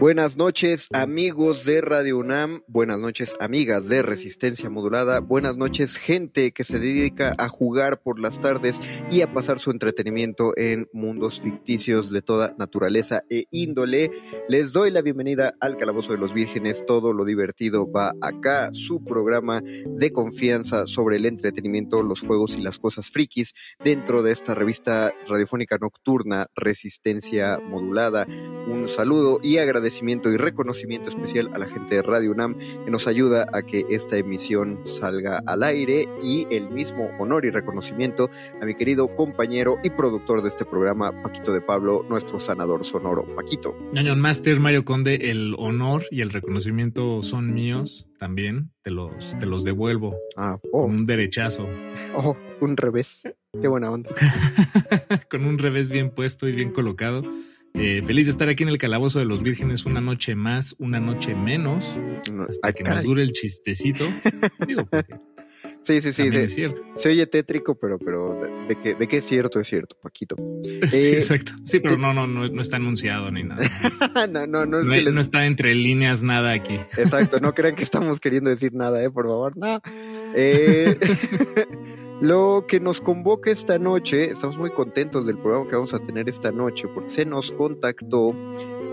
Buenas 0.00 0.38
noches 0.38 0.88
amigos 0.94 1.66
de 1.66 1.82
Radio 1.82 2.16
UNAM, 2.16 2.62
buenas 2.66 2.98
noches 2.98 3.36
amigas 3.38 3.86
de 3.90 4.00
Resistencia 4.00 4.70
Modulada, 4.70 5.20
buenas 5.20 5.58
noches 5.58 5.98
gente 5.98 6.52
que 6.52 6.64
se 6.64 6.78
dedica 6.78 7.34
a 7.36 7.50
jugar 7.50 8.00
por 8.00 8.18
las 8.18 8.40
tardes 8.40 8.80
y 9.10 9.20
a 9.20 9.30
pasar 9.34 9.58
su 9.58 9.70
entretenimiento 9.70 10.54
en 10.56 10.88
mundos 10.94 11.42
ficticios 11.42 12.10
de 12.10 12.22
toda 12.22 12.54
naturaleza 12.56 13.24
e 13.28 13.44
índole. 13.50 14.10
Les 14.48 14.72
doy 14.72 14.90
la 14.90 15.02
bienvenida 15.02 15.52
al 15.60 15.76
Calabozo 15.76 16.12
de 16.12 16.18
los 16.18 16.32
Vírgenes, 16.32 16.86
todo 16.86 17.12
lo 17.12 17.26
divertido 17.26 17.86
va 17.92 18.14
acá, 18.22 18.70
su 18.72 19.04
programa 19.04 19.60
de 19.62 20.12
confianza 20.12 20.86
sobre 20.86 21.16
el 21.16 21.26
entretenimiento, 21.26 22.02
los 22.02 22.20
juegos 22.20 22.56
y 22.56 22.62
las 22.62 22.78
cosas 22.78 23.10
frikis 23.10 23.52
dentro 23.84 24.22
de 24.22 24.32
esta 24.32 24.54
revista 24.54 25.12
radiofónica 25.28 25.76
nocturna 25.76 26.46
Resistencia 26.54 27.58
Modulada. 27.58 28.26
Un 28.70 28.88
saludo 28.88 29.40
y 29.42 29.58
agradecimiento 29.58 30.30
y 30.30 30.36
reconocimiento 30.36 31.08
especial 31.08 31.50
a 31.54 31.58
la 31.58 31.66
gente 31.66 31.96
de 31.96 32.02
Radio 32.02 32.30
UNAM 32.30 32.56
que 32.56 32.90
nos 32.90 33.08
ayuda 33.08 33.46
a 33.52 33.62
que 33.62 33.84
esta 33.90 34.16
emisión 34.16 34.80
salga 34.84 35.42
al 35.44 35.64
aire 35.64 36.08
y 36.22 36.46
el 36.52 36.70
mismo 36.70 37.10
honor 37.18 37.44
y 37.44 37.50
reconocimiento 37.50 38.30
a 38.62 38.64
mi 38.64 38.76
querido 38.76 39.12
compañero 39.16 39.78
y 39.82 39.90
productor 39.90 40.42
de 40.42 40.50
este 40.50 40.64
programa, 40.64 41.10
Paquito 41.20 41.52
de 41.52 41.60
Pablo, 41.60 42.06
nuestro 42.08 42.38
sanador 42.38 42.84
sonoro. 42.84 43.24
Paquito. 43.34 43.76
Ñañon 43.92 44.20
Master, 44.20 44.60
Mario 44.60 44.84
Conde, 44.84 45.30
el 45.32 45.56
honor 45.58 46.04
y 46.12 46.20
el 46.20 46.30
reconocimiento 46.30 47.24
son 47.24 47.52
míos 47.52 48.08
también, 48.20 48.70
te 48.82 48.92
los, 48.92 49.36
te 49.38 49.46
los 49.46 49.64
devuelvo. 49.64 50.16
Ah, 50.36 50.58
oh. 50.70 50.82
Con 50.82 50.94
un 50.94 51.02
derechazo. 51.06 51.66
Oh, 52.14 52.36
un 52.60 52.76
revés. 52.76 53.22
Qué 53.60 53.66
buena 53.66 53.90
onda. 53.90 54.10
con 55.30 55.44
un 55.44 55.58
revés 55.58 55.88
bien 55.88 56.10
puesto 56.10 56.46
y 56.46 56.52
bien 56.52 56.70
colocado. 56.70 57.24
Eh, 57.74 58.02
feliz 58.02 58.26
de 58.26 58.32
estar 58.32 58.48
aquí 58.48 58.62
en 58.62 58.68
el 58.68 58.78
Calabozo 58.78 59.18
de 59.18 59.24
los 59.24 59.42
Vírgenes 59.42 59.86
una 59.86 60.00
noche 60.00 60.34
más, 60.34 60.74
una 60.78 61.00
noche 61.00 61.34
menos, 61.34 61.98
hasta 62.48 62.72
que 62.72 62.82
nos 62.84 63.02
dure 63.02 63.22
el 63.22 63.32
chistecito. 63.32 64.04
Digo, 64.66 64.88
Sí, 65.82 66.00
sí, 66.02 66.12
sí. 66.12 66.28
es 66.30 66.54
cierto. 66.54 66.84
Se 66.94 67.08
oye 67.08 67.26
tétrico, 67.26 67.78
pero, 67.78 67.98
pero 67.98 68.38
de, 68.68 68.76
que, 68.76 68.94
de 68.94 69.08
qué 69.08 69.18
es 69.18 69.24
cierto, 69.24 69.60
es 69.60 69.68
cierto, 69.68 69.96
Paquito. 70.00 70.36
sí, 70.62 70.80
eh, 70.92 71.18
exacto. 71.18 71.52
Sí, 71.64 71.80
pero 71.80 71.96
no, 71.96 72.12
no, 72.12 72.26
no, 72.26 72.46
no, 72.46 72.60
está 72.60 72.76
anunciado 72.76 73.30
ni 73.30 73.44
nada. 73.44 73.62
no, 74.30 74.46
no, 74.46 74.66
no, 74.66 74.80
es 74.80 74.86
no, 74.86 74.92
que 74.92 75.10
no 75.10 75.20
está 75.20 75.46
entre 75.46 75.74
líneas 75.74 76.22
nada 76.22 76.52
aquí. 76.52 76.78
Exacto, 76.96 77.40
no 77.40 77.54
crean 77.54 77.74
que 77.74 77.82
estamos 77.82 78.20
queriendo 78.20 78.50
decir 78.50 78.74
nada, 78.74 79.02
eh, 79.02 79.10
por 79.10 79.26
favor. 79.26 79.56
No. 79.56 79.80
Eh, 80.34 80.98
Lo 82.20 82.66
que 82.68 82.80
nos 82.80 83.00
convoca 83.00 83.50
esta 83.50 83.78
noche, 83.78 84.30
estamos 84.30 84.58
muy 84.58 84.70
contentos 84.70 85.24
del 85.24 85.38
programa 85.38 85.66
que 85.66 85.74
vamos 85.74 85.94
a 85.94 86.00
tener 86.00 86.28
esta 86.28 86.52
noche, 86.52 86.86
porque 86.86 87.08
se 87.08 87.24
nos 87.24 87.50
contactó 87.50 88.34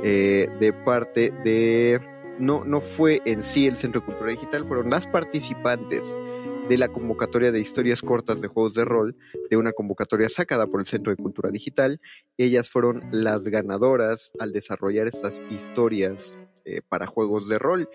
eh, 0.02 0.48
de 0.62 0.72
parte 0.72 1.34
de, 1.44 2.00
no, 2.40 2.64
no 2.64 2.80
fue 2.80 3.22
en 3.26 3.44
sí 3.44 3.68
el 3.68 3.76
Centro 3.76 4.00
de 4.00 4.06
Cultura 4.06 4.32
Digital, 4.32 4.66
fueron 4.66 4.90
las 4.90 5.08
participantes 5.08 6.18
de 6.70 6.78
la 6.78 6.88
convocatoria 6.88 7.52
de 7.52 7.60
historias 7.60 8.02
cortas 8.02 8.40
de 8.40 8.48
juegos 8.48 8.76
de 8.76 8.86
rol, 8.86 9.18
de 9.50 9.58
una 9.58 9.74
convocatoria 9.74 10.30
sacada 10.30 10.68
por 10.68 10.80
el 10.80 10.86
Centro 10.86 11.14
de 11.14 11.22
Cultura 11.22 11.52
Digital. 11.52 12.00
Ellas 12.38 12.70
fueron 12.70 13.04
las 13.12 13.44
ganadoras 13.50 14.32
al 14.40 14.54
desarrollar 14.54 15.06
estas 15.06 15.42
historias 15.50 16.38
eh, 16.64 16.80
para 16.88 17.08
juegos 17.08 17.50
de 17.50 17.60
rol 17.60 17.90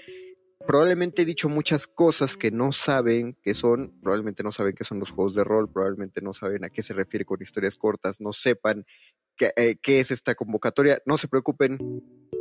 probablemente 0.67 1.23
he 1.23 1.25
dicho 1.25 1.49
muchas 1.49 1.87
cosas 1.87 2.37
que 2.37 2.51
no 2.51 2.73
saben 2.73 3.37
qué 3.43 3.55
son, 3.55 3.99
probablemente 4.01 4.43
no 4.43 4.53
saben 4.53 4.75
qué 4.75 4.85
son 4.85 4.99
los 4.99 5.11
juegos 5.11 5.35
de 5.35 5.45
rol, 5.45 5.71
probablemente 5.71 6.21
no 6.23 6.33
saben 6.33 6.65
a 6.65 6.71
qué 6.71 6.83
se 6.83 6.95
refiere 6.95 7.25
con 7.25 7.43
historias 7.43 7.77
cortas, 7.77 8.21
no 8.21 8.33
sepan 8.33 8.85
qué, 9.37 9.53
eh, 9.57 9.77
qué 9.81 10.01
es 10.01 10.11
esta 10.11 10.35
convocatoria. 10.35 11.01
No 11.07 11.19
se 11.19 11.29
preocupen, 11.29 11.79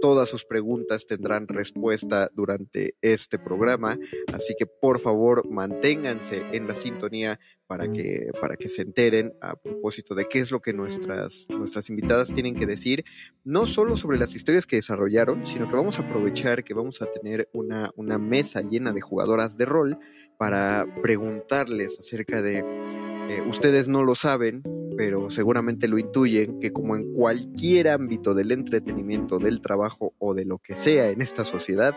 todas 0.01 0.27
sus 0.27 0.45
preguntas 0.45 1.05
tendrán 1.05 1.47
respuesta 1.47 2.29
durante 2.33 2.95
este 3.01 3.37
programa, 3.37 3.97
así 4.33 4.55
que 4.57 4.65
por 4.65 4.99
favor 4.99 5.47
manténganse 5.49 6.41
en 6.53 6.67
la 6.67 6.75
sintonía 6.75 7.39
para 7.67 7.89
que, 7.89 8.31
para 8.41 8.57
que 8.57 8.67
se 8.67 8.81
enteren 8.81 9.33
a 9.41 9.55
propósito 9.55 10.15
de 10.15 10.27
qué 10.27 10.39
es 10.39 10.51
lo 10.51 10.59
que 10.59 10.73
nuestras, 10.73 11.47
nuestras 11.49 11.89
invitadas 11.89 12.33
tienen 12.33 12.55
que 12.55 12.65
decir, 12.65 13.05
no 13.43 13.65
solo 13.65 13.95
sobre 13.95 14.17
las 14.17 14.35
historias 14.35 14.65
que 14.65 14.75
desarrollaron, 14.75 15.45
sino 15.45 15.69
que 15.69 15.75
vamos 15.75 15.99
a 15.99 16.01
aprovechar 16.01 16.63
que 16.63 16.73
vamos 16.73 17.01
a 17.01 17.05
tener 17.05 17.47
una, 17.53 17.91
una 17.95 18.17
mesa 18.17 18.61
llena 18.61 18.91
de 18.91 19.01
jugadoras 19.01 19.55
de 19.57 19.65
rol 19.65 19.99
para 20.37 20.85
preguntarles 21.01 21.99
acerca 21.99 22.41
de, 22.41 22.59
eh, 23.29 23.41
ustedes 23.47 23.87
no 23.87 24.03
lo 24.03 24.15
saben, 24.15 24.63
pero 24.97 25.29
seguramente 25.29 25.87
lo 25.87 25.97
intuyen, 25.97 26.59
que 26.59 26.71
como 26.71 26.95
en 26.95 27.13
cualquier 27.13 27.89
ámbito 27.89 28.33
del 28.33 28.51
entretenimiento, 28.51 29.39
del 29.39 29.61
trabajo 29.61 30.13
o 30.19 30.33
de 30.33 30.45
lo 30.45 30.59
que 30.59 30.75
sea 30.75 31.09
en 31.09 31.21
esta 31.21 31.43
sociedad, 31.43 31.93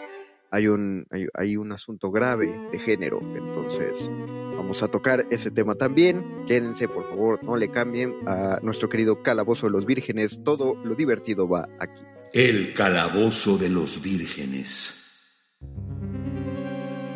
hay 0.51 0.69
un, 0.69 1.07
hay, 1.35 1.57
un 1.57 1.73
asunto 1.73 2.13
grave 2.13 2.47
de 2.71 2.79
género. 2.79 3.21
Entonces, 3.35 4.11
vamos 4.57 4.83
a 4.85 4.89
tocar 4.89 5.27
ese 5.31 5.51
tema 5.51 5.75
también. 5.75 6.25
Quédense, 6.47 6.87
por 6.87 7.09
favor, 7.09 7.43
no 7.43 7.57
le 7.57 7.71
cambien 7.71 8.15
a 8.27 8.61
nuestro 8.63 8.89
querido 8.89 9.21
Calabozo 9.21 9.67
de 9.67 9.73
los 9.73 9.85
Vírgenes. 9.85 10.43
Todo 10.45 10.77
lo 10.85 10.95
divertido 10.95 11.49
va 11.49 11.69
aquí. 11.81 12.03
El 12.33 12.73
Calabozo 12.75 13.59
de 13.59 13.71
los 13.71 14.03
Vírgenes. 14.03 15.05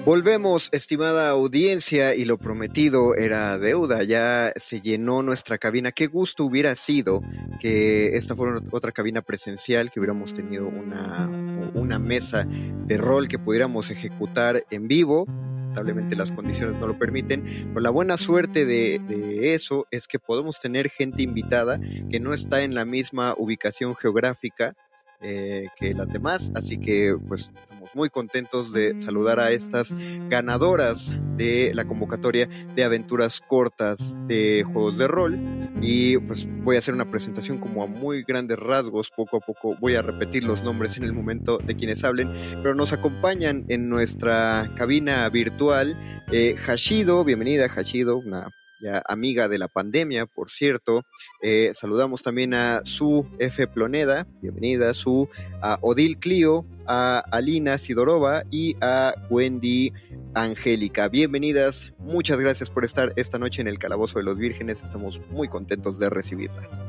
Volvemos, 0.09 0.71
estimada 0.73 1.29
audiencia, 1.29 2.15
y 2.15 2.25
lo 2.25 2.39
prometido 2.39 3.15
era 3.15 3.59
deuda. 3.59 4.05
Ya 4.05 4.55
se 4.57 4.81
llenó 4.81 5.23
nuestra 5.23 5.59
cabina. 5.59 5.93
Qué 5.93 6.07
gusto 6.07 6.47
hubiera 6.47 6.75
sido 6.77 7.21
que 7.61 8.17
esta 8.17 8.35
fuera 8.35 8.63
otra 8.71 8.91
cabina 8.91 9.21
presencial, 9.21 9.91
que 9.91 10.01
hubiéramos 10.01 10.33
tenido 10.33 10.67
una, 10.67 11.29
una 11.75 11.99
mesa 11.99 12.47
de 12.49 12.97
rol 12.97 13.29
que 13.29 13.39
pudiéramos 13.39 13.91
ejecutar 13.91 14.65
en 14.71 14.89
vivo 14.89 15.27
lamentablemente 15.27 16.17
las 16.17 16.33
condiciones 16.33 16.81
no 16.81 16.87
lo 16.87 16.99
permiten. 16.99 17.45
Pero 17.69 17.81
la 17.81 17.91
buena 17.91 18.17
suerte 18.17 18.65
de, 18.65 19.01
de 19.07 19.53
eso 19.53 19.87
es 19.91 20.09
que 20.09 20.19
podemos 20.19 20.59
tener 20.59 20.89
gente 20.89 21.23
invitada 21.23 21.79
que 22.11 22.19
no 22.19 22.33
está 22.33 22.63
en 22.63 22.75
la 22.75 22.87
misma 22.87 23.35
ubicación 23.37 23.95
geográfica 23.95 24.75
eh, 25.21 25.69
que 25.79 25.95
las 25.95 26.09
demás. 26.09 26.53
Así 26.55 26.79
que 26.79 27.17
pues 27.29 27.51
estamos 27.57 27.91
muy 27.95 28.09
contentos 28.09 28.73
de 28.73 28.99
saludar 28.99 29.41
a 29.41 29.51
estas 29.51 29.97
ganadoras 30.29 31.17
de 31.37 31.73
la 31.75 31.85
convocatoria 31.85 32.49
de 32.75 32.85
aventuras 32.85 33.41
cortas 33.41 34.17
de 34.27 34.65
juegos 34.65 34.99
de 34.99 35.09
rol. 35.09 35.39
Y 35.81 36.19
pues 36.19 36.47
voy 36.65 36.77
a 36.77 36.79
hacer 36.81 36.95
una 36.95 37.11
presentación 37.11 37.59
como 37.59 37.83
a 37.83 37.87
muy 37.87 38.25
grandes 38.25 38.59
rasgos, 38.59 39.11
poco 39.11 39.39
a 39.39 39.41
poco 39.41 39.77
voy 39.81 39.95
a 39.95 40.03
repetir 40.03 40.45
los 40.45 40.63
nombres 40.63 40.97
en 40.97 41.05
el 41.05 41.13
momento 41.13 41.59
de 41.59 41.77
quienes 41.77 42.05
hablen, 42.05 42.33
pero 42.63 42.75
nos 42.75 42.93
acompañan 42.93 43.65
en 43.69 43.89
nuestra 43.89 44.71
cabina 44.77 45.29
virtual 45.29 45.97
eh, 46.31 46.57
Hashido, 46.57 47.25
bienvenida 47.25 47.69
Hashido, 47.69 48.19
una 48.19 48.51
ya 48.81 49.03
amiga 49.07 49.49
de 49.49 49.59
la 49.59 49.69
pandemia, 49.69 50.27
por 50.27 50.51
cierto. 50.51 51.05
Eh, 51.43 51.71
saludamos 51.75 52.23
también 52.23 52.55
a 52.55 52.83
Su 52.85 53.27
F. 53.39 53.67
Ploneda, 53.67 54.27
bienvenida, 54.41 54.95
Su, 54.95 55.29
a 55.61 55.79
Odil 55.81 56.19
Clio, 56.19 56.67
a 56.87 57.19
Alina 57.19 57.79
Sidorova 57.79 58.45
y 58.51 58.77
a 58.81 59.15
Wendy 59.31 59.93
Angélica. 60.35 61.09
Bienvenidas, 61.09 61.93
muchas 61.99 62.41
gracias 62.41 62.71
por 62.71 62.85
estar 62.85 63.13
esta 63.17 63.39
noche 63.39 63.61
en 63.61 63.69
el 63.69 63.79
Calabozo 63.79 64.19
de 64.19 64.25
los 64.25 64.37
Vírgenes, 64.37 64.83
estamos 64.83 65.21
muy 65.31 65.49
contentos 65.49 65.99
de 65.99 66.11
recibirlas 66.11 66.85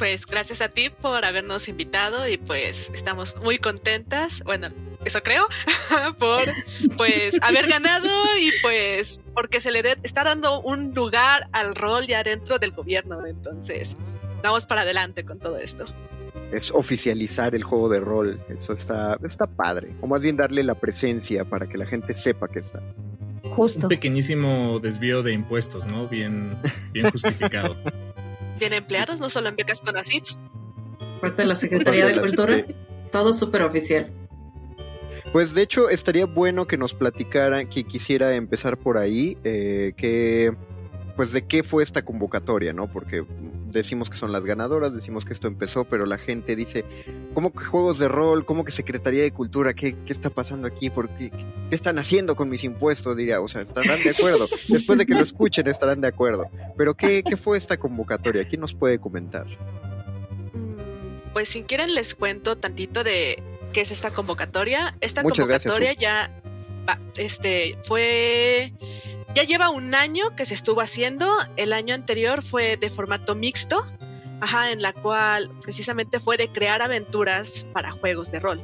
pues 0.00 0.24
gracias 0.24 0.62
a 0.62 0.70
ti 0.70 0.88
por 0.88 1.26
habernos 1.26 1.68
invitado 1.68 2.26
y 2.26 2.38
pues 2.38 2.90
estamos 2.94 3.36
muy 3.42 3.58
contentas, 3.58 4.42
bueno, 4.46 4.68
eso 5.04 5.22
creo, 5.22 5.46
por 6.18 6.52
pues 6.96 7.38
haber 7.42 7.68
ganado 7.68 8.08
y 8.40 8.52
pues 8.62 9.20
porque 9.34 9.60
se 9.60 9.70
le 9.70 9.82
está 10.02 10.24
dando 10.24 10.60
un 10.60 10.94
lugar 10.94 11.48
al 11.52 11.74
rol 11.74 12.06
ya 12.06 12.22
dentro 12.22 12.58
del 12.58 12.72
gobierno, 12.72 13.24
entonces 13.26 13.96
vamos 14.42 14.66
para 14.66 14.82
adelante 14.82 15.24
con 15.24 15.38
todo 15.38 15.56
esto. 15.56 15.84
Es 16.52 16.70
oficializar 16.72 17.54
el 17.54 17.62
juego 17.62 17.88
de 17.88 18.00
rol, 18.00 18.44
eso 18.48 18.72
está, 18.72 19.18
está 19.24 19.46
padre, 19.46 19.94
o 20.00 20.06
más 20.06 20.22
bien 20.22 20.36
darle 20.36 20.62
la 20.64 20.74
presencia 20.74 21.44
para 21.44 21.68
que 21.68 21.78
la 21.78 21.86
gente 21.86 22.14
sepa 22.14 22.48
que 22.48 22.58
está. 22.58 22.82
Justo. 23.54 23.80
Un 23.80 23.88
pequeñísimo 23.88 24.78
desvío 24.80 25.22
de 25.22 25.32
impuestos, 25.32 25.86
¿no? 25.86 26.08
Bien, 26.08 26.58
bien 26.92 27.10
justificado. 27.10 27.76
tiene 28.60 28.76
empleados, 28.76 29.18
no 29.18 29.28
solo 29.28 29.48
en 29.48 29.56
becas 29.56 29.80
con 29.80 29.96
ACIDS. 29.96 30.38
Parte 31.20 31.42
de 31.42 31.48
la 31.48 31.56
Secretaría 31.56 32.06
de, 32.06 32.20
Cultura, 32.20 32.64
todo 33.10 33.32
súper 33.32 33.62
oficial. 33.62 34.12
Pues 35.32 35.54
de 35.54 35.62
hecho 35.62 35.88
estaría 35.88 36.26
bueno 36.26 36.66
que 36.66 36.76
nos 36.76 36.94
platicara, 36.94 37.64
que 37.66 37.84
quisiera 37.84 38.34
empezar 38.34 38.78
por 38.78 38.98
ahí, 38.98 39.38
eh, 39.44 39.92
que 39.96 40.54
pues 41.14 41.32
de 41.32 41.46
qué 41.46 41.62
fue 41.62 41.82
esta 41.82 42.02
convocatoria, 42.02 42.72
¿no? 42.72 42.90
Porque 42.90 43.24
decimos 43.66 44.10
que 44.10 44.16
son 44.16 44.32
las 44.32 44.42
ganadoras, 44.42 44.92
decimos 44.94 45.24
que 45.24 45.32
esto 45.32 45.48
empezó, 45.48 45.84
pero 45.84 46.06
la 46.06 46.18
gente 46.18 46.56
dice, 46.56 46.84
¿cómo 47.34 47.52
que 47.52 47.64
juegos 47.64 47.98
de 47.98 48.08
rol? 48.08 48.44
¿Cómo 48.44 48.64
que 48.64 48.72
Secretaría 48.72 49.22
de 49.22 49.30
Cultura? 49.30 49.74
¿Qué, 49.74 49.96
qué 50.04 50.12
está 50.12 50.30
pasando 50.30 50.66
aquí? 50.66 50.90
¿Por 50.90 51.10
qué, 51.10 51.30
qué, 51.30 51.74
están 51.74 51.98
haciendo 51.98 52.34
con 52.34 52.48
mis 52.48 52.64
impuestos? 52.64 53.16
Diría, 53.16 53.40
o 53.40 53.48
sea, 53.48 53.62
estarán 53.62 54.02
de 54.02 54.10
acuerdo. 54.10 54.46
Después 54.68 54.98
de 54.98 55.06
que 55.06 55.14
lo 55.14 55.20
escuchen, 55.20 55.68
estarán 55.68 56.00
de 56.00 56.08
acuerdo. 56.08 56.46
Pero 56.76 56.94
¿qué, 56.94 57.22
qué 57.22 57.36
fue 57.36 57.56
esta 57.56 57.76
convocatoria? 57.76 58.48
¿Quién 58.48 58.62
nos 58.62 58.74
puede 58.74 58.98
comentar? 58.98 59.46
Mm, 60.54 61.32
pues 61.32 61.50
si 61.50 61.62
quieren 61.62 61.94
les 61.94 62.14
cuento 62.14 62.56
tantito 62.56 63.04
de 63.04 63.42
qué 63.72 63.80
es 63.80 63.90
esta 63.90 64.10
convocatoria. 64.10 64.96
Esta 65.00 65.22
convocatoria 65.22 65.92
ya 65.94 66.30
este, 67.16 67.78
fue 67.84 68.72
ya 69.34 69.44
lleva 69.44 69.70
un 69.70 69.94
año 69.94 70.34
que 70.34 70.46
se 70.46 70.54
estuvo 70.54 70.80
haciendo. 70.80 71.30
El 71.56 71.72
año 71.72 71.94
anterior 71.94 72.42
fue 72.42 72.76
de 72.76 72.90
formato 72.90 73.34
mixto, 73.34 73.84
ajá, 74.40 74.72
en 74.72 74.82
la 74.82 74.92
cual 74.92 75.50
precisamente 75.60 76.18
fue 76.18 76.36
de 76.36 76.50
crear 76.50 76.82
aventuras 76.82 77.66
para 77.72 77.92
juegos 77.92 78.32
de 78.32 78.40
rol. 78.40 78.60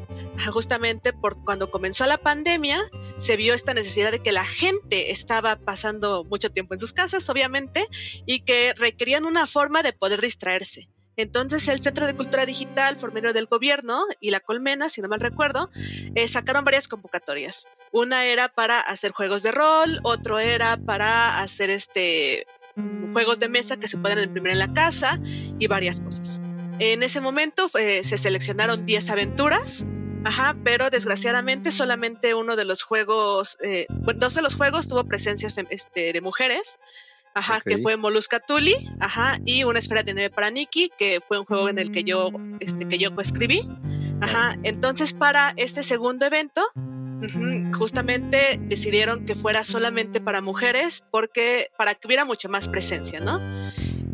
justamente 0.52 1.12
por 1.12 1.42
cuando 1.44 1.70
comenzó 1.70 2.04
la 2.06 2.18
pandemia, 2.18 2.82
se 3.18 3.36
vio 3.36 3.54
esta 3.54 3.74
necesidad 3.74 4.10
de 4.10 4.20
que 4.20 4.32
la 4.32 4.44
gente 4.44 5.12
estaba 5.12 5.56
pasando 5.56 6.24
mucho 6.24 6.50
tiempo 6.50 6.74
en 6.74 6.80
sus 6.80 6.92
casas, 6.92 7.28
obviamente, 7.28 7.86
y 8.26 8.40
que 8.40 8.74
requerían 8.76 9.24
una 9.24 9.46
forma 9.46 9.82
de 9.82 9.92
poder 9.92 10.20
distraerse. 10.20 10.88
Entonces 11.16 11.66
el 11.68 11.80
Centro 11.80 12.06
de 12.06 12.14
Cultura 12.14 12.46
Digital, 12.46 12.96
por 12.96 13.12
medio 13.12 13.32
del 13.32 13.46
gobierno 13.46 14.04
y 14.20 14.30
la 14.30 14.40
Colmena, 14.40 14.88
si 14.88 15.00
no 15.00 15.08
mal 15.08 15.20
recuerdo, 15.20 15.70
eh, 16.14 16.28
sacaron 16.28 16.64
varias 16.64 16.88
convocatorias. 16.88 17.66
Una 17.92 18.24
era 18.24 18.48
para 18.48 18.80
hacer 18.80 19.12
juegos 19.12 19.42
de 19.42 19.52
rol, 19.52 20.00
otro 20.02 20.38
era 20.38 20.76
para 20.76 21.40
hacer 21.40 21.70
este 21.70 22.46
juegos 23.12 23.38
de 23.38 23.48
mesa 23.48 23.78
que 23.78 23.88
se 23.88 23.96
pueden 23.96 24.18
imprimir 24.18 24.52
en 24.52 24.58
la 24.58 24.72
casa 24.72 25.18
y 25.58 25.66
varias 25.66 26.00
cosas. 26.00 26.42
En 26.78 27.02
ese 27.02 27.22
momento 27.22 27.70
eh, 27.78 28.04
se 28.04 28.18
seleccionaron 28.18 28.84
10 28.84 29.10
aventuras, 29.10 29.86
ajá, 30.24 30.54
pero 30.62 30.90
desgraciadamente 30.90 31.70
solamente 31.70 32.34
uno 32.34 32.54
de 32.54 32.66
los 32.66 32.82
juegos, 32.82 33.56
eh, 33.62 33.86
dos 33.88 34.34
de 34.34 34.42
los 34.42 34.54
juegos 34.54 34.86
tuvo 34.86 35.04
presencias 35.04 35.54
este, 35.70 36.12
de 36.12 36.20
mujeres, 36.20 36.78
ajá, 37.36 37.60
que 37.60 37.78
fue 37.78 37.96
Molusca 37.96 38.40
Tuli, 38.40 38.74
ajá, 38.98 39.38
y 39.44 39.64
Una 39.64 39.78
esfera 39.78 40.02
de 40.02 40.14
nieve 40.14 40.30
para 40.30 40.50
Nikki, 40.50 40.90
que 40.98 41.20
fue 41.26 41.38
un 41.38 41.44
juego 41.44 41.68
en 41.68 41.78
el 41.78 41.92
que 41.92 42.02
yo, 42.02 42.30
este, 42.60 42.88
que 42.88 42.98
yo 42.98 43.14
coescribí, 43.14 43.68
ajá, 44.20 44.56
entonces 44.62 45.12
para 45.12 45.52
este 45.56 45.82
segundo 45.82 46.26
evento, 46.26 46.66
justamente 47.78 48.58
decidieron 48.62 49.26
que 49.26 49.34
fuera 49.34 49.64
solamente 49.64 50.20
para 50.20 50.40
mujeres, 50.40 51.04
porque, 51.10 51.68
para 51.76 51.94
que 51.94 52.06
hubiera 52.06 52.24
mucha 52.24 52.48
más 52.48 52.68
presencia, 52.68 53.20
¿no? 53.20 53.40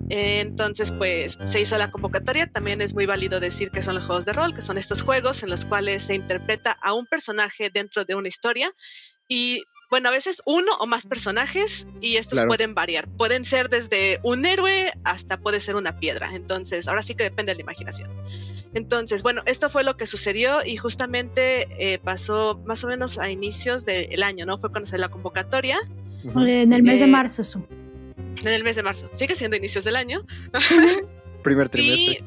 Entonces, 0.09 0.93
pues 0.93 1.39
se 1.45 1.61
hizo 1.61 1.79
la 1.79 1.91
convocatoria. 1.91 2.47
También 2.47 2.81
es 2.81 2.93
muy 2.93 3.07
válido 3.07 3.41
decir 3.41 3.71
que 3.71 3.83
son 3.83 3.95
los 3.95 4.05
juegos 4.05 4.25
de 4.25 4.33
rol, 4.35 4.53
que 4.53 4.61
son 4.61 4.77
estos 4.77 5.03
juegos 5.03 5.43
en 5.43 5.49
los 5.49 5.65
cuales 5.65 6.03
se 6.03 6.15
interpreta 6.15 6.77
a 6.83 6.93
un 6.93 7.07
personaje 7.07 7.71
dentro 7.73 8.05
de 8.05 8.15
una 8.15 8.29
historia 8.29 8.71
y 9.27 9.63
bueno, 9.93 10.09
a 10.09 10.13
veces 10.13 10.41
uno 10.47 10.73
o 10.81 10.87
más 10.87 11.05
personajes 11.05 11.87
y 12.01 12.17
estos 12.17 12.41
pueden 12.47 12.75
variar. 12.75 13.07
Pueden 13.09 13.45
ser 13.45 13.69
desde 13.69 14.21
un 14.23 14.47
héroe 14.47 14.91
hasta 15.05 15.37
puede 15.37 15.61
ser 15.61 15.77
una 15.77 15.99
piedra. 15.99 16.31
Entonces, 16.33 16.89
ahora 16.89 17.03
sí 17.03 17.15
que 17.15 17.25
depende 17.25 17.53
de 17.53 17.57
la 17.57 17.61
imaginación. 17.61 18.11
Entonces, 18.73 19.23
bueno, 19.23 19.43
esto 19.45 19.69
fue 19.69 19.85
lo 19.85 19.99
que 19.99 20.07
sucedió 20.07 20.61
y 20.65 20.79
justamente 20.79 21.69
eh, 21.79 21.99
pasó 21.99 22.59
más 22.65 22.83
o 22.85 22.89
menos 22.89 23.19
a 23.19 23.29
inicios 23.31 23.85
del 23.85 24.23
año, 24.23 24.47
¿no? 24.47 24.57
Fue 24.57 24.71
cuando 24.71 24.89
se 24.89 24.97
la 24.97 25.11
convocatoria. 25.11 25.79
En 26.25 26.73
el 26.73 26.83
mes 26.83 26.99
de 26.99 27.05
eh, 27.05 27.07
marzo. 27.07 27.43
En 28.41 28.49
el 28.49 28.65
mes 28.65 28.77
de 28.77 28.83
marzo. 28.83 29.11
Sigue 29.13 29.35
siendo 29.35 29.59
inicios 29.59 29.85
del 29.85 29.97
año. 29.97 30.23
primer 31.43 31.69
trimestre. 31.69 32.25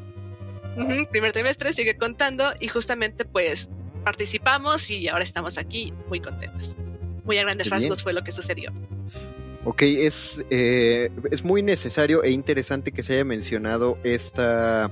Y, 1.01 1.05
primer 1.07 1.31
trimestre 1.31 1.73
sigue 1.73 1.97
contando 1.97 2.45
y 2.59 2.67
justamente 2.67 3.25
pues 3.25 3.69
participamos 4.03 4.91
y 4.91 5.07
ahora 5.07 5.23
estamos 5.23 5.57
aquí 5.57 5.91
muy 6.07 6.19
contentas 6.19 6.77
muy 7.25 7.37
a 7.37 7.43
grandes 7.43 7.69
rasgos 7.69 8.03
fue 8.03 8.13
lo 8.13 8.23
que 8.23 8.31
sucedió. 8.31 8.71
Ok, 9.65 9.81
es, 9.81 10.45
eh, 10.51 11.09
es 11.31 11.43
muy 11.43 11.63
necesario 11.63 12.23
e 12.23 12.29
interesante 12.29 12.91
que 12.91 13.01
se 13.01 13.13
haya 13.13 13.25
mencionado 13.25 13.97
esta 14.03 14.91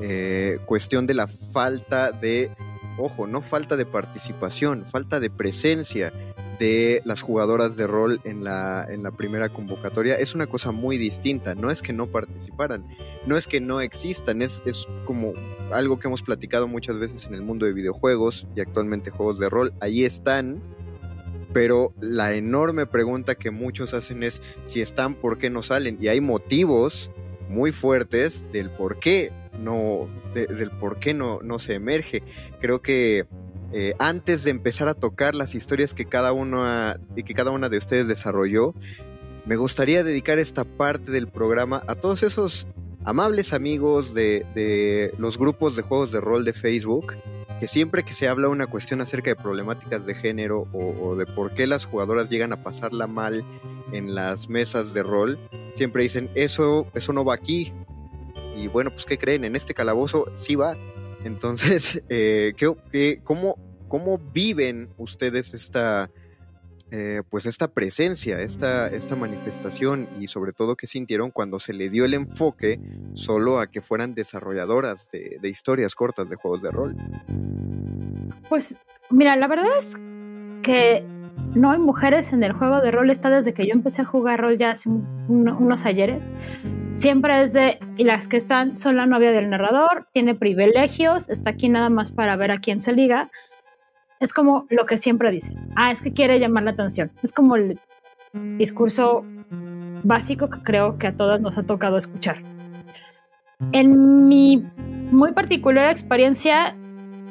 eh, 0.00 0.58
cuestión 0.66 1.06
de 1.06 1.14
la 1.14 1.28
falta 1.28 2.12
de, 2.12 2.50
ojo, 2.98 3.26
no 3.26 3.40
falta 3.40 3.76
de 3.76 3.86
participación, 3.86 4.84
falta 4.84 5.18
de 5.18 5.30
presencia 5.30 6.12
de 6.58 7.00
las 7.06 7.22
jugadoras 7.22 7.76
de 7.78 7.86
rol 7.86 8.20
en 8.24 8.44
la, 8.44 8.86
en 8.88 9.02
la 9.02 9.12
primera 9.12 9.48
convocatoria. 9.48 10.16
Es 10.16 10.34
una 10.34 10.46
cosa 10.46 10.72
muy 10.72 10.98
distinta, 10.98 11.54
no 11.54 11.70
es 11.70 11.80
que 11.80 11.94
no 11.94 12.08
participaran, 12.08 12.86
no 13.26 13.38
es 13.38 13.46
que 13.46 13.62
no 13.62 13.80
existan, 13.80 14.42
es, 14.42 14.62
es 14.66 14.86
como 15.06 15.32
algo 15.72 15.98
que 15.98 16.08
hemos 16.08 16.22
platicado 16.22 16.68
muchas 16.68 16.98
veces 16.98 17.24
en 17.24 17.32
el 17.32 17.40
mundo 17.40 17.64
de 17.64 17.72
videojuegos 17.72 18.46
y 18.54 18.60
actualmente 18.60 19.10
juegos 19.10 19.38
de 19.38 19.48
rol, 19.48 19.72
ahí 19.80 20.04
están 20.04 20.62
pero 21.52 21.92
la 22.00 22.34
enorme 22.34 22.86
pregunta 22.86 23.34
que 23.34 23.50
muchos 23.50 23.94
hacen 23.94 24.22
es 24.22 24.40
si 24.64 24.80
están, 24.80 25.14
¿por 25.14 25.38
qué 25.38 25.50
no 25.50 25.62
salen? 25.62 25.98
Y 26.00 26.08
hay 26.08 26.20
motivos 26.20 27.10
muy 27.48 27.72
fuertes 27.72 28.46
del 28.52 28.70
por 28.70 28.98
qué 28.98 29.32
no, 29.58 30.08
del 30.34 30.70
por 30.70 30.98
qué 30.98 31.14
no, 31.14 31.40
no 31.42 31.58
se 31.58 31.74
emerge. 31.74 32.22
Creo 32.60 32.80
que 32.80 33.26
eh, 33.72 33.94
antes 33.98 34.44
de 34.44 34.50
empezar 34.50 34.88
a 34.88 34.94
tocar 34.94 35.34
las 35.34 35.54
historias 35.54 35.94
que 35.94 36.06
cada, 36.06 36.32
uno 36.32 36.64
que 37.14 37.34
cada 37.34 37.50
una 37.50 37.68
de 37.68 37.78
ustedes 37.78 38.08
desarrolló, 38.08 38.74
me 39.44 39.56
gustaría 39.56 40.04
dedicar 40.04 40.38
esta 40.38 40.64
parte 40.64 41.10
del 41.10 41.28
programa 41.28 41.82
a 41.86 41.94
todos 41.94 42.22
esos 42.22 42.66
amables 43.04 43.52
amigos 43.52 44.14
de, 44.14 44.46
de 44.54 45.12
los 45.18 45.36
grupos 45.36 45.74
de 45.76 45.82
juegos 45.82 46.12
de 46.12 46.20
rol 46.20 46.44
de 46.44 46.52
Facebook 46.52 47.14
que 47.62 47.68
siempre 47.68 48.02
que 48.02 48.12
se 48.12 48.26
habla 48.26 48.48
una 48.48 48.66
cuestión 48.66 49.00
acerca 49.02 49.30
de 49.30 49.36
problemáticas 49.36 50.04
de 50.04 50.16
género 50.16 50.66
o, 50.72 51.14
de 51.14 51.26
por 51.26 51.54
qué 51.54 51.68
las 51.68 51.84
jugadoras 51.84 52.28
llegan 52.28 52.52
a 52.52 52.64
pasarla 52.64 53.06
mal 53.06 53.44
en 53.92 54.16
las 54.16 54.48
mesas 54.48 54.92
de 54.94 55.04
rol, 55.04 55.38
siempre 55.72 56.02
dicen, 56.02 56.28
eso, 56.34 56.88
eso 56.92 57.12
no 57.12 57.24
va 57.24 57.34
aquí. 57.34 57.72
Y 58.56 58.66
bueno, 58.66 58.90
pues 58.90 59.06
¿qué 59.06 59.16
creen? 59.16 59.44
En 59.44 59.54
este 59.54 59.74
calabozo 59.74 60.26
sí 60.34 60.56
va. 60.56 60.76
Entonces, 61.22 62.02
eh, 62.08 62.52
¿qué, 62.56 63.20
cómo, 63.22 63.56
¿cómo 63.86 64.18
viven 64.18 64.88
ustedes 64.98 65.54
esta, 65.54 66.10
eh, 66.94 67.22
pues 67.30 67.46
esta 67.46 67.68
presencia, 67.68 68.40
esta, 68.40 68.88
esta 68.88 69.16
manifestación 69.16 70.08
y 70.20 70.26
sobre 70.26 70.52
todo 70.52 70.76
qué 70.76 70.86
sintieron 70.86 71.30
cuando 71.30 71.58
se 71.58 71.72
le 71.72 71.88
dio 71.88 72.04
el 72.04 72.12
enfoque 72.12 72.78
solo 73.14 73.60
a 73.60 73.68
que 73.68 73.80
fueran 73.80 74.14
desarrolladoras 74.14 75.10
de, 75.10 75.38
de 75.40 75.48
historias 75.48 75.94
cortas 75.94 76.28
de 76.28 76.36
juegos 76.36 76.60
de 76.60 76.70
rol. 76.70 76.96
Pues 78.50 78.74
mira, 79.08 79.36
la 79.36 79.48
verdad 79.48 79.78
es 79.78 79.96
que 80.62 81.02
no 81.54 81.70
hay 81.70 81.78
mujeres 81.78 82.32
en 82.32 82.42
el 82.42 82.52
juego 82.52 82.80
de 82.80 82.90
rol, 82.90 83.10
está 83.10 83.30
desde 83.30 83.54
que 83.54 83.66
yo 83.66 83.72
empecé 83.72 84.02
a 84.02 84.04
jugar 84.04 84.40
rol 84.40 84.58
ya 84.58 84.72
hace 84.72 84.88
unos 84.88 85.84
ayeres. 85.86 86.30
Siempre 86.94 87.44
es 87.44 87.52
de, 87.52 87.78
y 87.96 88.04
las 88.04 88.28
que 88.28 88.36
están 88.36 88.76
son 88.76 88.96
la 88.96 89.06
novia 89.06 89.32
del 89.32 89.50
narrador, 89.50 90.08
tiene 90.12 90.34
privilegios, 90.34 91.28
está 91.28 91.50
aquí 91.50 91.68
nada 91.68 91.88
más 91.88 92.10
para 92.10 92.36
ver 92.36 92.50
a 92.50 92.58
quién 92.58 92.82
se 92.82 92.92
liga. 92.92 93.30
Es 94.22 94.32
como 94.32 94.66
lo 94.70 94.86
que 94.86 94.96
siempre 94.96 95.30
dicen, 95.30 95.56
ah, 95.76 95.90
es 95.90 96.00
que 96.00 96.12
quiere 96.12 96.38
llamar 96.38 96.62
la 96.62 96.70
atención. 96.70 97.10
Es 97.22 97.32
como 97.32 97.56
el 97.56 97.78
discurso 98.56 99.24
básico 100.04 100.48
que 100.48 100.62
creo 100.62 100.96
que 100.96 101.08
a 101.08 101.16
todas 101.16 101.40
nos 101.40 101.58
ha 101.58 101.64
tocado 101.64 101.96
escuchar. 101.98 102.40
En 103.72 104.28
mi 104.28 104.64
muy 105.10 105.32
particular 105.32 105.90
experiencia, 105.90 106.74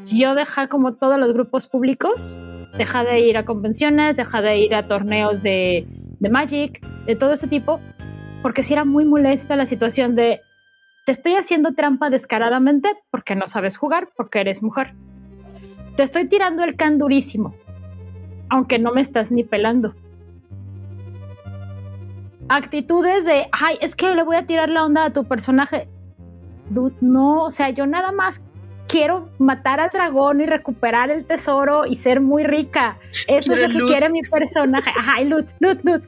yo 0.05 0.35
dejé 0.35 0.67
como 0.67 0.93
todos 0.93 1.17
los 1.17 1.33
grupos 1.33 1.65
públicos 1.65 2.35
deja 2.77 3.03
de 3.03 3.19
ir 3.21 3.37
a 3.37 3.45
convenciones, 3.45 4.15
deja 4.17 4.41
de 4.41 4.57
ir 4.57 4.75
a 4.75 4.87
torneos 4.87 5.41
de, 5.43 5.87
Magic, 6.19 6.81
de 7.05 7.15
todo 7.15 7.33
ese 7.33 7.47
tipo, 7.47 7.79
porque 8.41 8.63
si 8.63 8.73
era 8.73 8.85
muy 8.85 9.05
molesta 9.05 9.55
la 9.55 9.65
situación 9.65 10.15
de 10.15 10.41
te 11.05 11.13
estoy 11.13 11.35
haciendo 11.35 11.73
trampa 11.73 12.09
descaradamente 12.09 12.89
porque 13.09 13.35
no 13.35 13.47
sabes 13.47 13.77
jugar, 13.77 14.09
porque 14.15 14.39
eres 14.39 14.61
mujer. 14.61 14.93
Te 15.95 16.03
estoy 16.03 16.27
tirando 16.27 16.63
el 16.63 16.75
can 16.75 16.97
durísimo, 16.97 17.55
aunque 18.49 18.79
no 18.79 18.91
me 18.91 19.01
estás 19.01 19.31
ni 19.31 19.43
pelando. 19.43 19.93
Actitudes 22.49 23.23
de, 23.25 23.47
ay, 23.51 23.77
es 23.81 23.95
que 23.95 24.13
le 24.15 24.23
voy 24.23 24.35
a 24.35 24.45
tirar 24.45 24.69
la 24.69 24.85
onda 24.85 25.05
a 25.05 25.13
tu 25.13 25.25
personaje. 25.25 25.87
Dude, 26.69 26.95
no, 27.01 27.43
o 27.43 27.51
sea, 27.51 27.69
yo 27.69 27.85
nada 27.85 28.11
más 28.11 28.41
quiero 28.87 29.29
matar 29.39 29.79
al 29.79 29.89
dragón 29.89 30.41
y 30.41 30.45
recuperar 30.45 31.09
el 31.11 31.25
tesoro 31.25 31.85
y 31.85 31.95
ser 31.97 32.19
muy 32.19 32.43
rica. 32.43 32.97
Eso 33.27 33.53
es 33.53 33.73
lo 33.73 33.79
que 33.79 33.85
quiere 33.85 34.09
mi 34.09 34.21
personaje. 34.21 34.89
Ajá, 34.97 35.21
y 35.21 35.29
loot, 35.29 35.47
loot, 35.59 35.83
loot. 35.83 36.03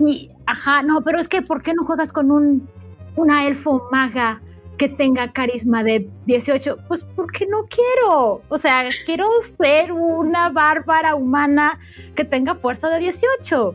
Y, 0.00 0.30
ajá, 0.46 0.82
no, 0.82 1.00
pero 1.02 1.20
es 1.20 1.28
que, 1.28 1.42
¿por 1.42 1.62
qué 1.62 1.74
no 1.74 1.84
juegas 1.84 2.12
con 2.12 2.30
un, 2.30 2.68
una 3.16 3.46
elfo 3.46 3.88
maga 3.92 4.40
que 4.78 4.88
tenga 4.88 5.32
carisma 5.32 5.82
de 5.82 6.08
18? 6.26 6.78
Pues 6.88 7.04
porque 7.16 7.46
no 7.46 7.66
quiero. 7.66 8.42
O 8.48 8.58
sea, 8.58 8.88
quiero 9.06 9.28
ser 9.42 9.92
una 9.92 10.50
bárbara 10.50 11.14
humana 11.14 11.78
que 12.14 12.24
tenga 12.24 12.54
fuerza 12.56 12.88
de 12.90 12.98
18. 13.00 13.74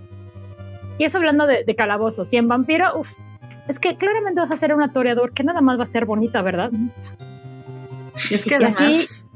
Y 0.97 1.05
eso 1.05 1.17
hablando 1.17 1.47
de, 1.47 1.63
de 1.63 1.75
calabozos. 1.75 2.31
Y 2.33 2.37
en 2.37 2.47
vampiro, 2.47 2.99
uff, 2.99 3.09
es 3.69 3.77
que 3.77 3.95
claramente 3.95 4.41
vas 4.41 4.51
a 4.51 4.57
ser 4.57 4.73
un 4.73 4.81
atoreador 4.81 5.31
que 5.33 5.43
nada 5.43 5.61
más 5.61 5.79
va 5.79 5.83
a 5.83 5.91
ser 5.91 6.05
bonita, 6.05 6.41
¿verdad? 6.41 6.71
Y 8.29 8.33
es 8.33 8.43
que 8.43 8.55
además, 8.55 9.28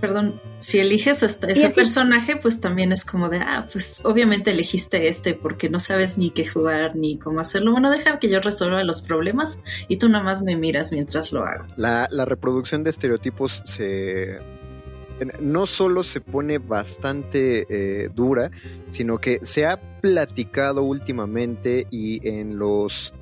perdón, 0.00 0.40
si 0.58 0.78
eliges 0.78 1.22
ese 1.22 1.70
personaje, 1.70 2.36
pues 2.36 2.60
también 2.60 2.92
es 2.92 3.04
como 3.04 3.28
de, 3.28 3.38
ah, 3.38 3.66
pues 3.70 4.00
obviamente 4.04 4.50
elegiste 4.50 5.08
este 5.08 5.34
porque 5.34 5.68
no 5.68 5.80
sabes 5.80 6.18
ni 6.18 6.30
qué 6.30 6.46
jugar 6.46 6.96
ni 6.96 7.18
cómo 7.18 7.40
hacerlo. 7.40 7.72
Bueno, 7.72 7.90
deja 7.90 8.18
que 8.18 8.28
yo 8.28 8.40
resuelva 8.40 8.82
los 8.84 9.02
problemas 9.02 9.62
y 9.88 9.96
tú 9.96 10.08
nada 10.08 10.24
más 10.24 10.42
me 10.42 10.56
miras 10.56 10.92
mientras 10.92 11.32
lo 11.32 11.44
hago. 11.44 11.66
La, 11.76 12.08
reproducción 12.26 12.82
de 12.82 12.90
estereotipos 12.90 13.62
se 13.64 14.40
no 15.40 15.66
solo 15.66 16.04
se 16.04 16.20
pone 16.20 16.58
bastante 16.58 17.66
eh, 17.70 18.10
dura, 18.14 18.50
sino 18.88 19.18
que 19.18 19.40
se 19.42 19.64
ha 19.64 19.80
platicado 20.00 20.82
últimamente 20.82 21.86
y 21.90 22.26
en 22.28 22.58
los 22.58 23.14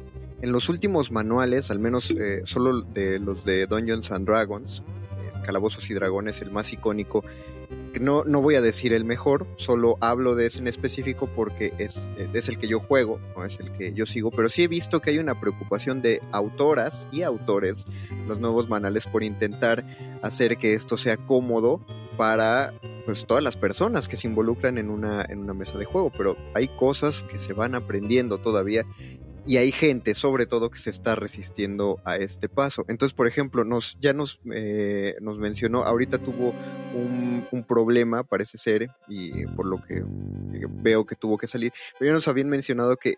en 0.42 0.52
los 0.52 0.68
últimos 0.68 1.10
manuales, 1.10 1.70
al 1.70 1.78
menos 1.78 2.10
eh, 2.10 2.42
solo 2.44 2.82
de 2.82 3.18
los 3.18 3.44
de 3.44 3.66
Dungeons 3.66 4.10
and 4.10 4.26
Dragons, 4.26 4.82
Calabozos 5.44 5.88
y 5.90 5.94
Dragones, 5.94 6.42
el 6.42 6.50
más 6.50 6.72
icónico. 6.72 7.24
No, 8.00 8.24
no 8.24 8.42
voy 8.42 8.56
a 8.56 8.60
decir 8.60 8.92
el 8.92 9.04
mejor, 9.04 9.46
solo 9.56 9.96
hablo 10.00 10.34
de 10.34 10.46
ese 10.46 10.58
en 10.58 10.66
específico 10.66 11.28
porque 11.34 11.72
es, 11.78 12.10
es 12.32 12.48
el 12.48 12.58
que 12.58 12.66
yo 12.66 12.80
juego, 12.80 13.20
no 13.36 13.44
es 13.44 13.60
el 13.60 13.70
que 13.70 13.92
yo 13.92 14.04
sigo, 14.04 14.32
pero 14.32 14.48
sí 14.48 14.64
he 14.64 14.68
visto 14.68 15.00
que 15.00 15.10
hay 15.10 15.18
una 15.18 15.40
preocupación 15.40 16.02
de 16.02 16.20
autoras 16.32 17.08
y 17.12 17.22
autores, 17.22 17.86
los 18.26 18.40
nuevos 18.40 18.68
manales, 18.68 19.06
por 19.06 19.22
intentar 19.22 19.86
hacer 20.22 20.56
que 20.56 20.74
esto 20.74 20.96
sea 20.96 21.16
cómodo 21.16 21.86
para 22.16 22.74
pues 23.04 23.26
todas 23.26 23.44
las 23.44 23.56
personas 23.56 24.08
que 24.08 24.16
se 24.16 24.26
involucran 24.26 24.78
en 24.78 24.90
una, 24.90 25.24
en 25.28 25.40
una 25.40 25.54
mesa 25.54 25.78
de 25.78 25.84
juego, 25.84 26.10
pero 26.16 26.36
hay 26.54 26.68
cosas 26.68 27.22
que 27.22 27.38
se 27.38 27.52
van 27.52 27.74
aprendiendo 27.74 28.38
todavía 28.38 28.86
y 29.46 29.58
hay 29.58 29.72
gente, 29.72 30.14
sobre 30.14 30.46
todo, 30.46 30.70
que 30.70 30.78
se 30.78 30.90
está 30.90 31.14
resistiendo 31.14 32.00
a 32.04 32.16
este 32.16 32.48
paso. 32.48 32.84
Entonces, 32.88 33.14
por 33.14 33.26
ejemplo, 33.26 33.64
nos, 33.64 33.98
ya 34.00 34.12
nos, 34.12 34.40
eh, 34.52 35.16
nos 35.20 35.38
mencionó, 35.38 35.84
ahorita 35.84 36.18
tuvo 36.18 36.50
un, 36.94 37.46
un, 37.50 37.64
problema, 37.64 38.22
parece 38.22 38.56
ser, 38.58 38.90
y 39.08 39.46
por 39.48 39.66
lo 39.66 39.82
que 39.82 40.02
veo 40.82 41.04
que 41.04 41.16
tuvo 41.16 41.36
que 41.36 41.46
salir, 41.46 41.72
pero 41.98 42.10
ya 42.10 42.14
nos 42.14 42.28
habían 42.28 42.48
mencionado 42.48 42.96
que 42.96 43.16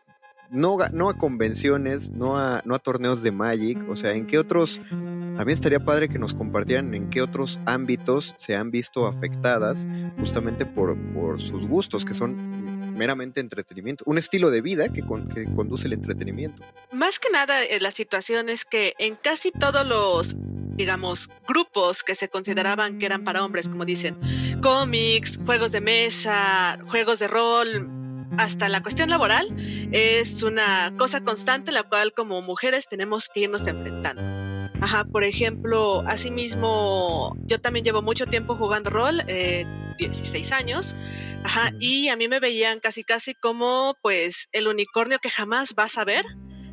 no, 0.51 0.79
no 0.93 1.09
a 1.11 1.19
convenciones, 1.19 2.11
no 2.11 2.39
a, 2.39 2.63
no 2.65 2.75
a 2.75 2.79
torneos 2.79 3.23
de 3.23 3.33
Magic, 3.33 3.79
o 3.89 3.97
sea, 3.97 4.13
en 4.13 4.27
qué 4.27 4.39
otros, 4.39 4.81
también 4.91 5.51
estaría 5.51 5.81
padre 5.81 6.09
que 6.09 6.19
nos 6.19 6.35
compartieran 6.35 6.95
en 6.95 7.11
qué 7.11 7.23
otros 7.23 7.61
ámbitos 7.67 8.35
se 8.39 8.57
han 8.57 8.71
visto 8.71 9.07
afectadas 9.07 9.89
justamente 10.19 10.67
por, 10.67 10.97
por 11.13 11.43
sus 11.43 11.67
gustos, 11.67 12.05
que 12.05 12.15
son 12.15 12.66
meramente 12.97 13.41
entretenimiento, 13.41 14.05
un 14.07 14.19
estilo 14.19 14.51
de 14.51 14.61
vida 14.61 14.89
que, 14.93 15.03
conduce 15.55 15.87
el 15.87 15.93
entretenimiento. 15.93 16.63
Más 16.93 17.19
que 17.19 17.31
nada, 17.31 17.63
eh, 17.63 17.79
la 17.81 17.91
situación 17.91 18.49
es 18.49 18.65
que 18.65 18.95
en 18.99 19.15
casi 19.17 19.53
todos 19.53 19.87
los 19.87 20.37
digamos, 20.77 21.31
grupos 21.49 22.03
que 22.03 22.15
se 22.15 22.29
consideraban 22.29 22.99
que 22.99 23.07
eran 23.07 23.25
para 23.25 23.43
hombres, 23.43 23.67
como 23.67 23.87
dicen, 23.87 24.15
cómics, 24.61 25.39
juegos 25.43 25.73
de 25.73 25.81
mesa, 25.81 26.79
juegos 26.91 27.19
de 27.19 27.29
rol, 27.29 27.89
hasta 28.37 28.69
la 28.69 28.83
cuestión 28.83 29.09
laboral, 29.09 29.55
es 29.93 30.43
una 30.43 30.93
cosa 30.99 31.23
constante 31.23 31.73
la 31.73 31.83
cual 31.83 32.13
como 32.13 32.43
mujeres 32.43 32.87
tenemos 32.87 33.31
que 33.33 33.41
irnos 33.41 33.67
enfrentando. 33.67 34.46
Ajá, 34.81 35.05
por 35.05 35.25
ejemplo, 35.25 36.03
asimismo, 36.07 37.35
yo 37.47 37.59
también 37.59 37.85
llevo 37.85 38.03
mucho 38.03 38.27
tiempo 38.27 38.57
jugando 38.57 38.91
rol, 38.91 39.23
eh, 39.27 39.65
16 39.99 40.53
años, 40.53 40.95
ajá, 41.45 41.71
y 41.81 42.09
a 42.09 42.17
mí 42.17 42.29
me 42.29 42.41
veían 42.41 42.81
casi 42.81 43.03
casi 43.03 43.35
como 43.35 43.97
pues 44.03 44.49
el 44.53 44.69
unicornio 44.69 45.19
que 45.19 45.31
jamás 45.31 45.75
vas 45.75 45.97
a 45.97 46.05
ver, 46.05 46.27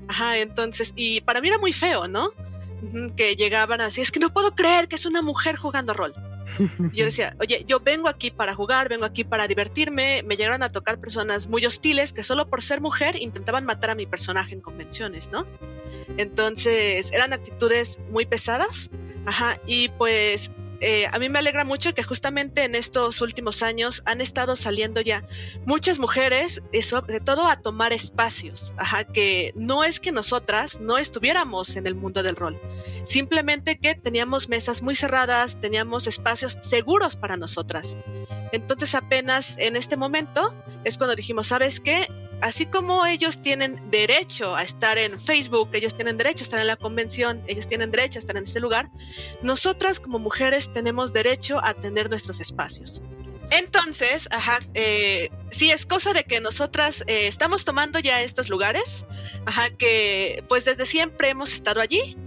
ajá, 0.09 0.37
entonces, 0.39 0.93
y 0.97 1.21
para 1.21 1.39
mí 1.39 1.47
era 1.47 1.59
muy 1.59 1.71
feo, 1.71 2.07
¿no? 2.07 2.31
Que 3.15 3.35
llegaban 3.37 3.79
así, 3.79 4.01
es 4.01 4.11
que 4.11 4.19
no 4.19 4.33
puedo 4.33 4.53
creer 4.53 4.89
que 4.89 4.97
es 4.97 5.05
una 5.05 5.21
mujer 5.21 5.55
jugando 5.55 5.93
rol. 5.93 6.13
Yo 6.93 7.05
decía, 7.05 7.35
oye, 7.39 7.63
yo 7.67 7.79
vengo 7.79 8.07
aquí 8.07 8.31
para 8.31 8.53
jugar, 8.53 8.89
vengo 8.89 9.05
aquí 9.05 9.23
para 9.23 9.47
divertirme. 9.47 10.23
Me 10.23 10.35
llegaron 10.35 10.63
a 10.63 10.69
tocar 10.69 10.99
personas 10.99 11.47
muy 11.47 11.65
hostiles 11.65 12.13
que 12.13 12.23
solo 12.23 12.49
por 12.49 12.61
ser 12.61 12.81
mujer 12.81 13.15
intentaban 13.21 13.65
matar 13.65 13.91
a 13.91 13.95
mi 13.95 14.05
personaje 14.05 14.53
en 14.53 14.61
convenciones, 14.61 15.29
¿no? 15.31 15.45
Entonces 16.17 17.11
eran 17.11 17.33
actitudes 17.33 17.99
muy 18.09 18.25
pesadas, 18.25 18.89
ajá, 19.25 19.59
y 19.65 19.89
pues 19.89 20.51
eh, 20.83 21.07
a 21.11 21.17
mí 21.17 21.29
me 21.29 21.39
alegra 21.39 21.63
mucho 21.63 21.93
que 21.93 22.03
justamente 22.03 22.65
en 22.65 22.75
estos 22.75 23.21
últimos 23.21 23.63
años 23.63 24.03
han 24.05 24.19
estado 24.19 24.57
saliendo 24.57 24.99
ya 24.99 25.25
muchas 25.65 25.97
mujeres, 25.97 26.61
y 26.73 26.81
sobre 26.81 27.21
todo 27.21 27.47
a 27.47 27.61
tomar 27.61 27.93
espacios, 27.93 28.73
ajá, 28.77 29.05
que 29.05 29.53
no 29.55 29.85
es 29.85 30.01
que 30.01 30.11
nosotras 30.11 30.81
no 30.81 30.97
estuviéramos 30.97 31.77
en 31.77 31.87
el 31.87 31.95
mundo 31.95 32.21
del 32.21 32.35
rol, 32.35 32.59
simplemente 33.05 33.77
que 33.77 33.95
teníamos 33.95 34.49
mesas 34.49 34.81
muy 34.81 34.95
cerradas, 34.95 35.59
teníamos 35.59 36.05
espacios 36.07 36.59
seguros 36.61 37.15
para 37.15 37.37
nosotras. 37.37 37.97
Entonces 38.51 38.93
apenas 38.93 39.57
en 39.57 39.77
este 39.77 39.95
momento 39.95 40.53
es 40.83 40.97
cuando 40.97 41.15
dijimos, 41.15 41.47
¿sabes 41.47 41.79
qué? 41.79 42.07
Así 42.43 42.65
como 42.65 43.05
ellos 43.05 43.41
tienen 43.41 43.89
derecho 43.89 44.55
a 44.55 44.63
estar 44.63 44.97
en 44.97 45.17
Facebook, 45.19 45.69
ellos 45.71 45.95
tienen 45.95 46.17
derecho 46.17 46.43
a 46.43 46.45
estar 46.45 46.59
en 46.59 46.67
la 46.67 46.75
convención, 46.75 47.41
ellos 47.47 47.67
tienen 47.67 47.89
derecho 47.89 48.19
a 48.19 48.21
estar 48.21 48.35
en 48.35 48.43
ese 48.43 48.59
lugar, 48.59 48.91
nosotras 49.41 50.01
como 50.01 50.19
mujeres 50.19 50.71
tenemos 50.71 51.13
derecho 51.13 51.63
a 51.63 51.73
tener 51.73 52.09
nuestros 52.09 52.41
espacios. 52.41 53.01
Entonces, 53.49 54.27
ajá, 54.29 54.59
eh, 54.73 55.29
sí 55.51 55.71
es 55.71 55.85
cosa 55.85 56.11
de 56.11 56.25
que 56.25 56.41
nosotras 56.41 57.03
eh, 57.07 57.27
estamos 57.27 57.63
tomando 57.63 57.99
ya 57.99 58.21
estos 58.21 58.49
lugares, 58.49 59.05
ajá, 59.45 59.69
que 59.69 60.43
pues 60.49 60.65
desde 60.65 60.85
siempre 60.85 61.29
hemos 61.29 61.53
estado 61.53 61.79
allí 61.79 62.17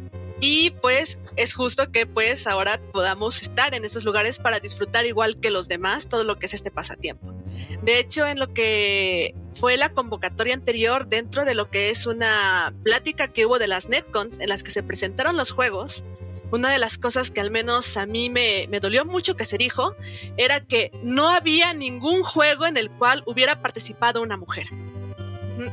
y 0.40 0.70
pues 0.70 1.18
es 1.36 1.54
justo 1.54 1.90
que 1.90 2.06
pues 2.06 2.46
ahora 2.46 2.80
podamos 2.92 3.42
estar 3.42 3.74
en 3.74 3.84
esos 3.84 4.04
lugares 4.04 4.38
para 4.38 4.60
disfrutar 4.60 5.04
igual 5.04 5.40
que 5.40 5.50
los 5.50 5.68
demás 5.68 6.08
todo 6.08 6.24
lo 6.24 6.38
que 6.38 6.46
es 6.46 6.54
este 6.54 6.70
pasatiempo. 6.70 7.34
De 7.82 7.98
hecho, 7.98 8.26
en 8.26 8.38
lo 8.38 8.52
que 8.52 9.34
fue 9.54 9.76
la 9.76 9.90
convocatoria 9.90 10.54
anterior, 10.54 11.06
dentro 11.06 11.44
de 11.44 11.54
lo 11.54 11.70
que 11.70 11.90
es 11.90 12.06
una 12.06 12.74
plática 12.82 13.28
que 13.28 13.46
hubo 13.46 13.58
de 13.58 13.68
las 13.68 13.88
Netcons, 13.88 14.40
en 14.40 14.48
las 14.48 14.62
que 14.62 14.70
se 14.70 14.82
presentaron 14.82 15.36
los 15.36 15.50
juegos, 15.50 16.04
una 16.52 16.70
de 16.70 16.78
las 16.78 16.98
cosas 16.98 17.30
que 17.30 17.40
al 17.40 17.50
menos 17.50 17.96
a 17.96 18.06
mí 18.06 18.30
me, 18.30 18.68
dolió 18.80 19.04
mucho 19.04 19.36
que 19.36 19.44
se 19.44 19.58
dijo 19.58 19.94
era 20.36 20.60
que 20.60 20.92
no 21.02 21.28
había 21.28 21.74
ningún 21.74 22.22
juego 22.22 22.66
en 22.66 22.76
el 22.76 22.90
cual 22.90 23.22
hubiera 23.26 23.62
participado 23.62 24.22
una 24.22 24.36
mujer. 24.36 24.68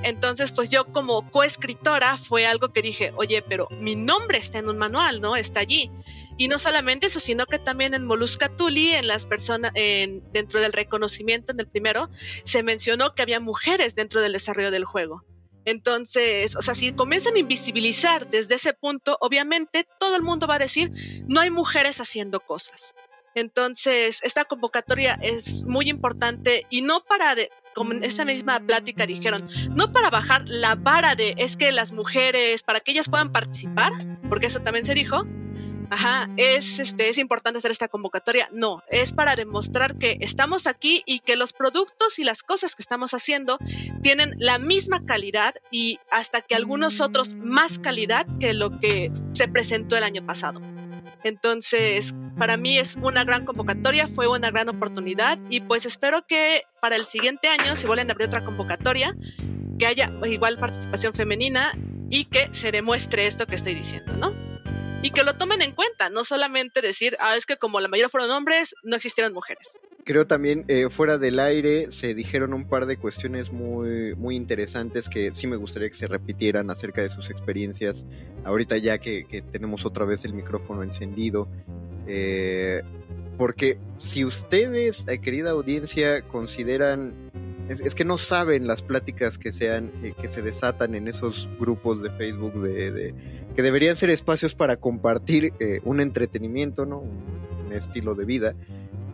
Entonces, 0.04 0.54
pues 0.54 0.70
yo 0.70 0.86
como 0.86 1.30
coescritora 1.30 2.18
fue 2.18 2.46
algo 2.46 2.72
que 2.72 2.82
dije, 2.82 3.12
oye, 3.18 3.42
pero 3.42 3.68
mi 3.70 3.96
nombre 3.96 4.38
está 4.38 4.60
en 4.60 4.70
un 4.70 4.78
manual, 4.78 5.20
¿no? 5.20 5.36
Está 5.36 5.60
allí. 5.60 5.92
Y 6.38 6.48
no 6.48 6.58
solamente 6.60 7.08
eso, 7.08 7.20
sino 7.20 7.46
que 7.46 7.60
también 7.60 7.94
en 7.94 8.06
Molusca 8.06 8.50
Tuli, 8.50 8.90
en 8.92 9.08
las 9.08 9.26
personas, 9.26 9.72
en, 9.76 10.24
dentro 10.32 10.60
del 10.60 10.74
reconocimiento 10.74 11.52
en 11.52 11.60
el 11.60 11.68
primero, 11.68 12.10
se 12.44 12.64
mencionó 12.64 13.14
que 13.14 13.22
había 13.22 13.40
mujeres 13.40 13.96
dentro 13.96 14.22
del 14.22 14.34
desarrollo 14.34 14.72
del 14.72 14.86
juego. 14.86 15.24
Entonces, 15.66 16.56
o 16.56 16.62
sea, 16.62 16.76
si 16.76 16.92
comienzan 16.92 17.36
a 17.36 17.40
invisibilizar 17.40 18.30
desde 18.30 18.56
ese 18.56 18.74
punto, 18.74 19.18
obviamente 19.22 19.88
todo 20.00 20.16
el 20.16 20.22
mundo 20.22 20.48
va 20.48 20.56
a 20.56 20.60
decir, 20.60 20.92
no 21.28 21.40
hay 21.40 21.52
mujeres 21.52 22.02
haciendo 22.02 22.40
cosas. 22.42 22.96
Entonces, 23.36 24.20
esta 24.24 24.46
convocatoria 24.46 25.18
es 25.22 25.64
muy 25.66 25.90
importante 25.90 26.68
y 26.70 26.82
no 26.82 27.04
para, 27.04 27.34
de, 27.34 27.50
como 27.74 27.94
en 27.94 28.04
esa 28.04 28.26
misma 28.26 28.60
plática 28.60 29.06
dijeron, 29.06 29.48
no 29.72 29.92
para 29.92 30.10
bajar 30.10 30.44
la 30.48 30.76
vara 30.76 31.16
de 31.16 31.34
es 31.38 31.58
que 31.58 31.72
las 31.72 31.94
mujeres, 31.94 32.62
para 32.62 32.80
que 32.80 32.92
ellas 32.92 33.10
puedan 33.10 33.32
participar, 33.32 33.92
porque 34.30 34.48
eso 34.48 34.60
también 34.60 34.86
se 34.86 34.94
dijo, 34.94 35.26
ajá, 35.90 36.30
es, 36.38 36.80
este, 36.80 37.10
es 37.10 37.18
importante 37.18 37.58
hacer 37.58 37.72
esta 37.72 37.88
convocatoria. 37.88 38.50
No, 38.52 38.84
es 38.90 39.14
para 39.14 39.36
demostrar 39.36 39.98
que 39.98 40.18
estamos 40.22 40.68
aquí 40.68 41.04
y 41.06 41.20
que 41.20 41.36
los 41.36 41.54
productos 41.54 42.20
y 42.20 42.24
las 42.24 42.44
cosas 42.44 42.76
que 42.76 42.82
estamos 42.82 43.14
haciendo 43.14 43.58
tienen 44.02 44.36
la 44.40 44.60
misma 44.60 45.06
calidad 45.06 45.56
y 45.72 46.00
hasta 46.12 46.42
que 46.42 46.56
algunos 46.56 47.02
otros 47.02 47.36
más 47.36 47.80
calidad 47.80 48.26
que 48.40 48.54
lo 48.54 48.80
que 48.80 49.12
se 49.34 49.48
presentó 49.48 49.98
el 49.98 50.04
año 50.04 50.26
pasado. 50.26 50.62
Entonces, 51.24 52.14
para 52.38 52.58
mí 52.58 52.78
es 52.78 52.98
una 53.02 53.24
gran 53.24 53.46
convocatoria, 53.46 54.08
fue 54.08 54.28
una 54.28 54.52
gran 54.52 54.70
oportunidad 54.70 55.40
y 55.50 55.62
pues 55.62 55.86
espero 55.86 56.26
que 56.28 56.64
para 56.82 56.96
el 56.96 57.06
siguiente 57.06 57.48
año, 57.48 57.76
si 57.76 57.88
vuelven 57.88 58.10
a 58.10 58.14
abrir 58.14 58.28
otra 58.28 58.44
convocatoria, 58.44 59.16
que 59.80 59.86
haya 59.86 60.12
igual 60.26 60.60
participación 60.60 61.14
femenina 61.14 61.72
y 62.10 62.26
que 62.26 62.54
se 62.54 62.72
demuestre 62.72 63.28
esto 63.28 63.48
que 63.48 63.56
estoy 63.56 63.74
diciendo, 63.74 64.14
¿no? 64.14 64.34
Y 65.04 65.12
que 65.12 65.24
lo 65.24 65.34
tomen 65.34 65.62
en 65.62 65.74
cuenta, 65.74 66.10
no 66.10 66.24
solamente 66.24 66.82
decir, 66.82 67.16
ah, 67.20 67.36
es 67.36 67.46
que 67.46 67.58
como 67.58 67.80
la 67.82 67.90
mayoría 67.90 68.10
fueron 68.10 68.32
hombres, 68.32 68.74
no 68.84 68.96
existieron 68.96 69.34
mujeres. 69.34 69.78
Creo 70.06 70.26
también 70.26 70.66
eh, 70.70 70.90
fuera 70.90 71.18
del 71.18 71.40
aire 71.40 71.92
se 71.92 72.14
dijeron 72.14 72.54
un 72.54 72.68
par 72.68 72.86
de 72.86 72.98
cuestiones 72.98 73.52
muy, 73.52 74.16
muy 74.16 74.36
interesantes 74.36 75.10
que 75.10 75.34
sí 75.34 75.46
me 75.46 75.58
gustaría 75.58 75.90
que 75.90 75.96
se 75.96 76.08
repitieran 76.08 76.70
acerca 76.70 77.02
de 77.02 77.10
sus 77.10 77.30
experiencias. 77.30 78.06
Ahorita 78.46 78.78
ya 78.78 78.98
que, 78.98 79.44
tenemos 79.52 79.86
otra 79.86 80.06
vez 80.06 80.26
el 80.26 80.34
micrófono 80.34 80.84
encendido. 80.84 81.48
Eh, 82.08 82.82
porque 83.38 83.78
si 83.98 84.26
ustedes, 84.26 85.06
eh, 85.08 85.20
querida 85.20 85.52
audiencia, 85.52 86.22
consideran 86.22 87.32
es, 87.70 87.96
que 87.96 88.06
no 88.06 88.18
saben 88.18 88.68
las 88.68 88.82
pláticas 88.82 89.38
que 89.38 89.52
sean 89.52 89.92
que, 90.20 90.28
se 90.28 90.42
desatan 90.42 90.96
en 90.96 91.08
esos 91.08 91.50
grupos 91.60 92.04
de 92.04 92.10
Facebook 92.12 92.62
de, 92.62 93.14
que 93.56 93.62
deberían 93.62 93.96
ser 93.96 94.10
espacios 94.10 94.56
para 94.56 94.78
compartir 94.78 95.54
eh, 95.60 95.80
un 95.84 96.00
entretenimiento, 96.00 96.86
¿no? 96.86 97.00
Un, 97.00 97.44
estilo 97.74 98.14
de 98.14 98.26
vida. 98.26 98.54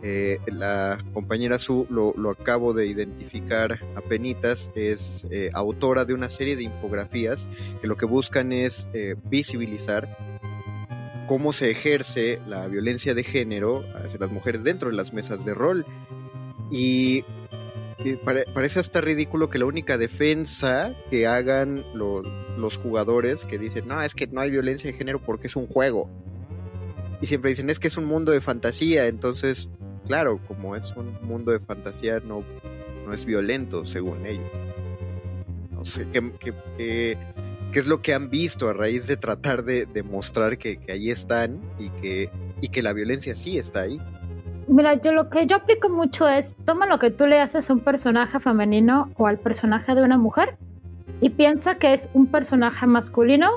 Eh, 0.02 0.38
la 0.46 0.98
compañera 1.14 1.58
Su 1.58 1.86
lo, 1.88 2.12
acabo 2.30 2.74
de 2.74 2.86
identificar 2.86 3.78
a 3.96 4.02
penitas, 4.02 4.70
es 4.74 5.26
eh, 5.30 5.48
autora 5.54 6.04
de 6.04 6.12
una 6.12 6.28
serie 6.28 6.56
de 6.56 6.64
infografías 6.64 7.48
que 7.80 7.86
lo 7.86 7.96
que 7.96 8.04
buscan 8.04 8.52
es 8.52 8.86
visibilizar 9.30 10.14
cómo 11.26 11.54
se 11.54 11.70
ejerce 11.70 12.38
la 12.46 12.66
violencia 12.66 13.14
de 13.14 13.24
género 13.24 13.82
hacia 13.94 14.18
las 14.18 14.30
mujeres 14.30 14.62
dentro 14.62 14.90
de 14.90 14.96
las 14.96 15.14
mesas 15.14 15.46
de 15.46 15.54
rol. 15.54 15.86
Y 16.70 17.24
parece 18.54 18.80
hasta 18.80 19.00
ridículo 19.00 19.48
que 19.48 19.58
la 19.58 19.66
única 19.66 19.98
defensa 19.98 20.94
que 21.10 21.26
hagan 21.26 21.84
los 21.94 22.76
jugadores 22.76 23.44
que 23.44 23.58
dicen, 23.58 23.88
no, 23.88 24.00
es 24.02 24.14
que 24.14 24.26
no 24.26 24.40
hay 24.40 24.50
violencia 24.50 24.90
de 24.90 24.96
género 24.96 25.20
porque 25.20 25.48
es 25.48 25.56
un 25.56 25.66
juego. 25.66 26.08
Y 27.20 27.26
siempre 27.26 27.50
dicen, 27.50 27.68
es 27.68 27.78
que 27.78 27.88
es 27.88 27.96
un 27.96 28.06
mundo 28.06 28.32
de 28.32 28.40
fantasía. 28.40 29.06
Entonces, 29.06 29.68
claro, 30.06 30.40
como 30.48 30.76
es 30.76 30.94
un 30.96 31.18
mundo 31.22 31.52
de 31.52 31.60
fantasía, 31.60 32.20
no, 32.20 32.44
no 33.06 33.12
es 33.12 33.24
violento, 33.24 33.84
según 33.84 34.26
ellos. 34.26 34.50
No 35.70 35.84
sé 35.84 36.06
qué, 36.12 36.32
qué, 36.76 37.18
es 37.74 37.86
lo 37.86 38.00
que 38.02 38.14
han 38.14 38.30
visto 38.30 38.68
a 38.68 38.72
raíz 38.72 39.06
de 39.06 39.16
tratar 39.16 39.64
de 39.64 39.86
demostrar 39.86 40.58
que, 40.58 40.78
que 40.78 40.92
ahí 40.92 41.10
están 41.10 41.60
y 41.78 41.90
que, 42.00 42.30
y 42.60 42.68
que 42.68 42.82
la 42.82 42.92
violencia 42.92 43.34
sí 43.34 43.58
está 43.58 43.82
ahí. 43.82 44.00
Mira, 44.70 44.94
yo 44.94 45.10
lo 45.10 45.28
que 45.30 45.48
yo 45.48 45.56
aplico 45.56 45.88
mucho 45.88 46.28
es, 46.28 46.54
toma 46.64 46.86
lo 46.86 47.00
que 47.00 47.10
tú 47.10 47.26
le 47.26 47.40
haces 47.40 47.68
a 47.68 47.72
un 47.72 47.80
personaje 47.80 48.38
femenino 48.38 49.10
o 49.16 49.26
al 49.26 49.36
personaje 49.36 49.96
de 49.96 50.02
una 50.02 50.16
mujer 50.16 50.56
y 51.20 51.30
piensa 51.30 51.74
que 51.74 51.92
es 51.92 52.08
un 52.14 52.28
personaje 52.28 52.86
masculino 52.86 53.50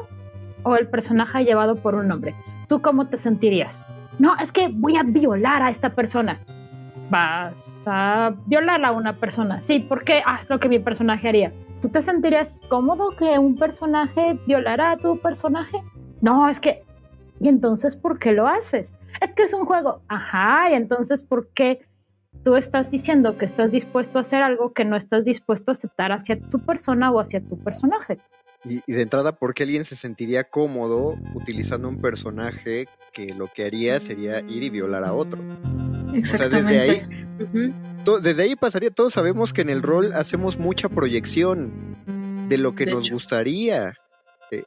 o 0.63 0.76
el 0.76 0.88
personaje 0.88 1.45
llevado 1.45 1.76
por 1.76 1.93
un 1.93 2.12
hombre. 2.12 2.34
¿Tú 2.67 2.82
cómo 2.82 3.10
te 3.10 3.19
sentirías? 3.19 3.86
No, 4.17 4.36
es 4.39 4.52
que 4.52 4.69
voy 4.69 4.97
a 4.97 5.04
violar 5.04 5.62
a 5.62 5.69
esta 5.69 5.91
persona. 5.91 6.39
Vas 7.12 7.54
a 7.86 8.34
violar 8.47 8.84
a 8.84 8.91
una 8.91 9.17
persona. 9.17 9.62
Sí, 9.62 9.86
porque 9.88 10.23
haz 10.26 10.49
lo 10.49 10.60
que 10.60 10.67
mi 10.67 10.80
personaje 10.80 11.30
haría. 11.30 11.54
¿Tú 11.84 11.89
te 11.89 12.02
sentirías 12.02 12.60
cómodo 12.69 13.12
que 13.17 13.38
un 13.38 13.56
personaje 13.56 14.39
violara 14.47 14.93
a 14.93 14.97
tu 14.97 15.19
personaje? 15.19 15.78
No, 16.21 16.49
es 16.49 16.60
que... 16.60 16.82
¿Y 17.39 17.49
entonces 17.49 17.95
por 17.95 18.17
qué 18.17 18.32
lo 18.32 18.47
haces? 18.47 18.91
Es 19.21 19.34
que 19.34 19.43
es 19.43 19.54
un 19.54 19.65
juego. 19.65 20.02
Ajá, 20.08 20.71
y 20.71 20.76
entonces, 20.76 21.21
¿por 21.21 21.47
qué 21.49 21.86
tú 22.43 22.56
estás 22.56 22.89
diciendo 22.91 23.38
que 23.38 23.45
estás 23.45 23.71
dispuesto 23.71 24.17
a 24.17 24.21
hacer 24.21 24.41
algo 24.41 24.73
que 24.73 24.86
no 24.86 24.95
estás 24.95 25.26
dispuesto 25.26 25.71
a 25.71 25.76
aceptar 25.76 26.12
hacia 26.12 26.39
tu 26.39 26.60
persona 26.60 27.12
o 27.12 27.19
hacia 27.19 27.41
tu 27.41 27.58
personaje? 27.63 28.19
Y, 28.65 28.80
de 28.91 29.02
entrada, 29.02 29.34
¿por 29.34 29.54
qué 29.54 29.63
alguien 29.63 29.84
se 29.84 29.95
sentiría 29.95 30.45
cómodo 30.45 31.17
utilizando 31.34 31.89
un 31.89 31.99
personaje 31.99 32.88
que 33.12 33.34
lo 33.34 33.47
que 33.47 33.65
haría 33.65 33.99
sería 33.99 34.39
ir 34.39 34.63
y 34.63 34.69
violar 34.69 35.04
a 35.04 35.13
otro? 35.13 35.41
Exactamente. 36.13 36.71
desde 36.71 36.82
ahí, 36.82 37.73
desde 38.21 38.43
ahí 38.43 38.56
pasaría, 38.56 38.91
todos 38.91 39.13
sabemos 39.13 39.52
que 39.52 39.62
en 39.62 39.69
el 39.69 39.82
rol 39.82 40.13
hacemos 40.13 40.58
mucha 40.58 40.88
proyección 40.88 42.47
de 42.47 42.58
lo 42.58 42.76
que 42.76 42.86
nos 42.86 43.10
gustaría 43.10 43.95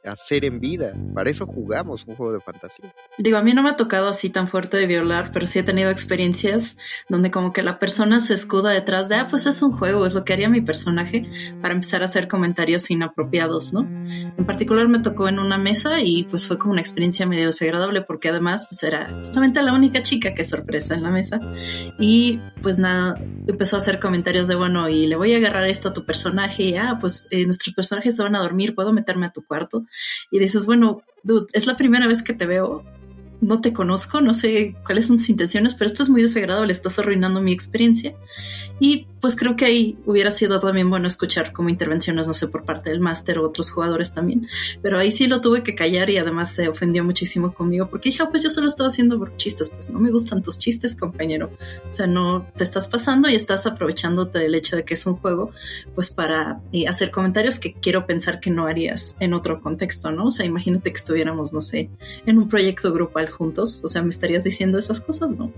hacer 0.03 0.45
en 0.45 0.59
vida. 0.59 0.93
Para 1.13 1.29
eso 1.29 1.45
jugamos 1.45 2.05
un 2.07 2.15
juego 2.15 2.33
de 2.33 2.41
fantasía. 2.41 2.93
Digo, 3.17 3.37
a 3.37 3.43
mí 3.43 3.53
no 3.53 3.63
me 3.63 3.69
ha 3.69 3.75
tocado 3.75 4.09
así 4.09 4.29
tan 4.29 4.47
fuerte 4.47 4.77
de 4.77 4.87
violar, 4.87 5.31
pero 5.31 5.47
sí 5.47 5.59
he 5.59 5.63
tenido 5.63 5.89
experiencias 5.89 6.77
donde 7.09 7.31
como 7.31 7.53
que 7.53 7.63
la 7.63 7.79
persona 7.79 8.19
se 8.19 8.33
escuda 8.33 8.71
detrás 8.71 9.09
de, 9.09 9.15
ah, 9.15 9.27
pues 9.29 9.45
es 9.47 9.61
un 9.61 9.71
juego, 9.71 10.05
es 10.05 10.13
lo 10.13 10.23
que 10.23 10.33
haría 10.33 10.49
mi 10.49 10.61
personaje 10.61 11.29
para 11.61 11.73
empezar 11.73 12.01
a 12.01 12.05
hacer 12.05 12.27
comentarios 12.27 12.89
inapropiados, 12.91 13.73
¿no? 13.73 13.81
En 14.37 14.45
particular 14.45 14.87
me 14.87 14.99
tocó 14.99 15.27
en 15.27 15.39
una 15.39 15.57
mesa 15.57 15.99
y 16.01 16.23
pues 16.23 16.47
fue 16.47 16.57
como 16.57 16.73
una 16.73 16.81
experiencia 16.81 17.25
medio 17.25 17.47
desagradable 17.47 18.01
porque 18.01 18.29
además 18.29 18.67
pues 18.69 18.83
era 18.83 19.13
justamente 19.17 19.61
la 19.61 19.73
única 19.73 20.01
chica 20.01 20.33
que 20.33 20.43
sorpresa 20.43 20.95
en 20.95 21.03
la 21.03 21.09
mesa 21.09 21.39
y 21.99 22.39
pues 22.61 22.79
nada, 22.79 23.19
empezó 23.47 23.75
a 23.75 23.79
hacer 23.79 23.99
comentarios 23.99 24.47
de, 24.47 24.55
bueno, 24.55 24.89
y 24.89 25.07
le 25.07 25.15
voy 25.15 25.33
a 25.33 25.37
agarrar 25.37 25.67
esto 25.67 25.89
a 25.89 25.93
tu 25.93 26.05
personaje 26.05 26.77
ah, 26.77 26.97
pues 26.99 27.27
eh, 27.31 27.45
nuestros 27.45 27.73
personajes 27.73 28.15
se 28.15 28.23
van 28.23 28.35
a 28.35 28.39
dormir, 28.39 28.75
¿puedo 28.75 28.93
meterme 28.93 29.27
a 29.27 29.31
tu 29.31 29.45
cuarto? 29.45 29.76
Y 30.31 30.39
dices, 30.39 30.65
bueno, 30.65 31.03
dude, 31.23 31.47
es 31.53 31.67
la 31.67 31.75
primera 31.75 32.07
vez 32.07 32.23
que 32.23 32.33
te 32.33 32.45
veo, 32.45 32.83
no 33.41 33.61
te 33.61 33.73
conozco, 33.73 34.21
no 34.21 34.33
sé 34.33 34.75
cuáles 34.85 35.07
son 35.07 35.17
tus 35.17 35.29
intenciones, 35.29 35.73
pero 35.73 35.87
esto 35.87 36.03
es 36.03 36.09
muy 36.09 36.21
desagradable, 36.21 36.71
estás 36.71 36.97
arruinando 36.99 37.41
mi 37.41 37.51
experiencia. 37.51 38.15
Y 38.79 39.07
pues 39.21 39.35
creo 39.35 39.55
que 39.55 39.65
ahí 39.65 39.97
hubiera 40.05 40.31
sido 40.31 40.59
también 40.59 40.89
bueno 40.89 41.07
escuchar 41.07 41.51
como 41.51 41.69
intervenciones, 41.69 42.27
no 42.27 42.33
sé, 42.33 42.47
por 42.47 42.63
parte 42.63 42.89
del 42.89 42.99
máster 42.99 43.39
o 43.39 43.45
otros 43.47 43.71
jugadores 43.71 44.13
también. 44.13 44.47
Pero 44.81 44.99
ahí 44.99 45.11
sí 45.11 45.27
lo 45.27 45.41
tuve 45.41 45.63
que 45.63 45.75
callar 45.75 46.09
y 46.09 46.17
además 46.17 46.53
se 46.53 46.67
ofendió 46.67 47.03
muchísimo 47.03 47.53
conmigo 47.53 47.89
porque 47.89 48.09
dije, 48.09 48.23
ah, 48.23 48.29
pues 48.29 48.43
yo 48.43 48.49
solo 48.49 48.67
estaba 48.67 48.87
haciendo 48.87 49.27
chistes, 49.37 49.69
pues 49.69 49.89
no 49.89 49.99
me 49.99 50.11
gustan 50.11 50.43
tus 50.43 50.59
chistes, 50.59 50.95
compañero. 50.95 51.51
O 51.89 51.93
sea, 51.93 52.07
no 52.07 52.47
te 52.55 52.63
estás 52.63 52.87
pasando 52.87 53.29
y 53.29 53.35
estás 53.35 53.65
aprovechándote 53.65 54.39
del 54.39 54.55
hecho 54.55 54.75
de 54.75 54.83
que 54.83 54.93
es 54.93 55.05
un 55.05 55.15
juego, 55.15 55.51
pues 55.95 56.11
para 56.11 56.61
eh, 56.71 56.87
hacer 56.87 57.11
comentarios 57.11 57.59
que 57.59 57.73
quiero 57.73 58.05
pensar 58.05 58.39
que 58.39 58.51
no 58.51 58.67
harías 58.67 59.15
en 59.19 59.33
otro 59.33 59.61
contexto, 59.61 60.11
¿no? 60.11 60.25
O 60.27 60.31
sea, 60.31 60.45
imagínate 60.45 60.91
que 60.91 60.97
estuviéramos, 60.97 61.53
no 61.53 61.61
sé, 61.61 61.89
en 62.25 62.37
un 62.37 62.47
proyecto 62.47 62.93
grupal 62.93 63.26
juntos, 63.27 63.81
o 63.83 63.87
sea, 63.87 64.01
me 64.03 64.09
estarías 64.09 64.43
diciendo 64.43 64.77
esas 64.77 65.01
cosas, 65.01 65.31
¿no? 65.31 65.51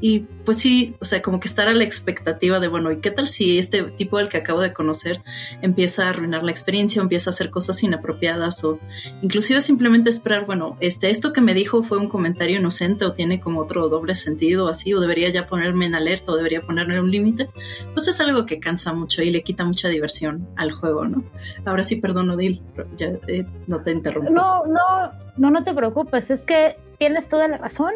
Y 0.00 0.20
pues 0.44 0.58
sí, 0.58 0.94
o 1.00 1.04
sea, 1.04 1.22
como 1.22 1.40
que 1.40 1.48
estar 1.48 1.68
a 1.68 1.74
la 1.74 1.84
expectativa 1.84 2.60
de, 2.60 2.68
bueno, 2.68 2.92
¿y 2.92 3.00
qué 3.00 3.10
tal 3.10 3.26
si 3.26 3.58
este 3.58 3.82
tipo 3.82 4.18
del 4.18 4.28
que 4.28 4.36
acabo 4.36 4.60
de 4.60 4.72
conocer 4.72 5.22
empieza 5.60 6.06
a 6.06 6.10
arruinar 6.10 6.44
la 6.44 6.50
experiencia 6.50 7.02
empieza 7.02 7.30
a 7.30 7.32
hacer 7.32 7.50
cosas 7.50 7.82
inapropiadas 7.82 8.62
o 8.64 8.78
inclusive 9.22 9.60
simplemente 9.60 10.08
esperar, 10.08 10.46
bueno, 10.46 10.76
este, 10.80 11.10
esto 11.10 11.32
que 11.32 11.40
me 11.40 11.54
dijo 11.54 11.82
fue 11.82 11.98
un 11.98 12.08
comentario 12.08 12.58
inocente 12.58 13.04
o 13.04 13.12
tiene 13.12 13.40
como 13.40 13.60
otro 13.60 13.88
doble 13.88 14.14
sentido 14.14 14.68
así 14.68 14.94
o 14.94 15.00
debería 15.00 15.30
ya 15.30 15.46
ponerme 15.46 15.86
en 15.86 15.94
alerta 15.94 16.32
o 16.32 16.36
debería 16.36 16.62
ponerme 16.62 17.00
un 17.00 17.10
límite, 17.10 17.50
pues 17.92 18.08
es 18.08 18.20
algo 18.20 18.46
que 18.46 18.60
cansa 18.60 18.92
mucho 18.92 19.22
y 19.22 19.30
le 19.30 19.42
quita 19.42 19.64
mucha 19.64 19.88
diversión 19.88 20.48
al 20.56 20.70
juego, 20.70 21.06
¿no? 21.06 21.24
Ahora 21.64 21.82
sí, 21.82 21.96
perdón, 21.96 22.30
Odil, 22.30 22.62
ya 22.96 23.12
eh, 23.26 23.44
no 23.66 23.82
te 23.82 23.90
interrumpo. 23.90 24.30
No, 24.30 24.64
no, 24.66 25.12
no, 25.36 25.50
no 25.50 25.64
te 25.64 25.74
preocupes, 25.74 26.30
es 26.30 26.40
que 26.42 26.76
tienes 26.98 27.28
toda 27.28 27.48
la 27.48 27.58
razón. 27.58 27.94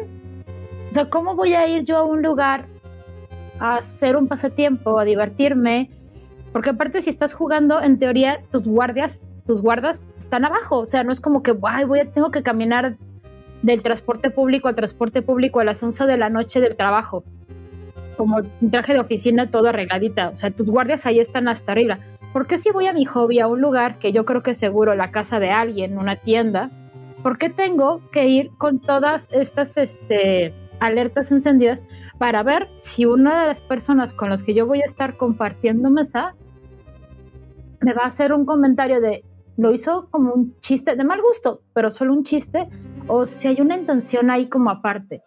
O 0.91 0.93
sea, 0.93 1.09
¿cómo 1.09 1.35
voy 1.35 1.53
a 1.53 1.67
ir 1.67 1.83
yo 1.85 1.97
a 1.97 2.03
un 2.03 2.21
lugar 2.21 2.65
a 3.59 3.77
hacer 3.77 4.15
un 4.15 4.27
pasatiempo, 4.27 4.99
a 4.99 5.05
divertirme? 5.05 5.89
Porque 6.51 6.69
aparte 6.71 7.01
si 7.01 7.09
estás 7.09 7.33
jugando, 7.33 7.81
en 7.81 7.99
teoría 7.99 8.41
tus 8.51 8.67
guardias, 8.67 9.11
tus 9.47 9.61
guardas 9.61 9.99
están 10.19 10.45
abajo. 10.45 10.79
O 10.79 10.85
sea, 10.85 11.03
no 11.03 11.11
es 11.11 11.19
como 11.19 11.43
que, 11.43 11.55
Ay, 11.63 11.85
voy 11.85 11.99
a, 11.99 12.11
tengo 12.11 12.31
que 12.31 12.43
caminar 12.43 12.95
del 13.61 13.81
transporte 13.81 14.29
público 14.29 14.67
al 14.67 14.75
transporte 14.75 15.21
público 15.21 15.59
a 15.59 15.63
las 15.63 15.81
11 15.81 16.05
de 16.05 16.17
la 16.17 16.29
noche 16.29 16.61
del 16.61 16.75
trabajo. 16.75 17.23
Como 18.17 18.37
un 18.37 18.71
traje 18.71 18.93
de 18.93 18.99
oficina 18.99 19.49
todo 19.49 19.69
arregladita. 19.69 20.29
O 20.29 20.37
sea, 20.37 20.51
tus 20.51 20.69
guardias 20.69 21.05
ahí 21.05 21.19
están 21.19 21.47
hasta 21.47 21.71
arriba. 21.71 21.99
¿Por 22.33 22.45
qué 22.47 22.57
si 22.57 22.71
voy 22.71 22.87
a 22.87 22.93
mi 22.93 23.05
hobby 23.05 23.39
a 23.39 23.47
un 23.47 23.61
lugar 23.61 23.99
que 23.99 24.11
yo 24.11 24.25
creo 24.25 24.43
que 24.43 24.53
seguro 24.53 24.95
la 24.95 25.11
casa 25.11 25.39
de 25.39 25.49
alguien, 25.49 25.97
una 25.97 26.17
tienda? 26.17 26.69
¿Por 27.23 27.37
qué 27.37 27.49
tengo 27.49 28.01
que 28.11 28.27
ir 28.27 28.51
con 28.57 28.79
todas 28.79 29.25
estas 29.31 29.71
este, 29.77 30.53
alertas 30.79 31.31
encendidas 31.31 31.79
para 32.17 32.43
ver 32.43 32.67
si 32.79 33.05
una 33.05 33.41
de 33.41 33.47
las 33.47 33.61
personas 33.61 34.13
con 34.13 34.29
las 34.29 34.43
que 34.43 34.53
yo 34.53 34.67
voy 34.67 34.81
a 34.81 34.85
estar 34.85 35.15
compartiendo 35.15 35.89
mesa 35.89 36.35
me 37.79 37.93
va 37.93 38.03
a 38.03 38.07
hacer 38.07 38.33
un 38.33 38.45
comentario 38.45 39.01
de 39.01 39.23
lo 39.57 39.73
hizo 39.73 40.07
como 40.09 40.33
un 40.33 40.59
chiste 40.61 40.95
de 40.95 41.03
mal 41.03 41.21
gusto, 41.21 41.61
pero 41.73 41.91
solo 41.91 42.13
un 42.13 42.23
chiste, 42.23 42.67
o 43.07 43.25
si 43.25 43.47
hay 43.47 43.61
una 43.61 43.77
intención 43.77 44.29
ahí 44.29 44.47
como 44.47 44.69
aparte. 44.69 45.21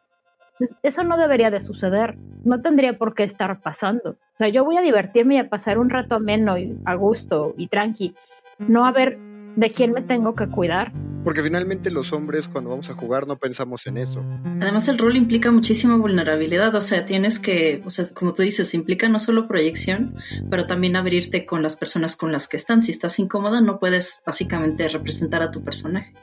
Eso 0.83 1.05
no 1.05 1.17
debería 1.17 1.51
de 1.51 1.63
suceder, 1.63 2.17
no 2.45 2.61
tendría 2.61 2.99
por 2.99 3.15
qué 3.15 3.25
estar 3.25 3.61
pasando. 3.61 4.11
O 4.11 4.37
sea, 4.37 4.49
yo 4.49 4.65
voy 4.65 4.79
a 4.79 4.83
divertirme 4.83 5.37
y 5.37 5.39
a 5.39 5.49
pasar 5.49 5.79
un 5.79 5.91
rato 5.91 6.17
ameno 6.17 6.59
y 6.59 6.77
a 6.85 6.95
gusto 6.95 7.55
y 7.57 7.69
tranqui, 7.69 8.15
no 8.59 8.85
a 8.87 8.93
ver 8.93 9.19
de 9.57 9.73
quién 9.73 9.93
me 9.93 10.03
tengo 10.03 10.35
que 10.35 10.49
cuidar. 10.49 10.93
Porque 11.25 11.43
finalmente 11.43 11.91
los 11.91 12.13
hombres 12.13 12.47
cuando 12.47 12.71
vamos 12.71 12.89
a 12.89 12.95
jugar 12.95 13.27
no 13.27 13.37
pensamos 13.37 13.87
en 13.89 13.99
eso. 13.99 14.25
Además 14.61 14.87
el 14.87 14.97
rol 14.97 15.17
implica 15.17 15.51
muchísima 15.51 15.97
vulnerabilidad, 15.97 16.73
o 16.77 16.81
sea, 16.81 17.05
tienes 17.05 17.41
que, 17.41 17.83
o 17.85 17.91
sea, 17.91 18.05
como 18.15 18.33
tú 18.33 18.43
dices, 18.43 18.75
implica 18.75 19.09
no 19.09 19.19
solo 19.19 19.49
proyección, 19.49 20.15
pero 20.49 20.67
también 20.67 20.95
abrirte 20.95 21.45
con 21.45 21.65
las 21.65 21.75
personas 21.75 22.15
con 22.15 22.31
las 22.31 22.47
que 22.47 22.57
están. 22.57 22.81
Si 22.81 22.93
estás 22.93 23.19
incómoda, 23.19 23.61
no 23.61 23.81
puedes 23.81 24.23
básicamente 24.25 24.89
representar 24.89 25.43
a 25.43 25.51
tu 25.51 25.65
personaje. 25.65 26.15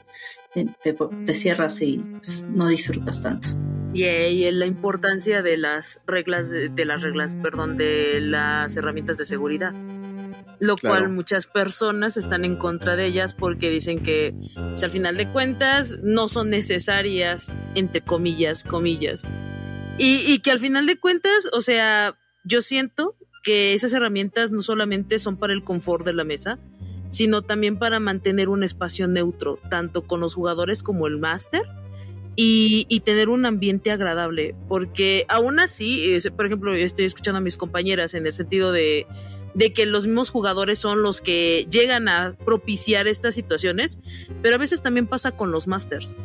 Eh, 0.54 0.68
te, 0.82 1.34
cierras 1.34 1.82
y 1.82 1.98
pues, 1.98 2.48
no 2.50 2.68
disfrutas 2.68 3.22
tanto. 3.22 3.48
Y, 3.92 4.04
y, 4.04 4.50
la 4.52 4.66
importancia 4.66 5.42
de 5.42 5.58
las 5.58 6.00
reglas, 6.06 6.50
de, 6.50 6.70
de 6.70 6.84
las 6.84 7.02
reglas, 7.02 7.30
perdón, 7.42 7.76
de 7.76 8.20
las 8.20 8.74
herramientas 8.76 9.18
de 9.18 9.26
seguridad 9.26 9.74
lo 10.60 10.76
cual 10.76 11.08
muchas 11.08 11.46
personas 11.46 12.16
están 12.16 12.44
en 12.44 12.56
contra 12.56 12.96
de 12.96 13.06
ellas 13.06 13.34
porque 13.34 13.70
dicen 13.70 14.02
que 14.02 14.34
pues, 14.54 14.82
al 14.84 14.90
final 14.90 15.16
de 15.16 15.30
cuentas 15.30 15.98
no 16.02 16.28
son 16.28 16.50
necesarias, 16.50 17.52
entre 17.74 18.00
comillas, 18.00 18.64
comillas. 18.64 19.26
Y, 19.98 20.20
y 20.26 20.40
que 20.40 20.50
al 20.50 20.60
final 20.60 20.86
de 20.86 20.98
cuentas, 20.98 21.48
o 21.52 21.62
sea, 21.62 22.16
yo 22.44 22.60
siento 22.60 23.16
que 23.42 23.74
esas 23.74 23.92
herramientas 23.92 24.50
no 24.50 24.62
solamente 24.62 25.18
son 25.18 25.36
para 25.36 25.52
el 25.52 25.62
confort 25.62 26.04
de 26.04 26.14
la 26.14 26.24
mesa, 26.24 26.58
sino 27.10 27.42
también 27.42 27.78
para 27.78 28.00
mantener 28.00 28.48
un 28.48 28.64
espacio 28.64 29.06
neutro, 29.06 29.60
tanto 29.70 30.06
con 30.06 30.20
los 30.20 30.34
jugadores 30.34 30.82
como 30.82 31.06
el 31.06 31.18
máster, 31.18 31.62
y, 32.36 32.86
y, 32.88 33.00
tener 33.00 33.28
un 33.28 33.46
ambiente 33.46 33.92
agradable, 33.92 34.56
porque 34.66 35.24
aún 35.28 35.60
así, 35.60 36.16
por 36.36 36.46
ejemplo, 36.46 36.74
estoy 36.74 37.04
escuchando 37.04 37.38
a 37.38 37.40
mis 37.40 37.56
compañeras 37.56 38.14
en 38.14 38.26
el 38.26 38.32
sentido 38.32 38.72
de 38.72 39.06
de 39.54 39.72
que 39.72 39.86
los 39.86 40.06
mismos 40.06 40.30
jugadores 40.30 40.78
son 40.78 41.02
los 41.02 41.20
que 41.20 41.66
llegan 41.70 42.08
a 42.08 42.36
propiciar 42.44 43.06
estas 43.06 43.34
situaciones, 43.34 44.00
pero 44.42 44.56
a 44.56 44.58
veces 44.58 44.82
también 44.82 45.06
pasa 45.06 45.32
con 45.32 45.50
los 45.50 45.66
masters. 45.66 46.16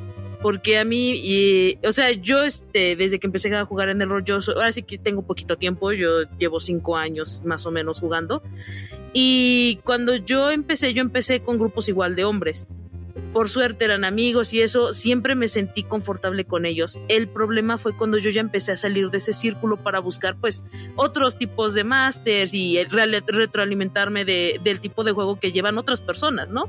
Porque 0.42 0.80
a 0.80 0.86
mí, 0.86 1.12
y, 1.16 1.78
o 1.86 1.92
sea, 1.92 2.12
yo 2.12 2.44
este, 2.44 2.96
desde 2.96 3.20
que 3.20 3.28
empecé 3.28 3.54
a 3.54 3.66
jugar 3.66 3.90
en 3.90 4.02
el 4.02 4.08
rol, 4.08 4.24
yo 4.24 4.40
ahora 4.56 4.72
sí 4.72 4.84
que 4.84 4.98
tengo 4.98 5.22
poquito 5.22 5.58
tiempo, 5.58 5.92
yo 5.92 6.24
llevo 6.38 6.62
cinco 6.62 6.96
años 6.96 7.42
más 7.44 7.66
o 7.66 7.72
menos 7.72 8.00
jugando. 8.00 8.42
Y 9.12 9.80
cuando 9.84 10.16
yo 10.16 10.50
empecé, 10.50 10.94
yo 10.94 11.02
empecé 11.02 11.42
con 11.42 11.58
grupos 11.58 11.90
igual 11.90 12.16
de 12.16 12.24
hombres 12.24 12.68
por 13.34 13.50
suerte 13.50 13.86
eran 13.86 14.04
amigos 14.06 14.54
y 14.54 14.62
eso, 14.62 14.94
siempre 14.94 15.36
me 15.36 15.48
sentí 15.48 15.84
confortable 15.84 16.46
con 16.46 16.66
ellos. 16.66 17.00
El 17.08 17.28
problema 17.28 17.78
fue 17.78 17.96
cuando 17.96 18.18
yo 18.18 18.30
ya 18.30 18.42
empecé 18.42 18.72
a 18.72 18.78
salir 18.78 19.10
de 19.10 19.18
ese 19.18 19.34
círculo 19.34 19.78
para 19.78 20.00
buscar 20.00 20.36
pues 20.40 20.64
otros 20.96 21.38
tipos 21.38 21.74
de 21.74 21.84
másters 21.84 22.54
y 22.54 22.84
retroalimentarme 22.84 24.26
de, 24.26 24.60
del 24.64 24.80
tipo 24.80 25.04
de 25.04 25.12
juego 25.12 25.40
que 25.40 25.52
llevan 25.52 25.78
otras 25.78 26.02
personas, 26.02 26.50
¿no? 26.50 26.66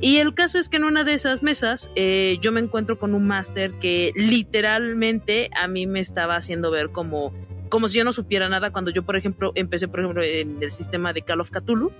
Y 0.00 0.18
el 0.18 0.32
caso 0.34 0.58
es 0.58 0.68
que 0.68 0.76
en 0.76 0.84
una 0.84 1.02
de 1.02 1.14
esas 1.14 1.42
mesas 1.42 1.90
eh, 1.96 2.38
yo 2.40 2.52
me 2.52 2.60
encuentro 2.60 2.98
con 2.98 3.14
un 3.14 3.26
máster 3.26 3.72
que 3.80 4.12
literalmente 4.14 5.50
a 5.56 5.66
mí 5.66 5.86
me 5.88 5.98
estaba 5.98 6.36
haciendo 6.36 6.70
ver 6.70 6.90
como, 6.90 7.32
como 7.68 7.88
si 7.88 7.98
yo 7.98 8.04
no 8.04 8.12
supiera 8.12 8.48
nada 8.48 8.70
cuando 8.70 8.92
yo, 8.92 9.02
por 9.02 9.16
ejemplo, 9.16 9.50
empecé, 9.56 9.88
por 9.88 10.00
ejemplo, 10.00 10.22
en 10.22 10.62
el 10.62 10.70
sistema 10.70 11.12
de 11.12 11.22
Call 11.22 11.40
of 11.40 11.50
Cthulhu 11.50 11.92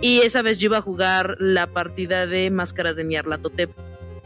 y 0.00 0.20
esa 0.20 0.42
vez 0.42 0.58
yo 0.58 0.66
iba 0.66 0.78
a 0.78 0.82
jugar 0.82 1.36
la 1.40 1.66
partida 1.66 2.26
de 2.26 2.50
Máscaras 2.50 2.96
de 2.96 3.04
Nyarlathotep. 3.04 3.70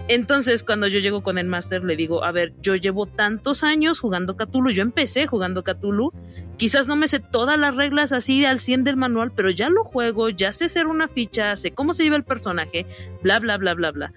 Entonces, 0.08 0.64
cuando 0.64 0.88
yo 0.88 0.98
llego 0.98 1.22
con 1.22 1.38
el 1.38 1.46
máster, 1.46 1.84
le 1.84 1.96
digo, 1.96 2.24
a 2.24 2.32
ver, 2.32 2.52
yo 2.60 2.74
llevo 2.74 3.06
tantos 3.06 3.62
años 3.62 4.00
jugando 4.00 4.36
Cthulhu, 4.36 4.70
yo 4.70 4.82
empecé 4.82 5.26
jugando 5.26 5.62
Cthulhu, 5.62 6.12
quizás 6.56 6.88
no 6.88 6.96
me 6.96 7.06
sé 7.06 7.20
todas 7.20 7.58
las 7.58 7.76
reglas 7.76 8.12
así 8.12 8.44
al 8.44 8.58
100 8.58 8.84
del 8.84 8.96
manual, 8.96 9.32
pero 9.34 9.50
ya 9.50 9.70
lo 9.70 9.84
juego, 9.84 10.28
ya 10.28 10.52
sé 10.52 10.64
hacer 10.64 10.86
una 10.86 11.06
ficha, 11.08 11.54
sé 11.56 11.70
cómo 11.70 11.94
se 11.94 12.02
lleva 12.02 12.16
el 12.16 12.24
personaje, 12.24 12.84
bla, 13.22 13.38
bla, 13.38 13.56
bla, 13.58 13.74
bla, 13.74 13.92
bla. 13.92 14.12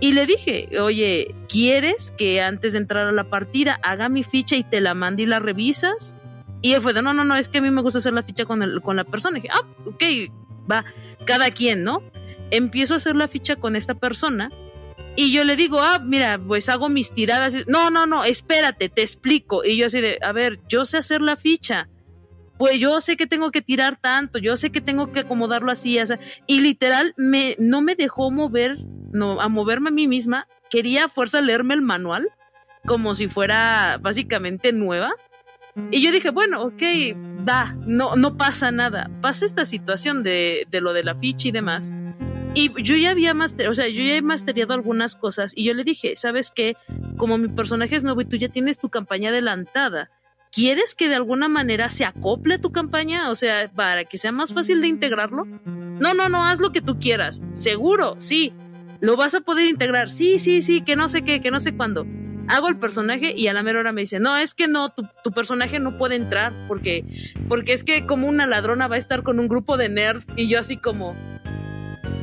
Y 0.00 0.12
le 0.12 0.26
dije, 0.26 0.68
oye, 0.78 1.34
¿quieres 1.48 2.12
que 2.18 2.42
antes 2.42 2.72
de 2.72 2.80
entrar 2.80 3.06
a 3.06 3.12
la 3.12 3.24
partida 3.24 3.80
haga 3.82 4.10
mi 4.10 4.24
ficha 4.24 4.56
y 4.56 4.62
te 4.62 4.82
la 4.82 4.92
mande 4.92 5.22
y 5.22 5.26
la 5.26 5.38
revisas? 5.38 6.18
Y 6.60 6.72
él 6.72 6.82
fue 6.82 6.92
de, 6.92 7.00
no, 7.00 7.14
no, 7.14 7.24
no, 7.24 7.36
es 7.36 7.48
que 7.48 7.58
a 7.58 7.62
mí 7.62 7.70
me 7.70 7.80
gusta 7.80 7.98
hacer 7.98 8.12
la 8.12 8.22
ficha 8.22 8.44
con, 8.44 8.62
el, 8.62 8.82
con 8.82 8.96
la 8.96 9.04
persona. 9.04 9.38
Y 9.38 9.42
dije, 9.42 9.54
ah, 9.54 9.66
ok, 9.86 10.02
va, 10.70 10.84
cada 11.24 11.50
quien, 11.50 11.84
¿no? 11.84 12.02
Empiezo 12.50 12.94
a 12.94 12.96
hacer 12.98 13.16
la 13.16 13.28
ficha 13.28 13.56
con 13.56 13.76
esta 13.76 13.94
persona 13.94 14.50
y 15.16 15.32
yo 15.32 15.44
le 15.44 15.56
digo, 15.56 15.80
ah, 15.80 16.00
mira, 16.00 16.38
pues 16.38 16.68
hago 16.68 16.88
mis 16.88 17.12
tiradas. 17.12 17.56
No, 17.68 17.90
no, 17.90 18.06
no, 18.06 18.24
espérate, 18.24 18.88
te 18.88 19.02
explico. 19.02 19.64
Y 19.64 19.76
yo 19.76 19.86
así 19.86 20.00
de, 20.00 20.18
a 20.22 20.32
ver, 20.32 20.58
yo 20.68 20.84
sé 20.84 20.98
hacer 20.98 21.20
la 21.20 21.36
ficha. 21.36 21.88
Pues 22.58 22.78
yo 22.80 23.00
sé 23.00 23.16
que 23.16 23.26
tengo 23.26 23.50
que 23.50 23.62
tirar 23.62 23.98
tanto, 24.00 24.38
yo 24.38 24.56
sé 24.56 24.70
que 24.70 24.80
tengo 24.80 25.10
que 25.10 25.20
acomodarlo 25.20 25.72
así, 25.72 25.98
o 25.98 26.04
y 26.46 26.60
literal 26.60 27.12
me, 27.16 27.56
no 27.58 27.82
me 27.82 27.96
dejó 27.96 28.30
mover, 28.30 28.78
no, 29.12 29.40
a 29.40 29.48
moverme 29.48 29.88
a 29.88 29.92
mí 29.92 30.06
misma. 30.06 30.46
Quería 30.70 31.06
a 31.06 31.08
fuerza 31.08 31.40
leerme 31.40 31.74
el 31.74 31.82
manual, 31.82 32.28
como 32.86 33.14
si 33.16 33.28
fuera 33.28 33.98
básicamente 34.00 34.72
nueva. 34.72 35.12
Y 35.90 36.02
yo 36.02 36.12
dije, 36.12 36.30
bueno, 36.30 36.62
ok, 36.62 36.82
da, 37.44 37.76
no, 37.86 38.16
no 38.16 38.36
pasa 38.36 38.70
nada. 38.70 39.10
Pasa 39.20 39.44
esta 39.44 39.64
situación 39.64 40.22
de, 40.22 40.66
de 40.70 40.80
lo 40.80 40.92
de 40.92 41.04
la 41.04 41.14
ficha 41.16 41.48
y 41.48 41.52
demás. 41.52 41.92
Y 42.54 42.70
yo 42.82 42.96
ya 42.96 43.10
había 43.10 43.34
master, 43.34 43.68
o 43.68 43.74
sea, 43.74 43.88
yo 43.88 44.02
ya 44.04 44.14
he 44.14 44.22
masteriado 44.22 44.74
algunas 44.74 45.16
cosas 45.16 45.52
y 45.56 45.64
yo 45.64 45.74
le 45.74 45.82
dije, 45.82 46.14
¿sabes 46.14 46.52
qué? 46.54 46.76
Como 47.16 47.36
mi 47.36 47.48
personaje 47.48 47.96
es 47.96 48.04
nuevo 48.04 48.20
y 48.20 48.26
tú 48.26 48.36
ya 48.36 48.48
tienes 48.48 48.78
tu 48.78 48.90
campaña 48.90 49.30
adelantada, 49.30 50.10
¿quieres 50.52 50.94
que 50.94 51.08
de 51.08 51.16
alguna 51.16 51.48
manera 51.48 51.90
se 51.90 52.04
acople 52.04 52.58
tu 52.58 52.70
campaña? 52.70 53.30
O 53.30 53.34
sea, 53.34 53.68
para 53.74 54.04
que 54.04 54.18
sea 54.18 54.30
más 54.30 54.54
fácil 54.54 54.80
de 54.80 54.86
integrarlo. 54.86 55.44
No, 55.44 56.14
no, 56.14 56.28
no, 56.28 56.44
haz 56.44 56.60
lo 56.60 56.70
que 56.70 56.80
tú 56.80 57.00
quieras. 57.00 57.42
Seguro, 57.54 58.14
sí. 58.18 58.52
¿Lo 59.00 59.16
vas 59.16 59.34
a 59.34 59.40
poder 59.40 59.68
integrar? 59.68 60.12
Sí, 60.12 60.38
sí, 60.38 60.62
sí, 60.62 60.80
que 60.82 60.94
no 60.94 61.08
sé 61.08 61.22
qué, 61.22 61.40
que 61.40 61.50
no 61.50 61.58
sé 61.58 61.76
cuándo 61.76 62.06
hago 62.48 62.68
el 62.68 62.78
personaje 62.78 63.34
y 63.36 63.48
a 63.48 63.52
la 63.52 63.62
mera 63.62 63.80
hora 63.80 63.92
me 63.92 64.02
dice, 64.02 64.20
no, 64.20 64.36
es 64.36 64.54
que 64.54 64.68
no, 64.68 64.90
tu, 64.90 65.06
tu, 65.22 65.32
personaje 65.32 65.78
no 65.78 65.96
puede 65.98 66.16
entrar 66.16 66.52
porque, 66.68 67.04
porque 67.48 67.72
es 67.72 67.84
que 67.84 68.06
como 68.06 68.28
una 68.28 68.46
ladrona 68.46 68.88
va 68.88 68.96
a 68.96 68.98
estar 68.98 69.22
con 69.22 69.38
un 69.38 69.48
grupo 69.48 69.76
de 69.76 69.88
nerds 69.88 70.26
y 70.36 70.48
yo 70.48 70.58
así 70.58 70.76
como, 70.76 71.14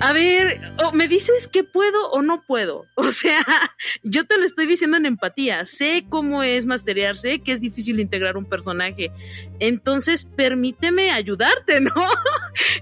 a 0.03 0.13
ver, 0.13 0.59
me 0.93 1.07
dices 1.07 1.47
que 1.47 1.63
puedo 1.63 2.09
o 2.09 2.21
no 2.23 2.43
puedo. 2.43 2.85
O 2.95 3.11
sea, 3.11 3.43
yo 4.03 4.25
te 4.25 4.37
lo 4.37 4.45
estoy 4.45 4.65
diciendo 4.65 4.97
en 4.97 5.05
empatía. 5.05 5.65
Sé 5.65 6.05
cómo 6.09 6.43
es 6.43 6.65
masterear, 6.65 7.17
sé 7.17 7.39
que 7.39 7.51
es 7.51 7.61
difícil 7.61 7.99
integrar 7.99 8.37
un 8.37 8.45
personaje. 8.45 9.11
Entonces, 9.59 10.25
permíteme 10.35 11.11
ayudarte, 11.11 11.81
¿no? 11.81 11.91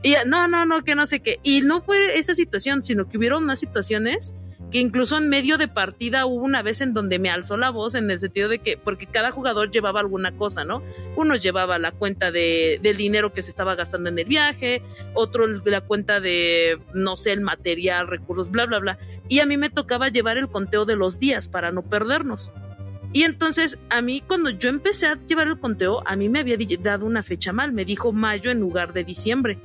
y 0.04 0.14
no, 0.26 0.48
no, 0.48 0.66
no, 0.66 0.84
que 0.84 0.96
no 0.96 1.06
sé 1.06 1.20
qué. 1.20 1.40
Y 1.44 1.62
no 1.62 1.82
fue 1.82 2.18
esa 2.18 2.36
situación, 2.36 2.84
sino 2.84 3.10
que 3.10 3.18
hubieron 3.18 3.44
más 3.44 3.60
situaciones 3.60 4.34
que 4.72 4.80
incluso 4.80 5.18
en 5.18 5.30
medio 5.30 5.58
de 5.58 5.68
partida 5.68 6.26
hubo 6.26 6.44
una 6.44 6.62
vez 6.62 6.82
en 6.82 6.94
donde 6.94 7.20
me 7.20 7.30
alzó 7.30 7.58
la 7.58 7.72
voz 7.72 7.96
en 7.96 8.10
el 8.12 8.20
sentido 8.20 8.50
de 8.50 8.60
que, 8.60 8.78
porque 8.78 9.08
cada 9.08 9.32
jugador 9.32 9.72
llevaba 9.72 10.00
alguna 10.00 10.32
cosa, 10.34 10.64
¿no? 10.64 10.84
Uno 11.16 11.36
llevaba 11.36 11.80
la 11.80 11.92
cuenta 11.92 12.32
de, 12.32 12.80
del 12.82 12.98
dinero 12.98 13.34
que 13.34 13.42
se 13.42 13.50
estaba 13.50 13.76
gastando 13.76 14.10
en 14.10 14.20
el 14.20 14.26
viaje, 14.26 14.84
otro 15.14 15.48
la 15.48 15.82
cuenta 15.82 16.20
de, 16.20 16.80
no 16.94 17.18
sé, 17.18 17.32
el 17.32 17.42
material, 17.42 18.08
recursos, 18.08 18.52
bla, 18.52 18.66
bla, 18.66 18.80
bla. 18.80 19.00
Y 19.28 19.40
a 19.40 19.46
mí 19.46 19.58
me 19.58 19.70
tocaba 19.70 20.10
llevar 20.10 20.38
el 20.38 20.48
conteo 20.48 20.86
de 20.86 20.96
los 20.96 21.20
días 21.20 21.48
para 21.48 21.72
no 21.72 21.82
perdernos. 21.82 22.52
Y 23.12 23.24
entonces 23.24 23.80
a 23.90 24.02
mí 24.02 24.22
cuando 24.22 24.52
yo 24.52 24.70
empecé 24.70 25.08
a 25.08 25.16
llevar 25.16 25.48
el 25.48 25.60
conteo, 25.60 26.04
a 26.06 26.16
mí 26.16 26.30
me 26.30 26.40
había 26.40 26.58
dado 26.80 27.06
una 27.06 27.24
fecha 27.24 27.52
mal, 27.52 27.72
me 27.72 27.86
dijo 27.86 28.12
mayo 28.12 28.52
en 28.52 28.60
lugar 28.60 28.94
de 28.94 29.04
diciembre. 29.04 29.58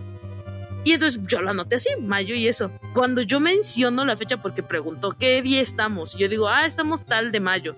Y 0.85 0.93
entonces 0.93 1.21
yo 1.27 1.41
lo 1.41 1.51
anoté 1.51 1.77
así, 1.77 1.89
mayo 2.01 2.35
y 2.35 2.47
eso. 2.47 2.71
Cuando 2.93 3.23
yo 3.23 3.41
menciono 3.41 4.05
la 4.05 4.17
fecha 4.17 4.41
porque 4.43 4.63
preguntó 4.63 5.17
qué 5.19 5.41
día 5.43 5.61
estamos, 5.61 6.15
y 6.15 6.19
yo 6.19 6.29
digo, 6.29 6.49
ah, 6.49 6.67
estamos 6.67 7.05
tal 7.07 7.33
de 7.33 7.41
mayo. 7.41 7.75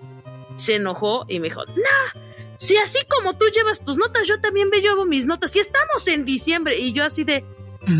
Se 0.57 0.75
enojó 0.75 1.25
y 1.29 1.39
me 1.39 1.45
dijo, 1.49 1.65
nah, 1.65 2.21
si 2.57 2.75
así 2.77 2.99
como 3.07 3.37
tú 3.37 3.45
llevas 3.53 3.83
tus 3.83 3.97
notas, 3.97 4.27
yo 4.27 4.39
también 4.41 4.69
me 4.69 4.81
llevo 4.81 5.05
mis 5.05 5.25
notas. 5.25 5.55
Y 5.55 5.59
estamos 5.59 6.07
en 6.07 6.25
diciembre. 6.25 6.77
Y 6.77 6.91
yo 6.91 7.05
así 7.05 7.23
de, 7.23 7.45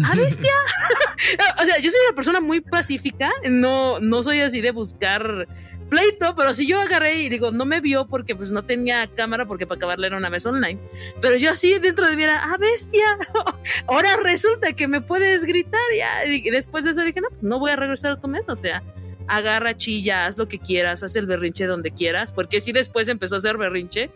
¿a 0.06 0.16
bestia? 0.16 0.52
o 1.62 1.66
sea, 1.66 1.80
yo 1.80 1.90
soy 1.90 2.00
una 2.08 2.16
persona 2.16 2.42
muy 2.42 2.62
pacífica, 2.62 3.32
no, 3.50 4.00
no 4.00 4.24
soy 4.24 4.42
así 4.42 4.62
de 4.62 4.72
buscar 4.72 5.48
pleito, 5.90 6.36
pero 6.36 6.54
si 6.54 6.68
yo 6.68 6.80
agarré 6.80 7.22
y 7.22 7.30
digo, 7.30 7.52
no 7.52 7.66
me 7.66 7.82
vio 7.82 8.08
porque 8.08 8.36
pues 8.36 8.52
no 8.52 8.64
tenía 8.64 9.08
cámara 9.08 9.46
porque 9.46 9.66
para 9.66 9.78
acabarle 9.78 10.08
era 10.08 10.18
una 10.18 10.30
vez 10.30 10.46
online, 10.46 10.80
pero 11.22 11.36
yo 11.38 11.52
así 11.52 11.78
dentro 11.80 12.10
de 12.10 12.16
mí 12.16 12.24
era, 12.24 12.44
ah, 12.44 12.58
bestia, 12.58 13.18
ahora 13.88 14.18
resulta 14.18 14.74
que 14.74 14.88
me 14.88 15.02
puedes 15.02 15.46
gritar 15.46 15.82
ya, 15.98 16.26
y 16.26 16.50
después 16.50 16.86
de 16.86 16.92
eso 16.92 17.02
dije, 17.02 17.22
no, 17.22 17.30
no 17.42 17.60
voy 17.60 17.72
a 17.72 17.76
regresar 17.76 18.14
a 18.14 18.22
tu 18.22 18.28
mesa, 18.28 18.52
o 18.52 18.56
sea, 18.56 18.84
agarra, 19.28 19.78
chilla, 19.78 20.26
haz 20.26 20.38
lo 20.38 20.48
que 20.48 20.60
quieras, 20.60 21.04
haz 21.04 21.16
el 21.16 21.26
berrinche 21.26 21.66
donde 21.66 21.92
quieras, 21.92 22.32
porque 22.32 22.60
si 22.60 22.72
después 22.72 23.08
empezó 23.08 23.36
a 23.36 23.38
hacer 23.40 23.58
berrinche, 23.58 24.10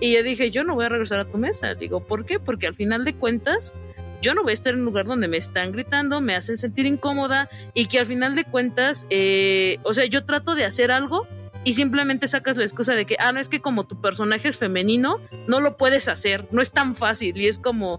y 0.00 0.14
yo 0.14 0.22
dije, 0.22 0.50
yo 0.50 0.64
no 0.64 0.74
voy 0.74 0.86
a 0.86 0.88
regresar 0.88 1.20
a 1.20 1.26
tu 1.26 1.36
mesa, 1.36 1.74
digo, 1.74 2.00
¿por 2.00 2.24
qué? 2.24 2.40
Porque 2.40 2.66
al 2.66 2.74
final 2.74 3.04
de 3.04 3.14
cuentas, 3.14 3.76
yo 4.20 4.34
no 4.34 4.42
voy 4.42 4.50
a 4.50 4.54
estar 4.54 4.72
en 4.72 4.80
un 4.80 4.86
lugar 4.86 5.06
donde 5.06 5.28
me 5.28 5.36
están 5.36 5.72
gritando, 5.72 6.20
me 6.20 6.34
hacen 6.34 6.56
sentir 6.56 6.86
incómoda 6.86 7.48
y 7.74 7.86
que 7.86 7.98
al 7.98 8.06
final 8.06 8.34
de 8.34 8.44
cuentas, 8.44 9.06
eh, 9.10 9.78
o 9.82 9.94
sea, 9.94 10.06
yo 10.06 10.24
trato 10.24 10.54
de 10.54 10.64
hacer 10.64 10.90
algo 10.90 11.26
y 11.64 11.74
simplemente 11.74 12.28
sacas 12.28 12.56
la 12.56 12.64
excusa 12.64 12.94
de 12.94 13.06
que, 13.06 13.16
ah, 13.18 13.32
no 13.32 13.40
es 13.40 13.48
que 13.48 13.60
como 13.60 13.86
tu 13.86 14.00
personaje 14.00 14.48
es 14.48 14.56
femenino, 14.56 15.20
no 15.46 15.60
lo 15.60 15.76
puedes 15.76 16.08
hacer, 16.08 16.46
no 16.50 16.62
es 16.62 16.70
tan 16.70 16.96
fácil 16.96 17.36
y 17.36 17.48
es 17.48 17.58
como, 17.58 17.98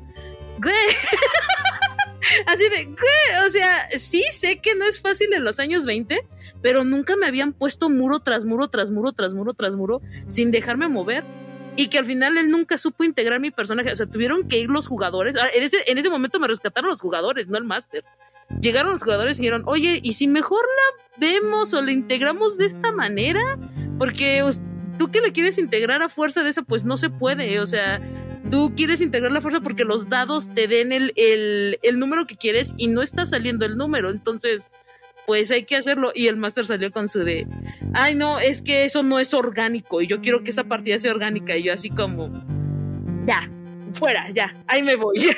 güey. 0.59 0.75
Así 2.47 2.63
de, 2.69 2.85
güey, 2.85 3.47
o 3.47 3.49
sea, 3.49 3.89
sí 3.97 4.23
sé 4.31 4.59
que 4.59 4.75
no 4.75 4.85
es 4.85 5.01
fácil 5.01 5.33
en 5.33 5.43
los 5.43 5.59
años 5.59 5.85
20, 5.85 6.25
pero 6.61 6.83
nunca 6.83 7.15
me 7.15 7.27
habían 7.27 7.53
puesto 7.53 7.89
muro 7.89 8.19
tras 8.19 8.45
muro, 8.45 8.69
tras 8.69 8.91
muro, 8.91 9.11
tras 9.11 9.33
muro, 9.33 9.53
tras 9.53 9.75
muro, 9.75 10.01
sin 10.27 10.51
dejarme 10.51 10.87
mover 10.87 11.23
y 11.75 11.87
que 11.87 11.97
al 11.97 12.05
final 12.05 12.37
él 12.37 12.51
nunca 12.51 12.77
supo 12.77 13.03
integrar 13.03 13.39
mi 13.39 13.51
personaje. 13.51 13.91
O 13.91 13.95
sea, 13.95 14.05
tuvieron 14.05 14.47
que 14.47 14.59
ir 14.59 14.69
los 14.69 14.87
jugadores. 14.87 15.35
Ah, 15.37 15.47
en 15.53 15.63
ese, 15.63 15.77
en 15.87 15.97
ese 15.97 16.09
momento 16.09 16.39
me 16.39 16.47
rescataron 16.47 16.89
los 16.89 17.01
jugadores, 17.01 17.47
no 17.47 17.57
el 17.57 17.63
máster. 17.63 18.03
Llegaron 18.59 18.91
los 18.91 19.03
jugadores 19.03 19.37
y 19.37 19.43
dijeron, 19.43 19.63
oye, 19.65 19.99
¿y 20.03 20.13
si 20.13 20.27
mejor 20.27 20.61
la 20.61 21.27
vemos 21.27 21.73
o 21.73 21.81
la 21.81 21.91
integramos 21.91 22.57
de 22.57 22.65
esta 22.65 22.91
manera? 22.91 23.57
Porque 23.97 24.43
tú 24.97 25.09
que 25.09 25.21
la 25.21 25.31
quieres 25.31 25.57
integrar 25.57 26.01
a 26.01 26.09
fuerza 26.09 26.43
de 26.43 26.49
esa, 26.49 26.61
pues 26.63 26.83
no 26.83 26.97
se 26.97 27.09
puede. 27.09 27.59
O 27.61 27.65
sea, 27.65 28.01
tú 28.49 28.73
quieres 28.75 28.99
integrar 28.99 29.31
la 29.31 29.41
fuerza 29.41 29.61
porque 29.61 29.85
los 29.85 30.09
dados 30.09 30.53
te 30.53 30.67
den 30.67 30.91
el, 30.91 31.13
el, 31.15 31.79
el 31.81 31.99
número 31.99 32.27
que 32.27 32.35
quieres 32.35 32.73
y 32.77 32.87
no 32.87 33.01
está 33.01 33.25
saliendo 33.25 33.65
el 33.65 33.77
número. 33.77 34.09
Entonces, 34.09 34.69
pues 35.27 35.51
hay 35.51 35.65
que 35.65 35.75
hacerlo. 35.75 36.11
Y 36.13 36.27
el 36.27 36.37
máster 36.37 36.65
salió 36.65 36.91
con 36.91 37.09
su 37.09 37.23
de, 37.23 37.47
ay 37.93 38.15
no, 38.15 38.39
es 38.39 38.61
que 38.61 38.85
eso 38.85 39.03
no 39.03 39.19
es 39.19 39.33
orgánico 39.33 40.01
y 40.01 40.07
yo 40.07 40.21
quiero 40.21 40.43
que 40.43 40.49
esta 40.49 40.63
partida 40.63 40.99
sea 40.99 41.11
orgánica. 41.11 41.57
Y 41.57 41.63
yo 41.63 41.73
así 41.73 41.89
como, 41.89 42.29
ya, 43.25 43.49
fuera, 43.93 44.29
ya, 44.31 44.55
ahí 44.67 44.83
me 44.83 44.95
voy. 44.95 45.17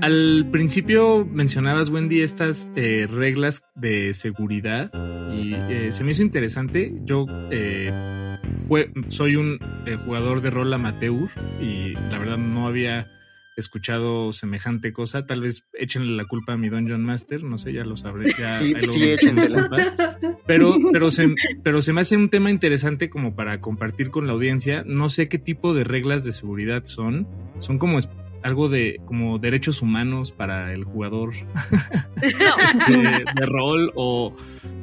Al 0.00 0.46
principio 0.52 1.24
mencionabas, 1.24 1.90
Wendy, 1.90 2.22
estas 2.22 2.68
eh, 2.76 3.08
reglas 3.10 3.64
de 3.74 4.14
seguridad 4.14 4.92
y 5.34 5.54
eh, 5.54 5.90
se 5.90 6.04
me 6.04 6.12
hizo 6.12 6.22
interesante. 6.22 6.92
Yo 7.02 7.26
eh, 7.50 7.92
soy 9.08 9.34
un 9.34 9.58
jugador 10.04 10.40
de 10.40 10.50
rol 10.50 10.72
amateur 10.72 11.28
y 11.60 11.94
la 11.94 12.18
verdad 12.18 12.38
no 12.38 12.68
había 12.68 13.08
escuchado 13.58 14.32
semejante 14.32 14.92
cosa. 14.92 15.26
Tal 15.26 15.40
vez 15.40 15.68
échenle 15.72 16.16
la 16.16 16.24
culpa 16.24 16.52
a 16.52 16.56
mi 16.56 16.68
Dungeon 16.68 17.04
Master, 17.04 17.42
no 17.42 17.58
sé, 17.58 17.72
ya 17.72 17.84
lo 17.84 17.96
sabré. 17.96 18.32
Ya, 18.38 18.48
sí, 18.50 18.72
sí, 18.78 19.10
échensela. 19.10 19.68
Pero, 20.46 20.78
pero, 20.92 21.10
se, 21.10 21.34
pero 21.62 21.82
se 21.82 21.92
me 21.92 22.00
hace 22.00 22.16
un 22.16 22.30
tema 22.30 22.50
interesante 22.50 23.10
como 23.10 23.34
para 23.34 23.60
compartir 23.60 24.10
con 24.10 24.26
la 24.26 24.32
audiencia. 24.32 24.84
No 24.86 25.08
sé 25.08 25.28
qué 25.28 25.38
tipo 25.38 25.74
de 25.74 25.84
reglas 25.84 26.24
de 26.24 26.32
seguridad 26.32 26.84
son. 26.84 27.26
Son 27.58 27.78
como 27.78 27.98
algo 28.42 28.68
de 28.68 29.00
como 29.04 29.38
derechos 29.38 29.82
humanos 29.82 30.30
para 30.30 30.72
el 30.72 30.84
jugador 30.84 31.30
este, 32.22 32.98
de, 32.98 33.46
rol 33.46 33.92
o, 33.96 34.32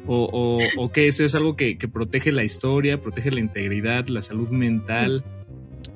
o, 0.05 0.59
o, 0.77 0.91
que 0.91 1.07
eso 1.07 1.23
es 1.23 1.33
algo 1.35 1.55
que, 1.55 1.77
que, 1.77 1.87
protege 1.87 2.33
la 2.33 2.43
historia, 2.43 2.99
protege 2.99 3.31
la 3.31 3.39
integridad, 3.39 4.07
la 4.07 4.21
salud 4.21 4.49
mental 4.49 5.23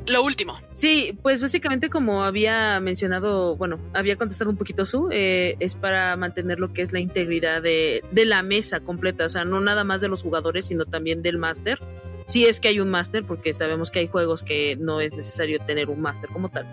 lo 0.10 0.24
último. 0.24 0.58
Sí, 0.74 1.18
pues 1.22 1.42
básicamente 1.42 1.90
como 1.90 2.24
había 2.24 2.80
mencionado, 2.80 3.56
bueno, 3.56 3.80
había 3.94 4.16
contestado 4.16 4.50
un 4.50 4.58
poquito 4.58 4.86
su, 4.86 5.10
eh, 5.12 5.56
es 5.60 5.76
para 5.76 6.16
mantener 6.16 6.60
lo 6.60 6.74
que 6.74 6.82
es 6.82 6.92
la 6.92 7.00
integridad 7.00 7.62
de, 7.62 8.04
de, 8.12 8.26
la 8.26 8.44
mesa 8.44 8.80
completa, 8.80 9.26
o 9.26 9.30
sea, 9.30 9.46
no 9.46 9.60
nada 9.60 9.84
más 9.84 10.02
de 10.02 10.08
los 10.08 10.22
jugadores, 10.22 10.66
sino 10.66 10.86
también 10.86 11.22
del 11.22 11.38
máster. 11.38 11.80
Si 12.26 12.46
es 12.46 12.60
que 12.60 12.68
hay 12.68 12.80
un 12.80 12.92
máster, 12.92 13.24
porque 13.26 13.54
sabemos 13.54 13.90
que 13.90 14.00
hay 14.00 14.08
juegos 14.08 14.44
que 14.44 14.76
no 14.76 15.02
es 15.02 15.14
necesario 15.14 15.60
tener 15.66 15.90
un 15.90 16.00
máster 16.00 16.30
como 16.30 16.50
tal. 16.50 16.68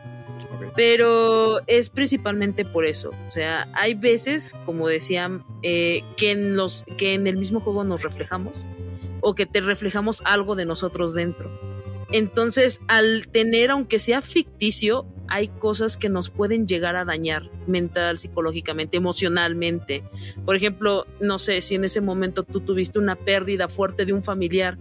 Pero 0.74 1.60
es 1.66 1.88
principalmente 1.88 2.66
por 2.66 2.84
eso. 2.84 3.10
O 3.28 3.32
sea, 3.32 3.66
hay 3.72 3.94
veces, 3.94 4.54
como 4.66 4.86
decían, 4.88 5.44
eh, 5.62 6.02
que, 6.18 6.32
en 6.32 6.56
los, 6.56 6.84
que 6.98 7.14
en 7.14 7.26
el 7.26 7.38
mismo 7.38 7.60
juego 7.60 7.84
nos 7.84 8.02
reflejamos 8.02 8.68
o 9.22 9.34
que 9.34 9.46
te 9.46 9.60
reflejamos 9.60 10.22
algo 10.24 10.54
de 10.54 10.66
nosotros 10.66 11.14
dentro. 11.14 11.50
Entonces, 12.12 12.80
al 12.88 13.28
tener, 13.28 13.70
aunque 13.70 13.98
sea 13.98 14.22
ficticio, 14.22 15.06
hay 15.28 15.48
cosas 15.48 15.96
que 15.96 16.08
nos 16.08 16.30
pueden 16.30 16.66
llegar 16.66 16.96
a 16.96 17.04
dañar 17.04 17.50
mental, 17.66 18.18
psicológicamente, 18.18 18.96
emocionalmente. 18.96 20.04
Por 20.44 20.56
ejemplo, 20.56 21.06
no 21.20 21.38
sé, 21.38 21.62
si 21.62 21.74
en 21.74 21.84
ese 21.84 22.00
momento 22.00 22.42
tú 22.44 22.60
tuviste 22.60 22.98
una 22.98 23.16
pérdida 23.16 23.68
fuerte 23.68 24.04
de 24.04 24.12
un 24.12 24.22
familiar 24.22 24.78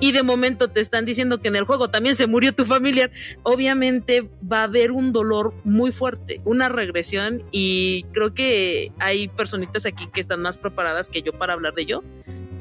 y 0.00 0.12
de 0.12 0.22
momento 0.22 0.68
te 0.68 0.80
están 0.80 1.04
diciendo 1.04 1.40
que 1.40 1.48
en 1.48 1.56
el 1.56 1.64
juego 1.64 1.88
también 1.88 2.16
se 2.16 2.26
murió 2.26 2.52
tu 2.52 2.64
familiar, 2.64 3.10
obviamente 3.42 4.28
va 4.50 4.60
a 4.60 4.64
haber 4.64 4.90
un 4.90 5.12
dolor 5.12 5.54
muy 5.62 5.92
fuerte, 5.92 6.40
una 6.44 6.68
regresión 6.68 7.44
y 7.52 8.04
creo 8.12 8.34
que 8.34 8.90
hay 8.98 9.28
personitas 9.28 9.86
aquí 9.86 10.08
que 10.12 10.20
están 10.20 10.42
más 10.42 10.58
preparadas 10.58 11.08
que 11.08 11.22
yo 11.22 11.32
para 11.32 11.52
hablar 11.52 11.74
de 11.74 11.82
ello 11.82 12.02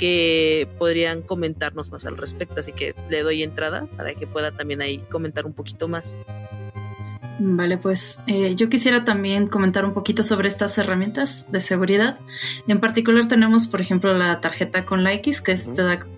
que 0.01 0.67
podrían 0.79 1.21
comentarnos 1.21 1.91
más 1.91 2.07
al 2.07 2.17
respecto. 2.17 2.59
Así 2.59 2.73
que 2.73 2.95
le 3.11 3.21
doy 3.21 3.43
entrada 3.43 3.87
para 3.95 4.15
que 4.15 4.25
pueda 4.25 4.51
también 4.51 4.81
ahí 4.81 4.97
comentar 5.11 5.45
un 5.45 5.53
poquito 5.53 5.87
más. 5.87 6.17
Vale, 7.43 7.79
pues 7.79 8.21
eh, 8.27 8.53
yo 8.55 8.69
quisiera 8.69 9.03
también 9.03 9.47
comentar 9.47 9.83
un 9.83 9.95
poquito 9.95 10.21
sobre 10.21 10.47
estas 10.47 10.77
herramientas 10.77 11.51
de 11.51 11.59
seguridad. 11.59 12.19
En 12.67 12.79
particular 12.79 13.27
tenemos, 13.27 13.65
por 13.65 13.81
ejemplo, 13.81 14.13
la 14.13 14.39
tarjeta 14.41 14.85
con 14.85 15.03
likes, 15.03 15.37
que 15.43 15.53
es 15.53 15.71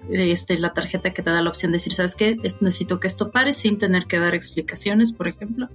este, 0.09 0.57
la 0.57 0.73
tarjeta 0.73 1.13
que 1.13 1.21
te 1.21 1.29
da 1.29 1.41
la 1.41 1.49
opción 1.49 1.71
de 1.71 1.77
decir, 1.77 1.93
¿sabes 1.93 2.15
qué? 2.15 2.35
necesito 2.59 2.99
que 2.99 3.07
esto 3.07 3.31
pare 3.31 3.53
sin 3.53 3.77
tener 3.77 4.05
que 4.05 4.19
dar 4.19 4.35
explicaciones, 4.35 5.13
por 5.13 5.29
ejemplo. 5.29 5.69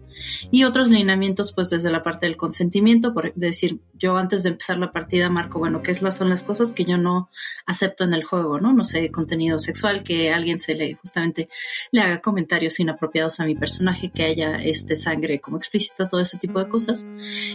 Y 0.51 0.65
otros 0.65 0.91
lineamientos, 0.91 1.53
pues 1.53 1.71
desde 1.71 1.91
la 1.91 2.03
parte 2.03 2.27
del 2.27 2.37
consentimiento, 2.37 3.15
por 3.15 3.33
decir, 3.33 3.81
yo 3.95 4.19
antes 4.19 4.43
de 4.43 4.51
empezar 4.51 4.77
la 4.79 4.93
partida 4.93 5.31
marco, 5.31 5.59
bueno, 5.59 5.83
¿qué 5.83 5.95
son 5.95 6.29
las 6.29 6.43
cosas 6.43 6.75
que 6.75 6.85
yo 6.85 6.99
no 6.99 7.31
acepto 7.65 8.05
en 8.05 8.13
el 8.13 8.23
juego, 8.23 8.61
¿no? 8.61 8.75
No 8.75 8.85
sé, 8.85 9.11
contenido 9.11 9.59
sexual, 9.59 10.03
que 10.03 10.31
alguien 10.31 10.59
se 10.59 10.75
le 10.75 10.95
justamente 10.95 11.49
le 11.91 12.03
haga 12.03 12.21
comentarios 12.21 12.79
inapropiados 12.81 13.41
a 13.41 13.47
mi 13.47 13.55
personaje, 13.55 14.11
que 14.11 14.25
haya 14.25 14.63
este 14.63 14.95
sangre 14.95 15.38
como 15.41 15.57
explícita, 15.57 16.09
todo 16.09 16.21
ese 16.21 16.39
tipo 16.39 16.63
de 16.63 16.69
cosas. 16.69 17.07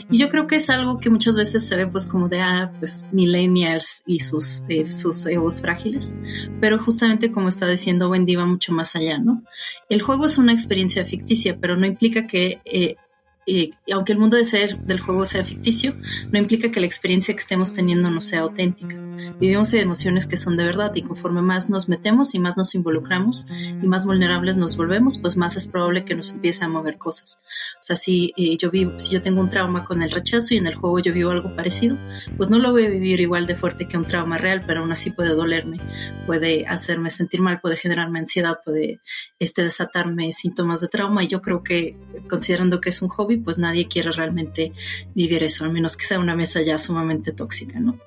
Y 0.10 0.18
yo 0.18 0.30
creo 0.30 0.48
que 0.48 0.56
es 0.56 0.70
algo 0.70 1.00
que 1.00 1.10
muchas 1.10 1.36
veces 1.36 1.68
se 1.68 1.76
ve 1.76 1.88
pues 1.88 2.06
como 2.06 2.30
de, 2.30 2.42
ah, 2.42 2.72
pues 2.80 3.08
millennials 3.12 4.04
y 4.06 4.20
sus, 4.20 4.64
eh, 4.70 4.92
sus 4.92 5.26
egos 5.26 5.62
frágiles, 5.62 6.16
pero 6.60 6.80
justamente 6.80 7.32
como 7.32 7.50
está 7.50 7.68
diciendo 7.68 8.10
Wendy 8.10 8.36
va 8.36 8.46
mucho 8.46 8.74
más 8.74 8.96
allá, 8.96 9.18
¿no? 9.18 9.44
El 9.90 10.02
juego 10.02 10.26
es 10.26 10.38
una 10.38 10.54
experiencia 10.54 11.06
ficticia, 11.06 11.58
pero 11.60 11.78
no 11.78 11.86
implica 11.86 12.28
que 12.28 12.62
eh, 12.66 12.96
y, 13.46 13.74
aunque 13.92 14.14
el 14.14 14.20
mundo 14.20 14.38
de 14.38 14.46
ser 14.46 14.78
del 14.80 15.00
juego 15.00 15.26
sea 15.26 15.44
ficticio, 15.44 15.96
no 16.32 16.40
implica 16.40 16.72
que 16.72 16.80
la 16.80 16.86
experiencia 16.86 17.34
que 17.34 17.42
estemos 17.42 17.74
teniendo 17.74 18.10
no 18.10 18.22
sea 18.22 18.42
auténtica. 18.42 18.98
Vivimos 19.40 19.74
emociones 19.74 20.28
que 20.28 20.38
son 20.38 20.58
de 20.58 20.64
verdad 20.64 20.94
y 20.96 21.02
conforme 21.02 21.42
más 21.42 21.70
nos 21.70 21.90
metemos 21.90 22.34
y 22.36 22.40
más 22.40 22.58
nos 22.58 22.76
involucramos 22.76 23.48
y 23.82 23.86
más 23.86 24.06
vulnerables 24.06 24.58
nos 24.58 24.78
volvemos, 24.78 25.18
pues 25.18 25.38
más 25.38 25.56
es 25.56 25.68
probable 25.68 26.06
que 26.06 26.16
nos 26.16 26.32
empiece 26.32 26.64
a 26.66 26.70
mover 26.70 26.98
cosas. 26.98 27.40
O 27.76 27.84
sea, 27.84 27.96
si 27.96 28.34
eh, 28.38 28.58
yo 28.58 28.72
vivo, 28.72 28.98
si 29.00 29.12
yo 29.12 29.22
tengo 29.22 29.42
un 29.42 29.50
trauma 29.50 29.84
con 29.84 30.02
el 30.02 30.12
rechazo 30.12 30.54
y 30.54 30.58
en 30.58 30.68
el 30.68 30.76
juego 30.76 31.00
yo 31.00 31.14
vivo 31.14 31.32
algo 31.32 31.56
parecido, 31.56 31.98
pues 32.38 32.50
no 32.50 32.60
lo 32.60 32.72
voy 32.72 32.86
a 32.86 32.90
vivir 32.90 33.20
igual 33.22 33.46
de 33.46 33.56
fuerte 33.56 33.88
que 33.88 33.98
un 33.98 34.06
trauma 34.06 34.38
real, 34.38 34.64
pero 34.66 34.82
aún 34.82 34.92
así 34.92 35.12
puede 35.12 35.30
dolerme, 35.30 35.80
puede 36.26 36.66
hacerme 36.66 37.10
sentir 37.10 37.42
mal, 37.42 37.60
puede 37.62 37.78
generarme 37.78 38.20
ansiedad, 38.20 38.60
puede 38.64 39.00
este, 39.40 39.64
desatarme 39.64 40.32
síntomas 40.32 40.82
de 40.82 40.88
trauma 40.88 41.24
y 41.24 41.28
yo 41.28 41.42
creo 41.42 41.64
que 41.64 41.98
considerando 42.30 42.82
que 42.82 42.90
es 42.90 43.02
un 43.02 43.10
hobby, 43.10 43.33
pues 43.38 43.58
nadie 43.58 43.88
quiere 43.88 44.12
realmente 44.12 44.74
vivir 45.16 45.44
eso, 45.44 45.66
al 45.66 45.72
menos 45.72 45.98
que 45.98 46.06
sea 46.06 46.20
una 46.20 46.36
mesa 46.36 46.62
ya 46.62 46.78
sumamente 46.78 47.32
tóxica, 47.32 47.80
¿no? 47.80 47.98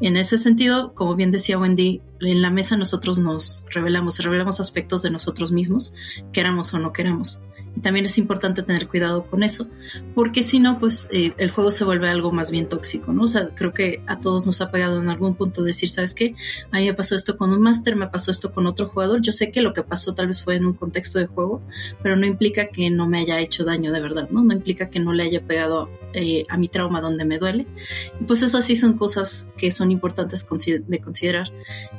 En 0.00 0.16
ese 0.16 0.38
sentido, 0.38 0.94
como 0.94 1.16
bien 1.16 1.30
decía 1.30 1.58
Wendy, 1.58 2.00
en 2.20 2.42
la 2.42 2.50
mesa 2.50 2.76
nosotros 2.76 3.18
nos 3.18 3.66
revelamos, 3.70 4.18
revelamos 4.18 4.60
aspectos 4.60 5.02
de 5.02 5.10
nosotros 5.10 5.52
mismos, 5.52 5.94
queramos 6.32 6.74
o 6.74 6.78
no 6.78 6.92
queramos. 6.92 7.42
Y 7.76 7.80
también 7.80 8.06
es 8.06 8.18
importante 8.18 8.62
tener 8.62 8.88
cuidado 8.88 9.26
con 9.26 9.42
eso, 9.42 9.68
porque 10.14 10.42
si 10.42 10.58
no, 10.58 10.78
pues 10.78 11.08
eh, 11.12 11.32
el 11.38 11.50
juego 11.50 11.70
se 11.70 11.84
vuelve 11.84 12.08
algo 12.08 12.32
más 12.32 12.50
bien 12.50 12.68
tóxico, 12.68 13.12
¿no? 13.12 13.24
O 13.24 13.28
sea, 13.28 13.50
creo 13.54 13.72
que 13.72 14.02
a 14.06 14.20
todos 14.20 14.46
nos 14.46 14.60
ha 14.60 14.70
pegado 14.70 15.00
en 15.00 15.08
algún 15.08 15.34
punto 15.34 15.62
decir, 15.62 15.88
¿sabes 15.88 16.14
qué? 16.14 16.34
A 16.72 16.78
mí 16.78 16.86
me 16.86 16.94
pasó 16.94 17.14
esto 17.14 17.36
con 17.36 17.50
un 17.50 17.60
máster, 17.60 17.96
me 17.96 18.08
pasó 18.08 18.30
esto 18.30 18.52
con 18.52 18.66
otro 18.66 18.88
jugador. 18.88 19.22
Yo 19.22 19.32
sé 19.32 19.52
que 19.52 19.62
lo 19.62 19.72
que 19.72 19.82
pasó 19.82 20.14
tal 20.14 20.26
vez 20.26 20.42
fue 20.42 20.56
en 20.56 20.66
un 20.66 20.74
contexto 20.74 21.18
de 21.18 21.26
juego, 21.26 21.62
pero 22.02 22.16
no 22.16 22.26
implica 22.26 22.68
que 22.68 22.90
no 22.90 23.06
me 23.06 23.18
haya 23.18 23.40
hecho 23.40 23.64
daño 23.64 23.92
de 23.92 24.00
verdad, 24.00 24.28
¿no? 24.30 24.42
No 24.42 24.52
implica 24.52 24.90
que 24.90 25.00
no 25.00 25.12
le 25.12 25.22
haya 25.24 25.46
pegado 25.46 25.88
eh, 26.12 26.44
a 26.48 26.56
mi 26.56 26.68
trauma 26.68 27.00
donde 27.00 27.24
me 27.24 27.38
duele. 27.38 27.66
Y 28.20 28.24
pues 28.24 28.42
esas 28.42 28.64
sí 28.64 28.74
son 28.74 28.94
cosas 28.94 29.52
que 29.56 29.70
son 29.70 29.92
importantes 29.92 30.46
de 30.86 31.00
considerar. 31.00 31.52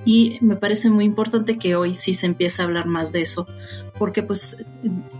Y 0.05 0.37
me 0.41 0.55
parece 0.57 0.89
muy 0.89 1.05
importante 1.05 1.57
que 1.57 1.75
hoy 1.75 1.95
sí 1.95 2.13
se 2.13 2.25
empiece 2.25 2.61
a 2.61 2.65
hablar 2.65 2.87
más 2.87 3.11
de 3.13 3.21
eso, 3.21 3.47
porque 4.01 4.23
pues 4.23 4.65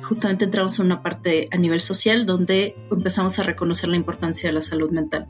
justamente 0.02 0.46
entramos 0.46 0.80
en 0.80 0.88
una 0.88 1.04
parte 1.04 1.48
a 1.52 1.58
nivel 1.58 1.82
social 1.82 2.26
donde 2.26 2.76
empezamos 2.90 3.38
a 3.38 3.44
reconocer 3.44 3.92
la 3.92 3.96
importancia 3.96 4.50
de 4.50 4.54
la 4.54 4.62
salud 4.64 4.90
mental. 4.90 5.28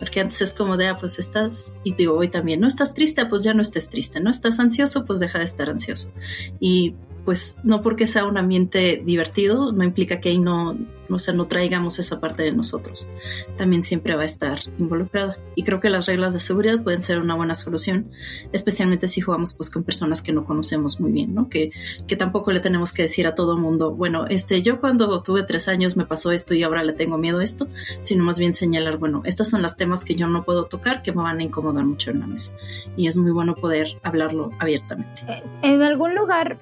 Porque 0.00 0.18
antes 0.18 0.42
es 0.42 0.52
como 0.52 0.76
de, 0.76 0.88
ah, 0.88 0.98
pues 0.98 1.20
estás, 1.20 1.78
y 1.84 1.94
digo 1.94 2.14
hoy 2.14 2.26
también, 2.26 2.58
no 2.58 2.66
estás 2.66 2.94
triste, 2.94 3.24
pues 3.26 3.44
ya 3.44 3.54
no 3.54 3.62
estés 3.62 3.88
triste, 3.88 4.18
no 4.18 4.30
estás 4.30 4.58
ansioso, 4.58 5.04
pues 5.04 5.20
deja 5.20 5.38
de 5.38 5.44
estar 5.44 5.70
ansioso. 5.70 6.10
Y 6.58 6.96
pues 7.24 7.58
no 7.62 7.82
porque 7.82 8.08
sea 8.08 8.24
un 8.24 8.36
ambiente 8.36 9.00
divertido, 9.06 9.70
no 9.70 9.84
implica 9.84 10.20
que 10.20 10.30
ahí 10.30 10.38
no, 10.38 10.76
no, 11.08 11.18
sea, 11.18 11.34
no 11.34 11.44
traigamos 11.46 11.98
esa 11.98 12.20
parte 12.20 12.42
de 12.42 12.52
nosotros. 12.52 13.08
También 13.56 13.82
siempre 13.82 14.14
va 14.14 14.22
a 14.22 14.26
estar 14.26 14.60
involucrada. 14.78 15.38
Y 15.54 15.62
creo 15.64 15.80
que 15.80 15.90
las 15.90 16.06
reglas 16.06 16.34
de 16.34 16.40
seguridad 16.40 16.82
pueden 16.82 17.02
ser 17.02 17.20
una 17.20 17.34
buena 17.34 17.54
solución, 17.54 18.10
especialmente 18.52 19.08
si 19.08 19.20
jugamos 19.20 19.54
pues 19.54 19.70
con 19.70 19.84
personas 19.84 20.22
que 20.22 20.32
no 20.32 20.44
conocemos 20.44 21.00
muy 21.00 21.12
bien, 21.12 21.34
¿no? 21.34 21.48
Que, 21.48 21.70
que 22.06 22.16
tampoco 22.16 22.52
le 22.52 22.60
tenemos 22.60 22.92
que 22.92 23.02
decir 23.02 23.26
a 23.26 23.34
todo 23.34 23.56
mundo, 23.56 23.94
bueno, 23.94 24.26
este, 24.28 24.62
yo 24.62 24.78
cuando 24.78 25.22
tuve 25.22 25.42
tres 25.42 25.68
años 25.68 25.96
me 25.96 26.06
pasó 26.06 26.32
esto 26.32 26.54
y 26.54 26.62
ahora 26.62 26.82
le 26.84 26.92
tengo 26.92 27.18
miedo 27.18 27.40
a 27.40 27.44
esto, 27.44 27.68
sino 28.00 28.24
más 28.24 28.38
bien 28.38 28.52
señalar, 28.52 28.98
bueno, 28.98 29.22
estas 29.24 29.50
son 29.50 29.62
las 29.62 29.76
temas 29.76 30.04
que 30.04 30.14
yo 30.14 30.26
no 30.26 30.44
puedo 30.44 30.66
tocar, 30.66 31.02
que 31.02 31.12
me 31.12 31.22
van 31.22 31.40
a 31.40 31.42
incomodar 31.42 31.84
mucho 31.84 32.10
en 32.10 32.20
la 32.20 32.26
mesa. 32.26 32.56
Y 32.96 33.06
es 33.06 33.16
muy 33.16 33.30
bueno 33.30 33.54
poder 33.54 33.98
hablarlo 34.02 34.50
abiertamente. 34.58 35.22
En 35.62 35.82
algún 35.82 36.14
lugar 36.14 36.58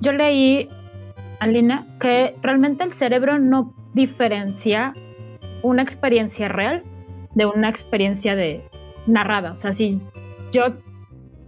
yo 0.00 0.12
leí, 0.12 0.68
Alina, 1.40 1.86
que 2.00 2.34
realmente 2.42 2.84
el 2.84 2.92
cerebro 2.92 3.38
no 3.38 3.74
diferencia 3.96 4.92
una 5.62 5.82
experiencia 5.82 6.48
real 6.48 6.84
de 7.34 7.46
una 7.46 7.70
experiencia 7.70 8.36
de 8.36 8.62
narrada. 9.06 9.52
O 9.52 9.60
sea, 9.60 9.74
si 9.74 10.00
yo 10.52 10.76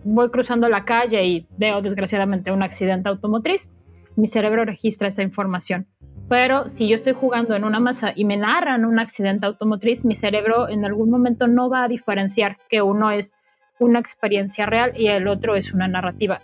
voy 0.02 0.30
cruzando 0.30 0.68
la 0.68 0.84
calle 0.84 1.24
y 1.26 1.46
veo 1.58 1.82
desgraciadamente 1.82 2.50
un 2.50 2.62
accidente 2.62 3.10
automotriz, 3.10 3.68
mi 4.16 4.28
cerebro 4.28 4.64
registra 4.64 5.08
esa 5.08 5.22
información. 5.22 5.86
Pero 6.28 6.68
si 6.70 6.88
yo 6.88 6.96
estoy 6.96 7.12
jugando 7.12 7.54
en 7.54 7.64
una 7.64 7.80
masa 7.80 8.12
y 8.16 8.24
me 8.24 8.36
narran 8.38 8.86
un 8.86 8.98
accidente 8.98 9.46
automotriz, 9.46 10.04
mi 10.04 10.16
cerebro 10.16 10.68
en 10.68 10.84
algún 10.84 11.10
momento 11.10 11.46
no 11.46 11.68
va 11.68 11.84
a 11.84 11.88
diferenciar 11.88 12.56
que 12.70 12.80
uno 12.80 13.10
es 13.10 13.32
una 13.78 14.00
experiencia 14.00 14.64
real 14.64 14.92
y 14.96 15.08
el 15.08 15.28
otro 15.28 15.54
es 15.54 15.72
una 15.74 15.86
narrativa. 15.86 16.40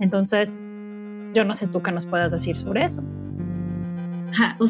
Entonces, 0.00 0.60
yo 1.32 1.44
no 1.44 1.54
sé 1.54 1.68
tú 1.68 1.80
qué 1.80 1.92
nos 1.92 2.06
puedas 2.06 2.32
decir 2.32 2.56
sobre 2.56 2.84
eso. 2.84 3.02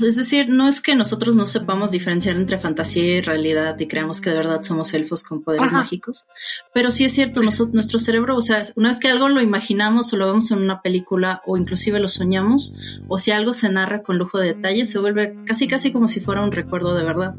Es 0.02 0.16
decir, 0.16 0.48
no 0.48 0.68
es 0.68 0.80
que 0.80 0.94
nosotros 0.94 1.36
no 1.36 1.46
sepamos 1.46 1.90
diferenciar 1.90 2.36
entre 2.36 2.58
fantasía 2.58 3.16
y 3.16 3.20
realidad 3.20 3.78
y 3.78 3.86
creamos 3.86 4.20
que 4.20 4.30
de 4.30 4.36
verdad 4.36 4.62
somos 4.62 4.92
elfos 4.94 5.22
con 5.22 5.42
poderes 5.42 5.72
mágicos, 5.72 6.26
pero 6.72 6.90
sí 6.90 7.04
es 7.04 7.12
cierto, 7.12 7.40
nuestro 7.42 7.98
cerebro, 7.98 8.36
o 8.36 8.40
sea, 8.40 8.62
una 8.76 8.88
vez 8.88 9.00
que 9.00 9.08
algo 9.08 9.28
lo 9.28 9.40
imaginamos 9.40 10.12
o 10.12 10.16
lo 10.16 10.26
vemos 10.26 10.50
en 10.50 10.58
una 10.58 10.82
película 10.82 11.42
o 11.46 11.56
inclusive 11.56 12.00
lo 12.00 12.08
soñamos, 12.08 13.00
o 13.08 13.18
si 13.18 13.30
algo 13.30 13.52
se 13.52 13.68
narra 13.68 14.02
con 14.02 14.18
lujo 14.18 14.38
de 14.38 14.54
detalles, 14.54 14.90
se 14.90 14.98
vuelve 14.98 15.36
casi 15.44 15.68
casi 15.68 15.92
como 15.92 16.08
si 16.08 16.20
fuera 16.20 16.42
un 16.42 16.52
recuerdo 16.52 16.94
de 16.94 17.04
verdad. 17.04 17.34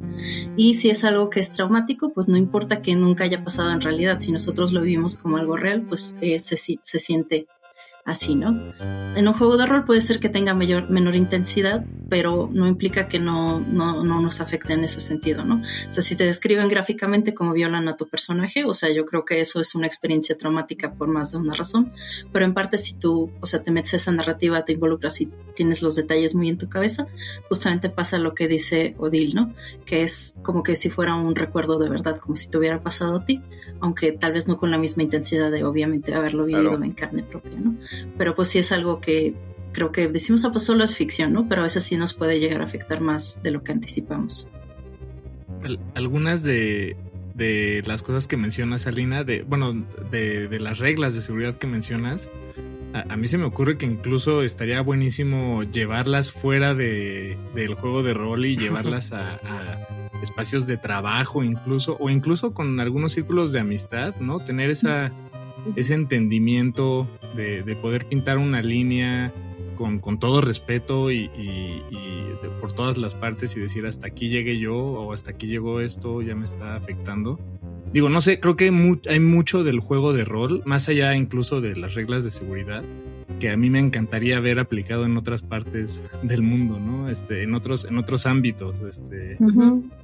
Y 0.55 0.75
si 0.75 0.89
es 0.89 1.03
algo 1.03 1.29
que 1.29 1.39
es 1.39 1.53
traumático, 1.53 2.13
pues 2.13 2.29
no 2.29 2.38
importa 2.38 2.82
que 2.82 2.95
nunca 2.95 3.23
haya 3.23 3.43
pasado 3.43 3.71
en 3.71 3.82
realidad, 3.82 4.19
si 4.19 4.32
nosotros 4.32 4.71
lo 4.71 4.82
vivimos 4.82 5.15
como 5.15 5.38
algo 5.38 5.58
real, 5.58 5.86
pues 5.88 6.17
eh, 6.21 6.39
se, 6.39 6.58
se 6.58 6.99
siente 6.99 7.47
así, 8.10 8.36
¿no? 8.36 8.74
En 9.15 9.28
un 9.28 9.34
juego 9.34 9.58
de 9.58 9.65
rol 9.65 9.86
puede 9.86 10.02
ser 10.02 10.19
que 10.19 10.30
tenga 10.30 10.54
mayor, 10.54 10.89
menor 10.89 11.15
intensidad, 11.15 11.86
pero 12.10 12.50
no 12.52 12.67
implica 12.67 13.08
que 13.08 13.19
no, 13.19 13.60
no, 13.60 14.04
no, 14.04 14.22
nos 14.22 14.41
afecte 14.41 14.74
en 14.74 14.84
ese 14.84 15.00
sentido, 15.00 15.45
¿no? 15.45 15.62
O 15.62 15.91
sea, 15.91 16.02
si 16.02 16.15
te 16.15 16.26
describen 16.26 16.67
gráficamente 16.67 17.34
como 17.34 17.54
violan 17.54 17.88
a 17.88 17.95
tu 17.95 18.08
personaje, 18.08 18.65
o 18.65 18.74
sea, 18.74 18.91
yo 18.91 19.06
creo 19.06 19.26
que 19.26 19.39
eso 19.39 19.60
es 19.60 19.76
una 19.76 19.88
experiencia 19.88 20.38
traumática 20.38 20.93
por 20.93 21.08
más 21.08 21.32
de 21.32 21.38
una 21.38 21.54
razón, 21.54 21.93
pero 22.32 22.45
en 22.45 22.54
parte 22.54 22.78
si 22.78 22.98
tú, 22.98 23.32
o 23.39 23.45
sea, 23.45 23.63
te 23.63 23.72
metes 23.72 23.93
a 23.93 23.98
esa 23.98 24.12
narrativa, 24.12 24.65
te 24.65 24.74
involucras 24.74 25.22
y 25.22 25.30
tienes 25.56 25.82
los 25.82 25.95
detalles 25.95 26.36
muy 26.36 26.50
en 26.50 26.58
tu 26.58 26.69
cabeza, 26.69 27.08
justamente 27.48 27.89
pasa 27.89 28.17
lo 28.17 28.34
que 28.34 28.48
dice 28.48 28.95
Odil, 28.98 29.36
¿no? 29.36 29.54
Que 29.86 30.04
es 30.04 30.36
como 30.41 30.63
que 30.63 30.76
si 30.76 30.89
fuera 30.89 31.15
un 31.15 31.36
recuerdo 31.36 31.78
de 31.78 31.89
verdad, 31.89 32.17
como 32.17 32.36
si 32.36 32.50
te 32.50 32.58
hubiera 32.58 32.82
pasado 32.82 33.17
a 33.17 33.26
ti, 33.26 33.41
aunque 33.82 34.12
tal 34.12 34.34
vez 34.34 34.48
no 34.48 34.58
con 34.58 34.72
la 34.72 34.78
misma 34.78 35.04
intensidad 35.04 35.52
de 35.52 35.63
obviamente 35.63 36.13
haberlo 36.13 36.45
vivido 36.45 36.82
en 36.84 36.93
carne 36.93 37.24
propia, 37.24 37.60
¿no? 37.60 37.78
Pero 38.18 38.36
pues 38.36 38.50
sí 38.50 38.60
es 38.60 38.72
algo 38.72 39.02
que 39.02 39.36
creo 39.72 39.92
que 39.92 40.08
decimos, 40.08 40.44
ah, 40.46 40.52
pues 40.52 40.66
solo 40.66 40.84
es 40.84 40.96
ficción, 40.96 41.34
¿no? 41.34 41.48
Pero 41.48 41.62
a 41.62 41.64
veces 41.64 41.84
sí 41.84 41.98
nos 41.98 42.14
puede 42.14 42.40
llegar 42.40 42.62
a 42.62 42.66
afectar 42.66 43.02
más 43.02 43.42
de 43.44 43.52
lo 43.52 43.64
que 43.64 43.72
anticipamos. 43.72 44.50
Algunas 45.94 46.44
de, 46.44 46.96
las 47.86 48.04
cosas 48.04 48.28
que 48.28 48.38
mencionas, 48.38 48.88
Alina, 48.88 49.24
de, 49.24 49.44
bueno, 49.44 49.86
de, 50.12 50.60
las 50.60 50.80
reglas 50.80 51.14
de 51.14 51.22
seguridad 51.22 51.56
que 51.56 51.68
mencionas, 51.68 52.30
a, 52.94 53.16
mí 53.18 53.28
se 53.28 53.38
me 53.38 53.46
ocurre 53.46 53.78
que 53.78 53.86
incluso 53.86 54.42
estaría 54.42 54.82
buenísimo 54.82 55.64
llevarlas 55.64 56.32
fuera 56.32 56.74
de, 56.74 57.38
del 57.54 57.76
juego 57.76 58.02
de 58.02 58.16
rol 58.16 58.46
y 58.46 58.58
llevarlas 58.58 59.12
a, 59.14 59.36
a, 59.36 59.88
espacios 60.24 60.66
de 60.68 60.78
trabajo 60.78 61.44
incluso, 61.44 61.98
o 62.00 62.10
incluso 62.10 62.54
con 62.54 62.80
algunos 62.80 63.14
círculos 63.14 63.52
de 63.52 63.60
amistad, 63.60 64.16
¿no? 64.20 64.40
Tener 64.40 64.70
esa 64.70 65.14
ese 65.76 65.93
entendimiento 65.93 67.08
de, 67.36 67.78
poder 67.82 68.06
pintar 68.06 68.38
una 68.38 68.62
línea 68.62 69.34
con, 69.76 70.19
todo 70.19 70.41
respeto 70.41 71.12
y, 71.12 71.30
por 72.60 72.72
todas 72.72 72.98
las 72.98 73.15
partes 73.15 73.56
y 73.56 73.60
decir 73.60 73.86
hasta 73.86 74.08
aquí 74.08 74.28
llegué 74.28 74.60
yo 74.60 74.76
o 74.76 75.13
hasta 75.13 75.32
aquí 75.32 75.48
llegó 75.48 75.80
esto, 75.80 76.22
ya 76.22 76.36
me 76.36 76.45
está 76.45 76.76
afectando. 76.76 77.39
Digo, 77.93 78.10
no 78.10 78.22
sé, 78.22 78.39
creo 78.39 78.56
que 78.56 78.72
hay 79.10 79.19
mucho 79.19 79.63
del 79.63 79.80
juego 79.80 80.13
de 80.13 80.24
rol, 80.24 80.62
más 80.65 80.89
allá 80.89 81.15
incluso 81.15 81.60
de 81.62 81.76
las 81.76 81.95
reglas 81.95 82.24
de 82.24 82.32
seguridad, 82.32 82.84
que 83.39 83.50
a 83.50 83.58
mí 83.58 83.69
me 83.69 83.80
encantaría 83.80 84.39
ver 84.39 84.60
aplicado 84.60 85.06
en 85.06 85.17
otras 85.17 85.41
partes 85.41 86.19
del 86.22 86.41
mundo, 86.41 86.80
¿no? 86.80 87.10
Este, 87.10 87.43
en 87.43 87.56
otros, 87.56 87.86
en 87.86 87.98
otros 87.98 88.26
ámbitos, 88.26 88.82
este, 88.82 89.38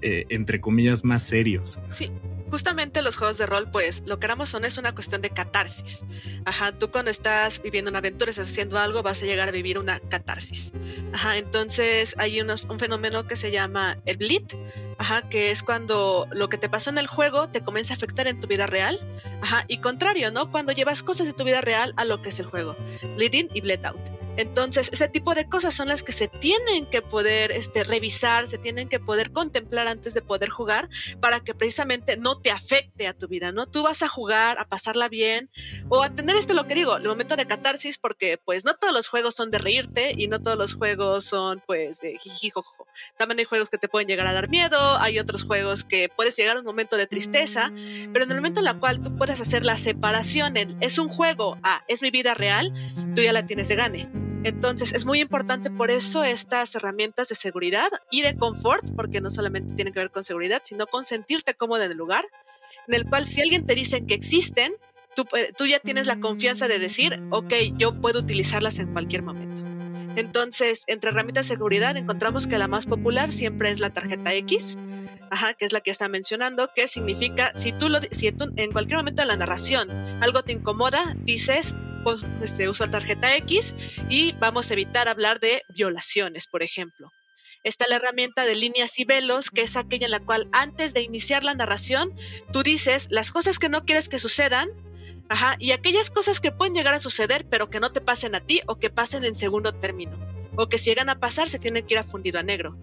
eh, 0.01 0.25
entre 0.29 0.61
comillas, 0.61 1.03
más 1.03 1.23
serios. 1.23 1.79
Sí, 1.91 2.09
justamente 2.55 3.01
los 3.01 3.17
juegos 3.17 3.37
de 3.37 3.45
rol, 3.45 3.69
pues 3.69 4.01
lo 4.05 4.17
que 4.17 4.27
éramos 4.27 4.47
son 4.47 4.63
es 4.63 4.77
una 4.77 4.93
cuestión 4.93 5.21
de 5.21 5.29
catarsis. 5.29 6.05
Ajá, 6.45 6.71
tú 6.71 6.89
cuando 6.89 7.11
estás 7.11 7.61
viviendo 7.61 7.89
una 7.89 7.99
aventura, 7.99 8.31
estás 8.31 8.49
haciendo 8.49 8.79
algo, 8.79 9.03
vas 9.03 9.21
a 9.21 9.25
llegar 9.25 9.49
a 9.49 9.51
vivir 9.51 9.77
una 9.77 9.99
catarsis. 9.99 10.71
Ajá, 11.11 11.35
entonces 11.35 12.15
hay 12.17 12.39
un 12.39 12.79
fenómeno 12.79 13.27
que 13.27 13.35
se 13.35 13.51
llama 13.51 13.97
el 14.05 14.15
bleed, 14.15 14.45
ajá, 14.97 15.27
que 15.27 15.51
es 15.51 15.63
cuando 15.63 16.29
lo 16.31 16.47
que 16.47 16.57
te 16.57 16.69
pasó 16.69 16.91
en 16.91 16.97
el 16.97 17.07
juego 17.07 17.49
te 17.49 17.59
comienza 17.59 17.93
a 17.93 17.97
afectar 17.97 18.25
en 18.27 18.39
tu 18.39 18.47
vida 18.47 18.67
real. 18.67 19.01
Ajá, 19.41 19.65
y 19.67 19.79
contrario, 19.79 20.31
¿no? 20.31 20.49
Cuando 20.49 20.71
llevas 20.71 21.03
cosas 21.03 21.27
de 21.27 21.33
tu 21.33 21.43
vida 21.43 21.59
real 21.59 21.93
a 21.97 22.05
lo 22.05 22.21
que 22.21 22.29
es 22.29 22.39
el 22.39 22.45
juego. 22.45 22.77
Bleed 23.17 23.33
in 23.33 23.49
y 23.53 23.59
bleed 23.59 23.83
out. 23.83 24.24
Entonces, 24.37 24.89
ese 24.91 25.07
tipo 25.07 25.33
de 25.33 25.47
cosas 25.47 25.73
son 25.73 25.87
las 25.87 26.03
que 26.03 26.11
se 26.11 26.27
tienen 26.27 26.85
que 26.87 27.01
poder 27.01 27.51
este, 27.51 27.83
revisar, 27.83 28.47
se 28.47 28.57
tienen 28.57 28.89
que 28.89 28.99
poder 28.99 29.31
contemplar 29.31 29.87
antes 29.87 30.13
de 30.13 30.21
poder 30.21 30.49
jugar 30.49 30.89
para 31.19 31.39
que 31.39 31.53
precisamente 31.53 32.17
no 32.17 32.39
te 32.39 32.51
afecte 32.51 33.07
a 33.07 33.13
tu 33.13 33.27
vida, 33.27 33.51
¿no? 33.51 33.67
Tú 33.67 33.83
vas 33.83 34.03
a 34.03 34.07
jugar, 34.07 34.59
a 34.59 34.65
pasarla 34.65 35.09
bien 35.09 35.49
o 35.89 36.03
a 36.03 36.09
tener 36.09 36.35
esto 36.35 36.53
lo 36.53 36.67
que 36.67 36.75
digo, 36.75 36.97
el 36.97 37.07
momento 37.07 37.35
de 37.35 37.45
catarsis 37.45 37.97
porque 37.97 38.37
pues 38.37 38.65
no 38.65 38.75
todos 38.75 38.93
los 38.93 39.07
juegos 39.07 39.35
son 39.35 39.51
de 39.51 39.57
reírte 39.57 40.13
y 40.17 40.27
no 40.27 40.41
todos 40.41 40.57
los 40.57 40.75
juegos 40.75 41.25
son 41.25 41.61
pues 41.65 42.01
de 42.01 42.17
jijijojo. 42.17 42.87
También 43.17 43.39
hay 43.39 43.45
juegos 43.45 43.69
que 43.69 43.77
te 43.77 43.87
pueden 43.87 44.07
llegar 44.07 44.27
a 44.27 44.33
dar 44.33 44.49
miedo, 44.49 44.77
hay 44.99 45.19
otros 45.19 45.43
juegos 45.43 45.83
que 45.83 46.09
puedes 46.09 46.35
llegar 46.35 46.57
a 46.57 46.59
un 46.59 46.65
momento 46.65 46.97
de 46.97 47.07
tristeza, 47.07 47.71
pero 48.13 48.25
en 48.25 48.31
el 48.31 48.37
momento 48.37 48.59
en 48.59 48.67
el 48.67 48.79
cual 48.79 49.01
tú 49.01 49.15
puedes 49.15 49.39
hacer 49.41 49.65
la 49.65 49.77
separación 49.77 50.57
en 50.57 50.77
es 50.81 50.97
un 50.97 51.09
juego, 51.09 51.57
ah, 51.63 51.83
es 51.87 52.01
mi 52.01 52.11
vida 52.11 52.33
real, 52.33 52.71
tú 53.15 53.21
ya 53.21 53.33
la 53.33 53.45
tienes 53.45 53.67
de 53.67 53.75
gane. 53.75 54.24
Entonces 54.43 54.93
es 54.93 55.05
muy 55.05 55.21
importante 55.21 55.71
por 55.71 55.89
eso 55.89 56.23
estas 56.23 56.75
herramientas 56.75 57.29
de 57.29 57.35
seguridad 57.35 57.89
y 58.11 58.21
de 58.21 58.35
confort, 58.35 58.91
porque 58.95 59.19
no 59.19 59.31
solamente 59.31 59.73
tienen 59.73 59.91
que 59.91 59.99
ver 59.99 60.11
con 60.11 60.23
seguridad, 60.23 60.61
sino 60.63 60.85
con 60.85 61.03
sentirte 61.03 61.55
cómodo 61.55 61.83
en 61.83 61.91
el 61.91 61.97
lugar, 61.97 62.25
en 62.87 62.93
el 62.93 63.05
cual 63.05 63.25
si 63.25 63.41
alguien 63.41 63.65
te 63.65 63.73
dice 63.73 64.05
que 64.05 64.13
existen, 64.13 64.75
tú, 65.15 65.65
ya 65.65 65.79
tienes 65.79 66.05
la 66.05 66.19
confianza 66.19 66.67
de 66.67 66.77
decir, 66.77 67.19
ok, 67.31 67.53
yo 67.77 67.99
puedo 67.99 68.19
utilizarlas 68.19 68.77
en 68.79 68.91
cualquier 68.93 69.23
momento. 69.23 69.63
Entonces, 70.15 70.83
entre 70.87 71.09
herramientas 71.09 71.47
de 71.47 71.55
seguridad 71.55 71.97
encontramos 71.97 72.47
que 72.47 72.57
la 72.57 72.67
más 72.67 72.85
popular 72.85 73.31
siempre 73.31 73.71
es 73.71 73.79
la 73.79 73.89
tarjeta 73.89 74.33
X, 74.33 74.77
ajá, 75.29 75.53
que 75.55 75.65
es 75.65 75.73
la 75.73 75.81
que 75.81 75.91
está 75.91 76.07
mencionando, 76.07 76.69
que 76.73 76.87
significa 76.87 77.51
si 77.55 77.71
tú 77.73 77.89
lo 77.89 77.99
si 78.11 78.27
en 78.27 78.71
cualquier 78.71 78.97
momento 78.97 79.23
de 79.23 79.27
la 79.27 79.37
narración 79.37 79.89
algo 80.21 80.43
te 80.43 80.53
incomoda, 80.53 81.15
dices 81.23 81.75
este, 82.41 82.69
uso 82.69 82.89
tarjeta 82.89 83.35
X 83.37 83.75
y 84.09 84.33
vamos 84.33 84.69
a 84.69 84.73
evitar 84.73 85.07
hablar 85.07 85.39
de 85.39 85.63
violaciones, 85.69 86.47
por 86.47 86.63
ejemplo. 86.63 87.11
Está 87.63 87.87
la 87.87 87.95
herramienta 87.95 88.45
de 88.45 88.55
líneas 88.55 88.99
y 88.99 89.05
velos, 89.05 89.49
que 89.49 89.63
es 89.63 89.75
aquella 89.75 90.05
en 90.05 90.11
la 90.11 90.19
cual 90.19 90.47
antes 90.51 90.93
de 90.93 91.01
iniciar 91.01 91.43
la 91.43 91.55
narración, 91.55 92.13
tú 92.53 92.61
dices 92.61 93.07
las 93.09 93.31
cosas 93.31 93.57
que 93.57 93.69
no 93.69 93.85
quieres 93.85 94.07
que 94.07 94.19
sucedan, 94.19 94.69
ajá, 95.29 95.55
y 95.59 95.71
aquellas 95.71 96.11
cosas 96.11 96.39
que 96.39 96.51
pueden 96.51 96.75
llegar 96.75 96.93
a 96.93 96.99
suceder, 96.99 97.47
pero 97.49 97.69
que 97.69 97.79
no 97.79 97.91
te 97.91 98.01
pasen 98.01 98.35
a 98.35 98.39
ti 98.39 98.61
o 98.67 98.77
que 98.77 98.91
pasen 98.91 99.25
en 99.25 99.33
segundo 99.33 99.73
término, 99.73 100.15
o 100.55 100.67
que 100.69 100.77
si 100.77 100.91
llegan 100.91 101.09
a 101.09 101.19
pasar 101.19 101.49
se 101.49 101.57
tienen 101.57 101.85
que 101.87 101.95
ir 101.95 101.99
a 101.99 102.03
fundido 102.03 102.39
a 102.39 102.43
negro. 102.43 102.77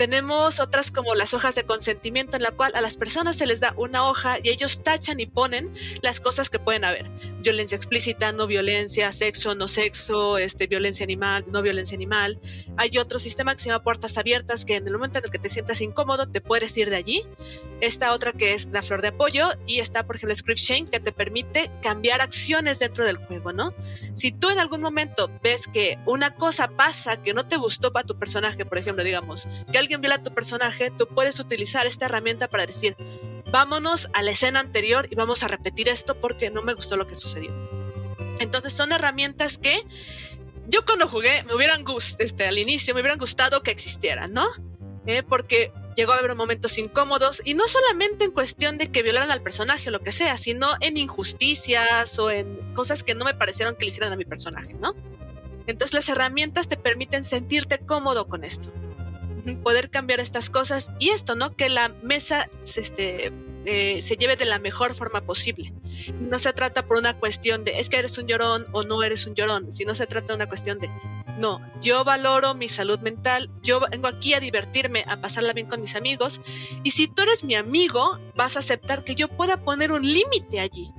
Tenemos 0.00 0.60
otras 0.60 0.90
como 0.90 1.14
las 1.14 1.34
hojas 1.34 1.54
de 1.54 1.64
consentimiento 1.64 2.38
en 2.38 2.42
la 2.42 2.52
cual 2.52 2.72
a 2.74 2.80
las 2.80 2.96
personas 2.96 3.36
se 3.36 3.44
les 3.44 3.60
da 3.60 3.74
una 3.76 4.08
hoja 4.08 4.38
y 4.42 4.48
ellos 4.48 4.82
tachan 4.82 5.20
y 5.20 5.26
ponen 5.26 5.74
las 6.00 6.20
cosas 6.20 6.48
que 6.48 6.58
pueden 6.58 6.86
haber. 6.86 7.10
Violencia 7.42 7.76
explícita, 7.76 8.32
no 8.32 8.46
violencia, 8.46 9.12
sexo, 9.12 9.54
no 9.54 9.68
sexo, 9.68 10.38
este, 10.38 10.68
violencia 10.68 11.04
animal, 11.04 11.44
no 11.48 11.60
violencia 11.60 11.96
animal. 11.96 12.40
Hay 12.78 12.96
otro 12.96 13.18
sistema 13.18 13.54
que 13.54 13.60
se 13.60 13.68
llama 13.68 13.84
puertas 13.84 14.16
abiertas 14.16 14.64
que 14.64 14.76
en 14.76 14.86
el 14.86 14.94
momento 14.94 15.18
en 15.18 15.26
el 15.26 15.30
que 15.30 15.38
te 15.38 15.50
sientas 15.50 15.82
incómodo 15.82 16.30
te 16.30 16.40
puedes 16.40 16.74
ir 16.78 16.88
de 16.88 16.96
allí. 16.96 17.26
Esta 17.82 18.14
otra 18.14 18.32
que 18.32 18.54
es 18.54 18.68
la 18.72 18.80
flor 18.80 19.02
de 19.02 19.08
apoyo 19.08 19.50
y 19.66 19.80
está 19.80 20.06
por 20.06 20.16
ejemplo 20.16 20.34
Script 20.34 20.60
Chain 20.60 20.86
que 20.86 21.00
te 21.00 21.12
permite 21.12 21.70
cambiar 21.82 22.22
acciones 22.22 22.78
dentro 22.78 23.04
del 23.04 23.18
juego, 23.18 23.52
¿no? 23.52 23.74
Si 24.14 24.32
tú 24.32 24.48
en 24.48 24.60
algún 24.60 24.80
momento 24.80 25.30
ves 25.42 25.66
que 25.66 25.98
una 26.06 26.36
cosa 26.36 26.68
pasa 26.68 27.22
que 27.22 27.34
no 27.34 27.46
te 27.46 27.58
gustó 27.58 27.92
para 27.92 28.06
tu 28.06 28.18
personaje, 28.18 28.64
por 28.64 28.78
ejemplo, 28.78 29.04
digamos, 29.04 29.46
que 29.70 29.76
alguien 29.76 29.89
alguien 29.90 30.02
viola 30.02 30.22
tu 30.22 30.32
personaje, 30.32 30.92
tú 30.92 31.08
puedes 31.08 31.40
utilizar 31.40 31.84
esta 31.84 32.04
herramienta 32.04 32.46
para 32.46 32.64
decir, 32.64 32.96
vámonos 33.50 34.08
a 34.12 34.22
la 34.22 34.30
escena 34.30 34.60
anterior 34.60 35.08
y 35.10 35.16
vamos 35.16 35.42
a 35.42 35.48
repetir 35.48 35.88
esto 35.88 36.20
porque 36.20 36.48
no 36.48 36.62
me 36.62 36.74
gustó 36.74 36.96
lo 36.96 37.08
que 37.08 37.16
sucedió. 37.16 37.50
Entonces 38.38 38.72
son 38.72 38.92
herramientas 38.92 39.58
que 39.58 39.84
yo 40.68 40.84
cuando 40.84 41.08
jugué 41.08 41.42
me 41.42 41.54
hubieran 41.54 41.82
gustado, 41.82 42.24
este, 42.24 42.46
al 42.46 42.58
inicio 42.58 42.94
me 42.94 43.00
hubieran 43.00 43.18
gustado 43.18 43.64
que 43.64 43.72
existieran, 43.72 44.32
¿no? 44.32 44.46
Eh, 45.06 45.24
porque 45.24 45.72
llegó 45.96 46.12
a 46.12 46.18
haber 46.18 46.36
momentos 46.36 46.78
incómodos 46.78 47.42
y 47.44 47.54
no 47.54 47.66
solamente 47.66 48.26
en 48.26 48.30
cuestión 48.30 48.78
de 48.78 48.92
que 48.92 49.02
violaran 49.02 49.32
al 49.32 49.42
personaje 49.42 49.88
o 49.88 49.90
lo 49.90 49.98
que 49.98 50.12
sea, 50.12 50.36
sino 50.36 50.68
en 50.78 50.98
injusticias 50.98 52.16
o 52.20 52.30
en 52.30 52.74
cosas 52.74 53.02
que 53.02 53.16
no 53.16 53.24
me 53.24 53.34
parecieron 53.34 53.74
que 53.74 53.86
le 53.86 53.88
hicieran 53.88 54.12
a 54.12 54.16
mi 54.16 54.24
personaje, 54.24 54.72
¿no? 54.74 54.94
Entonces 55.66 55.94
las 55.94 56.08
herramientas 56.08 56.68
te 56.68 56.76
permiten 56.76 57.24
sentirte 57.24 57.78
cómodo 57.78 58.28
con 58.28 58.44
esto 58.44 58.72
poder 59.62 59.90
cambiar 59.90 60.20
estas 60.20 60.50
cosas 60.50 60.90
y 60.98 61.10
esto, 61.10 61.34
¿no? 61.34 61.54
Que 61.56 61.68
la 61.68 61.88
mesa 62.02 62.48
este, 62.64 63.32
eh, 63.66 64.00
se 64.02 64.16
lleve 64.16 64.36
de 64.36 64.46
la 64.46 64.58
mejor 64.58 64.94
forma 64.94 65.20
posible. 65.20 65.72
No 66.18 66.38
se 66.38 66.52
trata 66.52 66.86
por 66.86 66.96
una 66.96 67.18
cuestión 67.18 67.64
de 67.64 67.78
es 67.80 67.90
que 67.90 67.98
eres 67.98 68.16
un 68.18 68.26
llorón 68.26 68.66
o 68.72 68.82
no 68.82 69.02
eres 69.02 69.26
un 69.26 69.34
llorón, 69.34 69.72
sino 69.72 69.94
se 69.94 70.06
trata 70.06 70.28
de 70.28 70.34
una 70.34 70.48
cuestión 70.48 70.78
de 70.78 70.90
no, 71.38 71.60
yo 71.80 72.04
valoro 72.04 72.54
mi 72.54 72.68
salud 72.68 72.98
mental, 73.00 73.50
yo 73.62 73.80
vengo 73.80 74.08
aquí 74.08 74.34
a 74.34 74.40
divertirme, 74.40 75.04
a 75.06 75.20
pasarla 75.20 75.54
bien 75.54 75.68
con 75.68 75.80
mis 75.80 75.96
amigos 75.96 76.40
y 76.82 76.90
si 76.90 77.08
tú 77.08 77.22
eres 77.22 77.44
mi 77.44 77.54
amigo, 77.54 78.18
vas 78.36 78.56
a 78.56 78.58
aceptar 78.58 79.04
que 79.04 79.14
yo 79.14 79.28
pueda 79.28 79.56
poner 79.64 79.90
un 79.90 80.02
límite 80.02 80.60
allí. 80.60 80.92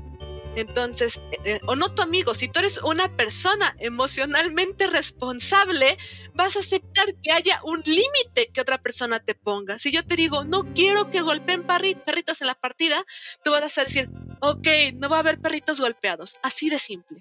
Entonces, 0.55 1.21
eh, 1.45 1.59
o 1.65 1.75
no 1.75 1.93
tu 1.93 2.01
amigo, 2.01 2.33
si 2.33 2.47
tú 2.49 2.59
eres 2.59 2.81
una 2.83 3.07
persona 3.15 3.75
emocionalmente 3.79 4.87
responsable, 4.87 5.97
vas 6.33 6.55
a 6.55 6.59
aceptar 6.59 7.05
que 7.21 7.31
haya 7.31 7.59
un 7.63 7.81
límite 7.85 8.51
que 8.53 8.61
otra 8.61 8.77
persona 8.77 9.19
te 9.19 9.33
ponga. 9.33 9.79
Si 9.79 9.91
yo 9.91 10.05
te 10.05 10.15
digo, 10.15 10.43
no 10.43 10.63
quiero 10.73 11.09
que 11.09 11.21
golpeen 11.21 11.63
perritos 11.63 12.41
en 12.41 12.47
la 12.47 12.55
partida, 12.55 12.97
tú 13.43 13.51
vas 13.51 13.77
a 13.77 13.83
decir, 13.83 14.09
ok, 14.41 14.67
no 14.95 15.09
va 15.09 15.17
a 15.17 15.21
haber 15.21 15.39
perritos 15.39 15.79
golpeados. 15.79 16.37
Así 16.43 16.69
de 16.69 16.79
simple. 16.79 17.19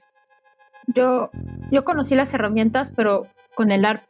Yo, 0.88 1.30
yo 1.70 1.84
conocí 1.84 2.14
las 2.14 2.32
herramientas, 2.34 2.90
pero 2.96 3.28
con 3.54 3.70
el 3.70 3.84
ARP, 3.84 4.02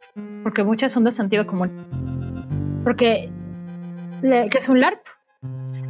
porque 0.43 0.63
muchas 0.63 0.93
son 0.93 1.03
de 1.03 1.11
sentido 1.11 1.45
común. 1.45 2.81
Porque, 2.83 3.29
¿qué 4.21 4.57
es 4.57 4.67
un 4.67 4.79
LARP? 4.79 4.99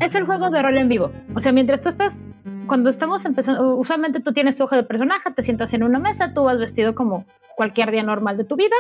Es 0.02 0.14
el 0.16 0.26
juego 0.26 0.50
de 0.50 0.62
rol 0.62 0.78
en 0.78 0.90
vivo. 0.90 1.12
O 1.36 1.40
sea, 1.40 1.52
mientras 1.52 1.82
tú 1.82 1.90
estás 1.90 2.14
cuando 2.68 2.90
estamos 2.90 3.26
empezando, 3.26 3.76
usualmente 3.76 4.20
tú 4.20 4.34
tienes 4.34 4.56
tu 4.56 4.64
hoja 4.64 4.76
de 4.76 4.84
personaje, 4.84 5.32
te 5.32 5.44
sientas 5.44 5.74
en 5.74 5.84
una 5.84 6.00
mesa, 6.00 6.34
tú 6.34 6.44
vas 6.44 6.60
vestido 6.60 6.96
como 6.96 7.26
cualquier 7.56 7.92
día 7.92 8.04
normal 8.04 8.38
de 8.38 8.44
tu 8.44 8.56
vida 8.56 8.76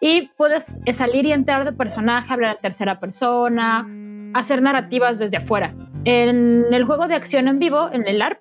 y 0.00 0.28
puedes 0.36 0.64
salir 0.96 1.26
y 1.26 1.32
entrar 1.32 1.64
de 1.64 1.72
personaje, 1.72 2.32
hablar 2.32 2.56
en 2.56 2.62
tercera 2.62 2.98
persona, 3.00 3.86
hacer 4.34 4.62
narrativas 4.62 5.18
desde 5.18 5.36
afuera. 5.36 5.74
En 6.04 6.66
el 6.72 6.84
juego 6.84 7.06
de 7.06 7.14
acción 7.14 7.46
en 7.48 7.58
vivo, 7.58 7.88
en 7.92 8.06
el 8.08 8.20
ARP, 8.20 8.40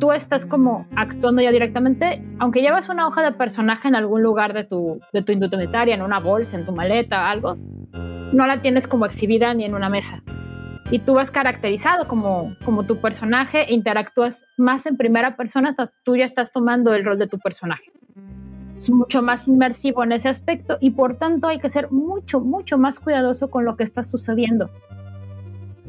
tú 0.00 0.12
estás 0.12 0.44
como 0.46 0.86
actuando 0.96 1.42
ya 1.42 1.52
directamente, 1.52 2.22
aunque 2.40 2.60
llevas 2.60 2.88
una 2.88 3.06
hoja 3.06 3.22
de 3.22 3.32
personaje 3.32 3.86
en 3.86 3.94
algún 3.94 4.22
lugar 4.22 4.52
de 4.52 4.64
tu, 4.64 5.00
de 5.12 5.22
tu 5.22 5.30
indumentaria, 5.30 5.94
en 5.94 6.02
una 6.02 6.18
bolsa, 6.18 6.56
en 6.56 6.66
tu 6.66 6.72
maleta, 6.72 7.30
algo, 7.30 7.56
no 8.32 8.46
la 8.46 8.60
tienes 8.60 8.88
como 8.88 9.06
exhibida 9.06 9.54
ni 9.54 9.64
en 9.64 9.74
una 9.74 9.88
mesa 9.88 10.22
y 10.90 10.98
tú 10.98 11.14
vas 11.14 11.30
caracterizado 11.30 12.08
como, 12.08 12.56
como 12.64 12.84
tu 12.84 13.00
personaje 13.00 13.62
e 13.62 13.74
interactúas 13.74 14.44
más 14.56 14.84
en 14.86 14.96
primera 14.96 15.36
persona, 15.36 15.76
tú 16.04 16.16
ya 16.16 16.24
estás 16.24 16.52
tomando 16.52 16.92
el 16.94 17.04
rol 17.04 17.18
de 17.18 17.28
tu 17.28 17.38
personaje. 17.38 17.84
Es 18.76 18.90
mucho 18.90 19.22
más 19.22 19.46
inmersivo 19.46 20.02
en 20.02 20.12
ese 20.12 20.28
aspecto 20.28 20.78
y 20.80 20.90
por 20.90 21.16
tanto 21.16 21.48
hay 21.48 21.60
que 21.60 21.70
ser 21.70 21.90
mucho, 21.92 22.40
mucho 22.40 22.78
más 22.78 22.98
cuidadoso 22.98 23.50
con 23.50 23.64
lo 23.64 23.76
que 23.76 23.84
está 23.84 24.04
sucediendo. 24.04 24.70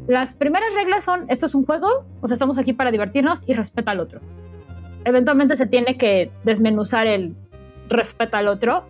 Las 0.08 0.34
primeras 0.36 0.74
reglas 0.74 1.04
son, 1.04 1.26
esto 1.30 1.46
es 1.46 1.56
un 1.56 1.66
juego, 1.66 2.06
o 2.22 2.28
sea, 2.28 2.36
estamos 2.36 2.58
aquí 2.58 2.74
para 2.74 2.92
divertirnos 2.92 3.40
y 3.48 3.54
respeta 3.54 3.92
al 3.92 4.02
otro. 4.02 4.20
Eventualmente 5.06 5.58
se 5.58 5.68
tiene 5.68 5.98
que 5.98 6.32
desmenuzar 6.44 7.08
el 7.08 7.36
respeta 7.88 8.40
al 8.40 8.48
otro, 8.48 8.86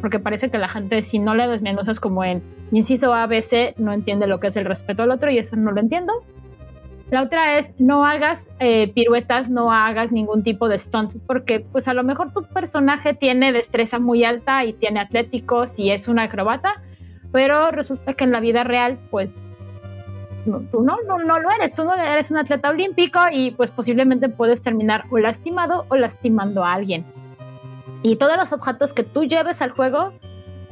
porque 0.00 0.18
parece 0.18 0.50
que 0.50 0.58
la 0.58 0.68
gente 0.68 1.02
si 1.02 1.18
no 1.18 1.34
le 1.34 1.48
desmenuzas 1.48 2.00
como 2.00 2.24
en 2.24 2.42
inciso 2.72 3.14
ABC 3.14 3.76
no 3.78 3.92
entiende 3.92 4.26
lo 4.26 4.40
que 4.40 4.48
es 4.48 4.56
el 4.56 4.64
respeto 4.64 5.02
al 5.02 5.10
otro 5.10 5.30
y 5.30 5.38
eso 5.38 5.56
no 5.56 5.72
lo 5.72 5.80
entiendo. 5.80 6.12
La 7.10 7.22
otra 7.22 7.58
es 7.58 7.68
no 7.80 8.04
hagas 8.04 8.38
eh, 8.60 8.92
piruetas, 8.92 9.48
no 9.48 9.72
hagas 9.72 10.12
ningún 10.12 10.42
tipo 10.42 10.68
de 10.68 10.78
stunt, 10.78 11.14
porque 11.26 11.60
pues 11.60 11.88
a 11.88 11.94
lo 11.94 12.04
mejor 12.04 12.32
tu 12.34 12.42
personaje 12.42 13.14
tiene 13.14 13.52
destreza 13.52 13.98
muy 13.98 14.24
alta 14.24 14.64
y 14.66 14.74
tiene 14.74 15.00
atléticos 15.00 15.72
y 15.78 15.90
es 15.90 16.06
una 16.06 16.24
acrobata, 16.24 16.82
pero 17.32 17.70
resulta 17.70 18.12
que 18.12 18.24
en 18.24 18.32
la 18.32 18.40
vida 18.40 18.62
real 18.62 18.98
pues 19.10 19.30
tú 20.70 20.82
no, 20.82 20.98
no, 21.06 21.18
no 21.18 21.38
lo 21.38 21.50
eres, 21.50 21.74
tú 21.74 21.84
no 21.84 21.94
eres 21.94 22.30
un 22.30 22.36
atleta 22.36 22.68
olímpico 22.68 23.20
y 23.32 23.52
pues 23.52 23.70
posiblemente 23.70 24.28
puedes 24.28 24.62
terminar 24.62 25.04
o 25.10 25.18
lastimado 25.18 25.86
o 25.88 25.96
lastimando 25.96 26.62
a 26.62 26.74
alguien. 26.74 27.06
Y 28.02 28.16
todos 28.16 28.36
los 28.36 28.52
objetos 28.52 28.92
que 28.92 29.02
tú 29.02 29.24
lleves 29.24 29.60
al 29.60 29.70
juego 29.70 30.12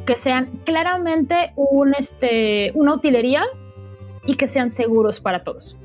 que 0.07 0.16
sean 0.18 0.47
claramente 0.64 1.53
un, 1.57 1.95
este, 1.99 2.70
una 2.74 2.95
utilería 2.95 3.45
y 4.24 4.37
que 4.37 4.49
sean 4.49 4.72
seguros 4.72 5.20
para 5.20 5.43
todos. 5.43 5.77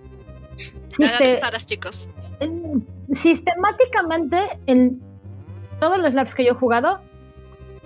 espadas, 1.00 1.66
chicos. 1.66 2.10
Sistemáticamente, 3.22 4.38
en 4.68 5.02
todos 5.80 5.98
los 5.98 6.14
labs 6.14 6.36
que 6.36 6.46
yo 6.46 6.52
he 6.52 6.56
jugado, 6.56 7.00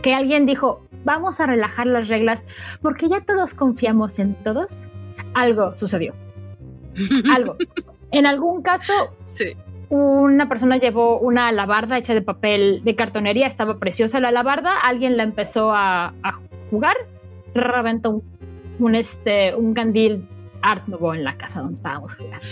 que 0.02 0.14
alguien 0.14 0.46
dijo, 0.46 0.86
vamos 1.06 1.40
a 1.40 1.46
relajar 1.46 1.88
las 1.88 2.10
reglas 2.10 2.42
porque 2.82 3.08
ya 3.08 3.22
todos 3.22 3.54
confiamos 3.54 4.20
en 4.20 4.36
todos, 4.44 4.68
algo 5.34 5.78
sucedió. 5.78 6.14
algo. 7.34 7.56
En 8.12 8.26
algún 8.26 8.62
caso, 8.62 8.94
sí 9.26 9.56
una 9.90 10.50
persona 10.50 10.78
llevó 10.78 11.20
una 11.20 11.50
alabarda 11.50 11.98
hecha 11.98 12.14
de 12.14 12.22
papel 12.22 12.82
de 12.84 12.96
cartonería, 12.96 13.48
estaba 13.48 13.78
preciosa 13.78 14.20
la 14.20 14.30
alabarda, 14.30 14.80
alguien 14.80 15.18
la 15.18 15.24
empezó 15.24 15.72
a, 15.74 16.14
jugar, 16.70 16.96
reventó 17.54 18.22
un, 18.80 18.96
este, 18.96 19.56
un 19.56 19.74
candil 19.74 20.28
Art 20.62 20.88
Nouveau 20.88 21.14
en 21.14 21.24
la 21.24 21.38
casa 21.38 21.60
donde 21.60 21.78
estábamos 21.78 22.16
jugando. 22.16 22.46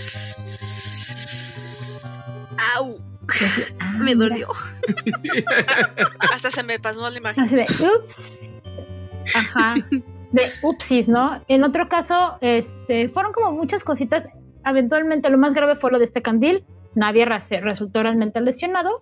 ¡Au! 2.75 2.99
me 3.99 4.11
ah, 4.11 4.15
dolió. 4.15 4.47
Hasta 6.33 6.51
se 6.51 6.63
me 6.63 6.79
pasó 6.79 7.09
la 7.09 7.17
imagen. 7.17 7.49
de, 7.49 7.61
ups. 7.63 8.15
Ajá. 9.33 9.75
De 10.31 10.43
upsis, 10.61 11.07
¿no? 11.07 11.41
En 11.47 11.63
otro 11.63 11.87
caso, 11.87 12.37
este, 12.41 13.09
fueron 13.09 13.33
como 13.33 13.51
muchas 13.53 13.83
cositas. 13.83 14.25
Eventualmente, 14.65 15.29
lo 15.29 15.37
más 15.37 15.53
grave 15.53 15.75
fue 15.75 15.91
lo 15.91 15.99
de 15.99 16.05
este 16.05 16.21
candil 16.21 16.63
nadie 16.95 17.25
resultó 17.25 18.03
realmente 18.03 18.41
lesionado. 18.41 19.01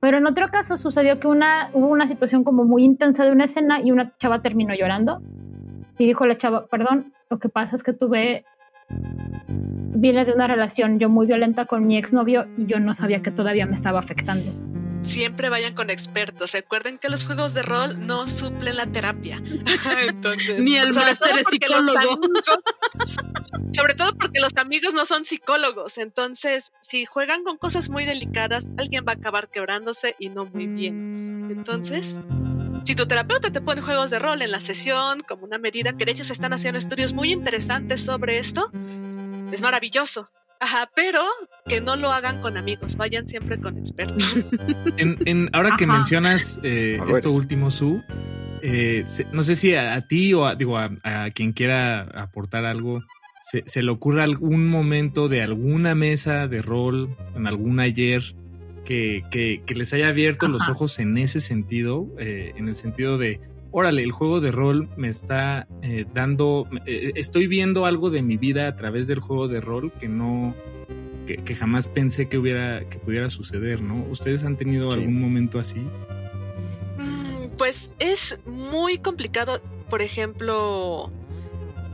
Pero 0.00 0.18
en 0.18 0.26
otro 0.26 0.48
caso 0.48 0.76
sucedió 0.76 1.18
que 1.18 1.26
una, 1.26 1.70
hubo 1.72 1.88
una 1.88 2.06
situación 2.06 2.44
como 2.44 2.64
muy 2.64 2.84
intensa 2.84 3.24
de 3.24 3.32
una 3.32 3.46
escena 3.46 3.80
y 3.80 3.90
una 3.90 4.16
chava 4.18 4.42
terminó 4.42 4.74
llorando. 4.74 5.20
Y 5.98 6.06
dijo 6.06 6.26
la 6.26 6.38
chava, 6.38 6.66
perdón, 6.66 7.12
lo 7.30 7.38
que 7.38 7.48
pasa 7.48 7.74
es 7.74 7.82
que 7.82 7.92
tuve, 7.92 8.44
viene 8.88 10.24
de 10.24 10.32
una 10.32 10.46
relación 10.46 11.00
yo 11.00 11.08
muy 11.08 11.26
violenta 11.26 11.66
con 11.66 11.86
mi 11.86 11.98
exnovio 11.98 12.46
y 12.56 12.66
yo 12.66 12.78
no 12.78 12.94
sabía 12.94 13.22
que 13.22 13.32
todavía 13.32 13.66
me 13.66 13.74
estaba 13.74 13.98
afectando. 13.98 14.77
Siempre 15.02 15.48
vayan 15.48 15.74
con 15.74 15.90
expertos. 15.90 16.52
Recuerden 16.52 16.98
que 16.98 17.08
los 17.08 17.24
juegos 17.24 17.54
de 17.54 17.62
rol 17.62 18.06
no 18.06 18.28
suplen 18.28 18.76
la 18.76 18.86
terapia. 18.86 19.40
Entonces, 20.08 20.60
ni 20.60 20.76
el 20.76 20.92
máster 20.92 21.38
es 21.38 21.46
psicólogo. 21.48 22.20
sobre 23.72 23.94
todo 23.94 24.12
porque 24.18 24.40
los 24.40 24.56
amigos 24.56 24.94
no 24.94 25.06
son 25.06 25.24
psicólogos. 25.24 25.98
Entonces, 25.98 26.72
si 26.82 27.04
juegan 27.04 27.44
con 27.44 27.56
cosas 27.56 27.88
muy 27.90 28.04
delicadas, 28.04 28.66
alguien 28.78 29.04
va 29.06 29.12
a 29.12 29.16
acabar 29.16 29.50
quebrándose 29.50 30.16
y 30.18 30.28
no 30.28 30.46
muy 30.46 30.66
bien. 30.66 31.48
Entonces, 31.50 32.18
si 32.84 32.94
tu 32.94 33.06
terapeuta 33.06 33.50
te 33.50 33.60
pone 33.60 33.82
juegos 33.82 34.10
de 34.10 34.18
rol 34.18 34.42
en 34.42 34.50
la 34.50 34.60
sesión 34.60 35.20
como 35.20 35.44
una 35.44 35.58
medida 35.58 35.96
que 35.96 36.04
de 36.04 36.12
hecho 36.12 36.24
se 36.24 36.32
están 36.32 36.52
haciendo 36.52 36.78
estudios 36.78 37.12
muy 37.12 37.32
interesantes 37.32 38.02
sobre 38.02 38.38
esto, 38.38 38.70
es 39.52 39.60
maravilloso. 39.62 40.28
Ajá, 40.60 40.90
pero 40.94 41.20
que 41.66 41.80
no 41.80 41.96
lo 41.96 42.10
hagan 42.10 42.40
con 42.40 42.56
amigos, 42.56 42.96
vayan 42.96 43.28
siempre 43.28 43.58
con 43.60 43.78
expertos. 43.78 44.50
en, 44.96 45.50
ahora 45.52 45.76
que 45.76 45.86
mencionas 45.86 46.58
eh, 46.62 46.98
esto 47.10 47.30
último, 47.30 47.70
Su, 47.70 48.02
eh, 48.62 49.04
no 49.32 49.42
sé 49.42 49.56
si 49.56 49.74
a, 49.74 50.00
ti 50.06 50.34
o 50.34 50.46
a, 50.46 50.54
digo, 50.54 50.78
a, 50.78 51.30
quien 51.34 51.52
quiera 51.52 52.02
aportar 52.02 52.64
algo, 52.64 53.02
se, 53.42 53.82
le 53.82 53.90
ocurre 53.90 54.22
algún 54.22 54.68
momento 54.68 55.28
de 55.28 55.42
alguna 55.42 55.94
mesa 55.94 56.48
de 56.48 56.60
rol, 56.60 57.16
en 57.34 57.46
algún 57.46 57.80
ayer, 57.80 58.34
que, 58.84 59.22
que, 59.30 59.74
les 59.74 59.92
haya 59.92 60.08
abierto 60.08 60.48
los 60.48 60.68
ojos 60.68 60.98
en 60.98 61.18
ese 61.18 61.40
sentido, 61.40 62.08
eh, 62.18 62.52
en 62.56 62.68
el 62.68 62.74
sentido 62.74 63.18
de, 63.18 63.40
órale, 63.70 64.02
el 64.02 64.12
juego 64.12 64.40
de 64.40 64.50
rol 64.50 64.88
me 64.96 65.08
está 65.08 65.68
eh, 65.82 66.06
dando, 66.12 66.68
eh, 66.86 67.12
estoy 67.14 67.46
viendo 67.46 67.86
algo 67.86 68.10
de 68.10 68.22
mi 68.22 68.36
vida 68.36 68.68
a 68.68 68.76
través 68.76 69.06
del 69.06 69.20
juego 69.20 69.48
de 69.48 69.60
rol 69.60 69.92
que 69.92 70.08
no, 70.08 70.54
que, 71.26 71.54
jamás 71.54 71.88
pensé 71.88 72.28
que 72.28 72.38
hubiera, 72.38 72.88
que 72.88 72.98
pudiera 72.98 73.28
suceder, 73.30 73.82
¿no? 73.82 74.04
¿Ustedes 74.10 74.44
han 74.44 74.56
tenido 74.56 74.90
algún 74.92 75.20
momento 75.20 75.58
así? 75.58 75.80
Mm, 76.98 77.56
pues 77.56 77.90
es 77.98 78.40
muy 78.46 78.98
complicado, 78.98 79.60
por 79.90 80.02
ejemplo, 80.02 81.12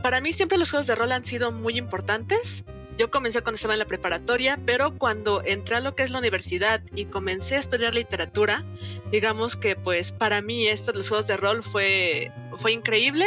para 0.01 0.21
mí 0.21 0.31
siempre 0.33 0.57
los 0.57 0.71
juegos 0.71 0.87
de 0.87 0.95
rol 0.95 1.11
han 1.11 1.25
sido 1.25 1.51
muy 1.51 1.77
importantes 1.77 2.63
yo 2.97 3.11
comencé 3.11 3.41
cuando 3.41 3.55
estaba 3.55 3.73
en 3.73 3.79
la 3.79 3.85
preparatoria, 3.85 4.59
pero 4.65 4.97
cuando 4.97 5.41
entré 5.43 5.75
a 5.75 5.79
lo 5.79 5.95
que 5.95 6.03
es 6.03 6.11
la 6.11 6.19
universidad 6.19 6.81
y 6.95 7.05
comencé 7.05 7.55
a 7.55 7.59
estudiar 7.59 7.93
literatura, 7.93 8.63
digamos 9.11 9.55
que 9.55 9.75
pues 9.75 10.11
para 10.11 10.41
mí 10.41 10.67
esto 10.67 10.91
de 10.91 10.99
los 10.99 11.09
juegos 11.09 11.27
de 11.27 11.37
rol 11.37 11.63
fue, 11.63 12.31
fue 12.57 12.71
increíble, 12.71 13.25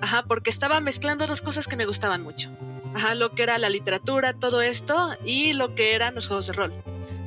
ajá, 0.00 0.24
porque 0.24 0.50
estaba 0.50 0.80
mezclando 0.80 1.26
dos 1.26 1.42
cosas 1.42 1.66
que 1.66 1.76
me 1.76 1.86
gustaban 1.86 2.22
mucho. 2.22 2.50
Ajá, 2.94 3.14
lo 3.14 3.34
que 3.34 3.42
era 3.42 3.58
la 3.58 3.68
literatura, 3.68 4.32
todo 4.32 4.62
esto, 4.62 5.10
y 5.24 5.52
lo 5.52 5.74
que 5.74 5.94
eran 5.94 6.14
los 6.14 6.26
juegos 6.26 6.46
de 6.46 6.54
rol. 6.54 6.72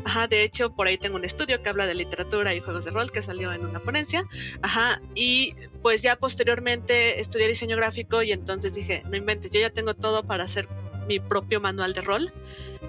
Ajá, 0.03 0.27
de 0.27 0.43
hecho, 0.43 0.73
por 0.73 0.87
ahí 0.87 0.97
tengo 0.97 1.15
un 1.15 1.25
estudio 1.25 1.61
que 1.61 1.69
habla 1.69 1.85
de 1.85 1.93
literatura 1.93 2.53
y 2.55 2.59
juegos 2.59 2.85
de 2.85 2.91
rol 2.91 3.11
que 3.11 3.21
salió 3.21 3.53
en 3.53 3.65
una 3.65 3.79
ponencia. 3.79 4.27
Ajá, 4.61 5.01
y 5.13 5.55
pues 5.81 6.01
ya 6.01 6.15
posteriormente 6.15 7.19
estudié 7.19 7.47
diseño 7.47 7.77
gráfico 7.77 8.23
y 8.23 8.31
entonces 8.31 8.73
dije, 8.73 9.03
no 9.07 9.15
inventes, 9.15 9.51
yo 9.51 9.59
ya 9.59 9.69
tengo 9.69 9.93
todo 9.93 10.23
para 10.23 10.43
hacer 10.43 10.67
mi 11.07 11.19
propio 11.19 11.61
manual 11.61 11.93
de 11.93 12.01
rol. 12.01 12.33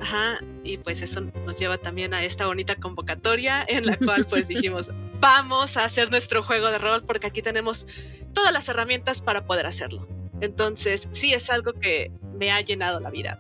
Ajá, 0.01 0.39
y 0.65 0.79
pues 0.79 1.03
eso 1.03 1.21
nos 1.21 1.59
lleva 1.59 1.79
también 1.79 2.15
a 2.15 2.25
esta 2.25 2.47
bonita 2.47 2.75
convocatoria 2.77 3.65
en 3.69 3.87
la 3.87 3.97
cual 3.97 4.27
pues 4.29 4.49
dijimos, 4.49 4.91
vamos 5.21 5.77
a 5.77 5.85
hacer 5.85 6.11
nuestro 6.11 6.43
juego 6.43 6.71
de 6.71 6.79
rol 6.79 7.03
porque 7.07 7.27
aquí 7.27 7.43
tenemos 7.43 7.87
todas 8.33 8.53
las 8.53 8.69
herramientas 8.69 9.23
para 9.23 9.47
poder 9.47 9.67
hacerlo. 9.67 10.07
Entonces, 10.41 11.09
sí 11.13 11.33
es 11.33 11.51
algo 11.51 11.73
que 11.75 12.11
me 12.35 12.51
ha 12.51 12.61
llenado 12.61 12.99
la 12.99 13.11
vida. 13.11 13.39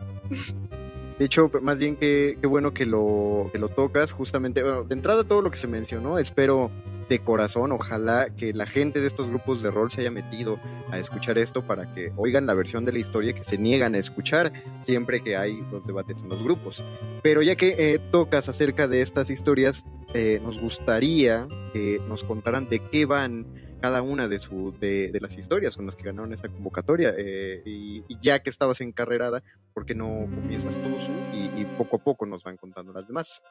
De 1.19 1.27
hecho, 1.27 1.51
más 1.61 1.79
bien 1.79 1.97
que, 1.97 2.39
bueno 2.43 2.73
que 2.73 2.87
lo, 2.87 3.51
que 3.53 3.59
lo 3.59 3.69
tocas, 3.69 4.13
justamente, 4.13 4.63
bueno, 4.63 4.85
de 4.85 4.95
entrada 4.95 5.25
todo 5.25 5.43
lo 5.43 5.51
que 5.51 5.59
se 5.59 5.67
mencionó, 5.67 6.19
espero 6.19 6.71
de 7.13 7.23
corazón, 7.23 7.73
ojalá 7.73 8.35
que 8.35 8.55
la 8.55 8.65
gente 8.65 9.03
de 9.03 9.07
estos 9.07 9.29
grupos 9.29 9.63
de 9.63 9.71
rol 9.71 9.91
se 9.91 10.01
haya 10.01 10.11
metido 10.11 10.59
a 10.91 10.99
escuchar 10.99 11.37
esto 11.37 11.67
para 11.67 11.93
que 11.93 12.11
oigan 12.17 12.47
la 12.47 12.55
versión 12.55 12.87
de 12.87 12.93
la 12.93 13.01
historia 13.01 13.35
que 13.35 13.45
se 13.45 13.59
niegan 13.59 13.95
a 13.95 13.99
escuchar 13.99 14.51
siempre 14.81 15.23
que 15.23 15.37
hay 15.37 15.63
los 15.71 15.87
debates 15.87 16.23
en 16.23 16.31
los 16.31 16.43
grupos. 16.43 16.83
Pero 17.23 17.43
ya 17.43 17.55
que 17.55 17.77
eh, 17.79 17.99
tocas 17.99 18.49
acerca 18.49 18.89
de 18.89 19.03
estas 19.03 19.29
historias, 19.29 19.85
eh, 20.15 20.41
nos 20.43 20.59
gustaría 20.59 21.47
que 21.75 22.01
nos 22.09 22.25
contaran 22.25 22.71
de 22.71 22.81
qué 22.89 23.05
van 23.05 23.47
cada 23.83 24.01
una 24.01 24.27
de, 24.29 24.39
de, 24.81 25.21
las 25.21 25.37
historias 25.37 25.77
con 25.77 25.85
las 25.85 25.97
que 25.97 26.05
ganaron 26.05 26.33
esa 26.33 26.49
convocatoria. 26.49 27.13
Eh, 27.19 27.63
y, 27.67 28.05
ya 28.23 28.39
que 28.39 28.49
estabas 28.49 28.81
encarrerada, 28.81 29.43
¿por 29.75 29.85
qué 29.85 29.95
no 29.95 30.07
comienzas 30.07 30.81
tú 30.81 30.89
y, 31.35 31.65
poco 31.77 31.97
a 31.97 32.05
poco 32.05 32.25
nos 32.25 32.45
van 32.45 32.57
contando 32.57 32.93
las 32.93 33.07
demás? 33.07 33.43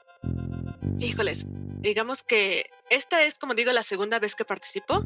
Híjoles, 1.00 1.46
digamos 1.80 2.24
que 2.24 2.70
esta 2.90 3.24
es, 3.24 3.40
como 3.40 3.54
digo, 3.54 3.72
la 3.72 3.84
segunda 3.84 4.20
vez 4.20 4.36
que 4.36 4.46
participo. 4.46 5.04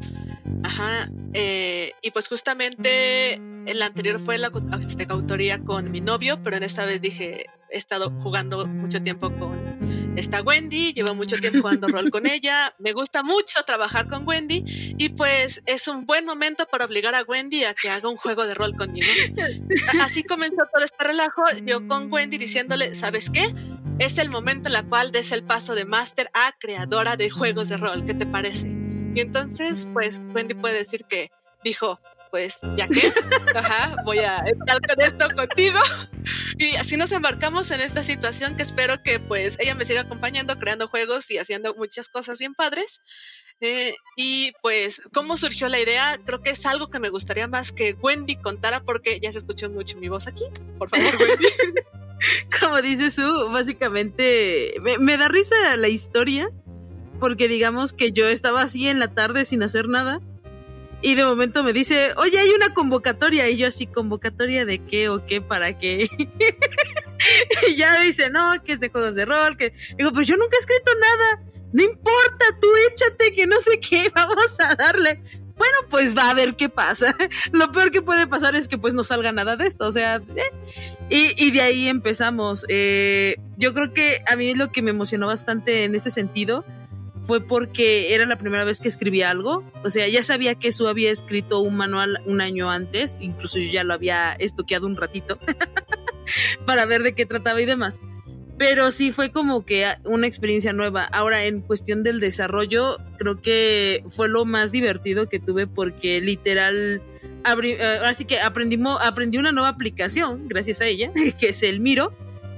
Ajá. 0.62 1.10
Eh, 1.34 1.92
y 2.02 2.10
pues 2.10 2.28
justamente 2.28 3.34
en 3.34 3.78
la 3.78 3.86
anterior 3.86 4.20
fue 4.20 4.38
la 4.38 4.50
este, 4.86 5.06
autoría 5.08 5.62
con 5.62 5.90
mi 5.90 6.00
novio, 6.00 6.42
pero 6.42 6.56
en 6.56 6.62
esta 6.62 6.84
vez 6.84 7.00
dije, 7.00 7.46
he 7.70 7.78
estado 7.78 8.10
jugando 8.22 8.66
mucho 8.66 9.02
tiempo 9.02 9.30
con 9.38 9.76
esta 10.16 10.40
Wendy, 10.40 10.92
llevo 10.94 11.14
mucho 11.14 11.36
tiempo 11.36 11.60
jugando 11.60 11.88
rol 11.88 12.10
con 12.10 12.26
ella, 12.26 12.72
me 12.78 12.92
gusta 12.92 13.22
mucho 13.22 13.62
trabajar 13.64 14.08
con 14.08 14.26
Wendy 14.26 14.64
y 14.98 15.10
pues 15.10 15.62
es 15.66 15.88
un 15.88 16.06
buen 16.06 16.24
momento 16.24 16.66
para 16.66 16.86
obligar 16.86 17.14
a 17.14 17.22
Wendy 17.22 17.64
a 17.64 17.74
que 17.74 17.90
haga 17.90 18.08
un 18.08 18.16
juego 18.16 18.46
de 18.46 18.54
rol 18.54 18.74
conmigo. 18.76 19.06
Así 20.00 20.22
comenzó 20.24 20.62
todo 20.72 20.84
este 20.84 21.04
relajo, 21.04 21.44
yo 21.64 21.86
con 21.86 22.10
Wendy 22.12 22.38
diciéndole, 22.38 22.94
¿sabes 22.94 23.30
qué? 23.30 23.52
Es 23.98 24.18
el 24.18 24.30
momento 24.30 24.68
en 24.68 24.76
el 24.76 24.86
cual 24.86 25.05
des 25.12 25.32
el 25.32 25.44
paso 25.44 25.74
de 25.74 25.84
máster 25.84 26.30
a 26.34 26.52
creadora 26.58 27.16
de 27.16 27.30
juegos 27.30 27.68
de 27.68 27.76
rol, 27.76 28.04
¿qué 28.04 28.14
te 28.14 28.26
parece? 28.26 28.68
Y 29.14 29.20
entonces, 29.20 29.88
pues 29.92 30.20
Wendy 30.34 30.54
puede 30.54 30.74
decir 30.74 31.04
que 31.08 31.30
dijo, 31.64 31.98
pues 32.30 32.58
ya 32.76 32.86
que, 32.86 33.12
ajá, 33.54 33.96
voy 34.04 34.18
a 34.18 34.38
estar 34.38 34.80
con 34.80 35.00
esto 35.00 35.28
contigo. 35.34 35.78
Y 36.58 36.74
así 36.74 36.96
nos 36.96 37.12
embarcamos 37.12 37.70
en 37.70 37.80
esta 37.80 38.02
situación 38.02 38.56
que 38.56 38.62
espero 38.62 39.00
que 39.02 39.20
pues 39.20 39.56
ella 39.60 39.76
me 39.76 39.84
siga 39.84 40.00
acompañando, 40.00 40.58
creando 40.58 40.88
juegos 40.88 41.30
y 41.30 41.38
haciendo 41.38 41.74
muchas 41.76 42.08
cosas 42.08 42.40
bien 42.40 42.54
padres. 42.54 43.00
Eh, 43.60 43.94
y 44.16 44.52
pues, 44.62 45.02
¿cómo 45.12 45.36
surgió 45.36 45.68
la 45.68 45.80
idea? 45.80 46.18
Creo 46.24 46.42
que 46.42 46.50
es 46.50 46.66
algo 46.66 46.88
que 46.88 46.98
me 46.98 47.08
gustaría 47.08 47.48
más 47.48 47.72
que 47.72 47.94
Wendy 47.94 48.36
contara 48.36 48.80
porque 48.80 49.18
ya 49.20 49.32
se 49.32 49.38
escuchó 49.38 49.70
mucho 49.70 49.98
mi 49.98 50.08
voz 50.08 50.26
aquí. 50.26 50.44
Por 50.78 50.90
favor, 50.90 51.16
Wendy. 51.20 51.46
Como 52.60 52.82
dice 52.82 53.10
Su, 53.10 53.50
básicamente 53.50 54.74
me 55.00 55.16
da 55.18 55.28
risa 55.28 55.76
la 55.76 55.88
historia 55.88 56.50
porque 57.20 57.48
digamos 57.48 57.92
que 57.92 58.12
yo 58.12 58.26
estaba 58.26 58.62
así 58.62 58.88
en 58.88 58.98
la 58.98 59.14
tarde 59.14 59.44
sin 59.44 59.62
hacer 59.62 59.88
nada 59.88 60.20
y 61.02 61.14
de 61.14 61.24
momento 61.24 61.62
me 61.62 61.72
dice, 61.72 62.12
oye, 62.16 62.38
hay 62.38 62.50
una 62.50 62.72
convocatoria. 62.72 63.48
Y 63.48 63.56
yo 63.56 63.68
así, 63.68 63.86
¿convocatoria 63.86 64.64
de 64.64 64.78
qué 64.78 65.08
o 65.08 65.26
qué 65.26 65.40
para 65.40 65.78
qué? 65.78 66.08
y 67.68 67.76
ya 67.76 68.00
dice, 68.00 68.30
no, 68.30 68.62
que 68.64 68.72
es 68.72 68.80
de 68.80 68.88
juegos 68.88 69.14
de 69.14 69.24
rol. 69.24 69.56
que 69.56 69.72
Digo, 69.96 70.10
pero 70.10 70.22
yo 70.22 70.36
nunca 70.36 70.56
he 70.56 70.60
escrito 70.60 70.90
nada. 71.00 71.52
No 71.76 71.82
importa, 71.82 72.46
tú 72.58 72.68
échate, 72.90 73.34
que 73.34 73.46
no 73.46 73.60
sé 73.60 73.78
qué, 73.78 74.10
vamos 74.14 74.56
a 74.58 74.74
darle. 74.76 75.20
Bueno, 75.58 75.76
pues 75.90 76.16
va 76.16 76.30
a 76.30 76.34
ver 76.34 76.56
qué 76.56 76.70
pasa. 76.70 77.14
Lo 77.52 77.70
peor 77.70 77.90
que 77.90 78.00
puede 78.00 78.26
pasar 78.26 78.56
es 78.56 78.66
que 78.66 78.78
pues 78.78 78.94
no 78.94 79.04
salga 79.04 79.30
nada 79.30 79.58
de 79.58 79.66
esto. 79.66 79.86
O 79.86 79.92
sea, 79.92 80.22
eh. 80.36 81.34
y, 81.36 81.50
de 81.50 81.60
ahí 81.60 81.88
empezamos. 81.88 82.64
Eh, 82.70 83.36
yo 83.58 83.74
creo 83.74 83.92
que 83.92 84.22
a 84.26 84.36
mí 84.36 84.54
lo 84.54 84.72
que 84.72 84.80
me 84.80 84.88
emocionó 84.88 85.26
bastante 85.26 85.84
en 85.84 85.94
ese 85.94 86.10
sentido 86.10 86.64
fue 87.26 87.42
porque 87.42 88.14
era 88.14 88.24
la 88.24 88.38
primera 88.38 88.64
vez 88.64 88.80
que 88.80 88.88
escribía 88.88 89.28
algo. 89.28 89.62
O 89.84 89.90
sea, 89.90 90.08
ya 90.08 90.24
sabía 90.24 90.54
que 90.54 90.72
Su 90.72 90.88
había 90.88 91.10
escrito 91.10 91.60
un 91.60 91.76
manual 91.76 92.22
un 92.24 92.40
año 92.40 92.70
antes, 92.70 93.18
incluso 93.20 93.58
yo 93.58 93.70
ya 93.70 93.84
lo 93.84 93.92
había 93.92 94.32
estoqueado 94.32 94.86
un 94.86 94.96
ratito 94.96 95.38
para 96.64 96.86
ver 96.86 97.02
de 97.02 97.14
qué 97.14 97.26
trataba 97.26 97.60
y 97.60 97.66
demás. 97.66 98.00
Pero 98.58 98.90
sí 98.90 99.12
fue 99.12 99.30
como 99.32 99.66
que 99.66 99.86
una 100.04 100.26
experiencia 100.26 100.72
nueva. 100.72 101.04
Ahora, 101.04 101.44
en 101.44 101.60
cuestión 101.60 102.02
del 102.02 102.20
desarrollo, 102.20 102.96
creo 103.18 103.40
que 103.42 104.02
fue 104.10 104.28
lo 104.28 104.44
más 104.44 104.72
divertido 104.72 105.28
que 105.28 105.38
tuve 105.38 105.66
porque 105.66 106.20
literal, 106.20 107.02
eh, 107.62 107.98
así 108.04 108.24
que 108.24 108.40
aprendimos, 108.40 108.98
aprendí 109.02 109.36
una 109.36 109.52
nueva 109.52 109.68
aplicación 109.68 110.48
gracias 110.48 110.80
a 110.80 110.86
ella, 110.86 111.12
que 111.38 111.50
es 111.50 111.62
el 111.62 111.80
Miro 111.80 112.14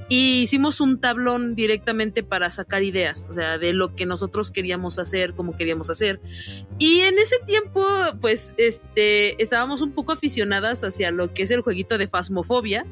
y 0.09 0.41
hicimos 0.43 0.81
un 0.81 1.01
tablón 1.01 1.55
directamente 1.55 2.23
para 2.23 2.51
sacar 2.51 2.83
ideas, 2.83 3.27
o 3.29 3.35
sea, 3.35 3.59
de 3.59 3.75
lo 3.75 3.95
que 3.95 4.07
nosotros 4.07 4.51
queríamos 4.51 4.99
hacer, 4.99 5.35
cómo 5.35 5.57
queríamos 5.57 5.91
hacer. 5.91 6.21
Y 6.79 7.01
en 7.01 7.19
ese 7.19 7.37
tiempo, 7.47 7.87
pues, 8.21 8.55
este, 8.57 9.41
estábamos 9.43 9.83
un 9.83 9.93
poco 9.93 10.13
aficionadas 10.13 10.83
hacia 10.83 11.11
lo 11.11 11.35
que 11.35 11.43
es 11.43 11.51
el 11.51 11.61
jueguito 11.61 11.99
de 11.99 12.09
Fasmofobia, 12.09 12.87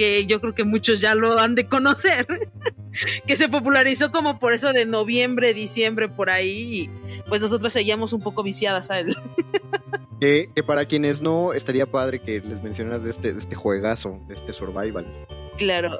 que 0.00 0.24
yo 0.24 0.40
creo 0.40 0.54
que 0.54 0.64
muchos 0.64 0.98
ya 1.02 1.14
lo 1.14 1.38
han 1.38 1.54
de 1.54 1.68
conocer, 1.68 2.26
que 3.26 3.36
se 3.36 3.50
popularizó 3.50 4.10
como 4.10 4.38
por 4.38 4.54
eso 4.54 4.72
de 4.72 4.86
noviembre, 4.86 5.52
diciembre, 5.52 6.08
por 6.08 6.30
ahí, 6.30 6.88
y 6.88 6.90
pues 7.28 7.42
nosotros 7.42 7.70
seguíamos 7.70 8.14
un 8.14 8.22
poco 8.22 8.42
viciadas 8.42 8.90
a 8.90 9.00
él. 9.00 9.14
Que, 10.20 10.50
para 10.66 10.84
quienes 10.84 11.22
no, 11.22 11.54
estaría 11.54 11.86
padre 11.86 12.20
que 12.20 12.42
les 12.42 12.62
mencionas 12.62 13.04
de 13.04 13.08
este, 13.08 13.32
de 13.32 13.38
este 13.38 13.56
juegazo, 13.56 14.20
de 14.28 14.34
este 14.34 14.52
survival. 14.52 15.06
Claro, 15.56 15.98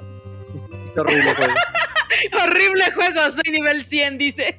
horrible 0.94 1.34
juego. 1.36 1.54
horrible 2.44 2.84
juego, 2.92 3.30
soy 3.30 3.50
nivel 3.50 3.82
100, 3.82 4.18
dice. 4.18 4.58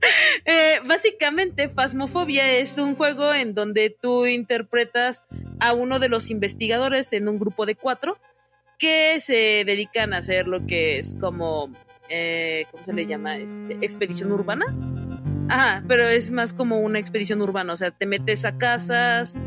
Eh, 0.46 0.80
básicamente, 0.86 1.68
Phasmophobia 1.68 2.50
es 2.52 2.78
un 2.78 2.96
juego 2.96 3.32
en 3.34 3.54
donde 3.54 3.90
tú 3.90 4.26
interpretas 4.26 5.26
a 5.58 5.74
uno 5.74 5.98
de 5.98 6.08
los 6.08 6.30
investigadores 6.30 7.12
en 7.12 7.28
un 7.28 7.38
grupo 7.38 7.66
de 7.66 7.74
cuatro 7.74 8.18
que 8.78 9.20
se 9.20 9.62
dedican 9.66 10.14
a 10.14 10.18
hacer 10.18 10.48
lo 10.48 10.66
que 10.66 10.98
es 10.98 11.14
como, 11.20 11.70
eh, 12.08 12.64
¿cómo 12.70 12.82
se 12.82 12.94
le 12.94 13.06
llama? 13.06 13.36
Este, 13.36 13.76
expedición 13.82 14.32
urbana. 14.32 14.64
Ajá, 15.48 15.84
pero 15.86 16.04
es 16.04 16.30
más 16.30 16.52
como 16.54 16.80
una 16.80 16.98
expedición 16.98 17.42
urbana, 17.42 17.74
o 17.74 17.76
sea, 17.76 17.90
te 17.90 18.06
metes 18.06 18.44
a 18.44 18.56
casas 18.56 19.42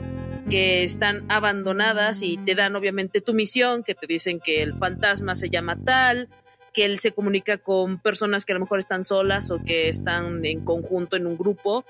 que 0.49 0.83
están 0.83 1.25
abandonadas 1.29 2.21
y 2.21 2.37
te 2.37 2.55
dan 2.55 2.75
obviamente 2.75 3.21
tu 3.21 3.33
misión, 3.33 3.83
que 3.83 3.95
te 3.95 4.05
dicen 4.05 4.39
que 4.39 4.61
el 4.61 4.77
fantasma 4.77 5.33
se 5.33 5.49
llama 5.49 5.77
tal, 5.83 6.29
que 6.73 6.85
él 6.85 6.99
se 6.99 7.11
comunica 7.11 7.57
con 7.57 7.99
personas 7.99 8.45
que 8.45 8.53
a 8.53 8.55
lo 8.55 8.61
mejor 8.61 8.79
están 8.79 9.05
solas 9.05 9.51
o 9.51 9.63
que 9.63 9.89
están 9.89 10.43
en 10.45 10.65
conjunto 10.65 11.15
en 11.15 11.27
un 11.27 11.37
grupo 11.37 11.85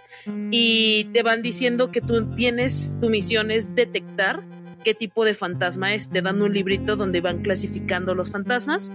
y 0.52 1.06
te 1.14 1.24
van 1.24 1.42
diciendo 1.42 1.92
que 1.92 2.02
tú 2.02 2.36
tienes, 2.36 2.94
tu 3.02 3.10
misión 3.10 3.50
es 3.52 3.74
detectar 3.76 4.44
qué 4.84 4.94
tipo 4.94 5.26
de 5.26 5.34
fantasma 5.34 5.94
es. 5.94 6.10
Te 6.10 6.22
dan 6.22 6.42
un 6.42 6.54
librito 6.54 6.96
donde 6.96 7.22
van 7.22 7.42
clasificando 7.42 8.14
los 8.14 8.30
fantasmas 8.30 8.92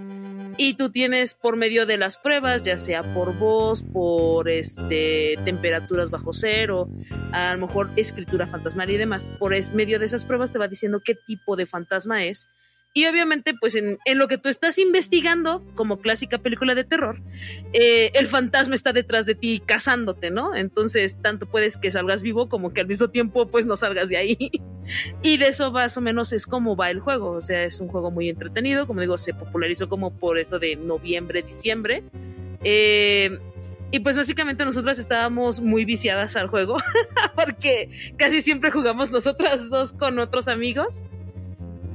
y 0.58 0.74
tú 0.74 0.90
tienes 0.90 1.34
por 1.34 1.56
medio 1.56 1.86
de 1.86 1.96
las 1.96 2.18
pruebas, 2.18 2.62
ya 2.62 2.76
sea 2.76 3.14
por 3.14 3.38
voz, 3.38 3.84
por 3.84 4.48
este 4.48 5.36
temperaturas 5.44 6.10
bajo 6.10 6.32
cero, 6.32 6.90
a 7.32 7.54
lo 7.54 7.66
mejor 7.66 7.90
escritura 7.96 8.46
fantasmal 8.46 8.90
y 8.90 8.96
demás, 8.96 9.30
por 9.38 9.52
medio 9.72 9.98
de 9.98 10.04
esas 10.04 10.24
pruebas 10.24 10.52
te 10.52 10.58
va 10.58 10.68
diciendo 10.68 11.00
qué 11.02 11.14
tipo 11.14 11.56
de 11.56 11.66
fantasma 11.66 12.24
es 12.24 12.48
y 12.94 13.06
obviamente, 13.06 13.54
pues 13.54 13.74
en, 13.74 13.98
lo 14.14 14.28
que 14.28 14.38
tú 14.38 14.48
estás 14.48 14.78
investigando, 14.78 15.62
como 15.74 16.00
clásica 16.00 16.38
película 16.38 16.74
de 16.74 16.84
terror, 16.84 17.20
eh, 17.72 18.10
el 18.14 18.26
fantasma 18.26 18.74
está 18.74 18.92
detrás 18.92 19.26
de 19.26 19.34
ti 19.34 19.62
cazándote, 19.64 20.30
¿no? 20.30 20.56
Entonces, 20.56 21.16
tanto 21.20 21.46
puedes 21.46 21.76
que 21.76 21.90
salgas 21.90 22.22
vivo 22.22 22.48
como 22.48 22.72
que 22.72 22.80
al 22.80 22.88
mismo 22.88 23.08
tiempo, 23.08 23.46
pues 23.48 23.66
no 23.66 23.76
salgas 23.76 24.08
de 24.08 24.16
ahí. 24.16 24.36
y 25.22 25.36
de 25.36 25.48
eso 25.48 25.70
más 25.70 25.96
o 25.96 26.00
menos 26.00 26.32
es 26.32 26.46
como 26.46 26.76
va 26.76 26.90
el 26.90 27.00
juego. 27.00 27.30
O 27.30 27.40
sea, 27.40 27.62
es 27.64 27.78
un 27.80 27.88
juego 27.88 28.10
muy 28.10 28.28
entretenido. 28.30 28.86
Como 28.86 29.00
digo, 29.00 29.18
se 29.18 29.34
popularizó 29.34 29.88
como 29.88 30.16
por 30.16 30.38
eso 30.38 30.58
de 30.58 30.74
noviembre, 30.76 31.42
diciembre. 31.42 32.02
Eh, 32.64 33.38
y 33.90 34.00
pues 34.00 34.16
básicamente 34.16 34.64
nosotras 34.64 34.98
estábamos 34.98 35.60
muy 35.60 35.84
viciadas 35.84 36.36
al 36.36 36.48
juego, 36.48 36.76
porque 37.34 38.12
casi 38.16 38.42
siempre 38.42 38.70
jugamos 38.70 39.10
nosotras 39.10 39.70
dos 39.70 39.92
con 39.92 40.18
otros 40.18 40.48
amigos. 40.48 41.02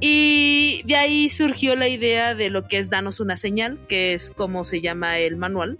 Y 0.06 0.82
de 0.84 0.96
ahí 0.96 1.30
surgió 1.30 1.76
la 1.76 1.88
idea 1.88 2.34
de 2.34 2.50
lo 2.50 2.68
que 2.68 2.76
es 2.76 2.90
Danos 2.90 3.20
una 3.20 3.38
señal, 3.38 3.78
que 3.88 4.12
es 4.12 4.32
como 4.36 4.66
se 4.66 4.82
llama 4.82 5.16
el 5.16 5.36
manual, 5.36 5.78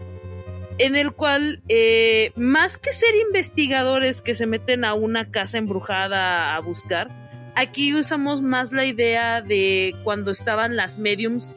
en 0.79 0.97
el 0.97 1.13
cual, 1.13 1.61
eh, 1.69 2.33
más 2.35 2.79
que 2.79 2.95
ser 2.95 3.15
investigadores 3.17 4.23
que 4.23 4.35
se 4.35 4.47
meten 4.47 4.87
a 4.87 4.95
una 4.95 5.31
casa 5.31 5.59
embrujada 5.59 6.57
a 6.57 6.61
buscar, 6.61 7.11
aquí 7.55 7.95
usamos 7.95 8.41
más 8.41 8.73
la 8.73 8.87
idea 8.87 9.43
de 9.43 9.95
cuando 10.05 10.31
estaban 10.31 10.75
las 10.75 10.99
mediums 10.99 11.55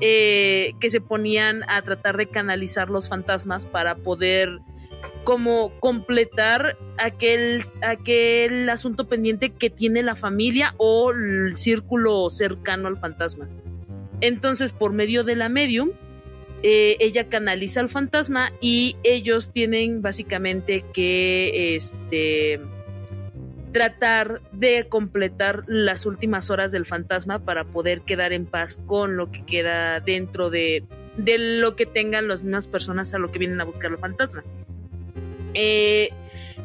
eh, 0.00 0.74
que 0.78 0.90
se 0.90 1.00
ponían 1.00 1.68
a 1.68 1.82
tratar 1.82 2.16
de 2.16 2.28
canalizar 2.28 2.90
los 2.90 3.08
fantasmas 3.08 3.66
para 3.66 3.96
poder 3.96 4.60
como 5.24 5.72
completar 5.80 6.76
aquel, 6.98 7.64
aquel 7.82 8.68
asunto 8.68 9.08
pendiente 9.08 9.50
que 9.50 9.70
tiene 9.70 10.02
la 10.02 10.14
familia 10.14 10.74
o 10.76 11.10
el 11.10 11.56
círculo 11.56 12.30
cercano 12.30 12.88
al 12.88 12.98
fantasma. 12.98 13.48
Entonces, 14.20 14.72
por 14.72 14.92
medio 14.92 15.24
de 15.24 15.36
la 15.36 15.48
medium, 15.48 15.90
eh, 16.62 16.96
ella 17.00 17.28
canaliza 17.28 17.80
al 17.80 17.88
fantasma 17.88 18.52
y 18.60 18.96
ellos 19.02 19.50
tienen 19.52 20.02
básicamente 20.02 20.84
que 20.94 21.76
este, 21.76 22.60
tratar 23.72 24.40
de 24.52 24.86
completar 24.88 25.64
las 25.66 26.06
últimas 26.06 26.48
horas 26.48 26.70
del 26.70 26.86
fantasma 26.86 27.40
para 27.40 27.64
poder 27.64 28.02
quedar 28.02 28.32
en 28.32 28.46
paz 28.46 28.78
con 28.86 29.16
lo 29.16 29.30
que 29.30 29.44
queda 29.44 30.00
dentro 30.00 30.48
de, 30.48 30.84
de 31.16 31.38
lo 31.38 31.76
que 31.76 31.84
tengan 31.84 32.28
las 32.28 32.42
mismas 32.42 32.68
personas 32.68 33.12
a 33.14 33.18
lo 33.18 33.30
que 33.30 33.38
vienen 33.38 33.60
a 33.60 33.64
buscar 33.64 33.90
el 33.90 33.98
fantasma. 33.98 34.44
Eh, 35.54 36.10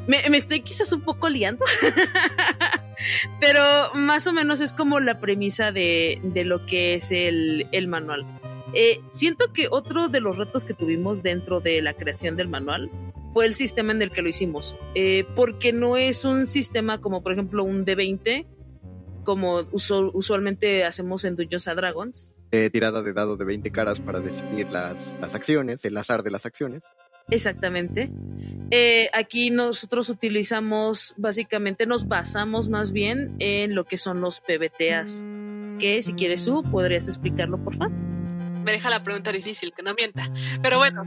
me, 0.07 0.37
estoy 0.37 0.61
quizás 0.61 0.91
un 0.91 1.01
poco 1.01 1.29
liando, 1.29 1.63
pero 3.39 3.93
más 3.93 4.27
o 4.27 4.33
menos 4.33 4.61
es 4.61 4.73
como 4.73 4.99
la 4.99 5.19
premisa 5.19 5.71
de, 5.71 6.19
lo 6.45 6.65
que 6.65 6.95
es 6.95 7.11
el, 7.11 7.87
manual. 7.87 8.25
Eh, 8.73 9.01
siento 9.11 9.51
que 9.53 9.67
otro 9.69 10.09
de 10.09 10.19
los 10.19 10.37
retos 10.37 10.65
que 10.65 10.73
tuvimos 10.73 11.23
dentro 11.23 11.59
de 11.59 11.81
la 11.81 11.93
creación 11.93 12.35
del 12.35 12.49
manual 12.49 12.91
fue 13.33 13.45
el 13.45 13.53
sistema 13.53 13.91
en 13.93 14.01
el 14.01 14.11
que 14.11 14.21
lo 14.21 14.29
hicimos, 14.29 14.77
eh, 14.95 15.25
porque 15.35 15.73
no 15.73 15.97
es 15.97 16.25
un 16.25 16.47
sistema 16.47 17.01
como 17.01 17.23
por 17.23 17.33
ejemplo 17.33 17.63
un 17.63 17.85
D20, 17.85 18.45
como 19.23 19.67
usualmente 19.71 20.85
hacemos 20.85 21.23
en 21.25 21.35
Dungeons 21.35 21.67
and 21.67 21.79
Dragons. 21.79 22.33
tirada 22.71 23.03
de 23.03 23.13
dado 23.13 23.37
de 23.37 23.45
20 23.45 23.71
caras 23.71 23.99
para 23.99 24.19
decidir 24.19 24.69
las, 24.71 25.19
las 25.21 25.35
acciones, 25.35 25.85
el 25.85 25.97
azar 25.97 26.23
de 26.23 26.31
las 26.31 26.47
acciones. 26.47 26.91
Exactamente. 27.31 28.09
Eh, 28.71 29.09
aquí 29.13 29.49
nosotros 29.49 30.09
utilizamos, 30.09 31.13
básicamente 31.17 31.85
nos 31.85 32.07
basamos 32.07 32.69
más 32.69 32.91
bien 32.91 33.35
en 33.39 33.75
lo 33.75 33.85
que 33.85 33.97
son 33.97 34.21
los 34.21 34.41
PBTAs. 34.41 35.23
Que 35.79 36.01
si 36.03 36.13
quieres 36.13 36.45
tú, 36.45 36.63
podrías 36.69 37.07
explicarlo, 37.07 37.57
por 37.63 37.75
favor. 37.75 37.91
Me 37.91 38.71
deja 38.71 38.89
la 38.89 39.01
pregunta 39.01 39.31
difícil, 39.31 39.73
que 39.73 39.81
no 39.81 39.93
mienta. 39.93 40.29
Pero 40.61 40.77
bueno, 40.77 41.03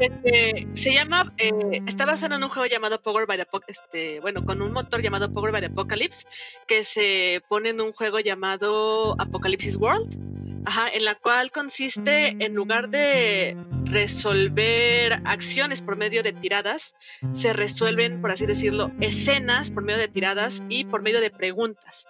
este, 0.00 0.68
se 0.74 0.94
llama, 0.94 1.32
eh, 1.36 1.50
está 1.86 2.06
basado 2.06 2.36
en 2.36 2.42
un 2.42 2.48
juego 2.48 2.66
llamado 2.66 3.00
Power 3.02 3.26
by 3.26 3.38
the 3.38 3.46
este, 3.66 4.20
bueno, 4.20 4.44
con 4.44 4.62
un 4.62 4.72
motor 4.72 5.02
llamado 5.02 5.32
Power 5.32 5.52
by 5.52 5.60
the 5.60 5.66
Apocalypse, 5.66 6.26
que 6.66 6.84
se 6.84 7.42
pone 7.48 7.70
en 7.70 7.80
un 7.80 7.92
juego 7.92 8.20
llamado 8.20 9.14
Apocalypse 9.20 9.76
World 9.76 10.33
Ajá, 10.64 10.88
en 10.88 11.04
la 11.04 11.14
cual 11.14 11.52
consiste 11.52 12.36
en 12.44 12.54
lugar 12.54 12.88
de 12.88 13.56
resolver 13.84 15.20
acciones 15.24 15.82
por 15.82 15.96
medio 15.96 16.22
de 16.22 16.32
tiradas, 16.32 16.94
se 17.32 17.52
resuelven, 17.52 18.20
por 18.20 18.30
así 18.30 18.46
decirlo, 18.46 18.90
escenas 19.00 19.70
por 19.70 19.84
medio 19.84 19.98
de 19.98 20.08
tiradas 20.08 20.62
y 20.68 20.84
por 20.84 21.02
medio 21.02 21.20
de 21.20 21.30
preguntas. 21.30 22.06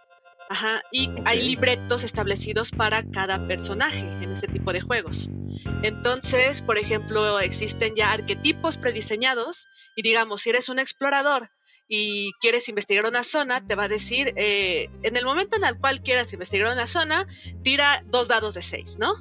Ajá, 0.48 0.82
y 0.92 1.10
hay 1.24 1.42
libretos 1.42 2.04
establecidos 2.04 2.70
para 2.70 3.02
cada 3.10 3.48
personaje 3.48 4.06
en 4.22 4.30
este 4.30 4.46
tipo 4.46 4.72
de 4.72 4.82
juegos. 4.82 5.30
Entonces, 5.82 6.62
por 6.62 6.78
ejemplo, 6.78 7.40
existen 7.40 7.94
ya 7.96 8.12
arquetipos 8.12 8.76
prediseñados 8.76 9.66
y 9.96 10.02
digamos, 10.02 10.42
si 10.42 10.50
eres 10.50 10.68
un 10.68 10.78
explorador 10.78 11.48
y 11.88 12.32
quieres 12.40 12.68
investigar 12.68 13.04
una 13.06 13.22
zona, 13.22 13.66
te 13.66 13.74
va 13.74 13.84
a 13.84 13.88
decir, 13.88 14.32
eh, 14.36 14.88
en 15.02 15.16
el 15.16 15.24
momento 15.24 15.56
en 15.56 15.64
el 15.64 15.78
cual 15.78 16.02
quieras 16.02 16.32
investigar 16.32 16.72
una 16.72 16.86
zona, 16.86 17.26
tira 17.62 18.02
dos 18.06 18.28
dados 18.28 18.54
de 18.54 18.62
seis, 18.62 18.98
¿no? 18.98 19.14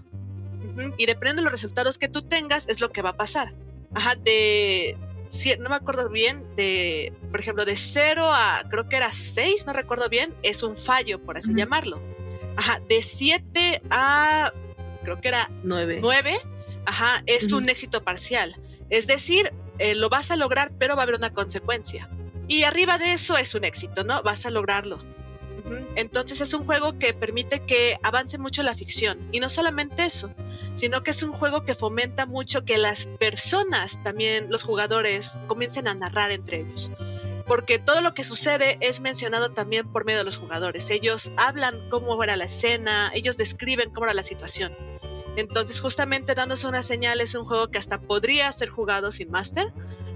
Y 0.98 1.06
dependiendo 1.06 1.42
de 1.42 1.46
los 1.46 1.52
resultados 1.52 1.98
que 1.98 2.08
tú 2.08 2.24
tengas, 2.24 2.68
es 2.68 2.80
lo 2.80 2.92
que 2.92 3.02
va 3.02 3.10
a 3.10 3.18
pasar. 3.18 3.54
Ajá, 3.94 4.16
de, 4.16 4.98
no 5.60 5.70
me 5.70 5.76
acuerdo 5.76 6.10
bien, 6.10 6.44
de, 6.56 7.14
por 7.32 7.40
ejemplo, 7.40 7.66
de 7.66 7.76
0 7.76 8.26
a, 8.32 8.64
creo 8.70 8.90
que 8.90 8.96
era 8.96 9.12
6, 9.12 9.68
no 9.68 9.74
recuerdo 9.74 10.10
bien, 10.10 10.34
es 10.42 10.64
un 10.64 10.78
fallo, 10.78 11.22
por 11.22 11.38
así 11.38 11.54
llamarlo. 11.54 12.02
Ajá, 12.56 12.82
de 12.88 13.02
7 13.02 13.82
a, 13.90 14.52
creo 15.04 15.22
que 15.22 15.28
era 15.28 15.52
9, 15.64 16.00
9 16.02 16.40
ajá, 16.86 17.24
es 17.26 17.52
un 17.54 17.70
éxito 17.70 18.04
parcial. 18.04 18.56
Es 18.90 19.08
decir, 19.08 19.52
eh, 19.80 19.96
lo 19.96 20.10
vas 20.10 20.32
a 20.32 20.36
lograr, 20.36 20.72
pero 20.78 20.96
va 20.96 21.02
a 21.02 21.04
haber 21.04 21.16
una 21.16 21.34
consecuencia. 21.34 22.10
Y 22.54 22.66
arriba 22.66 23.00
de 23.00 23.14
eso 23.14 23.36
es 23.36 23.56
un 23.56 23.64
éxito, 23.64 24.04
¿no? 24.04 24.22
Vas 24.22 24.46
a 24.46 24.52
lograrlo. 24.52 25.00
Entonces 25.96 26.40
es 26.40 26.54
un 26.54 26.64
juego 26.66 27.00
que 27.00 27.16
permite 27.16 27.66
que 27.66 27.98
avance 28.04 28.38
mucho 28.38 28.62
la 28.62 28.76
ficción. 28.76 29.28
Y 29.32 29.40
no 29.40 29.50
solamente 29.50 30.06
eso, 30.06 30.30
sino 30.76 31.02
que 31.02 31.10
es 31.10 31.24
un 31.24 31.34
juego 31.34 31.66
que 31.66 31.74
fomenta 31.74 32.28
mucho 32.28 32.64
que 32.64 32.78
las 32.78 33.08
personas, 33.08 33.98
también 34.04 34.52
los 34.52 34.62
jugadores, 34.62 35.40
comiencen 35.48 35.88
a 35.88 35.96
narrar 35.96 36.30
entre 36.30 36.60
ellos. 36.60 36.92
Porque 37.48 37.80
todo 37.80 38.02
lo 38.02 38.14
que 38.14 38.24
sucede 38.24 38.78
es 38.82 39.02
mencionado 39.02 39.50
también 39.50 39.92
por 39.92 40.06
medio 40.06 40.20
de 40.20 40.26
los 40.26 40.38
jugadores. 40.38 40.92
Ellos 40.92 41.32
hablan 41.38 41.90
cómo 41.90 42.24
era 42.24 42.38
la 42.38 42.46
escena, 42.46 43.10
ellos 43.16 43.36
describen 43.36 43.90
cómo 43.90 44.06
era 44.06 44.14
la 44.14 44.22
situación. 44.22 44.78
Entonces, 45.38 45.82
justamente 45.82 46.36
dándose 46.36 46.68
una 46.68 46.84
señal 46.84 47.20
es 47.20 47.34
un 47.34 47.46
juego 47.46 47.70
que 47.70 47.80
hasta 47.80 48.00
podría 48.00 48.52
ser 48.52 48.70
jugado 48.70 49.12
sin 49.12 49.32
máster, 49.32 49.74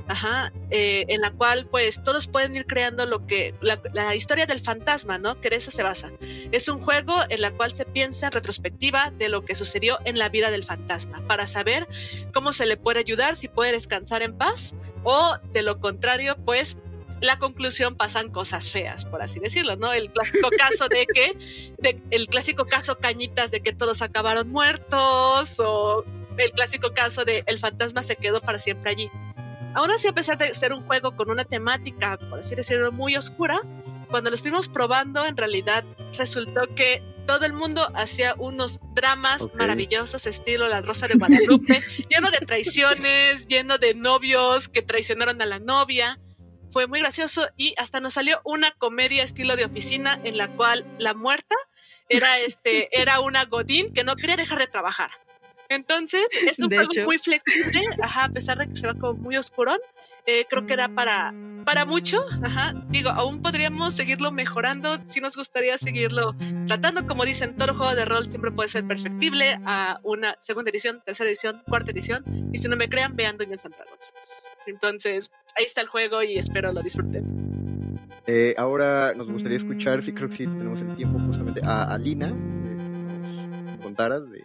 Ajá, 0.10 0.53
eh, 0.72 1.05
en 1.10 1.20
la 1.20 1.32
cual 1.32 1.68
pues 1.70 2.01
todos 2.01 2.28
pueden 2.28 2.55
ir 2.55 2.66
creando 2.66 3.05
lo 3.05 3.28
que 3.28 3.53
la, 3.62 4.16
historia 4.16 4.45
del 4.45 4.62
fantasma, 4.62 5.18
¿no? 5.18 5.41
Que 5.41 5.49
de 5.49 5.58
eso 5.58 5.70
se 5.70 5.84
basa. 5.84 6.12
Es 6.51 6.70
un 6.70 6.80
juego 6.80 7.14
en 7.28 7.41
la 7.41 7.51
cual 7.51 7.74
se 7.74 7.84
piensa 7.86 8.28
en 8.28 8.32
retrospectiva 8.32 9.12
de 9.12 9.28
lo 9.28 9.43
que 9.43 9.55
sucedió 9.55 9.99
en 10.05 10.18
la 10.18 10.30
vida 10.30 10.49
del 10.49 10.64
fantasma 10.64 11.22
para 11.28 11.45
saber 11.45 11.88
cómo 12.34 12.53
se 12.53 12.66
le 12.66 12.78
puede 12.78 12.99
ayudar, 12.99 13.36
si 13.36 13.49
puede 13.49 13.74
descansar 13.74 14.22
en 14.22 14.38
paz 14.38 14.74
o 15.03 15.38
de 15.51 15.62
lo 15.62 15.82
contrario, 15.82 16.38
pues 16.45 16.78
la 17.20 17.38
conclusión 17.39 17.95
pasan 17.95 18.30
cosas 18.30 18.72
feas, 18.72 19.05
por 19.05 19.22
así 19.22 19.39
decirlo, 19.39 19.76
¿no? 19.76 19.91
El 19.91 20.12
clásico 20.12 20.49
caso 20.58 20.88
de 20.88 21.05
que, 21.05 21.74
de, 21.80 22.01
el 22.12 22.28
clásico 22.28 22.66
caso 22.66 22.97
cañitas 22.97 23.51
de 23.51 23.62
que 23.62 23.74
todos 23.74 24.01
acabaron 24.01 24.49
muertos 24.49 25.60
o 25.60 26.05
el 26.38 26.51
clásico 26.51 26.93
caso 26.93 27.26
de 27.26 27.43
el 27.47 27.60
fantasma 27.60 28.03
se 28.03 28.16
quedó 28.16 28.39
para 28.39 28.60
siempre 28.60 28.91
allí. 28.91 29.12
Aún 29.78 29.91
así, 29.91 30.07
a 30.07 30.11
pesar 30.11 30.39
de 30.39 30.55
ser 30.55 30.73
un 30.73 30.84
juego 30.88 31.15
con 31.15 31.30
una 31.30 31.45
temática, 31.45 32.17
por 32.17 32.39
así 32.39 32.55
decirlo, 32.55 32.91
muy 32.91 33.15
oscura, 33.15 33.61
cuando 34.09 34.32
lo 34.32 34.36
estuvimos 34.36 34.69
probando, 34.69 35.23
en 35.23 35.38
realidad 35.38 35.86
resultó 36.17 36.73
que 36.73 37.03
todo 37.28 37.45
el 37.45 37.53
mundo 37.53 37.88
hacía 37.93 38.34
unos 38.39 38.80
dramas 38.95 39.47
maravillosos, 39.53 40.25
estilo 40.25 40.67
La 40.67 40.82
Rosa 40.82 41.07
de 41.07 41.13
Guadalupe, 41.13 41.84
lleno 42.09 42.32
de 42.32 42.39
traiciones, 42.39 43.45
lleno 43.45 43.78
de 43.78 43.93
novios 43.93 44.67
que 44.67 44.82
traicionaron 44.82 45.39
a 45.43 45.45
la 45.45 45.59
novia. 45.59 46.19
Fue 46.71 46.88
muy 46.88 47.01
gracioso 47.01 47.47
y 47.55 47.75
hasta 47.78 47.99
nos 47.99 48.15
salió 48.15 48.41
una 48.45 48.71
comedia 48.71 49.23
estilo 49.23 49.55
de 49.55 49.65
oficina 49.65 50.19
en 50.23 50.39
la 50.39 50.47
cual 50.55 50.91
la 50.97 51.13
muerta 51.13 51.55
era 52.09 52.39
este 52.39 52.89
era 52.99 53.19
una 53.19 53.45
godín 53.45 53.93
que 53.93 54.03
no 54.03 54.15
quería 54.15 54.38
dejar 54.38 54.57
de 54.57 54.65
trabajar. 54.65 55.11
Entonces, 55.70 56.28
es 56.49 56.59
un 56.59 56.70
juego 56.70 56.89
muy 57.05 57.18
flexible, 57.18 57.82
ajá, 58.01 58.26
a 58.26 58.30
pesar 58.30 58.57
de 58.57 58.68
que 58.68 58.76
se 58.76 58.88
va 58.88 58.93
como 58.93 59.13
muy 59.13 59.38
oscurón, 59.38 59.80
eh, 60.26 60.45
creo 60.49 60.65
que 60.65 60.76
da 60.76 60.89
para, 60.89 61.34
para 61.65 61.86
mucho, 61.86 62.26
ajá. 62.43 62.74
Digo, 62.89 63.09
aún 63.09 63.41
podríamos 63.41 63.93
seguirlo 63.93 64.32
mejorando, 64.32 64.89
si 65.03 65.22
nos 65.22 65.38
gustaría 65.38 65.78
seguirlo 65.78 66.36
tratando, 66.65 67.07
como 67.07 67.26
dicen, 67.26 67.55
todo 67.55 67.74
juego 67.74 67.95
de 67.95 68.05
rol 68.05 68.26
siempre 68.26 68.51
puede 68.51 68.70
ser 68.70 68.86
perfectible 68.86 69.57
a 69.65 69.99
una 70.03 70.36
segunda 70.39 70.70
edición, 70.70 71.01
tercera 71.05 71.30
edición, 71.30 71.61
cuarta 71.68 71.91
edición, 71.91 72.24
y 72.53 72.57
si 72.57 72.68
no 72.68 72.76
me 72.76 72.89
crean, 72.89 73.15
vean 73.15 73.38
Dungeons 73.38 73.65
and 73.65 73.76
Dragons. 73.76 74.13
Entonces, 74.65 75.32
ahí 75.55 75.65
está 75.65 75.82
el 75.82 75.88
juego 75.88 76.22
y 76.24 76.38
espero 76.38 76.72
lo 76.74 76.82
disfruten. 76.82 77.47
Eh, 78.30 78.53
ahora 78.57 79.13
nos 79.15 79.30
gustaría 79.32 79.55
escuchar, 79.55 80.03
sí 80.03 80.11
creo 80.11 80.28
que 80.28 80.36
sí 80.36 80.45
tenemos 80.45 80.82
el 80.82 80.93
tiempo 80.97 81.18
justamente, 81.20 81.61
a 81.63 81.86
Alina, 81.93 82.28
que 82.28 82.76
nos 82.76 83.82
contaras 83.82 84.30
de 84.30 84.43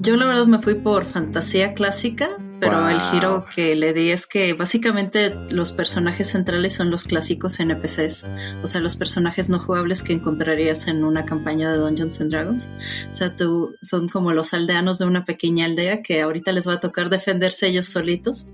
yo 0.00 0.16
la 0.16 0.26
verdad 0.26 0.46
me 0.46 0.58
fui 0.58 0.74
por 0.74 1.04
fantasía 1.04 1.74
clásica, 1.74 2.30
pero 2.60 2.88
el 2.88 3.00
giro 3.00 3.46
que 3.54 3.74
le 3.74 3.92
di 3.92 4.10
es 4.10 4.26
que 4.26 4.52
básicamente 4.52 5.34
los 5.50 5.72
personajes 5.72 6.30
centrales 6.30 6.74
son 6.74 6.90
los 6.90 7.04
clásicos 7.04 7.60
NPCs, 7.60 8.26
o 8.62 8.66
sea, 8.66 8.80
los 8.80 8.96
personajes 8.96 9.48
no 9.48 9.58
jugables 9.58 10.02
que 10.02 10.12
encontrarías 10.12 10.88
en 10.88 11.04
una 11.04 11.24
campaña 11.24 11.70
de 11.72 11.78
Dungeons 11.78 12.20
and 12.20 12.30
Dragons. 12.30 12.70
O 13.10 13.14
sea, 13.14 13.36
tú, 13.36 13.74
son 13.82 14.08
como 14.08 14.32
los 14.32 14.54
aldeanos 14.54 14.98
de 14.98 15.06
una 15.06 15.24
pequeña 15.24 15.66
aldea 15.66 16.02
que 16.02 16.22
ahorita 16.22 16.52
les 16.52 16.68
va 16.68 16.74
a 16.74 16.80
tocar 16.80 17.10
defenderse 17.10 17.66
ellos 17.66 17.86
solitos. 17.86 18.46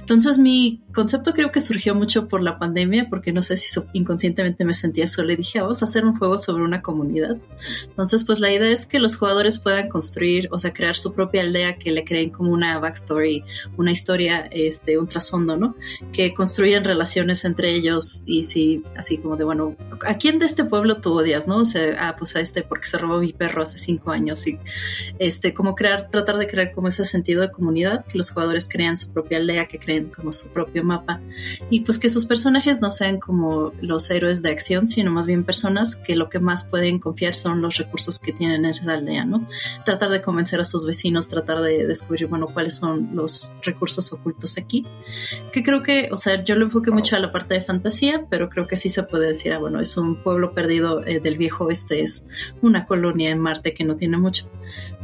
Entonces 0.00 0.38
mi 0.38 0.82
concepto 0.92 1.32
creo 1.32 1.52
que 1.52 1.60
surgió 1.60 1.94
mucho 1.94 2.28
por 2.28 2.42
la 2.42 2.58
pandemia, 2.58 3.08
porque 3.08 3.32
no 3.32 3.42
sé 3.42 3.56
si 3.56 3.68
inconscientemente 3.92 4.64
me 4.64 4.74
sentía 4.74 5.06
sola 5.06 5.32
y 5.32 5.36
dije, 5.36 5.60
vamos 5.60 5.82
a 5.82 5.84
hacer 5.86 6.04
un 6.04 6.16
juego 6.16 6.38
sobre 6.38 6.62
una 6.62 6.82
comunidad. 6.82 7.36
Entonces, 7.84 8.24
pues 8.24 8.40
la 8.40 8.52
idea 8.52 8.70
es 8.70 8.86
que 8.86 8.98
los 8.98 9.16
jugadores 9.16 9.58
puedan 9.58 9.88
construir, 9.88 10.48
o 10.50 10.58
sea, 10.58 10.72
crear 10.72 10.96
su 10.96 11.12
propia 11.12 11.42
aldea 11.42 11.78
que 11.78 11.90
le 11.90 12.04
creen 12.04 12.30
como 12.30 12.52
una 12.52 12.78
backstory, 12.78 13.44
una 13.76 13.92
historia, 13.92 14.48
este, 14.50 14.98
un 14.98 15.08
trasfondo, 15.08 15.56
¿no? 15.56 15.76
Que 16.12 16.34
construyan 16.34 16.84
relaciones 16.84 17.44
entre 17.44 17.72
ellos 17.72 18.22
y 18.26 18.44
sí, 18.44 18.84
así 18.96 19.18
como 19.18 19.36
de, 19.36 19.44
bueno, 19.44 19.76
¿a 20.06 20.14
quién 20.14 20.38
de 20.38 20.46
este 20.46 20.64
pueblo 20.64 21.00
tú 21.00 21.12
odias, 21.14 21.48
no? 21.48 21.58
O 21.58 21.64
sea, 21.64 21.96
ah, 21.98 22.16
pues 22.18 22.36
a 22.36 22.40
este 22.40 22.62
porque 22.62 22.86
se 22.86 22.98
robó 22.98 23.20
mi 23.20 23.32
perro 23.32 23.62
hace 23.62 23.78
cinco 23.78 24.10
años 24.10 24.46
y, 24.46 24.58
este, 25.18 25.54
como 25.54 25.74
crear, 25.74 26.10
tratar 26.10 26.38
de 26.38 26.46
crear 26.46 26.72
como 26.72 26.88
ese 26.88 27.04
sentido 27.04 27.42
de 27.42 27.50
comunidad, 27.50 28.04
que 28.06 28.18
los 28.18 28.30
jugadores 28.30 28.68
crean 28.70 28.96
su 28.96 29.12
propia 29.12 29.38
aldea, 29.38 29.66
que 29.66 29.78
creen 29.78 30.10
como 30.10 30.32
su 30.32 30.50
propio 30.50 30.84
mapa 30.84 31.20
y 31.70 31.80
pues 31.80 31.98
que 31.98 32.08
sus 32.08 32.26
personajes 32.26 32.80
no 32.80 32.90
sean 32.90 33.18
como 33.18 33.72
los 33.80 34.10
héroes 34.10 34.42
de 34.42 34.50
acción, 34.50 34.86
sino 34.86 35.10
más 35.10 35.26
bien 35.26 35.44
personas 35.44 35.96
que 35.96 36.16
lo 36.16 36.28
que 36.28 36.38
más 36.40 36.68
pueden 36.68 36.98
confiar 36.98 37.34
son 37.34 37.60
los 37.60 37.76
recursos 37.76 38.18
que 38.18 38.32
tienen 38.32 38.64
en 38.64 38.70
esa 38.70 38.92
aldea, 38.92 39.24
¿no? 39.24 39.46
Tratar 39.84 40.10
de 40.10 40.22
convencer 40.22 40.60
a 40.60 40.64
sus 40.64 40.86
vecinos, 40.86 41.28
tratar 41.28 41.60
de 41.60 41.86
descubrir, 41.86 42.26
bueno, 42.26 42.48
cuáles 42.52 42.76
son 42.76 43.10
los 43.14 43.37
recursos 43.62 44.12
ocultos 44.12 44.58
aquí, 44.58 44.86
que 45.52 45.62
creo 45.62 45.82
que, 45.82 46.08
o 46.12 46.16
sea, 46.16 46.44
yo 46.44 46.54
lo 46.54 46.64
enfoqué 46.64 46.90
mucho 46.90 47.16
a 47.16 47.18
la 47.20 47.30
parte 47.30 47.54
de 47.54 47.60
fantasía, 47.60 48.26
pero 48.30 48.48
creo 48.48 48.66
que 48.66 48.76
sí 48.76 48.88
se 48.88 49.02
puede 49.02 49.28
decir, 49.28 49.52
ah, 49.52 49.58
bueno, 49.58 49.80
es 49.80 49.96
un 49.96 50.22
pueblo 50.22 50.54
perdido 50.54 51.04
eh, 51.06 51.20
del 51.20 51.36
viejo 51.36 51.66
oeste, 51.66 52.02
es 52.02 52.26
una 52.62 52.86
colonia 52.86 53.30
en 53.30 53.38
Marte 53.38 53.74
que 53.74 53.84
no 53.84 53.96
tiene 53.96 54.18
mucho, 54.18 54.50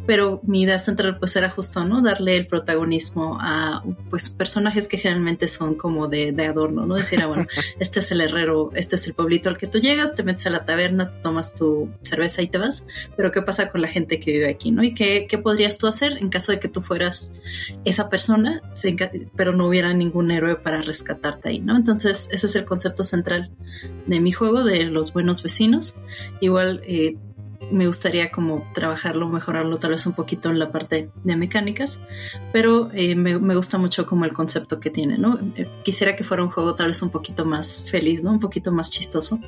pero 0.06 0.40
mi 0.44 0.62
idea 0.62 0.78
central 0.78 1.18
pues 1.18 1.34
era 1.36 1.50
justo, 1.50 1.84
¿no? 1.84 2.02
Darle 2.02 2.36
el 2.36 2.46
protagonismo 2.46 3.38
a 3.40 3.82
pues 4.10 4.28
personajes 4.28 4.88
que 4.88 4.98
generalmente 4.98 5.48
son 5.48 5.74
como 5.74 6.08
de, 6.08 6.32
de 6.32 6.46
adorno, 6.46 6.86
¿no? 6.86 6.94
Decir, 6.94 7.20
ah, 7.22 7.26
bueno, 7.26 7.46
este 7.78 8.00
es 8.00 8.10
el 8.10 8.20
herrero, 8.20 8.70
este 8.74 8.96
es 8.96 9.06
el 9.06 9.14
pueblito 9.14 9.48
al 9.48 9.56
que 9.56 9.66
tú 9.66 9.78
llegas, 9.78 10.14
te 10.14 10.22
metes 10.22 10.46
a 10.46 10.50
la 10.50 10.64
taberna, 10.64 11.10
te 11.10 11.18
tomas 11.18 11.56
tu 11.56 11.90
cerveza 12.02 12.42
y 12.42 12.48
te 12.48 12.58
vas, 12.58 12.86
pero 13.16 13.32
¿qué 13.32 13.42
pasa 13.42 13.70
con 13.70 13.80
la 13.80 13.88
gente 13.88 14.20
que 14.20 14.32
vive 14.32 14.48
aquí, 14.48 14.70
¿no? 14.70 14.82
¿Y 14.82 14.94
qué, 14.94 15.26
qué 15.28 15.38
podrías 15.38 15.78
tú 15.78 15.86
hacer 15.86 16.18
en 16.18 16.28
caso 16.28 16.52
de 16.52 16.60
que 16.60 16.68
tú 16.68 16.82
fueras 16.82 17.32
esa 17.84 18.08
persona, 18.08 18.62
pero 19.36 19.52
no 19.52 19.68
hubiera 19.68 19.92
ningún 19.94 20.30
héroe 20.30 20.56
para 20.56 20.82
rescatarte 20.82 21.48
ahí, 21.48 21.60
¿no? 21.60 21.76
Entonces 21.76 22.28
ese 22.32 22.46
es 22.46 22.56
el 22.56 22.64
concepto 22.64 23.04
central 23.04 23.50
de 24.06 24.20
mi 24.20 24.32
juego, 24.32 24.64
de 24.64 24.84
los 24.84 25.12
buenos 25.12 25.42
vecinos. 25.42 25.96
Igual... 26.40 26.82
Eh, 26.86 27.16
me 27.70 27.86
gustaría 27.86 28.30
como 28.30 28.66
trabajarlo, 28.74 29.28
mejorarlo 29.28 29.76
tal 29.78 29.92
vez 29.92 30.06
un 30.06 30.14
poquito 30.14 30.50
en 30.50 30.58
la 30.58 30.70
parte 30.72 31.10
de 31.22 31.36
mecánicas, 31.36 32.00
pero 32.52 32.90
eh, 32.92 33.14
me, 33.14 33.36
gusta 33.36 33.78
mucho 33.78 34.06
como 34.06 34.24
el 34.24 34.32
concepto 34.32 34.80
que 34.80 34.90
tiene, 34.90 35.18
¿no? 35.18 35.38
Eh, 35.56 35.68
quisiera 35.84 36.16
que 36.16 36.24
fuera 36.24 36.42
un 36.42 36.50
juego 36.50 36.74
tal 36.74 36.88
vez 36.88 37.02
un 37.02 37.10
poquito 37.10 37.44
más 37.44 37.88
feliz, 37.90 38.22
¿no? 38.22 38.30
Un 38.30 38.40
poquito 38.40 38.72
más 38.72 38.90
chistoso 38.90 39.40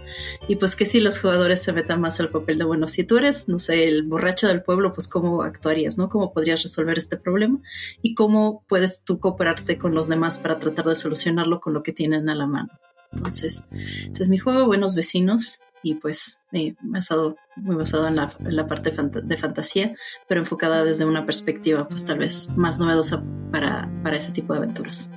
y 0.48 0.56
pues 0.56 0.76
que 0.76 0.86
si 0.86 1.00
los 1.00 1.20
jugadores 1.20 1.62
se 1.62 1.72
metan 1.72 2.00
más 2.00 2.20
al 2.20 2.28
papel 2.28 2.58
de, 2.58 2.64
bueno, 2.64 2.88
si 2.88 3.04
tú 3.04 3.18
eres, 3.18 3.48
no 3.48 3.58
sé, 3.58 3.88
el 3.88 4.04
borracho 4.04 4.48
del 4.48 4.62
pueblo, 4.62 4.92
pues 4.92 5.08
cómo 5.08 5.42
actuarías, 5.42 5.98
¿no? 5.98 6.08
¿Cómo 6.08 6.32
podrías 6.32 6.62
resolver 6.62 6.98
este 6.98 7.16
problema? 7.16 7.60
Y 8.02 8.14
cómo 8.14 8.64
puedes 8.68 9.02
tú 9.02 9.18
cooperarte 9.18 9.78
con 9.78 9.94
los 9.94 10.08
demás 10.08 10.38
para 10.38 10.58
tratar 10.58 10.86
de 10.86 10.96
solucionarlo 10.96 11.60
con 11.60 11.74
lo 11.74 11.82
que 11.82 11.92
tienen 11.92 12.28
a 12.28 12.34
la 12.34 12.46
mano. 12.46 12.70
Entonces, 13.12 13.66
este 13.72 14.22
es 14.22 14.28
mi 14.28 14.38
juego, 14.38 14.66
Buenos 14.66 14.94
Vecinos, 14.94 15.60
y 15.86 15.94
pues 15.94 16.42
eh, 16.50 16.74
basado, 16.80 17.36
muy 17.54 17.76
basado 17.76 18.08
en 18.08 18.16
la, 18.16 18.66
parte 18.66 18.90
de 18.90 19.36
fantasía, 19.38 19.94
pero 20.28 20.40
enfocada 20.40 20.82
desde 20.82 21.04
una 21.04 21.24
perspectiva 21.24 21.86
pues 21.88 22.04
tal 22.04 22.18
vez 22.18 22.50
más 22.56 22.80
novedosa 22.80 23.22
para, 23.52 23.88
para 24.02 24.16
ese 24.16 24.32
tipo 24.32 24.52
de 24.52 24.58
aventuras. 24.58 25.12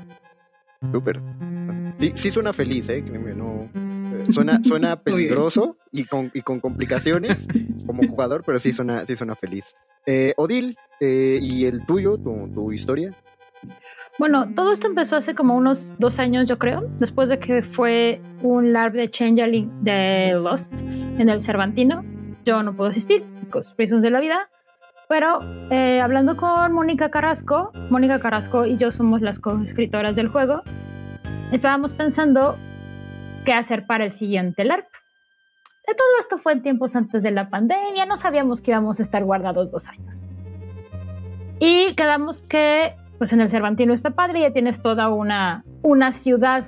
Súper. 0.91 1.21
Sí, 1.97 2.11
sí 2.13 2.29
suena 2.29 2.53
feliz, 2.53 2.87
¿eh? 2.89 3.01
No, 3.01 3.67
eh, 3.73 4.31
suena, 4.31 4.61
suena 4.63 4.99
peligroso 5.03 5.75
y 5.91 6.03
con, 6.03 6.29
y 6.35 6.43
con 6.43 6.59
complicaciones 6.59 7.47
como 7.87 8.07
jugador, 8.07 8.43
pero 8.45 8.59
sí 8.59 8.71
suena, 8.71 9.07
sí 9.07 9.15
suena 9.15 9.35
feliz. 9.35 9.75
Eh, 10.05 10.35
Odil, 10.37 10.77
eh, 10.99 11.39
¿y 11.41 11.65
el 11.65 11.83
tuyo, 11.83 12.17
tu, 12.17 12.47
tu 12.53 12.71
historia? 12.71 13.17
Bueno, 14.19 14.53
todo 14.53 14.73
esto 14.73 14.85
empezó 14.85 15.15
hace 15.15 15.33
como 15.33 15.55
unos 15.55 15.97
dos 15.97 16.19
años, 16.19 16.45
yo 16.45 16.59
creo, 16.59 16.81
después 16.99 17.29
de 17.29 17.39
que 17.39 17.63
fue 17.63 18.21
un 18.41 18.73
LARP 18.73 18.93
de 18.93 19.09
Changeling 19.09 19.71
de 19.81 20.33
Lost 20.33 20.73
en 20.73 21.29
el 21.29 21.41
Cervantino. 21.41 22.03
Yo 22.43 22.61
no 22.61 22.75
puedo 22.75 22.89
asistir, 22.89 23.23
por 23.49 23.63
reasons 23.77 24.03
de 24.03 24.09
la 24.09 24.19
vida, 24.19 24.49
pero 25.07 25.39
eh, 25.71 26.01
hablando 26.01 26.35
con 26.35 26.73
Mónica 26.73 27.09
Carrasco, 27.09 27.71
Mónica 27.89 28.19
Carrasco 28.19 28.65
y 28.65 28.75
yo 28.75 28.91
somos 28.91 29.21
las 29.21 29.39
co-escritoras 29.39 30.17
del 30.17 30.27
juego, 30.27 30.63
estábamos 31.53 31.93
pensando 31.93 32.57
qué 33.45 33.53
hacer 33.53 33.85
para 33.85 34.03
el 34.03 34.11
siguiente 34.11 34.65
LARP. 34.65 34.85
De 35.87 35.95
todo 35.95 36.19
esto 36.19 36.37
fue 36.39 36.51
en 36.51 36.61
tiempos 36.61 36.93
antes 36.93 37.23
de 37.23 37.31
la 37.31 37.49
pandemia, 37.49 38.05
no 38.05 38.17
sabíamos 38.17 38.59
que 38.59 38.71
íbamos 38.71 38.99
a 38.99 39.03
estar 39.03 39.23
guardados 39.23 39.71
dos 39.71 39.87
años. 39.87 40.21
Y 41.61 41.95
quedamos 41.95 42.41
que 42.41 42.93
pues 43.19 43.33
en 43.33 43.41
el 43.41 43.49
Cervantino 43.49 43.93
está 43.93 44.11
padre, 44.11 44.41
ya 44.41 44.53
tienes 44.53 44.81
toda 44.81 45.09
una, 45.09 45.65
una 45.83 46.13
ciudad 46.13 46.67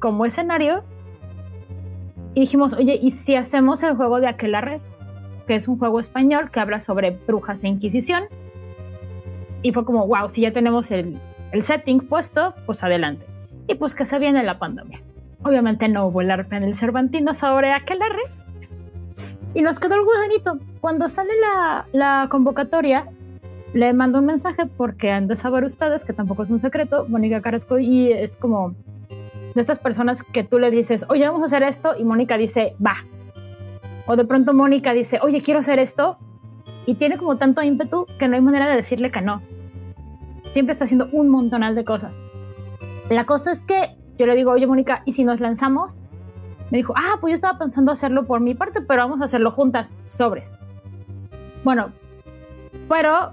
como 0.00 0.24
escenario. 0.24 0.82
Y 2.34 2.40
dijimos, 2.40 2.72
oye, 2.72 2.98
¿y 3.00 3.10
si 3.10 3.36
hacemos 3.36 3.82
el 3.82 3.94
juego 3.94 4.18
de 4.18 4.26
Aquelarre? 4.26 4.80
Que 5.46 5.54
es 5.54 5.68
un 5.68 5.78
juego 5.78 6.00
español 6.00 6.50
que 6.50 6.60
habla 6.60 6.80
sobre 6.80 7.10
brujas 7.10 7.62
e 7.62 7.68
inquisición. 7.68 8.24
Y 9.60 9.72
fue 9.72 9.84
como, 9.84 10.06
wow, 10.06 10.30
si 10.30 10.40
ya 10.40 10.52
tenemos 10.52 10.90
el, 10.90 11.18
el 11.52 11.62
setting 11.62 12.00
puesto, 12.00 12.54
pues 12.64 12.82
adelante. 12.82 13.26
Y 13.66 13.74
pues 13.74 13.94
que 13.94 14.06
se 14.06 14.18
viene 14.18 14.42
la 14.42 14.58
pandemia. 14.58 15.02
Obviamente 15.44 15.88
no 15.88 16.06
hubo 16.06 16.22
el 16.22 16.30
arpa 16.30 16.56
en 16.56 16.62
el 16.62 16.74
Cervantino 16.74 17.34
sobre 17.34 17.70
Aquelarre. 17.70 18.22
Y 19.54 19.60
nos 19.60 19.78
quedó 19.78 19.96
el 19.96 20.04
gusanito. 20.04 20.58
Cuando 20.80 21.10
sale 21.10 21.32
la, 21.38 21.86
la 21.92 22.28
convocatoria, 22.30 23.08
le 23.74 23.92
mando 23.92 24.18
un 24.18 24.26
mensaje 24.26 24.66
porque 24.66 25.10
han 25.10 25.28
de 25.28 25.36
saber 25.36 25.64
ustedes 25.64 26.04
que 26.04 26.12
tampoco 26.12 26.42
es 26.42 26.50
un 26.50 26.60
secreto, 26.60 27.06
Mónica 27.08 27.40
Carrasco, 27.40 27.78
y 27.78 28.12
es 28.12 28.36
como 28.36 28.74
de 29.54 29.60
estas 29.60 29.78
personas 29.78 30.22
que 30.32 30.44
tú 30.44 30.58
le 30.58 30.70
dices, 30.70 31.04
oye, 31.08 31.26
vamos 31.26 31.42
a 31.42 31.46
hacer 31.46 31.62
esto, 31.62 31.94
y 31.98 32.04
Mónica 32.04 32.36
dice, 32.36 32.74
va. 32.84 32.96
O 34.06 34.16
de 34.16 34.24
pronto 34.24 34.52
Mónica 34.52 34.92
dice, 34.92 35.18
oye, 35.22 35.40
quiero 35.40 35.60
hacer 35.60 35.78
esto, 35.78 36.18
y 36.86 36.94
tiene 36.94 37.16
como 37.16 37.36
tanto 37.36 37.62
ímpetu 37.62 38.06
que 38.18 38.28
no 38.28 38.34
hay 38.34 38.42
manera 38.42 38.68
de 38.68 38.76
decirle 38.76 39.10
que 39.10 39.20
no. 39.20 39.40
Siempre 40.52 40.74
está 40.74 40.84
haciendo 40.84 41.08
un 41.12 41.28
montonal 41.28 41.74
de 41.74 41.84
cosas. 41.84 42.18
La 43.08 43.24
cosa 43.24 43.52
es 43.52 43.62
que 43.62 43.96
yo 44.18 44.26
le 44.26 44.34
digo, 44.34 44.52
oye, 44.52 44.66
Mónica, 44.66 45.02
¿y 45.06 45.14
si 45.14 45.24
nos 45.24 45.40
lanzamos? 45.40 45.98
Me 46.70 46.78
dijo, 46.78 46.94
ah, 46.96 47.16
pues 47.20 47.32
yo 47.32 47.34
estaba 47.36 47.58
pensando 47.58 47.92
hacerlo 47.92 48.26
por 48.26 48.40
mi 48.40 48.54
parte, 48.54 48.80
pero 48.82 49.02
vamos 49.02 49.20
a 49.20 49.24
hacerlo 49.24 49.50
juntas, 49.50 49.92
sobres. 50.06 50.50
Bueno, 51.64 51.90
pero 52.88 53.32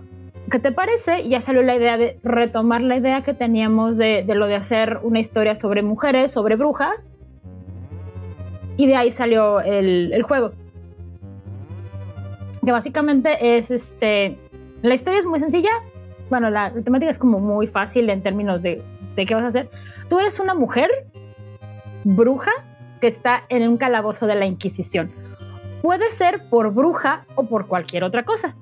¿qué 0.50 0.60
te 0.60 0.72
parece? 0.72 1.28
Ya 1.28 1.42
salió 1.42 1.62
la 1.62 1.76
idea 1.76 1.98
de 1.98 2.20
retomar 2.24 2.82
la 2.82 2.98
idea 2.98 3.24
que 3.24 3.34
teníamos 3.34 3.98
de, 3.98 4.24
lo 4.28 4.48
de 4.48 4.56
hacer 4.56 5.00
una 5.04 5.20
historia 5.20 5.56
sobre 5.56 5.82
mujeres, 5.82 6.32
sobre 6.32 6.56
brujas. 6.56 7.10
Y 8.78 8.88
de 8.88 8.96
ahí 8.96 9.12
salió 9.12 9.60
el, 9.60 10.22
juego. 10.24 10.52
Que 12.64 12.72
básicamente 12.72 13.58
es 13.58 13.70
este. 13.72 14.38
La 14.82 14.96
historia 14.96 15.20
es 15.20 15.26
muy 15.26 15.40
sencilla. 15.40 15.72
Bueno, 16.30 16.50
la, 16.50 16.72
temática 16.72 17.12
es 17.12 17.18
como 17.18 17.40
muy 17.40 17.68
fácil 17.68 18.10
en 18.10 18.22
términos 18.22 18.62
de, 18.62 18.82
de 19.16 19.26
qué 19.26 19.36
vas 19.36 19.44
a 19.44 19.48
hacer. 19.48 19.70
Tú 20.10 20.20
eres 20.20 20.40
una 20.40 20.54
mujer 20.54 20.90
bruja 22.04 22.52
que 23.02 23.08
está 23.08 23.44
en 23.50 23.68
un 23.68 23.78
calabozo 23.78 24.28
de 24.28 24.36
la 24.36 24.46
Inquisición. 24.46 25.12
Puede 25.82 26.10
ser 26.12 26.50
por 26.50 26.74
bruja 26.74 27.26
o 27.36 27.48
por 27.48 27.68
cualquier 27.68 28.04
otra 28.04 28.24
cosa. 28.24 28.56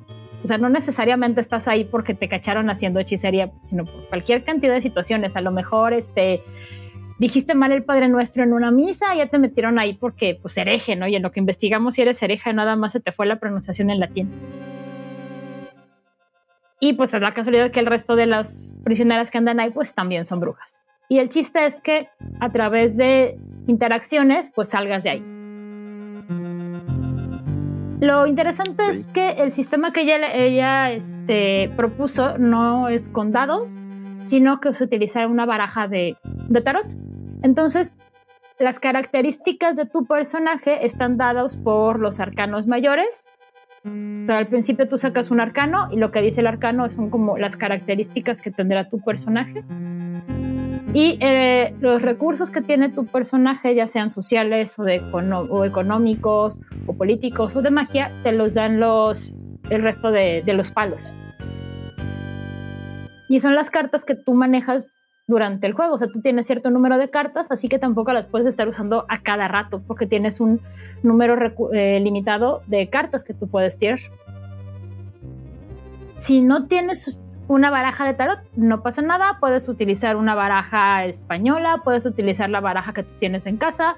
O 0.43 0.47
sea, 0.47 0.57
no 0.57 0.69
necesariamente 0.69 1.41
estás 1.41 1.67
ahí 1.67 1.83
porque 1.83 2.13
te 2.13 2.29
cacharon 2.29 2.69
haciendo 2.69 2.99
hechicería, 2.99 3.51
sino 3.63 3.85
por 3.85 4.07
cualquier 4.09 4.43
cantidad 4.43 4.73
de 4.73 4.81
situaciones. 4.81 5.35
A 5.35 5.41
lo 5.41 5.51
mejor 5.51 5.93
este, 5.93 6.43
dijiste 7.19 7.55
mal 7.55 7.71
el 7.71 7.83
Padre 7.83 8.07
Nuestro 8.07 8.43
en 8.43 8.53
una 8.53 8.71
misa 8.71 9.15
y 9.15 9.17
ya 9.17 9.27
te 9.27 9.39
metieron 9.39 9.79
ahí 9.79 9.93
porque, 9.93 10.37
pues, 10.41 10.55
hereje, 10.57 10.95
¿no? 10.95 11.07
Y 11.07 11.15
en 11.15 11.23
lo 11.23 11.31
que 11.31 11.39
investigamos 11.39 11.95
si 11.95 12.03
eres 12.03 12.21
hereje, 12.21 12.53
nada 12.53 12.75
más 12.75 12.91
se 12.91 12.99
te 12.99 13.11
fue 13.11 13.25
la 13.25 13.39
pronunciación 13.39 13.89
en 13.89 13.99
latín. 13.99 14.31
Y 16.79 16.93
pues 16.93 17.13
es 17.13 17.21
la 17.21 17.33
casualidad 17.33 17.71
que 17.71 17.79
el 17.79 17.87
resto 17.87 18.15
de 18.15 18.27
las 18.27 18.75
prisioneras 18.83 19.31
que 19.31 19.39
andan 19.39 19.59
ahí, 19.59 19.71
pues 19.71 19.93
también 19.93 20.27
son 20.27 20.39
brujas. 20.39 20.79
Y 21.09 21.19
el 21.19 21.29
chiste 21.29 21.65
es 21.65 21.75
que 21.81 22.09
a 22.39 22.49
través 22.51 22.95
de 22.95 23.39
interacciones, 23.65 24.51
pues 24.53 24.69
salgas 24.69 25.03
de 25.03 25.09
ahí. 25.09 25.36
Lo 27.99 28.27
interesante 28.27 28.87
es 28.89 29.07
que 29.07 29.29
el 29.29 29.51
sistema 29.53 29.91
que 29.91 30.01
ella, 30.01 30.31
ella 30.31 30.91
este, 30.91 31.71
propuso 31.75 32.37
no 32.37 32.89
es 32.89 33.09
con 33.09 33.31
dados, 33.31 33.75
sino 34.25 34.59
que 34.59 34.69
es 34.69 34.79
utilizar 34.79 35.25
una 35.27 35.47
baraja 35.47 35.87
de, 35.87 36.15
de 36.23 36.61
tarot. 36.61 36.85
Entonces, 37.41 37.95
las 38.59 38.79
características 38.79 39.75
de 39.75 39.85
tu 39.85 40.05
personaje 40.05 40.85
están 40.85 41.17
dadas 41.17 41.55
por 41.57 41.99
los 41.99 42.19
arcanos 42.19 42.67
mayores. 42.67 43.27
O 44.23 44.25
sea, 44.25 44.39
al 44.39 44.47
principio 44.47 44.87
tú 44.89 44.97
sacas 44.97 45.31
un 45.31 45.39
arcano 45.39 45.87
y 45.91 45.97
lo 45.97 46.11
que 46.11 46.21
dice 46.21 46.41
el 46.41 46.47
arcano 46.47 46.89
son 46.89 47.09
como 47.09 47.37
las 47.37 47.55
características 47.55 48.41
que 48.41 48.51
tendrá 48.51 48.89
tu 48.89 48.99
personaje. 48.99 49.63
Y 50.93 51.17
eh, 51.21 51.75
los 51.79 52.01
recursos 52.01 52.49
que 52.49 52.61
tiene 52.61 52.89
tu 52.89 53.05
personaje, 53.05 53.75
ya 53.75 53.87
sean 53.87 54.09
sociales 54.09 54.73
o, 54.77 54.83
de 54.83 55.01
o 55.11 55.65
económicos 55.65 56.59
o 56.87 56.93
políticos 56.93 57.55
o 57.55 57.61
de 57.61 57.69
magia, 57.69 58.11
te 58.23 58.31
los 58.31 58.53
dan 58.53 58.79
los, 58.79 59.31
el 59.69 59.81
resto 59.83 60.11
de 60.11 60.43
los 60.53 60.71
palos. 60.71 61.11
Y 63.29 63.39
son 63.39 63.55
las 63.55 63.69
cartas 63.69 64.05
que 64.05 64.15
tú 64.15 64.33
manejas 64.33 64.96
durante 65.27 65.67
el 65.67 65.73
juego. 65.73 65.95
O 65.95 65.97
sea, 65.99 66.07
tú 66.07 66.21
tienes 66.21 66.47
cierto 66.47 66.71
número 66.71 66.97
de 66.97 67.09
cartas, 67.09 67.51
así 67.51 67.67
que 67.69 67.79
tampoco 67.79 68.13
las 68.13 68.25
puedes 68.25 68.47
estar 68.47 68.67
usando 68.67 69.05
a 69.09 69.21
cada 69.21 69.47
rato, 69.47 69.81
porque 69.85 70.07
tienes 70.07 70.39
un 70.39 70.61
número 71.03 71.35
eh, 71.73 71.99
limitado 71.99 72.63
de 72.67 72.89
cartas 72.89 73.23
que 73.23 73.33
tú 73.33 73.47
puedes 73.47 73.77
tirar. 73.77 73.99
Si 76.15 76.41
no 76.41 76.67
tienes 76.67 77.19
una 77.47 77.69
baraja 77.69 78.05
de 78.05 78.13
tarot, 78.13 78.39
no 78.55 78.81
pasa 78.81 79.01
nada, 79.01 79.37
puedes 79.39 79.69
utilizar 79.69 80.15
una 80.15 80.33
baraja 80.33 81.05
española, 81.05 81.81
puedes 81.83 82.05
utilizar 82.05 82.49
la 82.49 82.59
baraja 82.59 82.93
que 82.93 83.03
tú 83.03 83.11
tienes 83.19 83.45
en 83.45 83.57
casa. 83.57 83.95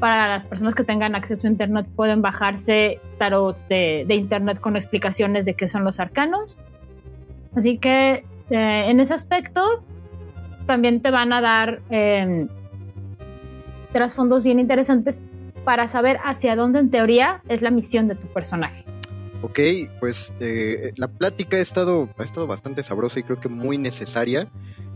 Para 0.00 0.28
las 0.28 0.44
personas 0.44 0.74
que 0.74 0.84
tengan 0.84 1.14
acceso 1.14 1.46
a 1.46 1.50
internet 1.50 1.86
pueden 1.96 2.20
bajarse 2.20 3.00
tarots 3.18 3.66
de, 3.68 4.04
internet 4.08 4.60
con 4.60 4.76
explicaciones 4.76 5.46
de 5.46 5.54
qué 5.54 5.68
son 5.68 5.84
los 5.84 6.00
arcanos. 6.00 6.58
Así 7.54 7.78
que 7.78 8.24
eh, 8.50 8.90
en 8.90 9.00
ese 9.00 9.14
aspecto 9.14 9.82
también 10.66 11.00
te 11.00 11.10
van 11.10 11.32
a 11.32 11.40
dar 11.40 11.80
eh, 11.90 12.46
trasfondos 13.92 14.42
bien 14.42 14.58
interesantes 14.58 15.20
para 15.64 15.88
saber 15.88 16.18
hacia 16.24 16.54
dónde 16.54 16.78
en 16.78 16.90
teoría 16.90 17.42
es 17.48 17.62
la 17.62 17.70
misión 17.70 18.08
de 18.08 18.14
tu 18.14 18.26
personaje. 18.28 18.84
Ok, 19.42 19.60
pues 20.00 20.34
eh, 20.40 20.92
la 20.96 21.08
plática 21.08 21.56
ha 21.56 21.60
estado, 21.60 22.08
ha 22.18 22.24
estado 22.24 22.46
bastante 22.46 22.82
sabrosa 22.82 23.20
y 23.20 23.22
creo 23.22 23.40
que 23.40 23.48
muy 23.48 23.78
necesaria. 23.78 24.48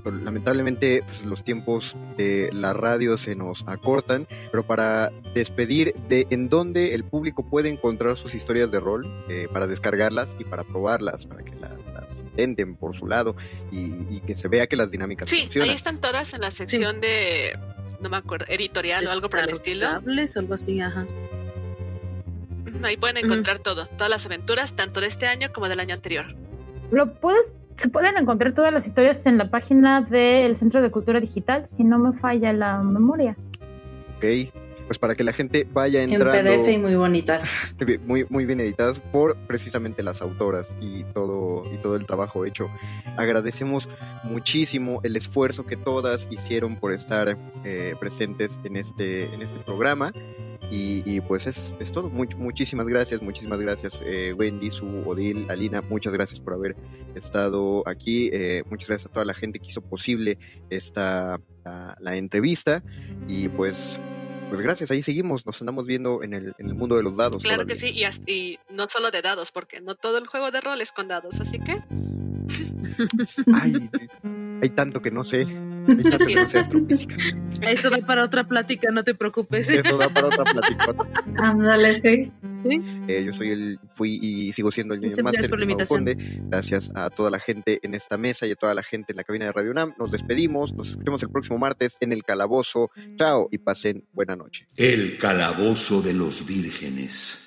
Lamentablemente 0.05 1.03
pues, 1.05 1.25
los 1.27 1.45
tiempos 1.45 1.95
de 2.17 2.49
la 2.53 2.73
radio 2.73 3.19
se 3.19 3.35
nos 3.37 3.69
acortan, 3.69 4.27
pero 4.51 4.67
para 4.67 5.11
despedir 5.35 5.95
de 6.09 6.27
en 6.31 6.49
dónde 6.49 6.95
el 6.95 7.05
público 7.05 7.43
puede 7.49 7.69
encontrar 7.69 8.17
sus 8.17 8.35
historias 8.35 8.71
de 8.71 8.81
rol, 8.81 9.07
eh, 9.29 9.47
para 9.53 9.67
descargarlas 9.67 10.37
y 10.39 10.45
para 10.45 10.65
probarlas, 10.65 11.27
para 11.27 11.43
que 11.43 11.55
las, 11.57 11.80
intenten 12.19 12.77
por 12.77 12.97
su 12.97 13.07
lado 13.07 13.37
y, 13.71 14.21
que 14.21 14.35
se 14.35 14.49
vea 14.49 14.67
que 14.67 14.77
las 14.77 14.91
dinámicas 14.91 15.29
sí, 15.29 15.49
ahí 15.61 15.71
están 15.71 16.01
todas 16.01 16.35
en 16.35 16.43
la 16.43 16.51
sección 16.51 17.01
de, 17.01 17.59
no 18.01 18.11
me 18.11 18.17
acuerdo, 18.17 18.47
editorial 18.49 19.07
o 19.07 19.11
algo 19.11 19.29
por 19.31 19.41
el 19.41 19.51
estilo. 19.51 19.87
o 19.89 20.39
algo 20.39 20.55
así, 20.55 20.81
ajá. 20.81 21.07
Ahí 22.83 22.97
pueden 22.97 23.19
encontrar 23.19 23.59
todo, 23.59 23.87
todas 23.87 24.11
las 24.11 24.27
aventuras, 24.27 24.75
tanto 24.75 25.01
de 25.01 25.07
este 25.07 25.27
año 25.27 25.53
como 25.53 25.69
del 25.69 25.81
año 25.81 25.95
anterior. 25.95 26.27
Lo 26.91 27.15
puedes, 27.15 27.47
se 27.77 27.89
pueden 27.89 28.17
encontrar 28.17 28.53
todas 28.53 28.73
las 28.73 28.87
historias 28.87 29.25
en 29.27 29.39
la 29.39 29.51
página 29.51 30.01
del 30.03 30.57
Centro 30.57 30.81
de 30.81 30.91
Cultura 30.91 31.21
Digital, 31.21 31.69
si 31.69 31.85
no 31.85 31.99
me 31.99 32.19
falla 32.19 32.53
la 32.53 32.79
memoria. 32.83 33.37
Ok, 34.17 34.25
pues 34.91 34.99
para 34.99 35.15
que 35.15 35.23
la 35.23 35.33
gente 35.33 35.69
vaya 35.73 36.03
entrando. 36.03 36.51
En 36.51 36.63
PDF 36.63 36.69
y 36.69 36.79
muy 36.79 36.97
bonitas. 36.97 37.77
Muy, 38.07 38.27
muy 38.29 38.45
bien 38.45 38.59
editadas 38.59 38.99
por 39.01 39.37
precisamente 39.47 40.03
las 40.03 40.21
autoras 40.21 40.75
y 40.81 41.05
todo, 41.05 41.63
y 41.73 41.79
todo 41.79 41.95
el 41.95 42.07
trabajo 42.07 42.45
hecho. 42.45 42.69
Agradecemos 43.17 43.89
muchísimo 44.25 45.01
el 45.05 45.15
esfuerzo 45.15 45.65
que 45.65 45.77
todas 45.77 46.27
hicieron 46.33 46.75
por 46.75 46.93
estar 46.93 47.39
eh, 47.65 47.95
presentes 48.01 48.59
en 48.65 48.77
este, 48.77 49.33
en 49.33 49.43
este 49.43 49.61
programa. 49.61 50.13
Y, 50.73 51.21
pues 51.21 51.47
es, 51.47 51.73
es 51.79 51.93
todo. 51.93 52.09
muchísimas 52.11 52.89
gracias, 52.89 53.23
muchísimas 53.23 53.61
gracias 53.61 54.03
eh, 54.05 54.33
Wendy, 54.37 54.71
Su, 54.73 54.87
Odil, 55.07 55.47
Alina, 55.51 55.83
muchas 55.83 56.13
gracias 56.15 56.41
por 56.41 56.55
haber 56.55 56.77
estado 57.15 57.85
aquí. 57.87 58.31
Eh, 58.33 58.65
muchas 58.69 58.89
gracias 58.89 59.11
a 59.11 59.13
toda 59.13 59.25
la 59.25 59.35
gente 59.35 59.61
que 59.61 59.69
hizo 59.69 59.83
posible 59.83 60.39
esta 60.69 61.41
la, 61.65 62.17
entrevista. 62.17 62.83
Y 63.29 63.49
pues 63.49 64.01
pues 64.51 64.61
gracias, 64.61 64.91
ahí 64.91 65.03
seguimos, 65.03 65.47
nos 65.47 65.61
andamos 65.63 65.87
viendo 65.87 66.23
en 66.23 66.35
el, 66.35 66.55
en 66.59 66.67
el 66.67 66.75
mundo 66.75 66.97
de 66.97 67.03
los 67.03 67.17
dados. 67.17 67.43
Claro 67.43 67.67
que 67.67 67.77
sí, 67.77 67.93
y, 67.95 68.05
y, 68.31 68.59
no 68.69 68.89
solo 68.89 69.11
de 69.11 69.23
dados, 69.23 69.53
porque 69.53 69.81
no 69.81 69.95
todo 69.95 70.19
el 70.19 70.27
juego 70.27 70.51
de 70.51 70.61
rol 70.61 70.81
es 70.81 70.93
con 70.93 71.09
dados, 71.09 71.41
así 71.41 71.61
que... 71.61 71.81
Ay, 73.55 73.89
hay 74.61 74.71
tanto 74.71 75.01
que 75.01 75.11
no 75.11 75.25
sé. 75.25 75.47
Eso 77.63 77.91
da 77.91 77.99
para 78.07 78.25
otra 78.25 78.47
plática, 78.47 78.91
no 78.91 79.05
te 79.05 79.15
preocupes. 79.15 79.69
Eso 79.71 79.97
da 79.97 80.09
para 80.09 80.29
otra 80.29 80.45
plática. 80.45 80.95
Ándale, 81.39 81.95
sí. 81.95 82.33
Eh, 82.65 83.25
yo 83.25 83.33
soy 83.33 83.51
el, 83.51 83.79
fui 83.89 84.19
y 84.21 84.53
sigo 84.53 84.71
siendo 84.71 84.95
el 84.95 85.01
Junior 85.01 85.23
Master. 85.23 85.51
Gracias 86.49 86.93
a 86.95 87.11
toda 87.11 87.31
la 87.31 87.39
gente 87.39 87.81
en 87.83 87.95
esta 87.95 88.19
mesa 88.19 88.47
y 88.47 88.53
a 88.53 88.57
toda 88.57 88.75
la 88.75 88.83
gente 88.83 89.13
en 89.13 89.17
la 89.17 89.25
cabina 89.25 89.47
de 89.47 89.53
Radio 89.53 89.71
UNAM. 89.71 89.95
Nos 89.99 90.11
despedimos, 90.11 90.75
nos 90.75 90.91
escuchamos 90.91 91.23
el 91.23 91.31
próximo 91.31 91.59
martes 91.59 91.97
en 92.01 92.13
el 92.13 92.23
Calabozo. 92.23 92.91
Chao 93.17 93.49
y 93.51 93.59
pasen 93.59 94.05
buena 94.13 94.37
noche. 94.37 94.69
El 94.77 95.19
Calabozo 95.19 96.03
de 96.03 96.15
los 96.15 96.47
Vírgenes. 96.47 97.47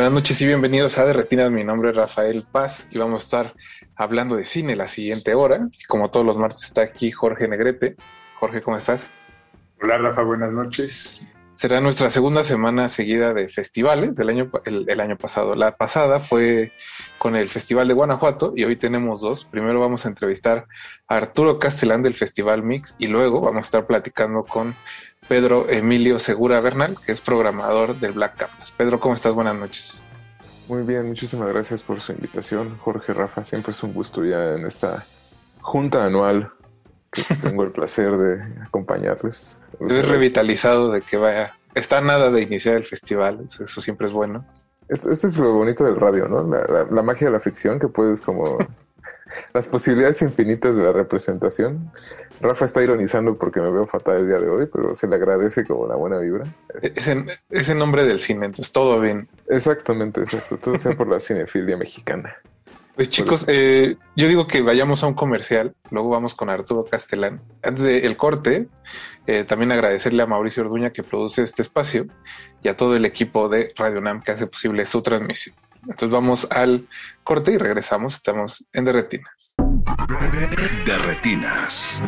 Buenas 0.00 0.14
noches 0.14 0.40
y 0.40 0.46
bienvenidos 0.46 0.96
a 0.96 1.04
De 1.04 1.12
Retinas. 1.12 1.50
Mi 1.50 1.62
nombre 1.62 1.90
es 1.90 1.96
Rafael 1.96 2.42
Paz 2.50 2.88
y 2.90 2.96
vamos 2.96 3.20
a 3.20 3.24
estar 3.24 3.54
hablando 3.94 4.34
de 4.34 4.46
cine 4.46 4.74
la 4.74 4.88
siguiente 4.88 5.34
hora. 5.34 5.60
Como 5.88 6.10
todos 6.10 6.24
los 6.24 6.38
martes 6.38 6.62
está 6.62 6.80
aquí 6.80 7.10
Jorge 7.10 7.46
Negrete. 7.46 7.96
Jorge, 8.36 8.62
¿cómo 8.62 8.78
estás? 8.78 9.02
Hola 9.82 9.98
Rafa, 9.98 10.22
buenas 10.22 10.52
noches. 10.52 11.20
Será 11.54 11.82
nuestra 11.82 12.08
segunda 12.08 12.44
semana 12.44 12.88
seguida 12.88 13.34
de 13.34 13.50
festivales 13.50 14.16
del 14.16 14.30
año, 14.30 14.50
el, 14.64 15.00
año 15.00 15.18
pasado. 15.18 15.54
La 15.54 15.72
pasada 15.72 16.20
fue 16.20 16.72
con 17.20 17.36
el 17.36 17.50
Festival 17.50 17.86
de 17.86 17.92
Guanajuato 17.92 18.54
y 18.56 18.64
hoy 18.64 18.76
tenemos 18.76 19.20
dos. 19.20 19.44
Primero 19.44 19.78
vamos 19.78 20.06
a 20.06 20.08
entrevistar 20.08 20.66
a 21.06 21.16
Arturo 21.16 21.58
Castellán 21.58 22.02
del 22.02 22.14
Festival 22.14 22.62
Mix 22.62 22.94
y 22.96 23.08
luego 23.08 23.42
vamos 23.42 23.58
a 23.58 23.66
estar 23.66 23.86
platicando 23.86 24.42
con 24.42 24.74
Pedro 25.28 25.68
Emilio 25.68 26.18
Segura 26.18 26.62
Bernal, 26.62 26.96
que 27.04 27.12
es 27.12 27.20
programador 27.20 27.94
del 28.00 28.12
Black 28.12 28.36
Campus. 28.38 28.72
Pedro, 28.74 29.00
¿cómo 29.00 29.14
estás? 29.14 29.34
Buenas 29.34 29.54
noches. 29.54 30.00
Muy 30.66 30.82
bien, 30.84 31.08
muchísimas 31.08 31.48
gracias 31.48 31.82
por 31.82 32.00
su 32.00 32.12
invitación, 32.12 32.78
Jorge 32.78 33.12
Rafa. 33.12 33.44
Siempre 33.44 33.72
es 33.72 33.82
un 33.82 33.92
gusto 33.92 34.24
ya 34.24 34.54
en 34.54 34.64
esta 34.64 35.04
junta 35.60 36.02
anual 36.02 36.50
que 37.12 37.22
tengo 37.42 37.64
el 37.64 37.70
placer 37.70 38.16
de 38.16 38.62
acompañarles. 38.62 39.62
Estoy 39.78 40.00
revitalizado 40.00 40.90
de 40.90 41.02
que 41.02 41.18
vaya. 41.18 41.54
Está 41.74 42.00
nada 42.00 42.30
de 42.30 42.40
iniciar 42.40 42.76
el 42.76 42.84
festival, 42.84 43.46
eso 43.60 43.82
siempre 43.82 44.06
es 44.06 44.12
bueno. 44.14 44.46
Esto, 44.90 45.10
es 45.12 45.38
lo 45.38 45.52
bonito 45.52 45.84
del 45.84 45.96
radio, 45.96 46.26
¿no? 46.26 46.42
la, 46.44 47.02
magia 47.02 47.28
de 47.28 47.32
la 47.32 47.38
ficción, 47.38 47.78
que 47.78 47.86
puedes 47.86 48.20
como 48.20 48.58
las 49.54 49.68
posibilidades 49.68 50.20
infinitas 50.20 50.76
de 50.76 50.82
la 50.82 50.92
representación. 50.92 51.92
Rafa 52.40 52.64
está 52.64 52.82
ironizando 52.82 53.38
porque 53.38 53.60
me 53.60 53.70
veo 53.70 53.86
fatal 53.86 54.16
el 54.16 54.26
día 54.26 54.40
de 54.40 54.48
hoy, 54.48 54.66
pero 54.66 54.92
se 54.96 55.06
le 55.06 55.14
agradece 55.14 55.64
como 55.64 55.86
la 55.86 55.94
buena 55.94 56.18
vibra. 56.18 56.44
Ese, 56.82 57.24
ese 57.50 57.74
nombre 57.76 58.04
del 58.04 58.18
cine, 58.18 58.46
entonces 58.46 58.72
todo 58.72 58.98
bien. 58.98 59.28
Exactamente, 59.48 60.22
exacto. 60.22 60.56
Todo 60.56 60.76
sea 60.78 60.96
por 60.96 61.06
la 61.06 61.20
cinefilia 61.20 61.76
mexicana. 61.76 62.34
Pues 62.94 63.08
chicos, 63.08 63.44
eh, 63.48 63.96
yo 64.16 64.28
digo 64.28 64.46
que 64.46 64.60
vayamos 64.62 65.02
a 65.02 65.06
un 65.06 65.14
comercial, 65.14 65.74
luego 65.90 66.10
vamos 66.10 66.34
con 66.34 66.50
Arturo 66.50 66.84
Castellán. 66.84 67.40
Antes 67.62 67.84
del 67.84 68.16
corte, 68.16 68.68
eh, 69.26 69.44
también 69.44 69.72
agradecerle 69.72 70.22
a 70.22 70.26
Mauricio 70.26 70.64
Orduña 70.64 70.90
que 70.90 71.02
produce 71.02 71.42
este 71.42 71.62
espacio 71.62 72.06
y 72.62 72.68
a 72.68 72.76
todo 72.76 72.96
el 72.96 73.04
equipo 73.04 73.48
de 73.48 73.72
Radio 73.76 74.00
NAM 74.00 74.22
que 74.22 74.32
hace 74.32 74.46
posible 74.46 74.86
su 74.86 75.02
transmisión. 75.02 75.54
Entonces 75.82 76.10
vamos 76.10 76.46
al 76.50 76.88
corte 77.24 77.52
y 77.52 77.58
regresamos. 77.58 78.14
Estamos 78.14 78.64
en 78.72 78.84
Derretinas. 78.84 79.56
Derretinas. 80.84 82.00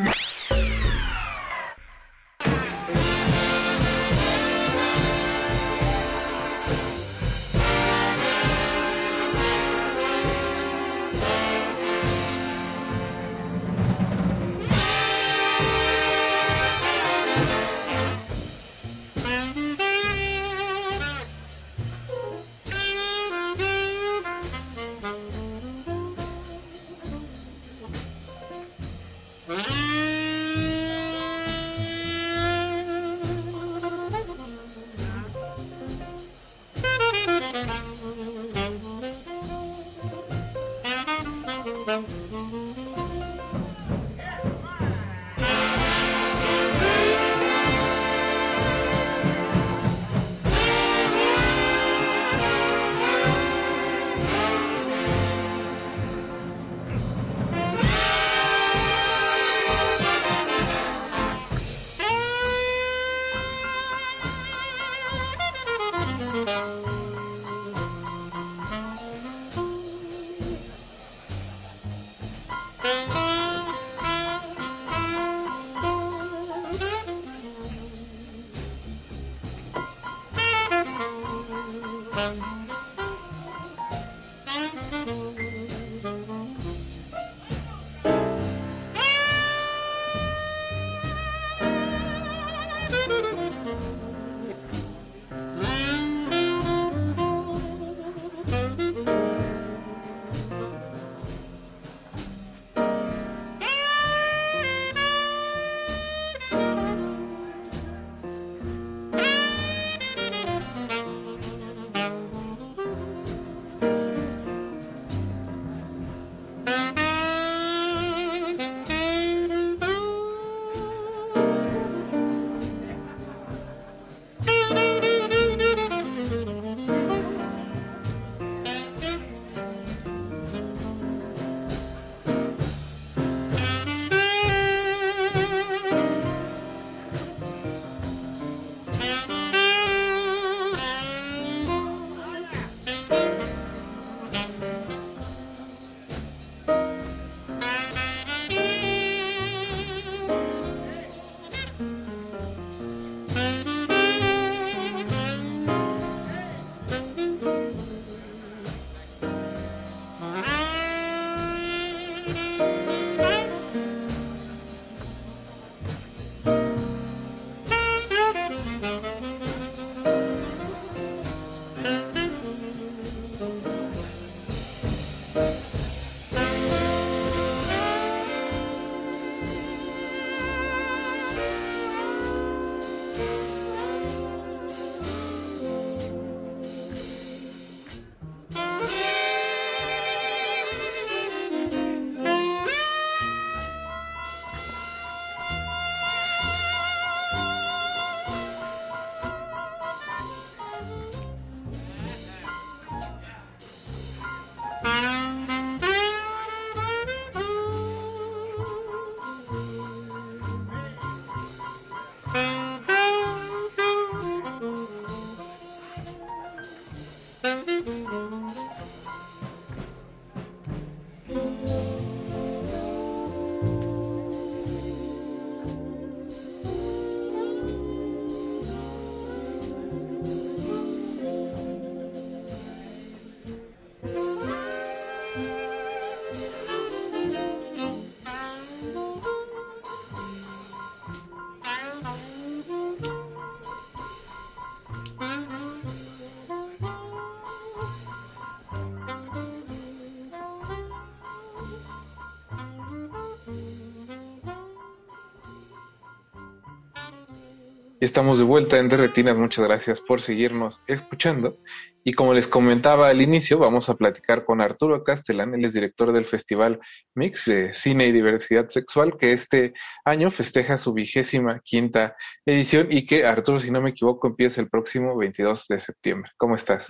Estamos 258.13 258.39
de 258.39 258.45
vuelta 258.45 258.79
en 258.79 258.91
Derretinas. 258.91 259.39
Muchas 259.39 259.65
gracias 259.65 260.03
por 260.03 260.21
seguirnos 260.21 260.83
escuchando. 260.87 261.59
Y 262.05 262.13
como 262.13 262.35
les 262.35 262.47
comentaba 262.47 263.09
al 263.09 263.23
inicio, 263.23 263.59
vamos 263.59 263.89
a 263.89 263.95
platicar 263.95 264.45
con 264.45 264.61
Arturo 264.61 265.03
Castellán, 265.03 265.55
él 265.55 265.65
es 265.65 265.73
director 265.73 266.13
del 266.13 266.27
Festival 266.27 266.79
Mix 267.15 267.47
de 267.47 267.73
Cine 267.73 268.07
y 268.07 268.13
Diversidad 268.13 268.69
Sexual, 268.69 269.17
que 269.17 269.33
este 269.33 269.73
año 270.05 270.31
festeja 270.31 270.77
su 270.77 270.93
vigésima 270.93 271.63
quinta 271.65 272.15
edición 272.45 272.89
y 272.91 273.07
que, 273.07 273.25
Arturo, 273.25 273.59
si 273.59 273.71
no 273.71 273.81
me 273.81 273.91
equivoco, 273.91 274.27
empieza 274.27 274.61
el 274.61 274.69
próximo 274.69 275.17
22 275.17 275.67
de 275.69 275.81
septiembre. 275.81 276.33
¿Cómo 276.37 276.55
estás? 276.55 276.89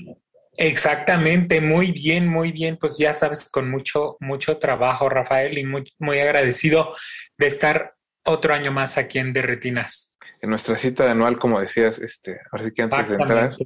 Exactamente, 0.57 1.61
muy 1.61 1.93
bien, 1.93 2.27
muy 2.27 2.51
bien. 2.51 2.79
Pues 2.81 2.99
ya 2.99 3.15
sabes, 3.15 3.49
con 3.49 3.71
mucho, 3.71 4.17
mucho 4.19 4.59
trabajo, 4.59 5.09
Rafael, 5.09 5.57
y 5.57 5.65
muy, 5.65 5.85
muy 6.01 6.19
agradecido 6.19 6.97
de 7.39 7.47
estar 7.47 7.95
otro 8.25 8.55
año 8.55 8.73
más 8.73 8.99
aquí 8.99 9.21
en 9.21 9.33
Derretinas 9.33 10.12
en 10.41 10.51
nuestra 10.51 10.77
cita 10.77 11.11
anual, 11.11 11.39
como 11.39 11.61
decías, 11.61 11.99
este, 11.99 12.41
ahora 12.51 12.65
sí 12.65 12.73
que 12.73 12.83
antes 12.83 13.09
de 13.09 13.15
entrar. 13.15 13.57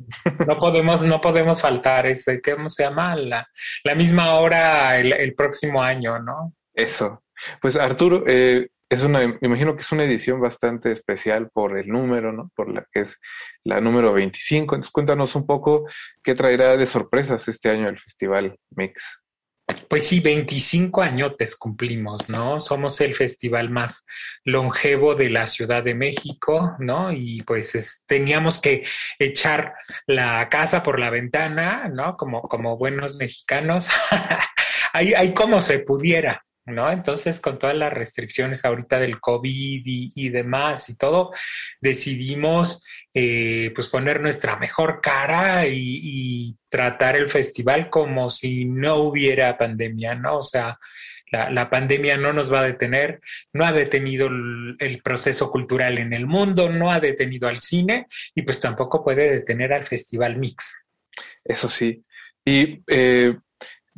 No 0.46 0.58
podemos, 0.58 1.02
no 1.02 1.20
podemos 1.20 1.60
faltar, 1.60 2.06
ese, 2.06 2.40
¿cómo 2.42 2.68
se 2.68 2.84
llama? 2.84 3.16
La, 3.16 3.48
la 3.84 3.94
misma 3.94 4.34
hora 4.34 4.98
el, 4.98 5.34
próximo 5.34 5.82
año, 5.82 6.18
¿no? 6.18 6.54
Eso. 6.74 7.22
Pues 7.60 7.76
Arturo, 7.76 8.24
eh, 8.26 8.68
es 8.88 9.02
una, 9.02 9.26
me 9.26 9.38
imagino 9.40 9.74
que 9.74 9.82
es 9.82 9.92
una 9.92 10.04
edición 10.04 10.40
bastante 10.40 10.92
especial 10.92 11.50
por 11.50 11.76
el 11.78 11.88
número, 11.88 12.32
¿no? 12.32 12.50
Por 12.54 12.72
la 12.72 12.86
que 12.92 13.00
es 13.00 13.18
la 13.64 13.80
número 13.80 14.12
25. 14.12 14.74
Entonces 14.74 14.92
cuéntanos 14.92 15.34
un 15.34 15.46
poco 15.46 15.86
qué 16.22 16.34
traerá 16.34 16.76
de 16.76 16.86
sorpresas 16.86 17.48
este 17.48 17.70
año 17.70 17.88
el 17.88 17.98
Festival 17.98 18.58
Mix. 18.70 19.20
Pues 19.88 20.06
sí, 20.06 20.20
25 20.20 21.02
añotes 21.02 21.56
cumplimos, 21.56 22.28
¿no? 22.28 22.60
Somos 22.60 23.00
el 23.00 23.14
festival 23.14 23.70
más 23.70 24.06
longevo 24.44 25.14
de 25.14 25.30
la 25.30 25.46
Ciudad 25.48 25.82
de 25.82 25.94
México, 25.94 26.76
¿no? 26.78 27.12
Y 27.12 27.42
pues 27.42 28.04
teníamos 28.06 28.60
que 28.60 28.84
echar 29.18 29.74
la 30.06 30.48
casa 30.48 30.82
por 30.82 31.00
la 31.00 31.10
ventana, 31.10 31.88
¿no? 31.92 32.16
Como, 32.16 32.42
como 32.42 32.76
buenos 32.76 33.16
mexicanos, 33.16 33.88
ahí, 34.92 35.14
ahí 35.14 35.34
como 35.34 35.60
se 35.60 35.80
pudiera, 35.80 36.44
¿no? 36.66 36.90
Entonces, 36.90 37.40
con 37.40 37.58
todas 37.58 37.76
las 37.76 37.92
restricciones 37.92 38.64
ahorita 38.64 38.98
del 38.98 39.20
COVID 39.20 39.82
y, 39.84 40.28
demás 40.30 40.88
y 40.90 40.96
todo, 40.96 41.32
decidimos 41.80 42.84
eh, 43.14 43.72
pues 43.74 43.88
poner 43.88 44.20
nuestra 44.20 44.56
mejor 44.56 45.00
cara 45.00 45.66
y, 45.66 46.56
tratar 46.68 47.16
el 47.16 47.30
festival 47.30 47.88
como 47.88 48.30
si 48.30 48.66
no 48.66 48.96
hubiera 48.96 49.56
pandemia, 49.56 50.14
¿no? 50.14 50.38
O 50.38 50.42
sea, 50.42 50.78
la, 51.30 51.70
pandemia 51.70 52.18
no 52.18 52.32
nos 52.32 52.52
va 52.52 52.60
a 52.60 52.64
detener, 52.64 53.20
no 53.52 53.64
ha 53.64 53.72
detenido 53.72 54.26
el, 54.26 55.00
proceso 55.02 55.50
cultural 55.50 55.96
en 55.98 56.12
el 56.12 56.26
mundo, 56.26 56.68
no 56.68 56.92
ha 56.92 57.00
detenido 57.00 57.48
al 57.48 57.60
cine 57.60 58.08
y 58.34 58.42
pues 58.42 58.60
tampoco 58.60 59.02
puede 59.02 59.30
detener 59.30 59.72
al 59.72 59.84
Festival 59.84 60.36
Mix. 60.36 60.84
Eso 61.44 61.70
sí. 61.70 62.04
Y 62.44 62.82
eh, 62.88 63.36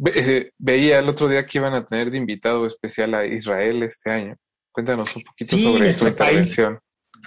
eh, 0.07 0.51
veía 0.59 0.99
el 0.99 1.09
otro 1.09 1.29
día 1.29 1.47
que 1.47 1.59
iban 1.59 1.75
a 1.75 1.85
tener 1.85 2.11
de 2.11 2.19
invitado 2.19 2.67
especial 2.67 3.15
a 3.15 3.27
Israel 3.27 3.83
este 3.83 4.11
año. 4.11 4.37
Cuéntanos 4.73 5.15
un 5.17 5.23
poquito 5.25 5.57
sobre 5.59 5.95
su 5.95 6.07
intervención. 6.07 6.79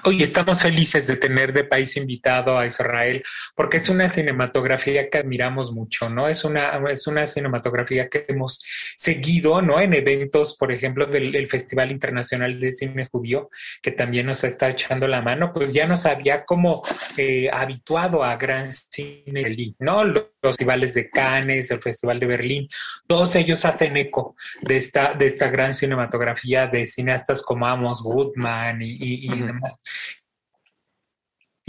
Hoy 0.04 0.24
estamos 0.24 0.62
felices 0.62 1.06
de 1.06 1.16
tener 1.16 1.54
de 1.54 1.64
país 1.64 1.96
invitado 1.96 2.58
a 2.58 2.66
Israel 2.66 3.24
porque 3.56 3.78
es 3.78 3.88
una 3.88 4.10
cinematografía 4.10 5.10
que 5.10 5.20
admiramos 5.20 5.72
mucho, 5.72 6.10
¿no? 6.10 6.28
Es 6.28 6.44
una, 6.44 6.82
es 6.90 7.06
una 7.06 7.28
cinematografía 7.28 8.10
que 8.10 8.26
hemos 8.28 8.64
seguido, 8.98 9.62
¿no? 9.62 9.80
En 9.80 9.94
eventos, 9.94 10.58
por 10.58 10.72
ejemplo, 10.72 11.06
del 11.06 11.48
Festival 11.48 11.92
Internacional 11.92 12.60
de 12.60 12.72
Cine 12.72 13.10
Judío, 13.12 13.50
que 13.82 13.92
también 13.92 14.26
nos 14.26 14.44
está 14.44 14.70
echando 14.70 15.08
la 15.08 15.22
mano, 15.22 15.52
pues 15.54 15.72
ya 15.72 15.86
nos 15.86 16.06
había 16.06 16.46
como 16.46 16.82
eh, 17.18 17.50
habituado 17.52 18.24
a 18.24 18.38
gran 18.38 18.72
cine, 18.72 19.76
¿no? 19.78 20.04
Los 20.04 20.31
festivales 20.42 20.94
de 20.94 21.10
Cannes, 21.10 21.72
el 21.72 21.82
Festival 21.82 22.20
de 22.20 22.26
Berlín, 22.26 22.70
todos 23.08 23.36
ellos 23.36 23.64
hacen 23.66 23.96
eco 23.98 24.36
de 24.62 24.78
esta, 24.78 25.14
de 25.14 25.28
esta 25.28 25.50
gran 25.50 25.74
cinematografía 25.74 26.68
de 26.68 26.88
cineastas 26.88 27.44
como 27.44 27.68
Amos 27.68 28.02
Goodman 28.02 28.80
y, 28.82 29.28
demás. 29.28 29.80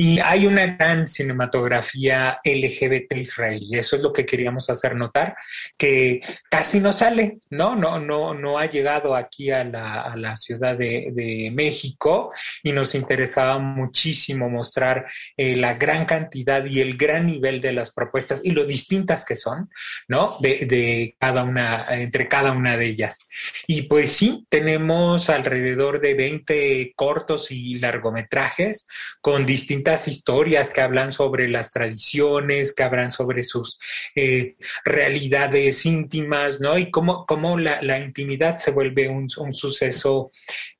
Y 0.05 0.18
hay 0.18 0.48
una 0.48 0.66
gran 0.66 1.07
cinematografía 1.07 2.40
LGBT 2.44 3.18
israelí, 3.18 3.78
eso 3.78 3.94
es 3.94 4.03
lo 4.03 4.12
que 4.12 4.26
queríamos 4.26 4.68
hacer 4.68 4.96
notar, 4.96 5.36
que 5.78 6.20
casi 6.50 6.80
no 6.80 6.92
sale, 6.92 7.38
¿no? 7.50 7.76
No, 7.76 8.00
no, 8.00 8.34
no 8.34 8.59
ha 8.59 8.66
llegado 8.66 9.14
aquí 9.14 9.53
a 9.53 9.62
la, 9.62 10.36
Ciudad 10.36 10.76
de, 10.76 11.53
México 11.55 12.32
y 12.64 12.72
nos 12.72 12.96
interesaba 12.96 13.59
muchísimo 13.61 14.48
mostrar 14.48 15.07
eh, 15.36 15.55
la 15.55 15.74
gran 15.74 16.05
cantidad 16.05 16.64
y 16.64 16.80
el 16.80 16.96
gran 16.96 17.26
nivel 17.26 17.61
de 17.61 17.70
las 17.70 17.92
propuestas 17.92 18.40
y 18.42 18.50
lo 18.50 18.64
distintas 18.64 19.24
que 19.24 19.36
son, 19.36 19.70
¿no? 20.09 20.36
De, 20.40 20.66
de 20.66 21.14
cada 21.20 21.44
una, 21.44 21.86
entre 21.90 22.26
cada 22.26 22.50
una 22.50 22.76
de 22.76 22.86
ellas. 22.86 23.20
Y 23.68 23.82
pues 23.82 24.12
sí, 24.14 24.46
tenemos 24.50 25.30
alrededor 25.30 26.00
de 26.00 26.14
20 26.14 26.92
cortos 26.96 27.53
y 27.53 27.78
largometrajes 27.78 28.88
con 29.20 29.46
distintas 29.46 29.91
historias 30.09 30.70
que 30.70 30.80
hablan 30.80 31.12
sobre 31.12 31.49
las 31.49 31.70
tradiciones, 31.70 32.74
que 32.74 32.82
hablan 32.82 33.11
sobre 33.11 33.45
sus 33.45 33.78
eh, 34.14 34.57
realidades 34.84 35.84
íntimas, 35.86 36.61
¿no? 36.61 36.78
Y 36.78 36.90
cómo, 36.90 37.26
cómo 37.26 37.59
la, 37.59 37.82
la, 37.82 37.99
intimidad 37.99 38.57
se 38.57 38.70
vuelve 38.70 39.09
un, 39.09 39.28
un, 39.36 39.53
suceso 39.55 40.32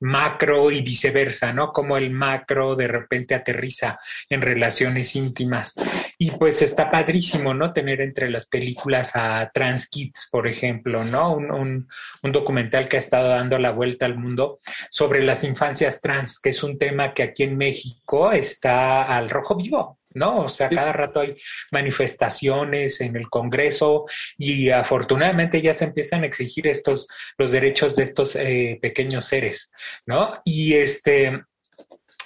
macro 0.03 0.73
y 0.73 0.83
viceversa, 0.83 1.53
¿no? 1.53 1.73
Como 1.73 1.97
el 1.97 2.11
macro 2.11 2.75
de 2.75 2.89
repente 2.89 3.37
aterriza 3.37 4.01
en 4.29 4.43
relaciones 4.43 5.15
íntimas. 5.15 5.75
Y 6.19 6.33
pues 6.33 6.61
está 6.61 6.91
padrísimo, 6.91 7.55
¿no? 7.55 7.73
Tener 7.73 8.01
entre 8.01 8.29
las 8.29 8.47
películas 8.47 9.13
a 9.15 9.51
Trans 9.55 9.89
Kids, 9.89 10.29
por 10.31 10.49
ejemplo, 10.49 11.05
¿no? 11.05 11.35
Un, 11.35 11.89
documental 12.33 12.89
que 12.89 12.97
ha 12.97 13.01
estado 13.01 13.29
dando 13.29 13.59
la 13.59 13.71
vuelta 13.71 14.07
al 14.07 14.17
mundo 14.17 14.59
sobre 14.91 15.23
las 15.23 15.45
infancias 15.45 16.01
trans, 16.01 16.41
que 16.41 16.51
es 16.51 16.63
un 16.63 16.79
tema 16.79 17.15
que 17.15 17.23
aquí 17.23 17.45
en 17.45 17.57
México 17.57 18.33
está 18.33 19.05
al 19.05 19.31
rojo 19.31 19.55
vivo, 19.55 20.01
¿no? 20.15 20.41
O 20.43 20.49
sea, 20.49 20.69
cada 20.69 20.93
rato 20.93 21.21
hay 21.21 21.37
manifestaciones 21.71 23.01
en 23.01 23.17
el 23.17 23.29
Congreso 23.29 24.07
y 24.39 24.71
afortunadamente 24.71 25.63
ya 25.63 25.75
se 25.75 25.85
empiezan 25.85 26.23
a 26.23 26.27
exigir 26.27 26.67
estos, 26.67 27.09
los 27.39 27.51
derechos 27.51 27.97
de 27.97 28.05
estos 28.05 28.37
eh, 28.37 28.79
pequeños 28.81 29.27
seres, 29.27 29.73
¿no? 30.07 30.33
Y 30.45 30.75
este, 30.75 31.43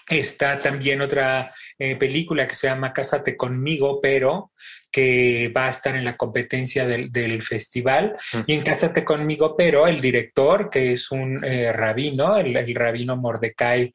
está 0.08 0.58
también 0.58 1.00
otra 1.00 1.54
eh, 1.78 1.96
película 1.96 2.46
que 2.46 2.54
se 2.54 2.68
llama 2.68 2.92
Cásate 2.92 3.36
conmigo, 3.36 4.00
pero 4.00 4.52
que 4.90 5.52
va 5.54 5.66
a 5.66 5.70
estar 5.70 5.94
en 5.94 6.04
la 6.04 6.16
competencia 6.16 6.86
del, 6.86 7.42
festival. 7.42 8.16
Y 8.46 8.54
en 8.54 8.62
Cásate 8.62 9.04
conmigo, 9.04 9.54
pero 9.54 9.86
el 9.86 10.00
director, 10.00 10.70
que 10.70 10.94
es 10.94 11.10
un 11.10 11.44
eh, 11.44 11.70
rabino, 11.72 12.38
el, 12.38 12.74
rabino 12.74 13.16
Mordecai 13.16 13.92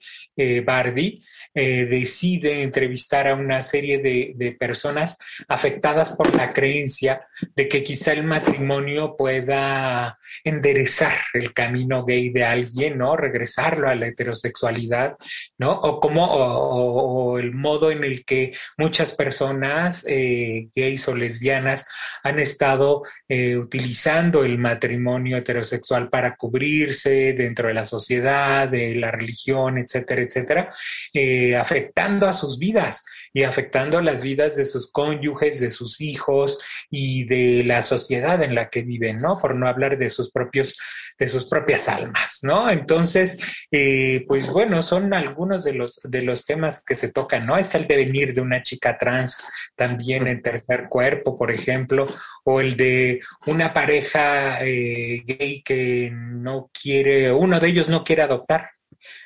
Bardi, 0.64 1.24
eh, 1.54 1.86
decide 1.86 2.62
entrevistar 2.62 3.28
a 3.28 3.36
una 3.36 3.62
serie 3.62 4.00
de, 4.00 4.56
personas 4.58 5.18
afectadas 5.48 6.16
por 6.16 6.36
la 6.36 6.54
creencia 6.54 7.28
de 7.56 7.68
que 7.68 7.84
quizá 7.84 8.14
el 8.14 8.24
matrimonio 8.24 9.16
pueda 9.18 10.18
enderezar 10.44 11.14
el 11.34 11.54
camino 11.54 12.06
gay 12.06 12.30
de 12.30 12.46
alguien, 12.46 12.98
¿no? 12.98 13.18
Regresarlo 13.18 13.90
a 13.90 13.96
la 13.96 14.08
heterosexualidad, 14.08 15.16
¿no? 15.58 15.74
O 15.74 16.00
como 16.00 16.26
o, 16.26 17.38
el 17.38 17.54
modo 17.54 17.92
en 17.92 18.04
el 18.04 18.24
que 18.24 18.54
muchas 18.78 19.14
personas 19.14 20.06
eh, 20.08 20.70
gays 20.74 21.08
o 21.08 21.16
lesbianas 21.16 21.88
han 22.24 22.40
estado 22.40 23.04
eh, 23.28 23.58
utilizando 23.58 24.44
el 24.44 24.58
matrimonio 24.58 25.38
heterosexual 25.38 26.10
para 26.10 26.36
cubrirse 26.36 27.34
dentro 27.34 27.68
de 27.68 27.74
la 27.74 27.86
sociedad, 27.86 28.70
de 28.70 28.96
la 28.96 29.12
religión, 29.12 29.78
etcétera, 29.78 30.22
etcétera. 30.22 30.74
Afectando 31.58 32.28
a 32.28 32.34
sus 32.34 32.58
vidas 32.58 33.04
y 33.34 33.44
afectando 33.44 33.98
a 33.98 34.02
las 34.02 34.22
vidas 34.22 34.56
de 34.56 34.66
sus 34.66 34.92
cónyuges, 34.92 35.60
de 35.60 35.72
sus 35.72 36.02
hijos 36.02 36.60
y 36.90 37.26
de 37.26 37.64
la 37.64 37.82
sociedad 37.82 38.44
en 38.44 38.56
la 38.56 38.70
que 38.70 38.82
viven, 38.82 39.18
¿no? 39.18 39.38
Por 39.38 39.56
no 39.56 39.68
hablar 39.68 39.98
de 39.98 40.10
sus 40.10 40.32
propios, 40.32 40.78
de 41.18 41.30
sus 41.30 41.46
propias 41.46 41.88
almas, 41.88 42.40
¿no? 42.42 42.70
Entonces, 42.70 43.40
eh, 43.72 44.26
pues 44.28 44.50
bueno, 44.50 44.84
son 44.84 45.14
algunos 45.14 45.64
de 45.64 45.74
los, 45.74 46.00
de 46.04 46.22
los 46.24 46.46
temas 46.46 46.84
que 46.86 46.96
se 46.96 47.12
tocan, 47.12 47.46
¿no? 47.46 47.58
Es 47.58 47.74
el 47.76 47.88
devenir 47.88 48.34
de 48.34 48.42
una 48.42 48.62
chica 48.62 48.98
trans 48.98 49.44
también 49.76 50.28
en 50.28 50.42
tercer 50.42 50.88
cuerpo, 50.90 51.38
por 51.38 51.52
ejemplo, 51.52 52.08
o 52.44 52.60
el 52.60 52.76
de 52.76 53.22
una 53.48 53.74
pareja 53.74 54.64
eh, 54.66 55.24
gay 55.26 55.62
que 55.64 56.12
no 56.12 56.70
quiere, 56.74 57.32
uno 57.32 57.60
de 57.60 57.68
ellos 57.68 57.90
no 57.90 58.04
quiere 58.04 58.24
adoptar, 58.24 58.72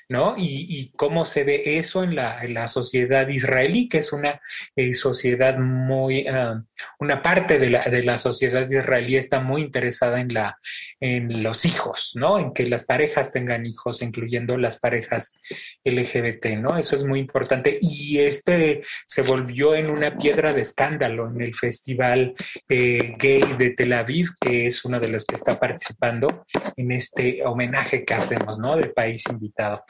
¿no? 0.10 0.36
Y, 0.38 0.92
cómo 0.96 1.26
se 1.26 1.44
ve 1.44 1.78
eso 1.80 2.04
en 2.04 2.16
la, 2.16 2.44
en 2.44 2.54
la 2.54 2.68
sociedad 2.68 3.28
israelí, 3.28 3.90
que 3.90 4.00
es 4.00 4.14
una 4.14 4.42
eh, 4.76 4.94
sociedad 4.94 5.58
muy, 5.58 6.28
ah, 6.28 6.64
una 7.00 7.22
parte 7.22 7.58
de 7.60 7.70
la, 7.70 7.82
de 7.82 8.04
la 8.04 8.18
sociedad 8.18 8.70
israelí 8.70 9.16
está 9.16 9.40
muy 9.40 9.62
interesada 9.62 10.22
en, 10.22 10.34
la, 10.34 10.60
en 11.00 11.44
los 11.44 11.66
hijos, 11.66 12.12
¿no? 12.16 12.40
En 12.40 12.54
que 12.54 12.68
las 12.68 12.86
parejas 12.86 13.32
tengan 13.32 13.66
hijos, 13.66 14.02
incluyendo 14.02 14.58
las 14.58 14.80
parejas 14.80 15.40
LGBT, 15.84 16.58
¿no? 16.58 16.78
Eso 16.78 16.96
es 16.96 17.04
muy 17.04 17.20
importante. 17.20 17.78
Y 17.82 18.20
este 18.20 18.84
se 19.08 19.22
volvió 19.24 19.76
en 19.76 19.90
una 19.90 20.18
piedra 20.18 20.54
de 20.54 20.62
escándalo 20.62 21.28
en 21.30 21.42
el 21.42 21.56
Festival 21.56 22.36
eh, 22.70 23.16
Gay 23.18 23.56
de 23.58 23.72
Tel 23.72 23.94
Aviv, 23.94 24.30
que 24.40 24.68
es 24.68 24.86
uno 24.86 25.00
de 25.00 25.10
los 25.10 25.26
que 25.26 25.36
está 25.36 25.60
participando 25.60 26.46
en 26.76 26.92
este 26.92 27.44
homenaje 27.44 28.06
que 28.06 28.14
hacemos, 28.14 28.60
¿no? 28.60 28.76
Del 28.76 28.92
país 28.92 29.24
invitado. 29.30 29.84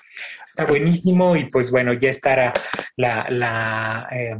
Está 0.45 0.65
buenísimo 0.65 1.35
y 1.35 1.45
pues 1.45 1.71
bueno, 1.71 1.93
ya 1.93 2.09
estará 2.09 2.53
la, 2.95 3.25
la, 3.29 4.07
eh, 4.11 4.37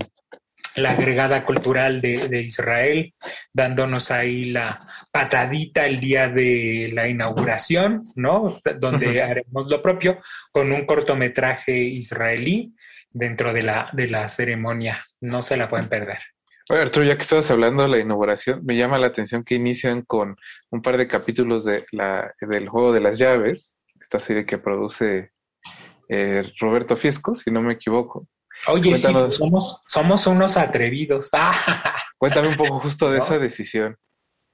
la 0.76 0.92
agregada 0.92 1.46
cultural 1.46 2.02
de, 2.02 2.42
Israel, 2.42 3.14
dándonos 3.54 4.12
ahí 4.12 4.46
la 4.46 4.80
patadita 5.12 5.86
el 5.86 6.00
día 6.00 6.28
de 6.30 6.90
la 6.94 7.08
inauguración, 7.08 8.04
¿no? 8.16 8.60
Donde 8.80 9.22
haremos 9.22 9.68
lo 9.70 9.82
propio 9.82 10.20
con 10.52 10.72
un 10.72 10.86
cortometraje 10.86 11.78
israelí 11.78 12.74
dentro 13.10 13.54
de 13.54 13.64
la, 13.64 13.90
de 13.94 14.08
la 14.08 14.28
ceremonia. 14.28 15.00
No 15.22 15.42
se 15.42 15.56
la 15.56 15.70
pueden 15.70 15.88
perder. 15.88 16.20
Oye, 16.68 16.82
Arturo, 16.82 17.06
ya 17.06 17.16
que 17.16 17.22
estabas 17.22 17.50
hablando 17.52 17.84
de 17.84 17.90
la 17.90 18.00
inauguración, 18.00 18.66
me 18.66 18.76
llama 18.76 18.98
la 18.98 19.08
atención 19.08 19.44
que 19.44 19.56
inician 19.56 20.02
con 20.02 20.36
un 20.72 20.82
par 20.82 20.98
de 20.98 21.08
capítulos 21.08 21.64
de 21.64 21.86
la, 21.92 22.34
del 22.42 22.70
juego 22.70 22.92
de 22.92 23.02
las 23.02 23.20
llaves, 23.20 23.78
esta 24.02 24.20
serie 24.20 24.46
que 24.46 24.58
produce 24.58 25.32
eh, 26.10 26.44
Roberto 26.60 26.98
Fiesco, 26.98 27.36
si 27.36 27.52
no 27.52 27.62
me 27.62 27.74
equivoco. 27.74 28.28
Oye, 28.68 28.98
sí, 28.98 29.14
somos, 29.30 29.82
somos 29.88 30.28
unos 30.28 30.58
atrevidos. 30.58 31.30
Cuéntame 32.18 32.48
un 32.50 32.56
poco 32.56 32.80
justo 32.80 33.12
de 33.12 33.20
esa 33.20 33.38
decisión. 33.38 33.98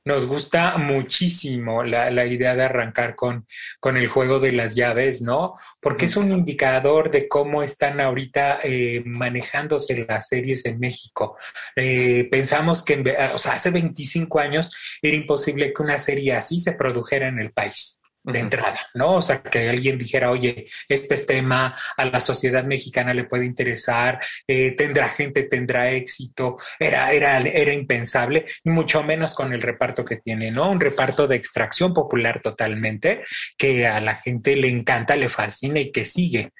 Nos 0.03 0.25
gusta 0.25 0.77
muchísimo 0.79 1.83
la, 1.83 2.09
la 2.09 2.25
idea 2.25 2.55
de 2.55 2.63
arrancar 2.63 3.15
con, 3.15 3.45
con, 3.79 3.97
el 3.97 4.07
juego 4.07 4.39
de 4.39 4.51
las 4.51 4.73
llaves, 4.73 5.21
¿no? 5.21 5.53
Porque 5.79 6.05
es 6.05 6.17
un 6.17 6.31
indicador 6.31 7.11
de 7.11 7.27
cómo 7.27 7.61
están 7.61 8.01
ahorita 8.01 8.61
eh, 8.63 9.03
manejándose 9.05 10.07
las 10.09 10.27
series 10.27 10.65
en 10.65 10.79
México. 10.79 11.37
Eh, 11.75 12.27
pensamos 12.31 12.83
que, 12.83 13.15
o 13.35 13.37
sea, 13.37 13.53
hace 13.53 13.69
25 13.69 14.39
años 14.39 14.71
era 15.03 15.15
imposible 15.15 15.71
que 15.71 15.83
una 15.83 15.99
serie 15.99 16.33
así 16.33 16.59
se 16.59 16.71
produjera 16.71 17.27
en 17.27 17.37
el 17.37 17.51
país 17.51 18.00
de 18.23 18.39
entrada, 18.39 18.87
¿no? 18.93 19.15
O 19.15 19.21
sea, 19.21 19.41
que 19.41 19.69
alguien 19.69 19.97
dijera, 19.97 20.31
oye, 20.31 20.67
este 20.87 21.17
tema 21.17 21.75
a 21.97 22.05
la 22.05 22.19
sociedad 22.19 22.63
mexicana 22.63 23.13
le 23.13 23.23
puede 23.23 23.45
interesar, 23.45 24.19
eh, 24.47 24.75
tendrá 24.75 25.09
gente, 25.09 25.43
tendrá 25.43 25.91
éxito, 25.91 26.55
era, 26.79 27.11
era, 27.11 27.37
era 27.39 27.73
impensable, 27.73 28.45
y 28.63 28.69
mucho 28.69 29.03
menos 29.03 29.33
con 29.33 29.53
el 29.53 29.61
reparto 29.61 30.05
que 30.05 30.17
tiene, 30.17 30.51
¿no? 30.51 30.69
Un 30.69 30.79
reparto 30.79 31.27
de 31.27 31.35
extracción 31.35 31.93
popular 31.93 32.41
totalmente, 32.41 33.23
que 33.57 33.87
a 33.87 33.99
la 33.99 34.15
gente 34.15 34.55
le 34.55 34.69
encanta, 34.69 35.15
le 35.15 35.29
fascina 35.29 35.79
y 35.79 35.91
que 35.91 36.05
sigue. 36.05 36.51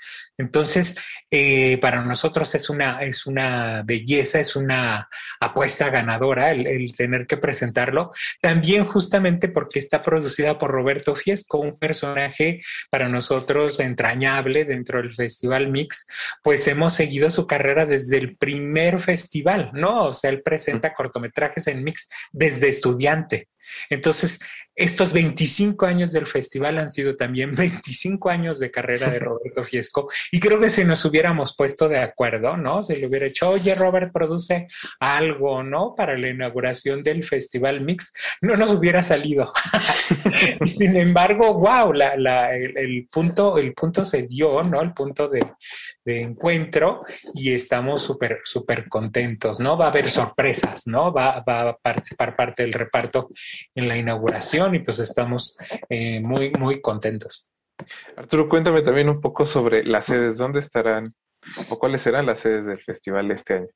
Entonces, 0.42 0.98
eh, 1.30 1.78
para 1.78 2.04
nosotros 2.04 2.54
es 2.56 2.70
una, 2.70 3.02
es 3.02 3.26
una 3.26 3.84
belleza, 3.86 4.40
es 4.40 4.56
una 4.56 5.08
apuesta 5.40 5.90
ganadora 5.90 6.52
el, 6.52 6.94
tener 6.96 7.28
que 7.28 7.38
presentarlo. 7.38 8.12
También 8.42 8.86
justamente 8.86 9.48
porque 9.48 9.80
está 9.80 10.04
producida 10.04 10.60
por 10.60 10.72
Roberto 10.72 11.16
Fiesco, 11.16 11.60
un 11.60 11.78
personaje 11.80 12.62
para 12.90 13.08
nosotros 13.08 13.80
entrañable 13.80 14.66
dentro 14.66 15.02
del 15.02 15.14
Festival 15.14 15.70
Mix, 15.70 16.08
pues 16.44 16.68
hemos 16.68 16.94
seguido 16.96 17.32
su 17.32 17.48
carrera 17.48 17.86
desde 17.86 18.18
el 18.18 18.36
primer 18.36 19.02
festival, 19.02 19.72
¿no? 19.74 20.08
O 20.08 20.14
sea, 20.14 20.32
él 20.32 20.42
presenta 20.42 20.94
cortometrajes 20.94 21.68
en 21.68 21.84
Mix 21.84 22.10
desde 22.32 22.70
estudiante. 22.70 23.48
Entonces, 23.90 24.40
estos 24.76 25.12
25 25.12 25.86
años 25.86 26.12
del 26.12 26.28
festival 26.28 26.78
han 26.78 26.90
sido 26.90 27.16
también 27.16 27.56
25 27.56 28.30
años 28.30 28.60
de 28.60 28.72
carrera 28.72 29.10
de 29.10 29.20
Roberto 29.20 29.64
Fiesco 29.64 30.10
y 30.32 30.40
creo 30.40 30.60
que 30.60 30.70
si 30.70 30.84
nos 30.84 31.04
hubiéramos 31.06 31.56
puesto 31.56 31.90
de 31.90 32.00
acuerdo, 32.00 32.58
¿no? 32.58 32.84
Se 32.84 32.98
le 32.98 33.08
hubiera 33.08 33.26
hecho, 33.26 33.50
oye, 33.50 33.76
Robert 33.76 34.12
produce 34.14 34.68
algo, 35.00 35.64
¿no? 35.64 35.94
Para 35.96 36.18
la 36.18 36.30
inauguración 36.30 37.04
del 37.04 37.24
Festival 37.24 37.82
Mix, 37.82 38.14
no 38.42 38.56
nos 38.56 38.72
hubiera 38.72 39.04
salido. 39.04 39.52
Sin 40.66 40.96
embargo, 40.96 41.54
wow, 41.54 41.94
el, 41.94 43.08
punto, 43.12 43.58
el 43.58 43.74
punto 43.74 44.06
se 44.06 44.24
dio, 44.24 44.64
¿no? 44.64 44.82
El 44.82 44.94
punto 44.94 45.28
de, 45.28 45.46
encuentro 46.04 47.04
y 47.34 47.54
estamos 47.54 48.02
súper, 48.02 48.42
súper 48.44 48.90
contentos, 48.90 49.60
¿no? 49.60 49.78
Va 49.78 49.86
a 49.86 49.90
haber 49.90 50.10
sorpresas, 50.10 50.88
¿no? 50.88 51.14
Va, 51.14 51.44
va, 51.48 51.70
a 51.70 51.78
participar 51.78 52.36
parte 52.36 52.64
del 52.64 52.74
reparto 52.74 53.30
en 53.76 53.88
la 53.88 53.98
inauguración 53.98 54.61
y 54.74 54.80
pues 54.80 55.00
estamos 55.00 55.58
eh, 55.90 56.22
muy, 56.22 56.52
muy 56.60 56.82
contentos. 56.82 57.50
Arturo, 58.16 58.48
cuéntame 58.48 58.82
también 58.82 59.10
un 59.10 59.20
poco 59.20 59.46
sobre 59.46 59.84
las 59.84 60.06
sedes, 60.06 60.38
¿dónde 60.38 60.60
estarán 60.60 61.16
o 61.70 61.80
cuáles 61.80 62.02
serán 62.02 62.28
las 62.28 62.42
sedes 62.42 62.66
del 62.68 62.80
festival 62.80 63.32
este 63.32 63.56
año? 63.56 63.68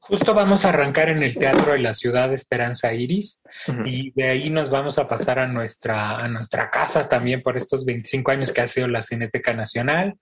Justo 0.00 0.34
vamos 0.34 0.64
a 0.64 0.70
arrancar 0.70 1.08
en 1.08 1.22
el 1.22 1.36
Teatro 1.36 1.72
de 1.72 1.78
la 1.78 1.94
Ciudad 1.94 2.28
de 2.28 2.34
Esperanza 2.34 2.92
Iris 2.94 3.42
y 3.84 4.12
de 4.12 4.28
ahí 4.28 4.50
nos 4.50 4.70
vamos 4.70 4.98
a 4.98 5.06
pasar 5.06 5.38
a 5.38 5.46
nuestra, 5.46 6.12
a 6.12 6.28
nuestra 6.28 6.70
casa 6.70 7.08
también 7.08 7.42
por 7.42 7.56
estos 7.56 7.84
25 7.84 8.30
años 8.30 8.52
que 8.52 8.60
ha 8.60 8.68
sido 8.68 8.88
la 8.88 9.02
Cineteca 9.02 9.52
Nacional. 9.52 10.14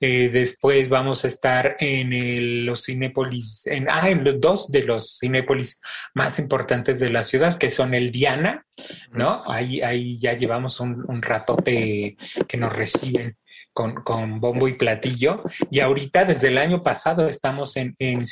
Eh, 0.00 0.28
después 0.30 0.88
vamos 0.88 1.24
a 1.24 1.28
estar 1.28 1.76
en 1.80 2.66
los 2.66 2.84
Cinépolis, 2.84 3.66
en, 3.66 3.88
ah, 3.90 4.10
en 4.10 4.24
los 4.24 4.40
dos 4.40 4.70
de 4.70 4.84
los 4.84 5.18
Cinépolis 5.18 5.80
más 6.14 6.38
importantes 6.38 7.00
de 7.00 7.10
la 7.10 7.22
ciudad, 7.22 7.58
que 7.58 7.70
son 7.70 7.94
el 7.94 8.10
Diana, 8.10 8.66
¿no? 9.10 9.42
Ahí, 9.50 9.80
ahí 9.82 10.18
ya 10.18 10.34
llevamos 10.34 10.80
un, 10.80 11.04
un 11.08 11.22
ratote 11.22 12.16
que 12.48 12.56
nos 12.56 12.72
reciben 12.72 13.36
con, 13.72 13.94
con, 13.94 14.40
bombo 14.40 14.68
y 14.68 14.74
platillo. 14.74 15.42
Y 15.70 15.80
ahorita, 15.80 16.24
desde 16.24 16.48
el 16.48 16.58
año 16.58 16.82
pasado, 16.82 17.28
estamos 17.28 17.76
en, 17.76 17.94
en 17.98 18.26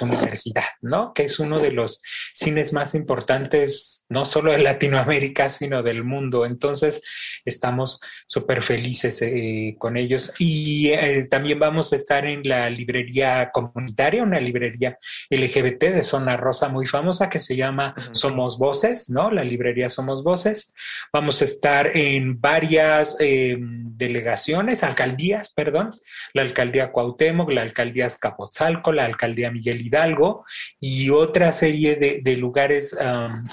Universidad, 0.00 0.64
¿no? 0.80 1.12
Que 1.12 1.24
es 1.24 1.38
uno 1.38 1.58
de 1.58 1.72
los 1.72 2.02
cines 2.34 2.72
más 2.72 2.94
importantes, 2.94 3.97
no 4.08 4.24
solo 4.24 4.52
de 4.52 4.58
Latinoamérica, 4.58 5.48
sino 5.48 5.82
del 5.82 6.02
mundo. 6.02 6.46
Entonces, 6.46 7.02
estamos 7.44 8.00
súper 8.26 8.62
felices 8.62 9.20
eh, 9.22 9.76
con 9.78 9.96
ellos. 9.96 10.34
Y 10.38 10.90
eh, 10.90 11.26
también 11.30 11.58
vamos 11.58 11.92
a 11.92 11.96
estar 11.96 12.24
en 12.24 12.42
la 12.48 12.70
librería 12.70 13.50
comunitaria, 13.52 14.22
una 14.22 14.40
librería 14.40 14.98
LGBT 15.30 15.84
de 15.84 16.04
Zona 16.04 16.36
Rosa 16.36 16.68
muy 16.68 16.86
famosa 16.86 17.28
que 17.28 17.38
se 17.38 17.56
llama 17.56 17.94
Somos 18.12 18.58
Voces, 18.58 19.10
¿no? 19.10 19.30
La 19.30 19.44
librería 19.44 19.90
Somos 19.90 20.24
Voces. 20.24 20.74
Vamos 21.12 21.42
a 21.42 21.44
estar 21.44 21.90
en 21.94 22.40
varias 22.40 23.16
eh, 23.20 23.56
delegaciones 23.60 24.82
alcaldías, 24.82 25.52
perdón, 25.52 25.90
la 26.32 26.42
alcaldía 26.42 26.92
Cuauhtémoc, 26.92 27.50
la 27.50 27.62
alcaldía 27.62 28.06
Azcapotzalco, 28.06 28.92
la 28.92 29.04
alcaldía 29.04 29.50
Miguel 29.50 29.82
Hidalgo 29.82 30.44
y 30.80 31.10
otra 31.10 31.52
serie 31.52 31.96
de, 31.96 32.38
lugares 32.38 32.96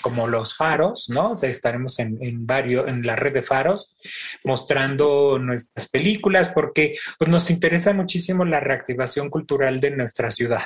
como 0.01 0.27
los 0.27 0.44
faros, 0.53 1.09
¿no? 1.09 1.33
Estaremos 1.41 1.97
en, 1.99 2.17
en, 2.21 2.45
varios, 2.45 2.87
en 2.87 3.05
la 3.05 3.15
red 3.15 3.33
de 3.33 3.41
faros 3.41 3.95
mostrando 4.43 5.39
nuestras 5.39 5.87
películas 5.87 6.49
porque 6.53 6.97
pues, 7.17 7.29
nos 7.29 7.49
interesa 7.49 7.93
muchísimo 7.93 8.45
la 8.45 8.59
reactivación 8.59 9.29
cultural 9.29 9.79
de 9.79 9.91
nuestra 9.91 10.31
ciudad. 10.31 10.65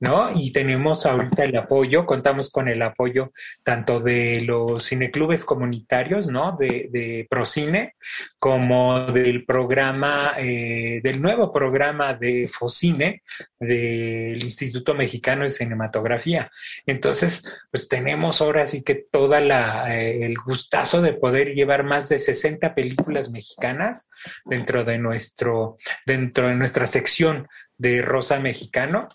¿No? 0.00 0.30
Y 0.34 0.52
tenemos 0.52 1.06
ahorita 1.06 1.44
el 1.44 1.56
apoyo, 1.56 2.04
contamos 2.04 2.50
con 2.50 2.68
el 2.68 2.82
apoyo 2.82 3.32
tanto 3.62 4.00
de 4.00 4.42
los 4.42 4.88
cineclubes 4.88 5.44
comunitarios, 5.44 6.28
¿no? 6.28 6.56
De, 6.58 6.88
de 6.90 7.26
Procine, 7.28 7.94
como 8.38 9.06
del 9.06 9.44
programa, 9.44 10.34
eh, 10.38 11.00
del 11.02 11.20
nuevo 11.20 11.52
programa 11.52 12.14
de 12.14 12.48
Focine, 12.48 13.22
del 13.58 14.42
Instituto 14.42 14.94
Mexicano 14.94 15.44
de 15.44 15.50
Cinematografía. 15.50 16.50
Entonces, 16.86 17.42
pues 17.70 17.88
tenemos 17.88 18.40
ahora 18.40 18.66
sí 18.66 18.82
que 18.82 18.94
toda 18.94 19.40
la, 19.40 19.96
eh, 19.96 20.24
el 20.24 20.36
gustazo 20.36 21.00
de 21.00 21.12
poder 21.12 21.54
llevar 21.54 21.84
más 21.84 22.08
de 22.08 22.18
60 22.18 22.74
películas 22.74 23.30
mexicanas 23.30 24.10
dentro 24.44 24.84
de 24.84 24.98
nuestro, 24.98 25.78
dentro 26.06 26.48
de 26.48 26.54
nuestra 26.54 26.86
sección 26.86 27.48
de 27.78 28.02
Rosa 28.02 28.38
Mexicano 28.38 29.08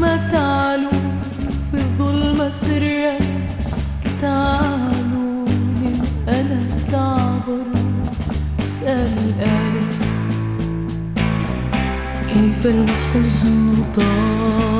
ما 0.00 0.16
تعالوا 0.32 0.90
في 1.70 1.76
الظلمة 1.76 2.50
سرا 2.50 3.18
تعالوا 4.22 5.44
من 5.80 6.02
أنا 6.28 6.60
تعبر. 6.92 7.66
اسأل 8.58 9.34
آلس 9.40 10.02
كيف 12.28 12.66
الحزن 12.66 13.74
طال؟ 13.94 14.79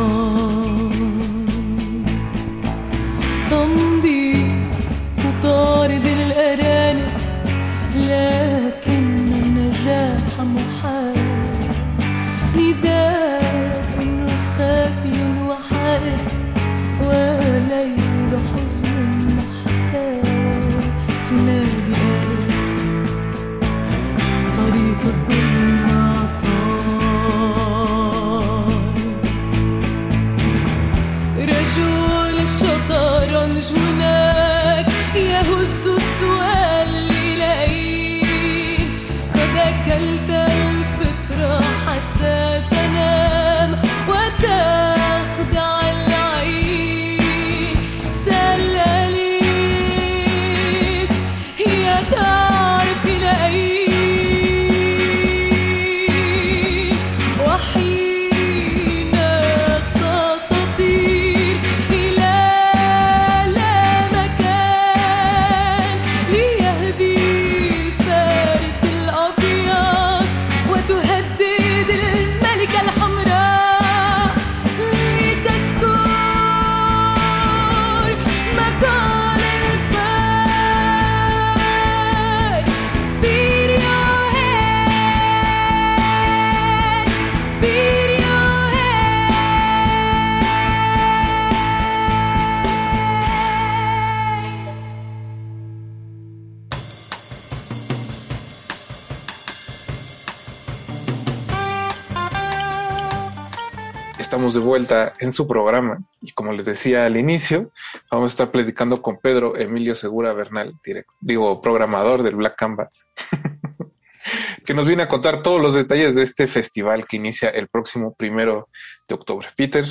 En 105.30 105.32
su 105.32 105.46
programa 105.46 106.02
y 106.20 106.32
como 106.32 106.52
les 106.52 106.64
decía 106.64 107.06
al 107.06 107.16
inicio, 107.16 107.70
vamos 108.10 108.32
a 108.32 108.34
estar 108.34 108.50
platicando 108.50 109.00
con 109.00 109.18
Pedro 109.18 109.56
Emilio 109.56 109.94
Segura 109.94 110.32
Bernal, 110.32 110.74
digo, 111.20 111.62
programador 111.62 112.24
del 112.24 112.34
Black 112.34 112.56
Canvas, 112.56 112.88
que 114.66 114.74
nos 114.74 114.86
viene 114.86 115.04
a 115.04 115.08
contar 115.08 115.42
todos 115.42 115.60
los 115.62 115.74
detalles 115.74 116.16
de 116.16 116.22
este 116.22 116.48
festival 116.48 117.06
que 117.06 117.16
inicia 117.16 117.48
el 117.48 117.68
próximo 117.68 118.12
primero 118.14 118.68
de 119.08 119.14
octubre. 119.14 119.46
Peter, 119.56 119.84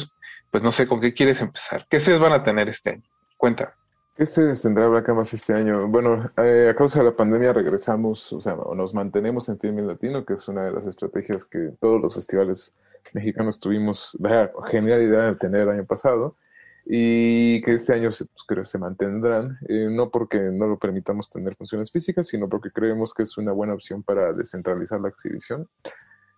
pues 0.51 0.61
no 0.61 0.73
sé 0.73 0.87
con 0.87 0.99
qué 0.99 1.13
quieres 1.13 1.39
empezar. 1.39 1.87
¿Qué 1.89 2.01
sedes 2.01 2.19
van 2.19 2.33
a 2.33 2.43
tener 2.43 2.67
este 2.67 2.89
año? 2.91 3.03
Cuenta. 3.37 3.75
¿Qué 4.17 4.25
sedes 4.25 4.61
tendrá 4.61 4.89
Black 4.89 5.05
Canvas 5.05 5.33
este 5.33 5.53
año? 5.53 5.87
Bueno, 5.87 6.29
eh, 6.35 6.67
a 6.69 6.75
causa 6.75 6.99
de 6.99 7.05
la 7.05 7.15
pandemia 7.15 7.53
regresamos, 7.53 8.33
o 8.33 8.41
sea, 8.41 8.57
nos 8.75 8.93
mantenemos 8.93 9.47
en 9.47 9.57
Filming 9.57 9.87
Latino, 9.87 10.25
que 10.25 10.33
es 10.33 10.45
una 10.49 10.65
de 10.65 10.73
las 10.73 10.85
estrategias 10.85 11.45
que 11.45 11.71
todos 11.79 12.01
los 12.01 12.15
festivales 12.15 12.75
mexicanos 13.13 13.59
tuvimos 13.59 14.17
la 14.19 14.51
genial 14.69 15.01
idea 15.01 15.21
de 15.23 15.35
tener 15.35 15.61
el 15.61 15.69
año 15.69 15.85
pasado 15.85 16.37
y 16.85 17.61
que 17.61 17.73
este 17.73 17.93
año 17.93 18.11
se, 18.11 18.25
pues, 18.25 18.43
creo 18.47 18.65
se 18.65 18.77
mantendrán, 18.79 19.59
eh, 19.67 19.87
no 19.91 20.09
porque 20.09 20.39
no 20.39 20.65
lo 20.67 20.79
permitamos 20.79 21.29
tener 21.29 21.55
funciones 21.55 21.91
físicas, 21.91 22.27
sino 22.27 22.49
porque 22.49 22.71
creemos 22.71 23.13
que 23.13 23.23
es 23.23 23.37
una 23.37 23.51
buena 23.51 23.73
opción 23.73 24.01
para 24.01 24.33
descentralizar 24.33 24.99
la 24.99 25.09
exhibición. 25.09 25.67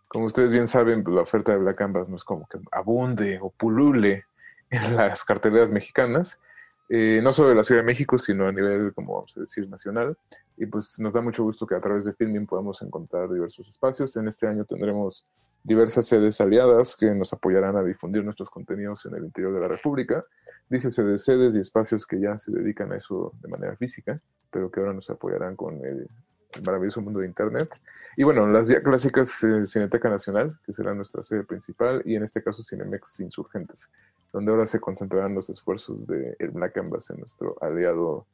Como 0.09 0.25
ustedes 0.25 0.51
bien 0.51 0.67
saben, 0.67 1.03
pues, 1.03 1.15
la 1.15 1.21
oferta 1.21 1.53
de 1.53 1.59
Black 1.59 1.77
Canvas 1.77 2.09
no 2.09 2.17
es 2.17 2.23
como 2.25 2.47
que 2.47 2.59
abunde 2.71 3.39
o 3.41 3.49
pulule 3.51 4.25
en 4.69 4.95
las 4.95 5.23
carteleras 5.23 5.71
mexicanas. 5.71 6.37
eh, 6.89 7.21
no 7.23 7.31
solo 7.31 7.49
de 7.49 7.55
la 7.55 7.63
Ciudad 7.63 7.81
de 7.81 7.85
México, 7.85 8.17
sino 8.17 8.47
a 8.47 8.51
nivel, 8.51 8.93
como 8.93 9.15
vamos 9.15 9.37
a 9.37 9.41
decir, 9.41 9.69
nacional. 9.69 10.17
Y 10.57 10.65
pues 10.65 10.99
nos 10.99 11.13
da 11.13 11.21
mucho 11.21 11.43
gusto 11.43 11.65
que 11.65 11.75
a 11.75 11.81
través 11.81 12.05
de 12.05 12.13
Filming 12.13 12.45
podamos 12.45 12.81
encontrar 12.81 13.31
diversos 13.31 13.67
espacios. 13.67 14.15
En 14.17 14.27
este 14.27 14.47
año 14.47 14.65
tendremos 14.65 15.25
diversas 15.63 16.07
sedes 16.07 16.41
aliadas 16.41 16.95
que 16.95 17.13
nos 17.13 17.33
apoyarán 17.33 17.75
a 17.75 17.83
difundir 17.83 18.23
nuestros 18.23 18.49
contenidos 18.49 19.05
en 19.05 19.15
el 19.15 19.25
interior 19.25 19.53
de 19.53 19.59
la 19.59 19.67
República. 19.67 20.25
Dícese 20.69 21.03
de 21.03 21.17
sedes 21.17 21.55
y 21.55 21.59
espacios 21.59 22.05
que 22.05 22.19
ya 22.19 22.37
se 22.37 22.51
dedican 22.51 22.91
a 22.91 22.97
eso 22.97 23.33
de 23.41 23.49
manera 23.49 23.75
física, 23.75 24.19
pero 24.49 24.71
que 24.71 24.79
ahora 24.79 24.93
nos 24.93 25.09
apoyarán 25.09 25.55
con 25.55 25.83
el, 25.85 26.07
maravilloso 26.65 27.01
mundo 27.01 27.19
de 27.19 27.27
Internet. 27.27 27.69
Y 28.17 28.23
bueno, 28.23 28.45
las 28.47 28.67
clásicas 28.83 29.43
eh, 29.43 29.65
Cineteca 29.65 30.09
Nacional, 30.09 30.59
que 30.65 30.73
será 30.73 30.93
nuestra 30.93 31.23
sede 31.23 31.43
principal, 31.43 32.01
y 32.05 32.15
en 32.15 32.23
este 32.23 32.43
caso 32.43 32.61
Cinemex 32.61 33.21
Insurgentes, 33.21 33.89
donde 34.33 34.51
ahora 34.51 34.67
se 34.67 34.79
concentrarán 34.79 35.33
los 35.33 35.49
esfuerzos 35.49 36.05
de 36.07 36.35
el 36.39 36.51
Black 36.51 36.73
Canvas 36.73 37.09
en 37.09 37.19
nuestro 37.19 37.55
aliado 37.61 38.25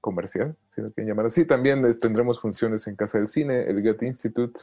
comercial, 0.00 0.56
si 0.74 0.80
lo 0.80 0.90
quieren 0.92 1.10
llamar 1.10 1.26
así. 1.26 1.44
También 1.44 1.82
tendremos 1.98 2.40
funciones 2.40 2.86
en 2.86 2.96
Casa 2.96 3.18
del 3.18 3.28
Cine, 3.28 3.64
el 3.64 3.82
Goethe 3.82 4.06
Institute 4.06 4.60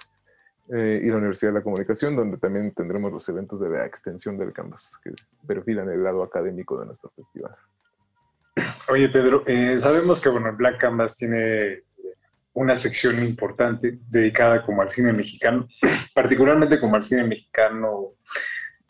eh, 0.73 1.01
y 1.03 1.07
la 1.07 1.17
Universidad 1.17 1.51
de 1.51 1.59
la 1.59 1.63
Comunicación, 1.63 2.15
donde 2.15 2.37
también 2.37 2.73
tendremos 2.73 3.11
los 3.11 3.27
eventos 3.29 3.59
de 3.61 3.69
la 3.69 3.85
extensión 3.85 4.37
del 4.37 4.53
Canvas, 4.53 4.91
que 5.03 5.11
perfilan 5.45 5.89
el 5.89 6.03
lado 6.03 6.23
académico 6.23 6.79
de 6.79 6.87
nuestro 6.87 7.09
festival. 7.11 7.55
Oye, 8.89 9.09
Pedro, 9.09 9.43
eh, 9.45 9.77
sabemos 9.79 10.19
que 10.19 10.29
bueno, 10.29 10.55
Black 10.55 10.79
Canvas 10.79 11.15
tiene 11.15 11.83
una 12.53 12.75
sección 12.75 13.23
importante 13.23 13.99
dedicada 14.09 14.65
como 14.65 14.81
al 14.81 14.89
cine 14.89 15.13
mexicano, 15.13 15.67
particularmente 16.13 16.79
como 16.79 16.95
al 16.95 17.03
cine 17.03 17.23
mexicano 17.23 18.13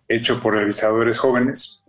hecho 0.07 0.41
por 0.41 0.53
realizadores 0.53 1.19
jóvenes 1.19 1.83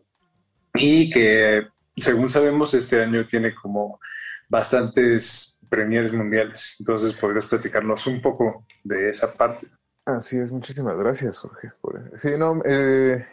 y 0.74 1.08
que, 1.08 1.68
según 1.96 2.28
sabemos, 2.28 2.74
este 2.74 3.00
año 3.00 3.26
tiene 3.26 3.54
como 3.54 4.00
bastantes 4.48 5.58
premieres 5.68 6.12
mundiales. 6.12 6.76
Entonces, 6.78 7.14
¿podrías 7.14 7.46
platicarnos 7.46 8.06
un 8.06 8.20
poco 8.22 8.64
de 8.82 9.10
esa 9.10 9.32
parte? 9.32 9.68
Así 10.04 10.38
es, 10.38 10.50
muchísimas 10.50 10.96
gracias, 10.96 11.38
Jorge. 11.38 11.70
Sí, 12.16 12.30
no, 12.38 12.62
eh, 12.64 13.26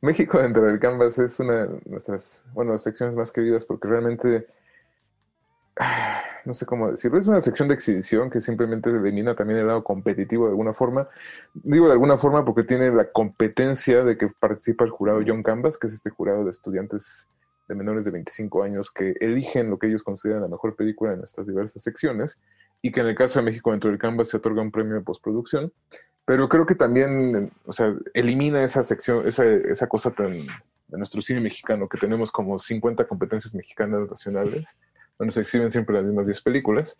México 0.00 0.40
dentro 0.40 0.62
del 0.62 0.78
Canvas 0.78 1.18
es 1.18 1.38
una 1.40 1.66
de 1.66 1.80
nuestras, 1.86 2.44
bueno, 2.54 2.78
secciones 2.78 3.16
más 3.16 3.32
queridas 3.32 3.64
porque 3.64 3.88
realmente, 3.88 4.46
no 6.44 6.54
sé 6.54 6.64
cómo 6.64 6.90
decirlo, 6.90 7.18
es 7.18 7.26
una 7.26 7.40
sección 7.40 7.66
de 7.66 7.74
exhibición 7.74 8.30
que 8.30 8.40
simplemente 8.40 8.90
elimina 8.90 9.34
también 9.34 9.58
el 9.58 9.66
lado 9.66 9.82
competitivo 9.82 10.44
de 10.44 10.50
alguna 10.50 10.72
forma. 10.72 11.08
Digo 11.54 11.86
de 11.86 11.92
alguna 11.92 12.16
forma 12.16 12.44
porque 12.44 12.62
tiene 12.62 12.92
la 12.92 13.10
competencia 13.10 14.02
de 14.02 14.16
que 14.16 14.28
participa 14.28 14.84
el 14.84 14.90
jurado 14.90 15.22
John 15.26 15.42
Canvas, 15.42 15.76
que 15.76 15.88
es 15.88 15.92
este 15.92 16.10
jurado 16.10 16.44
de 16.44 16.50
estudiantes 16.50 17.28
de 17.68 17.74
menores 17.74 18.04
de 18.04 18.10
25 18.10 18.62
años 18.62 18.90
que 18.90 19.14
eligen 19.20 19.70
lo 19.70 19.78
que 19.78 19.86
ellos 19.86 20.02
consideran 20.02 20.42
la 20.42 20.48
mejor 20.48 20.76
película 20.76 21.12
en 21.12 21.18
nuestras 21.18 21.46
diversas 21.46 21.82
secciones 21.82 22.38
y 22.82 22.90
que 22.92 23.00
en 23.00 23.06
el 23.06 23.14
caso 23.14 23.38
de 23.38 23.44
México 23.44 23.70
dentro 23.70 23.90
del 23.90 23.98
Canvas 23.98 24.28
se 24.28 24.36
otorga 24.36 24.62
un 24.62 24.72
premio 24.72 24.94
de 24.94 25.00
postproducción. 25.02 25.72
Pero 26.24 26.48
creo 26.48 26.66
que 26.66 26.74
también, 26.74 27.52
o 27.64 27.72
sea, 27.72 27.94
elimina 28.14 28.62
esa 28.62 28.82
sección, 28.82 29.26
esa, 29.26 29.44
esa 29.44 29.88
cosa 29.88 30.10
tan 30.10 30.46
de 30.92 30.98
nuestro 30.98 31.22
cine 31.22 31.40
mexicano, 31.40 31.88
que 31.88 31.98
tenemos 31.98 32.30
como 32.30 32.58
50 32.58 33.06
competencias 33.06 33.54
mexicanas 33.54 34.08
nacionales, 34.08 34.76
donde 35.18 35.32
se 35.32 35.40
exhiben 35.40 35.70
siempre 35.70 35.96
las 35.96 36.04
mismas 36.04 36.26
10 36.26 36.42
películas. 36.42 36.96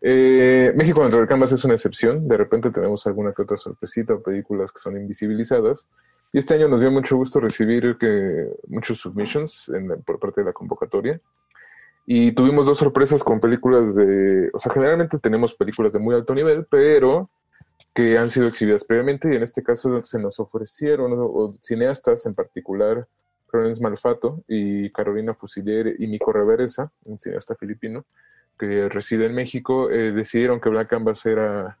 Eh, 0.00 0.72
México 0.74 1.00
dentro 1.00 1.18
del 1.18 1.28
Canvas 1.28 1.52
es 1.52 1.64
una 1.64 1.74
excepción, 1.74 2.26
de 2.26 2.36
repente 2.36 2.70
tenemos 2.70 3.06
alguna 3.06 3.32
que 3.32 3.42
otra 3.42 3.56
sorpresita 3.56 4.14
o 4.14 4.22
películas 4.22 4.72
que 4.72 4.80
son 4.80 4.96
invisibilizadas, 4.96 5.88
y 6.32 6.38
este 6.38 6.54
año 6.54 6.68
nos 6.68 6.80
dio 6.80 6.90
mucho 6.90 7.16
gusto 7.16 7.40
recibir 7.40 7.96
que, 7.98 8.48
muchos 8.68 8.98
submissions 8.98 9.70
por 10.04 10.18
parte 10.18 10.40
de 10.40 10.46
la 10.46 10.52
convocatoria. 10.52 11.20
Y 12.06 12.32
tuvimos 12.32 12.66
dos 12.66 12.78
sorpresas 12.78 13.24
con 13.24 13.40
películas 13.40 13.96
de, 13.96 14.50
o 14.52 14.58
sea, 14.58 14.72
generalmente 14.72 15.18
tenemos 15.18 15.54
películas 15.54 15.92
de 15.92 15.98
muy 15.98 16.14
alto 16.14 16.34
nivel, 16.34 16.66
pero 16.70 17.28
que 17.94 18.16
han 18.18 18.30
sido 18.30 18.46
exhibidas 18.46 18.84
previamente 18.84 19.32
y 19.32 19.36
en 19.36 19.42
este 19.42 19.62
caso 19.62 20.04
se 20.04 20.18
nos 20.18 20.38
ofrecieron 20.38 21.12
o, 21.16 21.54
cineastas 21.60 22.26
en 22.26 22.34
particular 22.34 23.06
Florence 23.48 23.82
Malfato 23.82 24.44
y 24.46 24.90
Carolina 24.90 25.34
Fusilier 25.34 25.96
y 25.98 26.06
Mico 26.06 26.32
Reveresa, 26.32 26.92
un 27.04 27.18
cineasta 27.18 27.54
filipino 27.54 28.04
que 28.58 28.88
reside 28.88 29.26
en 29.26 29.34
México, 29.34 29.90
eh, 29.90 30.12
decidieron 30.12 30.60
que 30.60 30.68
Black 30.68 30.88
Canvas 30.88 31.24
era 31.26 31.78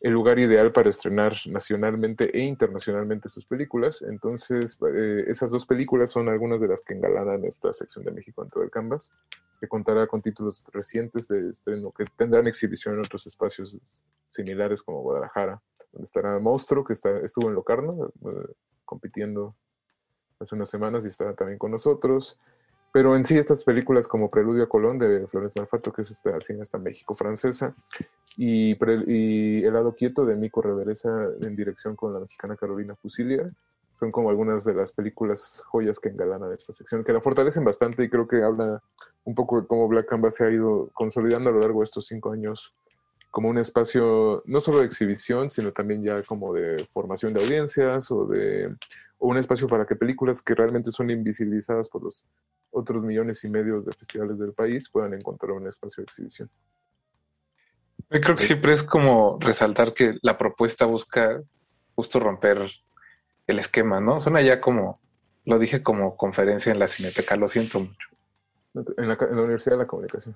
el 0.00 0.12
lugar 0.12 0.38
ideal 0.38 0.72
para 0.72 0.88
estrenar 0.88 1.34
nacionalmente 1.46 2.36
e 2.36 2.40
internacionalmente 2.40 3.28
sus 3.28 3.44
películas. 3.44 4.00
Entonces, 4.02 4.78
eh, 4.94 5.24
esas 5.28 5.50
dos 5.50 5.66
películas 5.66 6.10
son 6.10 6.28
algunas 6.28 6.60
de 6.60 6.68
las 6.68 6.80
que 6.80 6.94
engalanan 6.94 7.44
esta 7.44 7.72
sección 7.72 8.04
de 8.04 8.12
México 8.12 8.42
dentro 8.42 8.62
del 8.62 8.70
Canvas, 8.70 9.12
que 9.60 9.68
contará 9.68 10.06
con 10.06 10.22
títulos 10.22 10.64
recientes 10.72 11.28
de 11.28 11.50
estreno 11.50 11.92
que 11.92 12.06
tendrán 12.16 12.46
exhibición 12.46 12.94
en 12.94 13.00
otros 13.00 13.26
espacios 13.26 13.78
similares 14.30 14.82
como 14.82 15.02
Guadalajara, 15.02 15.60
donde 15.92 16.04
estará 16.04 16.38
Monstruo, 16.38 16.82
que 16.82 16.94
está, 16.94 17.18
estuvo 17.18 17.48
en 17.48 17.54
Locarno 17.54 18.10
eh, 18.24 18.54
compitiendo 18.86 19.54
hace 20.38 20.54
unas 20.54 20.70
semanas 20.70 21.04
y 21.04 21.08
estará 21.08 21.34
también 21.34 21.58
con 21.58 21.72
nosotros. 21.72 22.40
Pero 22.92 23.14
en 23.16 23.24
sí, 23.24 23.38
estas 23.38 23.62
películas 23.62 24.08
como 24.08 24.30
Preludio 24.30 24.64
a 24.64 24.68
Colón 24.68 24.98
de 24.98 25.26
Florence 25.28 25.58
Malfato, 25.58 25.92
que 25.92 26.02
es 26.02 26.10
esta 26.10 26.40
cineasta 26.40 26.78
México-francesa, 26.78 27.74
y, 28.36 28.76
y 29.06 29.64
El 29.64 29.72
lado 29.72 29.94
quieto 29.94 30.24
de 30.24 30.36
Mico 30.36 30.60
Reveresa 30.60 31.28
en 31.40 31.54
dirección 31.54 31.94
con 31.94 32.12
la 32.12 32.20
mexicana 32.20 32.56
Carolina 32.56 32.96
Fusilia, 32.96 33.48
son 33.94 34.10
como 34.10 34.30
algunas 34.30 34.64
de 34.64 34.74
las 34.74 34.92
películas 34.92 35.62
joyas 35.66 35.98
que 35.98 36.08
engalanan 36.08 36.52
esta 36.52 36.72
sección, 36.72 37.04
que 37.04 37.12
la 37.12 37.20
fortalecen 37.20 37.64
bastante 37.64 38.02
y 38.02 38.08
creo 38.08 38.26
que 38.26 38.42
habla 38.42 38.82
un 39.24 39.34
poco 39.34 39.60
de 39.60 39.66
cómo 39.66 39.86
Black 39.88 40.06
Canvas 40.06 40.36
se 40.36 40.44
ha 40.44 40.50
ido 40.50 40.88
consolidando 40.94 41.50
a 41.50 41.52
lo 41.52 41.60
largo 41.60 41.80
de 41.80 41.84
estos 41.84 42.06
cinco 42.06 42.32
años 42.32 42.74
como 43.30 43.48
un 43.48 43.58
espacio 43.58 44.42
no 44.46 44.60
solo 44.60 44.78
de 44.78 44.86
exhibición, 44.86 45.50
sino 45.50 45.70
también 45.70 46.02
ya 46.02 46.22
como 46.22 46.52
de 46.52 46.84
formación 46.92 47.32
de 47.32 47.42
audiencias 47.42 48.10
o 48.10 48.24
de 48.26 48.74
o 49.20 49.28
un 49.28 49.36
espacio 49.36 49.68
para 49.68 49.86
que 49.86 49.94
películas 49.94 50.42
que 50.42 50.54
realmente 50.54 50.90
son 50.90 51.10
invisibilizadas 51.10 51.88
por 51.88 52.02
los 52.02 52.26
otros 52.70 53.02
millones 53.02 53.44
y 53.44 53.50
medio 53.50 53.82
de 53.82 53.92
festivales 53.92 54.38
del 54.38 54.52
país 54.54 54.88
puedan 54.88 55.14
encontrar 55.14 55.52
un 55.52 55.68
espacio 55.68 56.02
de 56.02 56.04
exhibición. 56.04 56.50
Yo 58.08 58.20
creo 58.20 58.36
que 58.36 58.42
siempre 58.42 58.72
es 58.72 58.82
como 58.82 59.38
resaltar 59.40 59.92
que 59.92 60.18
la 60.22 60.38
propuesta 60.38 60.86
busca 60.86 61.42
justo 61.94 62.18
romper 62.18 62.70
el 63.46 63.58
esquema, 63.58 64.00
¿no? 64.00 64.20
Suena 64.20 64.40
ya 64.40 64.60
como, 64.60 65.00
lo 65.44 65.58
dije 65.58 65.82
como 65.82 66.16
conferencia 66.16 66.72
en 66.72 66.78
la 66.78 66.88
Cineteca, 66.88 67.36
lo 67.36 67.48
siento 67.48 67.80
mucho. 67.80 68.08
En 68.96 69.08
la, 69.08 69.18
Universidad 69.20 69.76
de 69.76 69.82
la 69.82 69.86
Comunicación. 69.86 70.34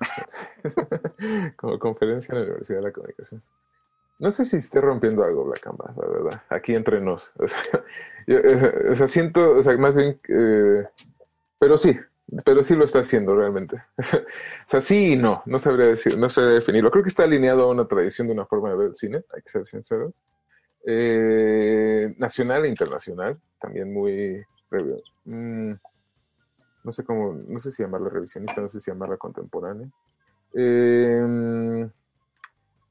como 1.56 1.78
conferencia 1.78 2.32
en 2.32 2.40
la 2.40 2.44
Universidad 2.46 2.78
de 2.78 2.84
la 2.84 2.92
Comunicación. 2.92 3.42
No 4.18 4.30
sé 4.30 4.44
si 4.44 4.56
esté 4.56 4.80
rompiendo 4.80 5.24
algo 5.24 5.44
Black 5.44 5.60
Canvas, 5.60 5.96
la 5.96 6.06
verdad. 6.06 6.42
Aquí 6.50 6.74
entre 6.74 7.00
nos. 7.00 7.32
Eh, 8.26 8.88
o 8.90 8.94
sea, 8.94 9.06
siento, 9.06 9.58
o 9.58 9.62
sea, 9.62 9.76
más 9.76 9.96
bien, 9.96 10.18
eh, 10.28 10.86
pero 11.58 11.76
sí, 11.78 11.96
pero 12.44 12.64
sí 12.64 12.74
lo 12.74 12.84
está 12.84 13.00
haciendo 13.00 13.34
realmente. 13.36 13.76
o 13.98 14.68
sea, 14.68 14.80
sí 14.80 15.12
y 15.12 15.16
no, 15.16 15.42
no 15.46 15.58
sabría 15.58 15.88
decir, 15.88 16.18
no 16.18 16.30
sé 16.30 16.42
definirlo. 16.42 16.90
Creo 16.90 17.02
que 17.02 17.08
está 17.08 17.24
alineado 17.24 17.62
a 17.62 17.70
una 17.70 17.86
tradición 17.86 18.28
de 18.28 18.34
una 18.34 18.46
forma 18.46 18.70
de 18.70 18.76
ver 18.76 18.86
el 18.88 18.96
cine, 18.96 19.22
hay 19.34 19.42
que 19.42 19.50
ser 19.50 19.66
sinceros. 19.66 20.22
Eh, 20.86 22.14
nacional 22.18 22.64
e 22.64 22.68
internacional, 22.68 23.38
también 23.60 23.92
muy... 23.92 24.44
Mm, 25.24 25.72
no 26.82 26.92
sé 26.92 27.04
cómo, 27.04 27.32
no 27.32 27.58
sé 27.60 27.70
si 27.70 27.82
llamarla 27.82 28.10
revisionista, 28.10 28.60
no 28.60 28.68
sé 28.68 28.80
si 28.80 28.90
llamarla 28.90 29.16
contemporánea. 29.16 29.88
Eh, 30.52 31.88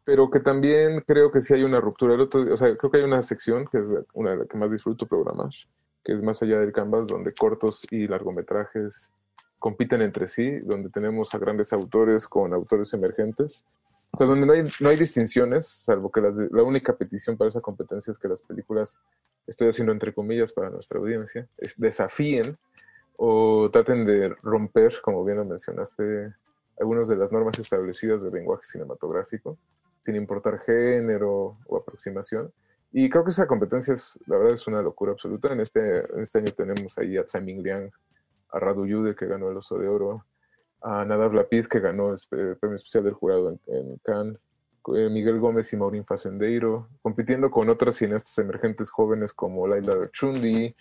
pero 0.06 0.30
que 0.30 0.40
también 0.40 1.02
creo 1.02 1.32
que 1.32 1.42
sí 1.42 1.54
hay 1.54 1.64
una 1.64 1.80
ruptura. 1.80 2.16
El 2.16 2.22
otro, 2.22 2.54
o 2.54 2.58
sea, 2.58 2.76
creo 2.76 2.92
que 2.92 2.98
hay 2.98 3.04
una 3.04 3.22
sección 3.22 3.66
que 3.66 3.78
es 3.78 3.86
una 4.14 4.32
de 4.32 4.38
las 4.38 4.48
que 4.48 4.58
más 4.58 4.72
disfruto 4.72 5.08
programar, 5.08 5.50
que 6.04 6.14
es 6.14 6.22
más 6.22 6.42
allá 6.42 6.60
del 6.60 6.74
canvas, 6.74 7.08
donde 7.08 7.34
cortos 7.34 7.86
y 7.90 8.08
largometrajes 8.08 9.12
compiten 9.60 10.02
entre 10.02 10.28
sí, 10.28 10.60
donde 10.60 10.90
tenemos 10.90 11.34
a 11.34 11.38
grandes 11.38 11.72
autores 11.72 12.28
con 12.28 12.54
autores 12.54 12.94
emergentes. 12.94 13.66
O 14.12 14.18
sea, 14.18 14.28
donde 14.28 14.46
no 14.46 14.54
hay, 14.54 14.64
no 14.80 14.90
hay 14.90 14.98
distinciones, 14.98 15.68
salvo 15.68 16.12
que 16.12 16.22
la 16.22 16.64
única 16.64 16.96
petición 16.96 17.38
para 17.38 17.50
esa 17.50 17.62
competencia 17.62 18.12
es 18.12 18.20
que 18.20 18.28
las 18.28 18.44
películas, 18.44 19.00
estoy 19.48 19.70
haciendo 19.70 19.92
entre 19.92 20.14
comillas 20.14 20.52
para 20.52 20.70
nuestra 20.70 21.00
audiencia, 21.00 21.48
desafíen 21.78 22.58
o 23.16 23.70
traten 23.72 24.06
de 24.06 24.30
romper, 24.44 25.02
como 25.02 25.24
bien 25.24 25.38
lo 25.38 25.46
mencionaste, 25.46 26.34
algunas 26.80 27.08
de 27.08 27.16
las 27.16 27.32
normas 27.32 27.58
establecidas 27.58 28.22
del 28.22 28.34
lenguaje 28.34 28.66
cinematográfico 28.66 29.58
sin 30.04 30.16
importar 30.16 30.60
género 30.60 31.58
o 31.66 31.78
aproximación. 31.78 32.52
Y 32.92 33.10
creo 33.10 33.24
que 33.24 33.32
esa 33.32 33.48
competencia 33.48 33.94
es, 33.94 34.20
la 34.28 34.38
verdad, 34.38 34.54
es 34.54 34.68
una 34.68 34.82
locura 34.82 35.14
absoluta. 35.14 35.52
En 35.52 35.62
este, 35.62 36.04
este 36.22 36.40
año 36.40 36.52
tenemos 36.52 36.98
ahí 36.98 37.18
a 37.18 37.26
Tsai 37.26 37.42
Liang, 37.42 37.90
a 38.50 38.60
Radu 38.60 38.86
Yude, 38.86 39.16
que 39.16 39.26
ganó 39.26 39.50
el 39.50 39.58
Oso 39.58 39.80
de 39.80 39.88
Oro, 39.88 40.26
a 40.82 41.06
Nadav 41.06 41.34
Lapiz, 41.34 41.68
que 41.68 41.80
ganó 41.80 42.14
el 42.14 42.58
premio 42.58 42.76
especial 42.76 43.06
del 43.06 43.14
jurado 43.14 43.58
en, 43.68 43.98
Cannes, 44.04 44.38
eh, 44.96 45.10
Miguel 45.10 45.40
Gómez 45.40 45.72
y 45.72 45.78
Maurín 45.78 46.06
Facendeiro, 46.06 46.90
compitiendo 47.02 47.50
con 47.50 47.70
otras 47.70 47.96
cineastas 47.96 48.38
emergentes 48.38 48.92
jóvenes 48.92 49.34
como 49.34 49.66
Laila 49.66 50.12
Chundi, 50.12 50.76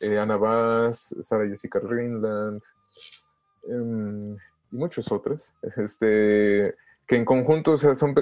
eh, 0.00 0.18
Ana 0.18 0.36
Vaz, 0.36 1.14
Sara 1.20 1.46
Jessica 1.46 1.78
Greenland, 1.78 2.60
em, 3.68 4.34
y 4.34 4.76
muchos 4.76 5.10
otros, 5.12 5.54
este, 5.76 6.74
que 7.06 7.16
en 7.16 7.24
conjunto, 7.24 7.72
o 7.72 7.78
sea, 7.78 7.94
son, 7.94 8.14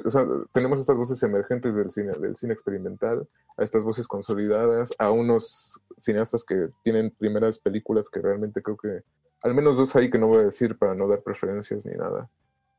tenemos 0.53 0.81
estas 0.81 0.97
voces 0.99 1.23
emergentes 1.23 1.75
del 1.75 1.91
cine, 1.91 2.53
experimental, 2.53 3.29
a 3.57 3.63
estas 3.63 3.85
voces 3.85 4.09
consolidadas, 4.09 4.93
a 4.99 5.11
unos 5.11 5.81
cineastas 5.99 6.45
que 6.45 6.69
tienen 6.83 7.11
primeras 7.11 7.59
películas 7.59 8.11
que 8.11 8.21
realmente 8.21 8.63
creo 8.63 8.77
que, 8.77 9.03
al 9.43 9.55
menos 9.55 9.77
dos 9.77 9.95
ahí 9.95 10.11
que 10.11 10.19
no 10.19 10.27
voy 10.27 10.41
a 10.41 10.45
decir 10.45 10.77
para 10.77 10.95
no 10.95 11.07
dar 11.07 11.23
preferencias 11.23 11.87
ni 11.87 11.95
nada, 11.95 12.29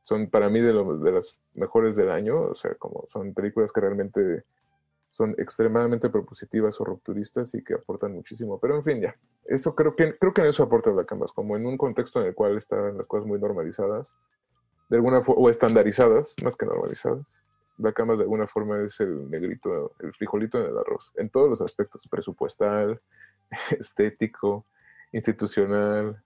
son 0.02 0.28
para 0.28 0.50
mí 0.50 0.60
de, 0.60 0.72
de 0.72 1.12
las 1.12 1.36
mejores 1.54 1.96
del 1.96 2.10
año, 2.10 2.38
o 2.42 2.54
sea, 2.54 2.74
como 2.74 3.06
son 3.08 3.32
películas 3.32 3.72
que 3.72 3.80
realmente 3.80 4.44
son 5.14 5.30
extremadamente 5.38 6.10
propositivas 6.10 6.80
o 6.80 6.84
rupturistas 6.84 7.54
y 7.54 7.62
que 7.62 7.74
aportan 7.74 8.12
muchísimo. 8.12 8.58
Pero 8.58 8.74
en 8.74 8.82
fin, 8.82 9.00
ya. 9.00 9.14
Eso 9.44 9.74
creo 9.74 9.94
que, 9.94 10.18
creo 10.18 10.34
que 10.34 10.40
en 10.40 10.48
eso 10.48 10.64
aporta 10.64 10.90
Black 10.90 11.06
Canvas, 11.06 11.30
como 11.32 11.56
en 11.56 11.64
un 11.66 11.78
contexto 11.78 12.20
en 12.20 12.26
el 12.26 12.34
cual 12.34 12.58
están 12.58 12.98
las 12.98 13.06
cosas 13.06 13.24
muy 13.24 13.38
normalizadas, 13.38 14.12
de 14.88 14.96
alguna 14.96 15.18
o 15.18 15.50
estandarizadas, 15.50 16.34
más 16.42 16.56
que 16.56 16.66
normalizadas. 16.66 17.26
Black 17.76 17.96
Canvas 17.96 18.18
de 18.18 18.24
alguna 18.24 18.46
forma 18.46 18.80
es 18.82 19.00
el 19.00 19.28
negrito, 19.30 19.92
el 19.98 20.14
frijolito 20.14 20.60
en 20.60 20.70
el 20.70 20.78
arroz, 20.78 21.12
en 21.16 21.28
todos 21.28 21.50
los 21.50 21.60
aspectos, 21.60 22.06
presupuestal, 22.08 23.00
estético, 23.78 24.66
institucional, 25.12 26.22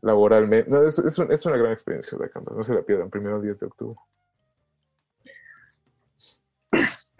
laboralmente. 0.00 0.70
No, 0.70 0.86
es, 0.86 0.98
es, 0.98 1.46
una 1.46 1.56
gran 1.56 1.72
experiencia 1.72 2.16
Black 2.16 2.32
Canvas, 2.32 2.56
no 2.56 2.64
se 2.64 2.74
la 2.74 2.82
pierdan, 2.82 3.10
primero 3.10 3.40
10 3.40 3.58
de 3.58 3.66
octubre 3.66 4.00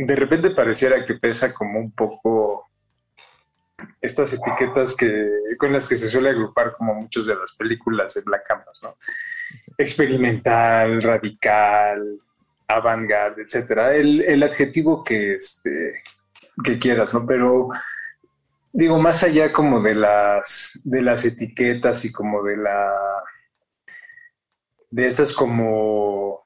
de 0.07 0.16
repente 0.16 0.51
pareciera 0.51 1.05
que 1.05 1.15
pesa 1.15 1.53
como 1.53 1.78
un 1.78 1.93
poco 1.93 2.66
estas 4.01 4.32
etiquetas 4.32 4.97
que, 4.97 5.31
con 5.59 5.73
las 5.73 5.87
que 5.87 5.97
se 5.97 6.09
suele 6.09 6.31
agrupar 6.31 6.73
como 6.73 6.95
muchas 6.95 7.27
de 7.27 7.35
las 7.35 7.55
películas 7.55 8.15
de 8.15 8.23
Black 8.23 8.47
Canvas, 8.47 8.81
¿no? 8.82 8.97
Experimental, 9.78 11.02
radical, 11.02 12.20
avant-garde, 12.68 13.43
etcétera. 13.43 13.94
El, 13.94 14.43
adjetivo 14.43 15.02
que, 15.02 15.35
este, 15.35 16.02
que 16.62 16.78
quieras, 16.78 17.14
¿no? 17.14 17.27
Pero 17.27 17.68
digo, 18.72 18.98
más 18.98 19.22
allá 19.22 19.52
como 19.52 19.81
de 19.81 19.94
las, 19.94 20.78
de 20.85 21.02
las 21.02 21.24
etiquetas 21.24 22.05
y 22.05 22.12
como 22.12 22.43
de 22.43 22.56
la 22.56 22.93
de 24.93 25.06
estas 25.06 25.32
como 25.32 26.44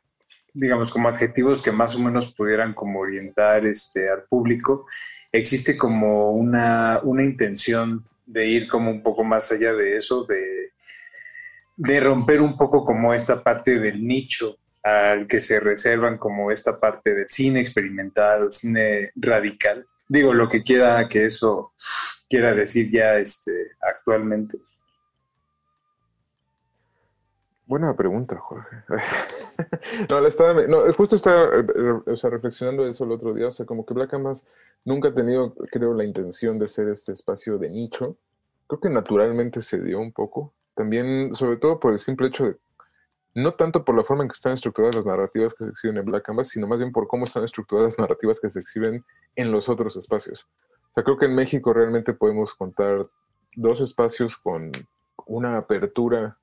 digamos, 0.55 0.90
como 0.90 1.09
adjetivos 1.09 1.60
que 1.60 1.72
más 1.72 1.97
o 1.97 1.98
menos 1.98 2.32
pudieran 2.32 2.74
como 2.74 3.01
orientar 3.01 3.66
este, 3.66 4.09
al 4.09 4.22
público, 4.22 4.86
existe 5.32 5.76
como 5.76 6.31
una, 6.31 7.01
una 7.02 7.24
intención 7.24 8.06
de 8.24 8.47
ir 8.47 8.68
como 8.68 8.90
un 8.90 9.02
poco 9.02 9.24
más 9.24 9.51
allá 9.51 9.72
de 9.72 9.97
eso, 9.97 10.24
de, 10.24 10.72
de 11.77 12.01
romper 12.01 12.41
un 12.41 12.57
poco 12.57 12.85
como 12.85 13.13
esta 13.15 13.43
parte 13.43 13.79
del 13.79 14.07
nicho 14.07 14.57
al 14.83 15.27
que 15.27 15.41
se 15.41 15.61
reservan 15.61 16.19
como 16.19 16.51
esta 16.51 16.79
parte 16.79 17.15
del 17.15 17.29
cine 17.29 17.61
experimental, 17.61 18.53
cine 18.53 19.11
radical. 19.17 19.87
Digo, 20.09 20.35
lo 20.35 20.49
que 20.49 20.63
quiera 20.63 21.09
que 21.09 21.25
eso 21.25 21.73
quiera 22.29 22.55
decir 22.55 22.91
ya 22.91 23.17
este, 23.17 23.73
actualmente. 23.81 24.59
Buena 27.67 27.97
pregunta, 27.97 28.37
Jorge. 28.37 28.77
no, 30.11 30.27
estaba, 30.27 30.67
no, 30.67 30.93
justo 30.93 31.17
estaba 31.17 31.61
eh, 31.61 32.01
o 32.07 32.17
sea, 32.17 32.29
reflexionando 32.29 32.87
eso 32.87 33.05
el 33.05 33.13
otro 33.13 33.33
día. 33.33 33.49
O 33.49 33.53
sea, 33.53 33.65
como 33.65 33.87
que 33.87 33.95
Black 33.95 34.11
Canvas 34.11 34.47
nunca 34.85 35.09
ha 35.09 35.15
tenido, 35.15 35.55
creo, 35.73 35.95
la 35.95 36.05
intención 36.05 36.59
de 36.59 36.69
ser 36.69 36.89
este 36.89 37.13
espacio 37.13 37.57
de 37.57 37.71
nicho. 37.71 38.19
Creo 38.67 38.81
que 38.81 38.91
naturalmente 38.91 39.63
se 39.63 39.81
dio 39.81 39.99
un 39.99 40.13
poco. 40.13 40.53
También, 40.75 41.35
sobre 41.35 41.57
todo 41.57 41.79
por 41.79 41.93
el 41.93 41.99
simple 41.99 42.29
hecho 42.29 42.45
de, 42.45 42.57
no 43.35 43.55
tanto 43.55 43.85
por 43.85 43.97
la 43.97 44.05
forma 44.05 44.23
en 44.23 44.29
que 44.29 44.35
están 44.35 44.53
estructuradas 44.53 44.97
las 44.97 45.07
narrativas 45.07 45.55
que 45.55 45.65
se 45.65 45.71
exhiben 45.71 45.99
en 45.99 46.05
Black 46.05 46.25
Canvas, 46.25 46.49
sino 46.49 46.67
más 46.67 46.81
bien 46.81 46.93
por 46.93 47.09
cómo 47.09 47.25
están 47.25 47.45
estructuradas 47.45 47.95
las 47.95 47.99
narrativas 47.99 48.41
que 48.41 48.51
se 48.51 48.61
exhiben 48.61 49.05
en 49.37 49.51
los 49.51 49.69
otros 49.69 49.97
espacios. 49.97 50.47
O 50.91 50.93
sea, 50.95 51.03
creo 51.03 51.19
que 51.19 51.27
en 51.27 51.35
México 51.35 51.73
realmente 51.73 52.13
podemos 52.13 52.55
contar 52.55 53.09
dos 53.57 53.81
espacios 53.81 54.37
con 54.37 54.71
una 55.27 55.59
apertura 55.59 56.37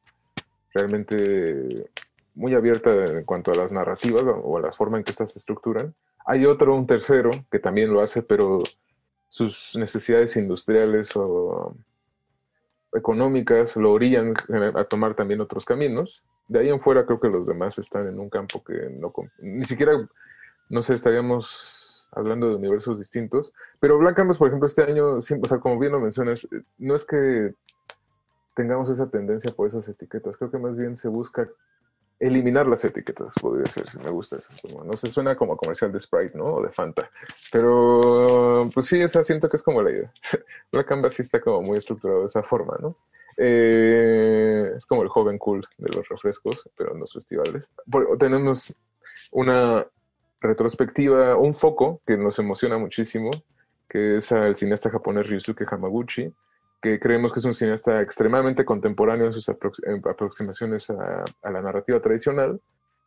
realmente 0.73 1.89
muy 2.35 2.53
abierta 2.53 3.05
en 3.05 3.23
cuanto 3.23 3.51
a 3.51 3.55
las 3.55 3.71
narrativas 3.71 4.23
o 4.23 4.57
a 4.57 4.61
la 4.61 4.71
forma 4.71 4.97
en 4.97 5.03
que 5.03 5.11
estas 5.11 5.31
se 5.31 5.39
estructuran. 5.39 5.93
Hay 6.25 6.45
otro, 6.45 6.75
un 6.75 6.87
tercero, 6.87 7.31
que 7.49 7.59
también 7.59 7.93
lo 7.93 8.01
hace, 8.01 8.21
pero 8.21 8.61
sus 9.27 9.75
necesidades 9.75 10.35
industriales 10.35 11.15
o 11.15 11.75
económicas 12.93 13.75
lo 13.75 13.91
orillan 13.91 14.33
a 14.75 14.83
tomar 14.85 15.15
también 15.15 15.41
otros 15.41 15.65
caminos. 15.65 16.23
De 16.47 16.59
ahí 16.59 16.69
en 16.69 16.79
fuera 16.79 17.05
creo 17.05 17.19
que 17.19 17.29
los 17.29 17.45
demás 17.45 17.77
están 17.79 18.07
en 18.07 18.19
un 18.19 18.29
campo 18.29 18.63
que 18.63 18.89
no, 18.89 19.13
ni 19.39 19.63
siquiera, 19.63 19.93
no 20.69 20.83
sé, 20.83 20.95
estaríamos 20.95 22.07
hablando 22.11 22.49
de 22.49 22.55
universos 22.55 22.99
distintos. 22.99 23.53
Pero 23.79 23.97
Black 23.97 24.15
Canvas, 24.15 24.37
por 24.37 24.47
ejemplo, 24.47 24.67
este 24.67 24.83
año, 24.83 25.15
o 25.15 25.21
sea, 25.21 25.59
como 25.59 25.79
bien 25.79 25.93
lo 25.93 25.99
mencionas, 25.99 26.47
no 26.77 26.95
es 26.95 27.05
que 27.05 27.53
tengamos 28.55 28.89
esa 28.89 29.09
tendencia 29.09 29.51
por 29.55 29.67
esas 29.67 29.87
etiquetas. 29.87 30.37
Creo 30.37 30.51
que 30.51 30.57
más 30.57 30.77
bien 30.77 30.97
se 30.97 31.07
busca 31.07 31.49
eliminar 32.21 32.67
las 32.67 32.85
etiquetas, 32.85 33.33
podría 33.41 33.65
ser, 33.65 33.89
si 33.89 33.97
me 33.97 34.11
gusta 34.11 34.37
eso. 34.37 34.83
no 34.83 34.93
se 34.93 35.11
suena 35.11 35.35
como 35.35 35.57
comercial 35.57 35.91
de 35.91 35.99
Sprite, 35.99 36.37
¿no? 36.37 36.45
O 36.45 36.61
de 36.61 36.69
Fanta. 36.69 37.09
Pero, 37.51 38.69
pues 38.73 38.85
sí, 38.85 39.01
esa 39.01 39.23
siento 39.23 39.49
que 39.49 39.57
es 39.57 39.63
como 39.63 39.81
la 39.81 39.91
idea. 39.91 40.13
Black 40.71 40.87
Canvas 40.87 41.15
sí 41.15 41.23
está 41.23 41.41
como 41.41 41.63
muy 41.63 41.79
estructurado 41.79 42.21
de 42.21 42.27
esa 42.27 42.43
forma, 42.43 42.77
¿no? 42.79 42.95
Eh, 43.37 44.71
es 44.75 44.85
como 44.85 45.01
el 45.01 45.09
joven 45.09 45.39
cool 45.39 45.65
de 45.79 45.97
los 45.97 46.07
refrescos, 46.07 46.69
pero 46.77 46.93
en 46.93 46.99
los 46.99 47.11
festivales. 47.11 47.71
tenemos 48.19 48.77
una 49.31 49.87
retrospectiva, 50.41 51.35
un 51.37 51.55
foco 51.55 52.01
que 52.05 52.17
nos 52.17 52.37
emociona 52.37 52.77
muchísimo, 52.77 53.31
que 53.89 54.17
es 54.17 54.31
el 54.31 54.55
cineasta 54.55 54.91
japonés 54.91 55.27
Ryusuke 55.27 55.65
Hamaguchi, 55.67 56.31
que 56.81 56.99
creemos 56.99 57.31
que 57.31 57.39
es 57.39 57.45
un 57.45 57.53
cineasta 57.53 58.01
extremadamente 58.01 58.65
contemporáneo 58.65 59.27
en 59.27 59.33
sus 59.33 59.47
aproximaciones 59.49 60.89
a, 60.89 61.23
la 61.43 61.61
narrativa 61.61 61.99
tradicional, 61.99 62.59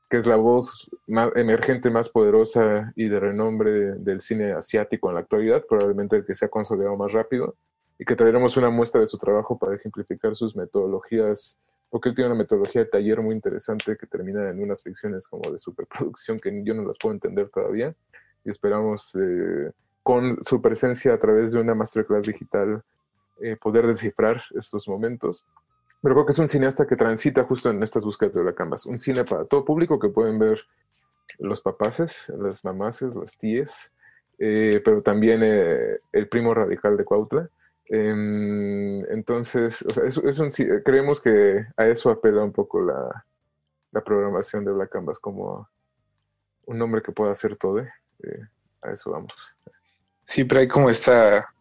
que 0.09 0.19
es 0.19 0.27
la 0.27 0.37
voz 0.37 0.91
más 1.09 1.33
emergente, 1.35 1.91
más 1.91 2.09
poderosa 2.09 2.93
y 2.95 3.09
de 3.09 3.19
renombre 3.19 3.95
del 3.97 4.21
cine 4.21 4.53
asiático 4.53 5.09
en 5.09 5.15
la 5.15 5.23
actualidad, 5.23 5.65
probablemente 5.69 6.17
el 6.17 6.25
que 6.25 6.35
se 6.35 6.45
ha 6.45 6.49
consolidado 6.49 6.97
más 6.97 7.13
rápido, 7.13 7.57
y 7.99 8.05
que 8.05 8.15
traeremos 8.15 8.57
una 8.57 8.71
muestra 8.71 9.01
de 9.01 9.07
su 9.09 9.19
trabajo 9.19 9.59
para 9.59 9.75
ejemplificar 9.75 10.37
sus 10.37 10.55
metodologías, 10.55 11.59
porque 11.91 12.11
él 12.11 12.15
tiene 12.15 12.31
una 12.31 12.39
metodología 12.39 12.85
de 12.85 12.91
taller 12.91 13.21
muy 13.23 13.35
interesante 13.35 13.97
que 13.97 14.07
termina 14.07 14.49
en 14.51 14.63
unas 14.63 14.83
ficciones 14.83 15.27
como 15.27 15.51
de 15.51 15.59
superproducción 15.59 16.39
que 16.39 16.63
yo 16.65 16.75
no 16.75 16.85
las 16.85 16.99
puedo 16.99 17.15
entender 17.15 17.49
todavía, 17.51 17.93
y 18.45 18.51
esperamos 18.51 19.17
eh, 19.17 19.73
con 20.05 20.45
su 20.45 20.63
presencia 20.63 21.15
a 21.15 21.19
través 21.19 21.51
de 21.53 21.61
una 21.61 21.75
masterclass 21.75 22.27
digital 22.27 22.85
eh, 23.40 23.56
poder 23.56 23.86
descifrar 23.86 24.43
estos 24.55 24.86
momentos. 24.89 25.44
Pero 26.01 26.15
creo 26.15 26.27
que 26.27 26.32
es 26.32 26.39
un 26.39 26.48
cineasta 26.48 26.86
que 26.86 26.97
transita 26.97 27.44
justo 27.44 27.70
en 27.70 27.82
estas 27.82 28.05
búsquedas 28.05 28.35
de 28.35 28.44
la 28.44 28.55
canvas. 28.55 28.86
Un 28.86 28.98
cine 28.98 29.24
para 29.24 29.44
todo 29.44 29.65
público 29.65 29.98
que 29.98 30.09
pueden 30.09 30.39
ver 30.39 30.61
los 31.39 31.61
papaces, 31.61 32.28
las 32.39 32.65
mamaces, 32.65 33.15
las 33.15 33.36
tías, 33.39 33.94
eh, 34.39 34.81
pero 34.85 35.02
también 35.02 35.40
eh, 35.43 35.98
el 36.12 36.28
primo 36.28 36.55
radical 36.55 36.97
de 36.97 37.05
Cuautla. 37.05 37.48
Em, 37.86 39.05
entonces, 39.11 39.85
creemos 40.85 41.20
que 41.20 41.66
a 41.77 41.86
eso 41.86 42.11
apela 42.11 42.44
un 42.44 42.52
poco 42.52 42.82
la, 42.82 43.24
programación 44.05 44.65
de 44.65 44.73
Black 44.73 44.90
Canvas 44.90 45.20
como 45.20 45.69
un 46.66 46.78
nombre 46.78 47.01
que 47.01 47.12
pueda 47.12 47.32
hacer 47.32 47.56
todo. 47.56 47.81
a 48.82 48.90
eso 48.90 49.11
vamos. 49.11 49.32
Pero 50.36 50.61
hay 50.61 50.69
como 50.69 50.90
esta 50.90 51.53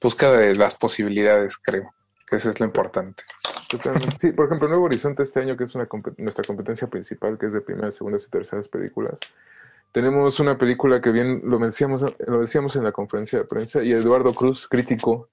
búsqueda 0.00 0.38
de 0.38 0.54
las 0.56 0.74
posibilidades, 0.74 1.56
creo, 1.58 1.92
que 2.26 2.36
eso 2.36 2.50
es 2.50 2.60
lo 2.60 2.66
importante. 2.66 3.22
Sí, 4.18 4.32
por 4.32 4.46
ejemplo, 4.46 4.68
Nuevo 4.68 4.86
Horizonte 4.86 5.22
este 5.22 5.40
año, 5.40 5.56
que 5.56 5.64
es 5.64 5.74
una 5.74 5.88
nuestra 6.18 6.44
competencia 6.44 6.88
principal, 6.88 7.38
que 7.38 7.46
es 7.46 7.52
de 7.52 7.60
primeras, 7.60 7.94
segundas 7.94 8.26
y 8.26 8.30
terceras 8.30 8.68
películas, 8.68 9.20
tenemos 9.92 10.38
una 10.40 10.56
película 10.56 11.00
que 11.00 11.10
bien 11.10 11.42
lo 11.44 11.58
decíamos, 11.58 12.04
lo 12.26 12.40
decíamos 12.40 12.76
en 12.76 12.84
la 12.84 12.92
conferencia 12.92 13.38
de 13.38 13.44
prensa, 13.44 13.82
y 13.82 13.92
Eduardo 13.92 14.34
Cruz, 14.34 14.68
crítico 14.68 15.28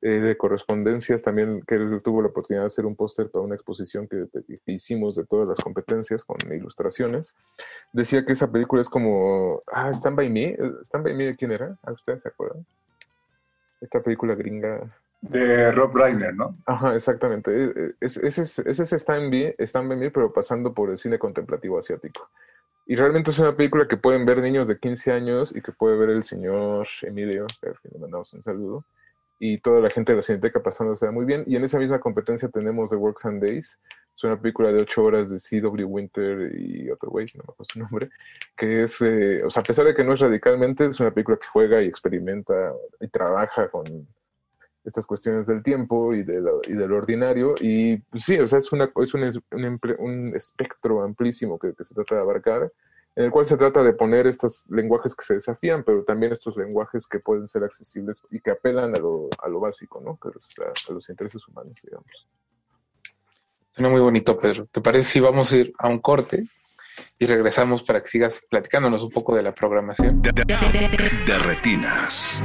eh, 0.00 0.08
de 0.08 0.36
correspondencias, 0.36 1.22
también 1.22 1.62
que 1.66 1.76
tuvo 2.04 2.22
la 2.22 2.28
oportunidad 2.28 2.62
de 2.62 2.66
hacer 2.66 2.86
un 2.86 2.94
póster 2.94 3.28
para 3.30 3.44
una 3.44 3.56
exposición 3.56 4.06
que, 4.06 4.26
hicimos 4.66 5.16
de 5.16 5.26
todas 5.26 5.48
las 5.48 5.58
competencias 5.58 6.24
con 6.24 6.36
ilustraciones, 6.52 7.34
decía 7.92 8.24
que 8.24 8.34
esa 8.34 8.50
película 8.50 8.80
es 8.80 8.88
como, 8.88 9.62
ah, 9.72 9.90
Stand 9.90 10.16
By 10.16 10.30
Me, 10.30 10.56
¿Stand 10.82 11.04
By 11.04 11.14
Me 11.14 11.24
de 11.26 11.36
quién 11.36 11.50
era? 11.50 11.76
¿A 11.82 11.90
ustedes 11.90 12.22
se 12.22 12.28
acuerdan? 12.28 12.64
Esta 13.80 14.02
película 14.02 14.34
gringa. 14.34 14.80
De 15.20 15.72
Rob 15.72 15.96
Reiner, 15.96 16.34
¿no? 16.34 16.56
Ajá, 16.66 16.94
exactamente. 16.94 17.50
E, 17.50 17.66
e, 17.66 17.94
ese 18.00 18.26
es, 18.26 18.58
ese 18.60 18.96
está 18.96 19.16
en 19.16 19.30
bien, 19.30 19.54
pero 20.12 20.32
pasando 20.32 20.72
por 20.72 20.90
el 20.90 20.98
cine 20.98 21.18
contemplativo 21.18 21.78
asiático. 21.78 22.30
Y 22.86 22.96
realmente 22.96 23.30
es 23.30 23.38
una 23.38 23.56
película 23.56 23.86
que 23.86 23.96
pueden 23.96 24.24
ver 24.24 24.40
niños 24.40 24.66
de 24.68 24.78
15 24.78 25.12
años 25.12 25.54
y 25.54 25.60
que 25.60 25.72
puede 25.72 25.96
ver 25.96 26.10
el 26.10 26.24
señor 26.24 26.86
Emilio, 27.02 27.46
que 27.60 27.68
le 27.92 27.98
mandamos 27.98 28.32
un 28.32 28.42
saludo. 28.42 28.84
Y 29.38 29.58
toda 29.58 29.80
la 29.80 29.90
gente 29.90 30.12
de 30.12 30.16
la 30.16 30.22
Cineteca 30.22 30.62
pasándose 30.62 31.10
muy 31.10 31.24
bien. 31.24 31.44
Y 31.46 31.56
en 31.56 31.64
esa 31.64 31.78
misma 31.78 32.00
competencia 32.00 32.48
tenemos 32.48 32.90
The 32.90 32.96
Works 32.96 33.24
and 33.26 33.42
Days, 33.42 33.78
es 34.18 34.24
una 34.24 34.40
película 34.40 34.72
de 34.72 34.82
ocho 34.82 35.04
horas 35.04 35.30
de 35.30 35.38
C.W. 35.38 35.84
Winter 35.84 36.52
y 36.58 36.90
otro 36.90 37.08
güey, 37.08 37.26
no 37.34 37.44
me 37.46 37.52
acuerdo 37.52 37.64
su 37.72 37.78
nombre, 37.78 38.10
que 38.56 38.82
es, 38.82 39.00
eh, 39.00 39.44
o 39.44 39.50
sea, 39.50 39.60
a 39.60 39.64
pesar 39.64 39.86
de 39.86 39.94
que 39.94 40.02
no 40.02 40.14
es 40.14 40.20
radicalmente, 40.20 40.86
es 40.86 40.98
una 40.98 41.12
película 41.12 41.36
que 41.36 41.46
juega 41.46 41.80
y 41.80 41.86
experimenta 41.86 42.72
y 43.00 43.06
trabaja 43.06 43.70
con 43.70 43.84
estas 44.84 45.06
cuestiones 45.06 45.46
del 45.46 45.62
tiempo 45.62 46.12
y 46.14 46.24
de 46.24 46.40
lo, 46.40 46.60
y 46.66 46.72
de 46.72 46.88
lo 46.88 46.96
ordinario. 46.96 47.54
Y 47.60 47.98
pues, 47.98 48.24
sí, 48.24 48.40
o 48.40 48.48
sea, 48.48 48.58
es, 48.58 48.72
una, 48.72 48.90
es 48.96 49.14
un, 49.14 49.30
un, 49.98 50.34
espectro 50.34 51.02
amplísimo 51.02 51.56
que, 51.56 51.72
se 51.78 51.94
trata 51.94 52.16
de 52.16 52.20
abarcar, 52.20 52.72
en 53.16 53.24
el 53.24 53.30
cual 53.30 53.46
se 53.46 53.56
trata 53.56 53.82
de 53.82 53.92
poner 53.92 54.26
estos 54.26 54.64
lenguajes 54.68 55.14
que 55.14 55.24
se 55.24 55.34
desafían, 55.34 55.82
pero 55.84 56.04
también 56.04 56.32
estos 56.32 56.56
lenguajes 56.56 57.06
que 57.06 57.18
pueden 57.18 57.48
ser 57.48 57.64
accesibles 57.64 58.22
y 58.30 58.40
que 58.40 58.52
apelan 58.52 58.94
a 58.94 58.98
lo, 58.98 59.28
a 59.42 59.48
lo 59.48 59.60
básico, 59.60 60.00
¿no? 60.00 60.18
Que 60.22 60.28
es 60.36 60.88
a 60.88 60.92
los 60.92 61.08
intereses 61.08 61.46
humanos, 61.48 61.74
digamos. 61.82 62.28
Suena 63.72 63.90
muy 63.90 64.00
bonito, 64.00 64.36
Pedro. 64.38 64.66
¿Te 64.66 64.80
parece 64.80 65.08
si 65.08 65.20
vamos 65.20 65.52
a 65.52 65.56
ir 65.56 65.72
a 65.78 65.88
un 65.88 66.00
corte 66.00 66.48
y 67.18 67.26
regresamos 67.26 67.82
para 67.84 68.02
que 68.02 68.08
sigas 68.08 68.42
platicándonos 68.50 69.02
un 69.02 69.10
poco 69.10 69.36
de 69.36 69.42
la 69.42 69.54
programación? 69.54 70.20
De, 70.20 71.38
retinas. 71.38 72.42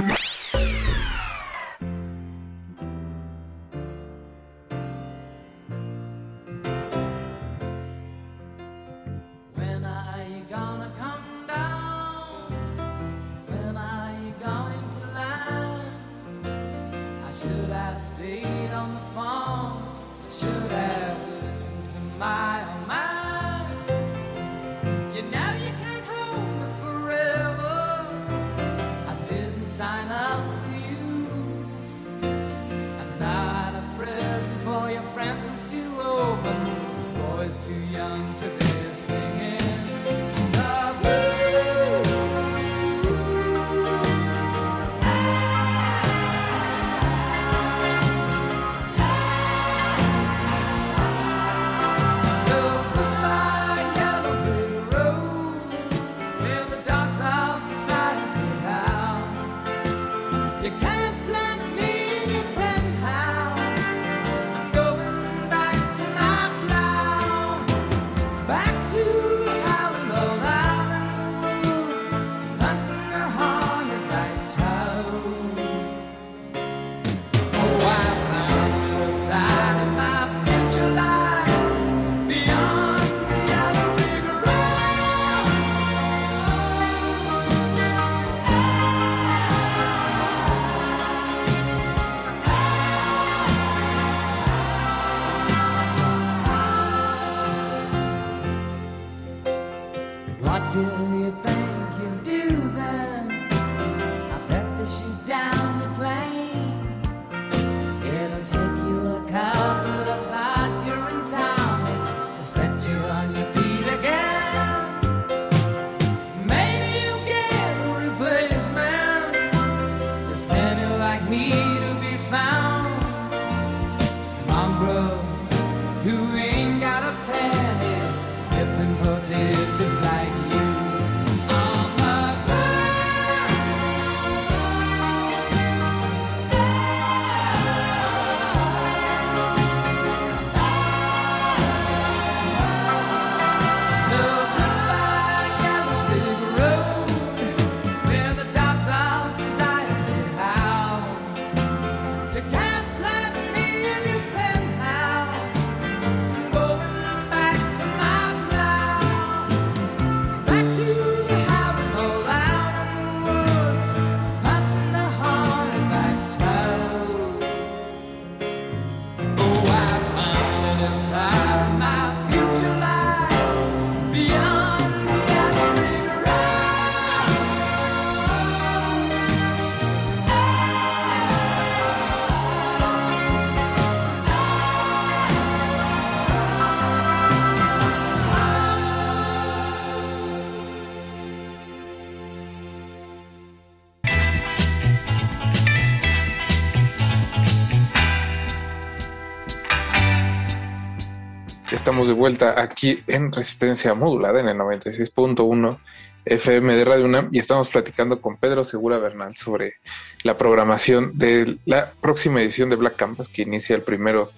De 202.04 202.12
vuelta 202.12 202.62
aquí 202.62 203.02
en 203.08 203.32
Resistencia 203.32 203.94
Modulada 203.94 204.42
en 204.42 204.50
el 204.50 204.58
96.1 204.58 205.78
FM 206.26 206.76
de 206.76 206.84
Radio 206.84 207.06
UNAM 207.06 207.30
y 207.32 207.40
estamos 207.40 207.70
platicando 207.70 208.20
con 208.20 208.36
Pedro 208.36 208.66
Segura 208.66 208.98
Bernal 208.98 209.38
sobre 209.38 209.76
la 210.24 210.36
programación 210.36 211.18
de 211.18 211.60
la 211.64 211.94
próxima 212.02 212.42
edición 212.42 212.70
de 212.70 212.76
Black 212.76 212.98
Campus 212.98 213.30
que 213.30 213.44
inicia 213.44 213.78
el 213.78 213.84
primero 213.84 214.32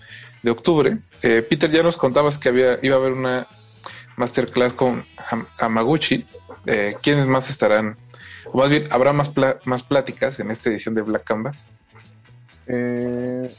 de 0.43 0.51
octubre. 0.51 0.97
Eh, 1.23 1.41
Peter, 1.41 1.71
ya 1.71 1.81
nos 1.81 1.97
contabas 1.97 2.37
que 2.37 2.49
había, 2.49 2.77
iba 2.83 2.97
a 2.97 2.99
haber 2.99 3.13
una 3.13 3.47
masterclass 4.15 4.73
con 4.73 5.03
Hamaguchi. 5.57 6.23
Eh, 6.67 6.95
¿Quiénes 7.01 7.25
más 7.25 7.49
estarán? 7.49 7.97
O 8.45 8.59
más 8.59 8.69
bien, 8.69 8.87
¿habrá 8.91 9.11
más, 9.11 9.31
más 9.63 9.81
pláticas 9.81 10.39
en 10.39 10.51
esta 10.51 10.69
edición 10.69 10.93
de 10.93 11.01
Black 11.01 11.23
Canvas? 11.23 11.57
Eh, 12.67 13.51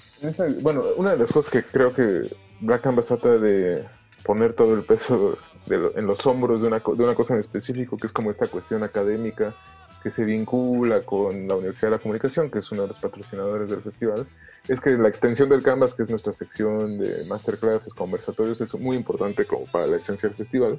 bueno, 0.60 0.84
una 0.96 1.10
de 1.10 1.18
las 1.18 1.32
cosas 1.32 1.50
que 1.50 1.64
creo 1.64 1.92
que 1.92 2.30
Black 2.60 2.82
Canvas 2.82 3.06
trata 3.06 3.30
de 3.36 3.84
poner 4.26 4.54
todo 4.54 4.74
el 4.74 4.82
peso 4.82 5.36
en 5.68 6.06
los 6.06 6.26
hombros 6.26 6.60
de 6.60 6.66
una, 6.66 6.80
de 6.80 7.04
una 7.04 7.14
cosa 7.14 7.34
en 7.34 7.40
específico, 7.40 7.96
que 7.96 8.08
es 8.08 8.12
como 8.12 8.30
esta 8.30 8.48
cuestión 8.48 8.82
académica 8.82 9.54
que 10.02 10.10
se 10.10 10.24
vincula 10.24 11.02
con 11.02 11.46
la 11.46 11.54
Universidad 11.54 11.90
de 11.90 11.96
la 11.96 12.02
Comunicación, 12.02 12.50
que 12.50 12.58
es 12.58 12.70
uno 12.72 12.82
de 12.82 12.88
los 12.88 12.98
patrocinadores 12.98 13.70
del 13.70 13.82
festival, 13.82 14.26
es 14.68 14.80
que 14.80 14.90
la 14.90 15.08
extensión 15.08 15.48
del 15.48 15.62
Canvas, 15.62 15.94
que 15.94 16.02
es 16.02 16.10
nuestra 16.10 16.32
sección 16.32 16.98
de 16.98 17.24
masterclasses, 17.26 17.94
conversatorios, 17.94 18.60
es 18.60 18.74
muy 18.74 18.96
importante 18.96 19.44
como 19.46 19.66
para 19.66 19.86
la 19.86 19.96
esencia 19.96 20.28
del 20.28 20.36
festival, 20.36 20.78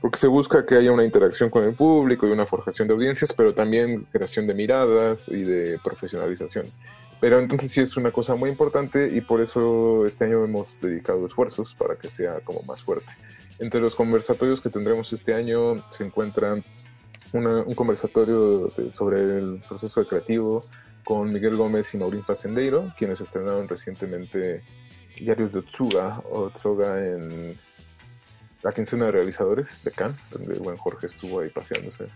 porque 0.00 0.18
se 0.18 0.26
busca 0.26 0.66
que 0.66 0.74
haya 0.74 0.90
una 0.90 1.04
interacción 1.04 1.50
con 1.50 1.62
el 1.62 1.74
público 1.74 2.26
y 2.26 2.32
una 2.32 2.46
forjación 2.46 2.88
de 2.88 2.94
audiencias, 2.94 3.32
pero 3.32 3.54
también 3.54 4.06
creación 4.10 4.48
de 4.48 4.54
miradas 4.54 5.28
y 5.28 5.42
de 5.44 5.78
profesionalizaciones. 5.82 6.78
Pero 7.22 7.38
entonces 7.38 7.70
sí 7.70 7.80
es 7.80 7.96
una 7.96 8.10
cosa 8.10 8.34
muy 8.34 8.50
importante 8.50 9.06
y 9.06 9.20
por 9.20 9.40
eso 9.40 10.04
este 10.06 10.24
año 10.24 10.44
hemos 10.44 10.80
dedicado 10.80 11.24
esfuerzos 11.24 11.72
para 11.72 11.94
que 11.94 12.10
sea 12.10 12.40
como 12.40 12.62
más 12.62 12.82
fuerte. 12.82 13.12
Entre 13.60 13.80
los 13.80 13.94
conversatorios 13.94 14.60
que 14.60 14.70
tendremos 14.70 15.12
este 15.12 15.32
año 15.32 15.88
se 15.92 16.02
encuentra 16.02 16.60
un 17.32 17.74
conversatorio 17.76 18.68
sobre 18.90 19.20
el 19.20 19.62
proceso 19.68 20.04
creativo 20.04 20.64
con 21.04 21.32
Miguel 21.32 21.54
Gómez 21.54 21.94
y 21.94 21.98
Maurín 21.98 22.24
Facendeiro, 22.24 22.92
quienes 22.98 23.20
estrenaron 23.20 23.68
recientemente 23.68 24.64
Diarios 25.16 25.52
de 25.52 25.60
Otsuga 25.60 26.20
Otsuga 26.28 27.06
en 27.06 27.56
la 28.64 28.72
quincena 28.72 29.04
de 29.06 29.12
realizadores 29.12 29.84
de 29.84 29.92
Cannes, 29.92 30.18
donde 30.32 30.54
el 30.54 30.58
buen 30.58 30.76
Jorge 30.76 31.06
estuvo 31.06 31.38
ahí 31.38 31.50
paseándose 31.50 32.08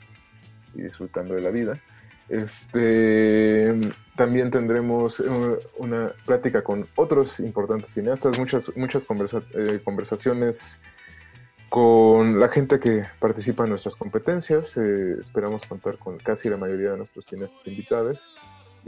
y 0.75 0.83
disfrutando 0.83 1.35
de 1.35 1.43
la 1.43 1.51
vida. 1.51 1.81
Este, 2.29 3.73
también 4.17 4.51
tendremos 4.51 5.21
eh, 5.21 5.25
una 5.79 6.13
plática 6.25 6.63
con 6.63 6.89
otros 6.97 7.39
importantes 7.41 7.91
cineastas, 7.91 8.39
muchas, 8.39 8.77
muchas 8.77 9.07
eh, 9.55 9.81
conversaciones 9.85 10.81
con 11.69 12.41
la 12.41 12.49
gente 12.49 12.81
que 12.81 13.05
participa 13.21 13.65
en 13.65 13.71
nuestras 13.71 13.95
competencias. 13.95 14.77
Eh, 14.77 15.17
esperamos 15.21 15.67
contar 15.67 15.99
con 15.99 16.19
casi 16.19 16.49
la 16.49 16.57
mayoría 16.57 16.93
de 16.93 16.99
nuestros 16.99 17.27
cineastas 17.27 17.67
invitados. 17.67 18.39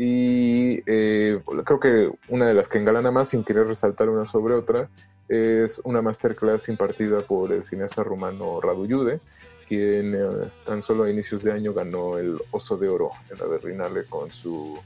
Y 0.01 0.83
creo 0.83 1.81
que 1.81 2.09
una 2.29 2.47
de 2.47 2.55
las 2.55 2.69
que 2.69 2.79
engalana 2.79 3.11
más, 3.11 3.31
sin 3.31 3.43
querer 3.43 3.67
resaltar 3.67 4.09
una 4.09 4.27
sobre 4.27 4.55
otra, 4.55 4.89
es 5.27 5.81
una 5.85 6.01
masterclass 6.03 6.69
impartida 6.69 7.19
por 7.19 7.53
el 7.53 7.65
cineasta 7.65 8.05
rumano 8.05 8.61
Radu 8.61 8.87
Yude, 8.87 9.21
quien 9.69 10.15
eh, 10.15 10.51
tan 10.65 10.83
solo 10.83 11.05
a 11.05 11.11
inicios 11.11 11.43
de 11.43 11.53
año 11.53 11.75
ganó 11.75 12.19
el 12.19 12.39
Oso 12.51 12.77
de 12.77 12.89
Oro 12.89 13.11
en 13.31 13.39
la 13.39 13.47
Berlinale 13.47 14.05
con 14.07 14.31
su 14.31 14.79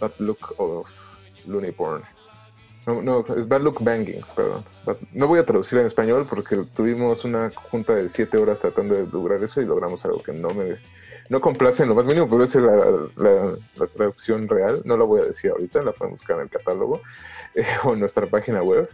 Bad 0.00 0.12
Look 0.18 0.54
of 0.56 0.88
Looney 1.46 1.72
Porn. 1.72 2.02
No, 2.86 3.02
no, 3.02 3.24
es 3.36 3.46
Bad 3.46 3.60
Look 3.60 3.84
Bangings, 3.84 4.32
perdón. 4.32 4.64
no 5.12 5.28
voy 5.28 5.38
a 5.38 5.44
traducir 5.44 5.78
en 5.78 5.86
español 5.86 6.26
porque 6.28 6.56
tuvimos 6.74 7.24
una 7.24 7.50
junta 7.50 7.94
de 7.94 8.08
siete 8.08 8.38
horas 8.38 8.60
tratando 8.60 8.94
de 8.94 9.06
lograr 9.06 9.42
eso 9.44 9.60
y 9.60 9.66
logramos 9.66 10.02
algo 10.06 10.22
que 10.22 10.32
no 10.32 10.48
me 10.48 10.78
no 11.30 11.40
complace 11.40 11.84
en 11.84 11.90
lo 11.90 11.94
más 11.94 12.04
mínimo, 12.04 12.28
pero 12.28 12.42
es 12.42 12.54
la, 12.56 13.56
la, 13.76 13.86
traducción 13.94 14.48
real. 14.48 14.82
No 14.84 14.96
la 14.96 15.04
voy 15.04 15.20
a 15.20 15.24
decir 15.24 15.52
ahorita, 15.52 15.80
la 15.82 15.92
pueden 15.92 16.14
buscar 16.14 16.36
en 16.36 16.42
el 16.42 16.50
catálogo 16.50 17.00
eh, 17.54 17.64
o 17.84 17.92
en 17.92 18.00
nuestra 18.00 18.26
página 18.26 18.62
web. 18.62 18.90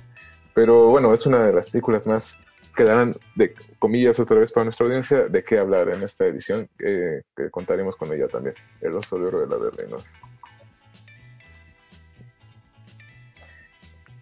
Pero 0.53 0.89
bueno, 0.89 1.15
es 1.15 1.25
una 1.25 1.47
de 1.47 1.55
las 1.55 1.71
películas 1.71 2.07
más 2.07 2.39
quedarán, 2.77 3.17
de 3.35 3.55
comillas 3.79 4.21
otra 4.21 4.39
vez 4.39 4.53
para 4.53 4.65
nuestra 4.65 4.87
audiencia, 4.87 5.27
de 5.27 5.43
qué 5.43 5.59
hablar 5.59 5.89
en 5.89 6.05
esta 6.05 6.27
edición, 6.27 6.69
que 6.79 7.23
contaremos 7.51 7.97
con 7.97 8.13
ella 8.13 8.29
también, 8.29 8.55
el 8.81 8.95
oso 8.95 9.19
de 9.19 9.27
oro 9.27 9.41
de 9.41 9.49
la 9.49 9.57
Berlín. 9.57 9.97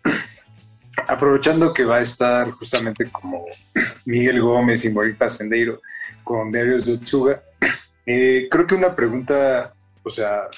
Aprovechando 1.06 1.74
que 1.74 1.85
va 1.85 1.97
a 1.97 2.01
estar 2.01 2.51
justamente 2.52 3.10
como 3.10 3.44
Miguel 4.06 4.40
Gómez 4.40 4.85
y 4.86 4.90
Morita 4.90 5.28
Sendeiro 5.28 5.82
con 6.22 6.51
Diarios 6.51 6.86
de 6.86 6.94
Otsuga, 6.94 7.43
eh, 8.06 8.48
creo 8.51 8.66
que 8.66 8.74
una 8.74 8.97
pregunta, 8.97 9.74
o 10.02 10.10
sea, 10.10 10.48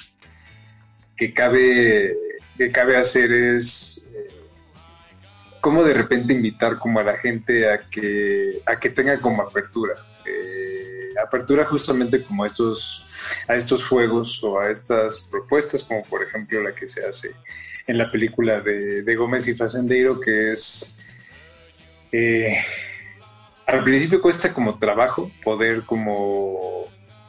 que 1.17 1.33
cabe, 1.33 2.15
que 2.57 2.71
cabe 2.71 2.97
hacer 2.97 3.33
es 3.33 4.07
cómo 5.67 5.83
de 5.83 5.95
repente 5.95 6.33
invitar 6.33 6.79
como 6.79 7.01
a 7.01 7.03
la 7.03 7.15
gente 7.15 7.69
a 7.69 7.79
que, 7.83 8.63
a 8.65 8.79
que 8.79 8.89
tenga 8.89 9.21
como 9.21 9.43
apertura. 9.43 9.95
Eh, 10.25 11.09
apertura 11.21 11.65
justamente 11.65 12.23
como 12.23 12.45
a 12.45 12.47
estos, 12.47 13.05
a 13.49 13.57
estos 13.57 13.85
juegos 13.85 14.45
o 14.45 14.61
a 14.61 14.71
estas 14.71 15.27
propuestas, 15.29 15.83
como 15.83 16.05
por 16.05 16.23
ejemplo 16.23 16.63
la 16.63 16.73
que 16.73 16.87
se 16.87 17.05
hace 17.05 17.35
en 17.85 17.99
la 17.99 18.09
película 18.13 18.61
de, 18.61 19.17
Gómez 19.17 19.49
y 19.49 19.55
Facendeiro, 19.55 20.21
que 20.21 20.53
es... 20.53 20.97
Eh, 22.13 22.57
al 23.67 23.83
principio 23.83 24.21
cuesta 24.21 24.55
como 24.55 24.79
trabajo 24.79 25.33
poder 25.43 25.85
como 25.85 26.85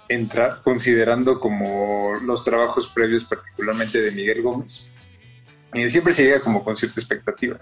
entrar, 0.08 0.62
considerando 0.64 1.40
como 1.40 2.14
los 2.24 2.44
trabajos 2.44 2.88
previos 2.88 3.24
particularmente 3.24 4.00
de 4.00 4.12
Miguel 4.12 4.44
Gómez 4.44 4.88
siempre 5.90 6.14
se 6.14 6.24
llega 6.24 6.42
como 6.42 6.64
con 6.64 6.76
cierta 6.76 7.00
expectativa, 7.00 7.60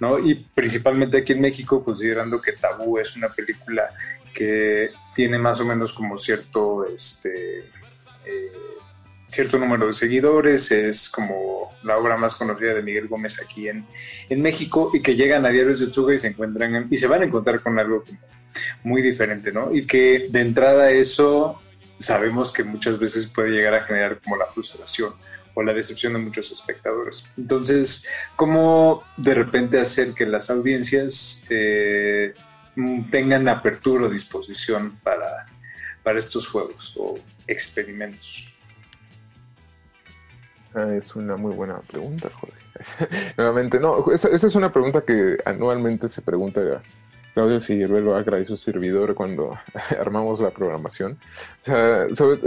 ¿no? 0.00 0.18
Y 0.18 0.34
principalmente 0.54 1.18
aquí 1.18 1.32
en 1.32 1.40
México, 1.40 1.84
considerando 1.84 2.40
que 2.40 2.52
Tabú 2.52 2.98
es 2.98 3.16
una 3.16 3.28
película 3.28 3.90
que 4.32 4.90
tiene 5.14 5.38
más 5.38 5.60
o 5.60 5.64
menos 5.64 5.92
como 5.92 6.18
cierto, 6.18 6.86
este, 6.86 7.60
eh, 8.24 8.52
cierto 9.28 9.58
número 9.58 9.86
de 9.86 9.92
seguidores, 9.92 10.70
es 10.72 11.08
como 11.08 11.76
la 11.82 11.96
obra 11.96 12.16
más 12.16 12.34
conocida 12.34 12.74
de 12.74 12.82
Miguel 12.82 13.08
Gómez 13.08 13.40
aquí 13.40 13.68
en, 13.68 13.86
en 14.28 14.42
México 14.42 14.90
y 14.92 15.00
que 15.00 15.14
llegan 15.14 15.46
a 15.46 15.50
Diarios 15.50 15.80
de 15.80 15.86
Tsuga 15.86 16.14
y 16.14 16.18
se 16.18 16.28
encuentran 16.28 16.88
y 16.90 16.96
se 16.96 17.06
van 17.06 17.22
a 17.22 17.26
encontrar 17.26 17.60
con 17.60 17.78
algo 17.78 18.04
muy 18.82 19.02
diferente, 19.02 19.52
¿no? 19.52 19.72
Y 19.74 19.86
que 19.86 20.26
de 20.30 20.40
entrada 20.40 20.90
eso 20.90 21.60
sabemos 21.98 22.52
que 22.52 22.64
muchas 22.64 22.98
veces 22.98 23.28
puede 23.28 23.50
llegar 23.50 23.74
a 23.74 23.82
generar 23.82 24.20
como 24.20 24.36
la 24.36 24.46
frustración 24.46 25.14
o 25.54 25.62
la 25.62 25.72
decepción 25.72 26.12
de 26.12 26.18
muchos 26.18 26.50
espectadores. 26.52 27.30
Entonces, 27.36 28.06
¿cómo 28.36 29.04
de 29.16 29.34
repente 29.34 29.80
hacer 29.80 30.12
que 30.12 30.26
las 30.26 30.50
audiencias 30.50 31.44
eh, 31.48 32.34
tengan 33.10 33.48
apertura 33.48 34.06
o 34.06 34.10
disposición 34.10 34.98
para, 35.02 35.46
para 36.02 36.18
estos 36.18 36.46
juegos 36.48 36.94
o 36.96 37.18
experimentos? 37.46 38.50
Ah, 40.74 40.92
es 40.92 41.14
una 41.14 41.36
muy 41.36 41.54
buena 41.54 41.78
pregunta, 41.80 42.28
Jorge. 42.30 42.58
Nuevamente, 43.36 43.78
no, 43.78 44.10
esa, 44.12 44.28
es 44.28 44.54
una 44.56 44.72
pregunta 44.72 45.02
que 45.02 45.38
anualmente 45.44 46.08
se 46.08 46.20
pregunta 46.20 46.82
Claudio 47.32 47.60
Ciruelo 47.60 48.16
Agra 48.16 48.40
y 48.40 48.46
su 48.46 48.56
servidor 48.56 49.14
cuando 49.14 49.56
armamos 50.00 50.40
la 50.40 50.50
programación. 50.50 51.12
O 51.62 51.64
sea, 51.64 52.06
sobre, 52.12 52.40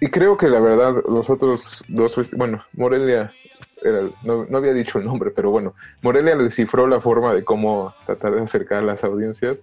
y 0.00 0.08
creo 0.08 0.36
que 0.36 0.48
la 0.48 0.60
verdad, 0.60 0.94
los 1.08 1.28
otros 1.28 1.84
dos, 1.88 2.16
bueno, 2.32 2.64
Morelia, 2.72 3.32
no, 4.22 4.46
había 4.56 4.72
dicho 4.72 4.98
el 4.98 5.04
nombre, 5.04 5.30
pero 5.30 5.50
bueno, 5.50 5.74
Morelia 6.02 6.36
descifró 6.36 6.86
la 6.86 7.00
forma 7.00 7.34
de 7.34 7.44
cómo 7.44 7.94
tratar 8.06 8.34
de 8.34 8.42
acercar 8.42 8.82
las 8.82 9.04
audiencias. 9.04 9.58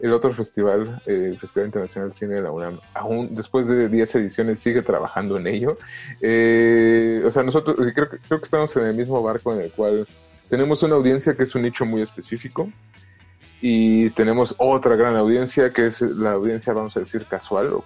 El 0.00 0.12
otro 0.12 0.32
festival, 0.32 1.02
el 1.06 1.36
Festival 1.38 1.66
Internacional 1.66 2.10
de 2.10 2.14
Cine 2.14 2.34
de 2.34 2.42
la 2.42 2.52
UNAM, 2.52 2.78
aún 2.94 3.34
después 3.34 3.66
de 3.66 3.88
10 3.88 4.14
ediciones 4.14 4.60
sigue 4.60 4.80
trabajando 4.82 5.36
en 5.38 5.48
ello. 5.48 5.76
Eh, 6.20 7.20
o 7.24 7.30
sea, 7.32 7.42
nosotros 7.42 7.76
creo, 7.76 8.08
creo 8.08 8.38
que 8.38 8.44
estamos 8.44 8.76
en 8.76 8.84
el 8.84 8.94
mismo 8.94 9.20
barco 9.20 9.52
en 9.52 9.62
el 9.62 9.72
cual 9.72 10.06
tenemos 10.48 10.82
una 10.84 10.94
audiencia 10.94 11.34
que 11.34 11.42
es 11.42 11.54
un 11.56 11.62
nicho 11.62 11.84
muy 11.84 12.00
específico, 12.02 12.70
y 13.60 14.10
tenemos 14.10 14.54
otra 14.58 14.94
gran 14.94 15.16
audiencia, 15.16 15.72
que 15.72 15.86
es 15.86 16.00
la 16.00 16.32
audiencia, 16.32 16.72
vamos 16.72 16.96
a 16.96 17.00
decir, 17.00 17.24
casual, 17.26 17.72
o 17.72 17.84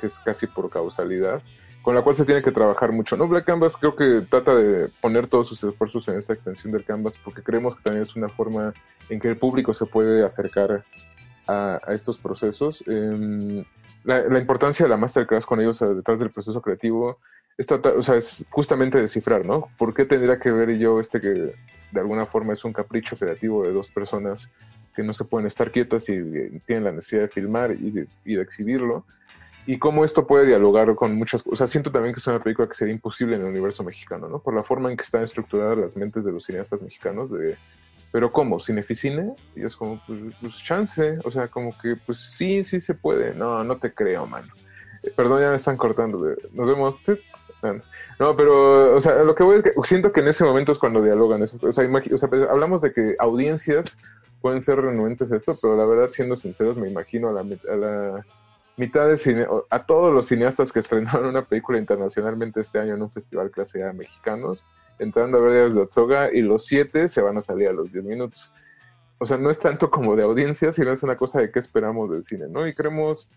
que 0.00 0.06
es 0.06 0.18
casi 0.18 0.46
por 0.46 0.68
causalidad, 0.68 1.42
con 1.82 1.94
la 1.94 2.02
cual 2.02 2.14
se 2.14 2.24
tiene 2.24 2.42
que 2.42 2.52
trabajar 2.52 2.92
mucho. 2.92 3.16
¿no? 3.16 3.26
Black 3.26 3.46
Canvas 3.46 3.76
creo 3.76 3.96
que 3.96 4.22
trata 4.28 4.54
de 4.54 4.88
poner 5.00 5.26
todos 5.26 5.48
sus 5.48 5.64
esfuerzos 5.64 6.08
en 6.08 6.18
esta 6.18 6.34
extensión 6.34 6.72
del 6.72 6.84
Canvas, 6.84 7.14
porque 7.24 7.42
creemos 7.42 7.76
que 7.76 7.82
también 7.82 8.02
es 8.02 8.14
una 8.16 8.28
forma 8.28 8.74
en 9.08 9.18
que 9.18 9.28
el 9.28 9.38
público 9.38 9.72
se 9.72 9.86
puede 9.86 10.24
acercar 10.24 10.84
a, 11.46 11.80
estos 11.88 12.18
procesos. 12.18 12.84
Em, 12.86 13.64
la, 14.02 14.38
importancia 14.38 14.84
de 14.84 14.90
la 14.90 14.96
masterclass 14.98 15.46
con 15.46 15.60
ellos 15.60 15.78
detrás 15.78 16.18
del 16.18 16.30
proceso 16.30 16.60
creativo 16.60 17.18
es, 17.56 17.66
o 17.70 18.02
sea, 18.02 18.16
es 18.16 18.44
justamente 18.50 18.98
descifrar, 18.98 19.46
¿no? 19.46 19.68
¿Por 19.78 19.94
qué 19.94 20.04
tendría 20.04 20.38
que 20.38 20.50
ver 20.50 20.76
yo 20.76 21.00
este 21.00 21.20
que 21.20 21.54
de 21.92 22.00
alguna 22.00 22.26
forma 22.26 22.52
es 22.52 22.64
un 22.64 22.72
capricho 22.72 23.16
creativo 23.16 23.62
de 23.62 23.72
dos 23.72 23.88
personas 23.90 24.50
que 24.94 25.02
no 25.02 25.14
se 25.14 25.24
pueden 25.24 25.46
estar 25.46 25.70
quietas 25.70 26.08
y 26.08 26.14
eh, 26.14 26.60
tienen 26.66 26.84
la 26.84 26.92
necesidad 26.92 27.22
de 27.22 27.28
filmar 27.28 27.72
y 27.72 27.90
de, 27.90 28.40
exhibirlo. 28.40 29.04
Y 29.66 29.78
cómo 29.78 30.04
esto 30.04 30.26
puede 30.26 30.46
dialogar 30.46 30.94
con 30.94 31.16
muchas 31.16 31.42
cosas. 31.42 31.52
O 31.52 31.56
sea, 31.56 31.66
siento 31.66 31.90
también 31.90 32.14
que 32.14 32.20
es 32.20 32.26
una 32.26 32.42
película 32.42 32.68
que 32.68 32.74
sería 32.74 32.92
imposible 32.92 33.36
en 33.36 33.42
el 33.42 33.48
universo 33.48 33.82
mexicano, 33.82 34.28
¿no? 34.28 34.38
Por 34.38 34.54
la 34.54 34.62
forma 34.62 34.90
en 34.90 34.96
que 34.96 35.04
están 35.04 35.22
estructuradas 35.22 35.78
las 35.78 35.96
mentes 35.96 36.24
de 36.24 36.32
los 36.32 36.44
cineastas 36.44 36.82
mexicanos, 36.82 37.30
de, 37.30 37.56
pero 38.14 38.30
¿cómo? 38.30 38.60
¿Cineficine? 38.60 39.34
Y 39.56 39.64
es 39.64 39.74
como, 39.74 40.00
pues, 40.06 40.20
pues, 40.40 40.62
chance, 40.62 41.18
o 41.24 41.30
sea, 41.30 41.48
como 41.48 41.76
que, 41.78 41.96
pues 41.96 42.18
sí, 42.18 42.62
sí 42.62 42.80
se 42.80 42.94
puede. 42.94 43.34
No, 43.34 43.64
no 43.64 43.78
te 43.78 43.92
creo, 43.92 44.26
mano. 44.26 44.52
Eh, 45.02 45.12
perdón, 45.16 45.40
ya 45.40 45.48
me 45.48 45.56
están 45.56 45.76
cortando. 45.76 46.24
Nos 46.52 46.68
vemos. 46.68 46.96
No, 48.20 48.36
pero, 48.36 48.94
o 48.94 49.00
sea, 49.00 49.24
lo 49.24 49.34
que 49.34 49.42
voy 49.42 49.56
es 49.56 49.64
que 49.64 49.72
siento 49.82 50.12
que 50.12 50.20
en 50.20 50.28
ese 50.28 50.44
momento 50.44 50.70
es 50.70 50.78
cuando 50.78 51.02
dialogan. 51.02 51.42
o 51.42 51.46
sea, 51.46 51.58
o 51.62 51.72
sea, 51.72 52.28
hablamos 52.50 52.82
de 52.82 52.92
que 52.92 53.16
audiencias 53.18 53.98
pueden 54.44 54.60
ser 54.60 54.78
renuentes 54.78 55.32
esto, 55.32 55.56
pero 55.58 55.74
la 55.74 55.86
verdad, 55.86 56.10
siendo 56.12 56.36
sinceros, 56.36 56.76
me 56.76 56.86
imagino 56.86 57.30
a 57.30 57.32
la, 57.32 58.22
mitad 58.76 59.08
de 59.08 59.16
cine, 59.16 59.46
a 59.70 59.86
todos 59.86 60.12
los 60.12 60.26
cineastas 60.26 60.70
que 60.70 60.80
estrenaron 60.80 61.24
una 61.24 61.46
película 61.46 61.78
internacionalmente 61.78 62.60
este 62.60 62.78
año 62.78 62.94
en 62.94 63.00
un 63.00 63.10
festival 63.10 63.50
clase 63.50 63.82
A 63.82 63.94
mexicanos, 63.94 64.62
entrando 64.98 65.38
a 65.38 65.40
ver 65.40 65.72
de 65.72 65.80
Otsoga 65.80 66.30
y 66.30 66.42
los 66.42 66.66
siete 66.66 67.08
se 67.08 67.22
van 67.22 67.38
a 67.38 67.42
salir 67.42 67.68
a 67.68 67.72
los 67.72 67.90
diez 67.90 68.04
minutos. 68.04 68.52
O 69.16 69.24
sea, 69.24 69.38
no 69.38 69.48
es 69.50 69.58
tanto 69.58 69.90
como 69.90 70.14
de 70.14 70.24
audiencia, 70.24 70.72
sino 70.72 70.92
es 70.92 71.02
una 71.02 71.16
cosa 71.16 71.40
de 71.40 71.50
qué 71.50 71.58
esperamos 71.58 72.10
del 72.10 72.22
cine, 72.22 72.44
¿no? 72.46 72.66
Y 72.66 72.74
creemos 72.74 73.30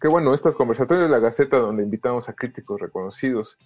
que, 0.00 0.08
bueno, 0.08 0.34
estas 0.34 0.56
conversatorios 0.56 1.08
de 1.08 1.12
la 1.12 1.20
Gaceta, 1.20 1.58
donde 1.58 1.84
invitamos 1.84 2.28
a 2.28 2.32
críticos 2.32 2.80
reconocidos, 2.80 3.56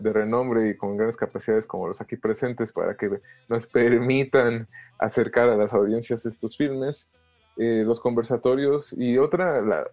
de 0.00 0.12
renombre 0.12 0.68
y 0.70 0.76
con 0.76 0.96
grandes 0.96 1.16
capacidades 1.16 1.66
como 1.66 1.88
los 1.88 2.00
aquí 2.00 2.16
presentes 2.16 2.72
para 2.72 2.96
que 2.96 3.20
nos 3.48 3.66
permitan 3.66 4.68
acercar 4.98 5.48
a 5.48 5.56
las 5.56 5.74
audiencias 5.74 6.24
estos 6.26 6.56
filmes, 6.56 7.08
eh, 7.56 7.82
los 7.84 8.00
conversatorios 8.00 8.92
y 8.96 9.18
otra, 9.18 9.60
la, 9.60 9.86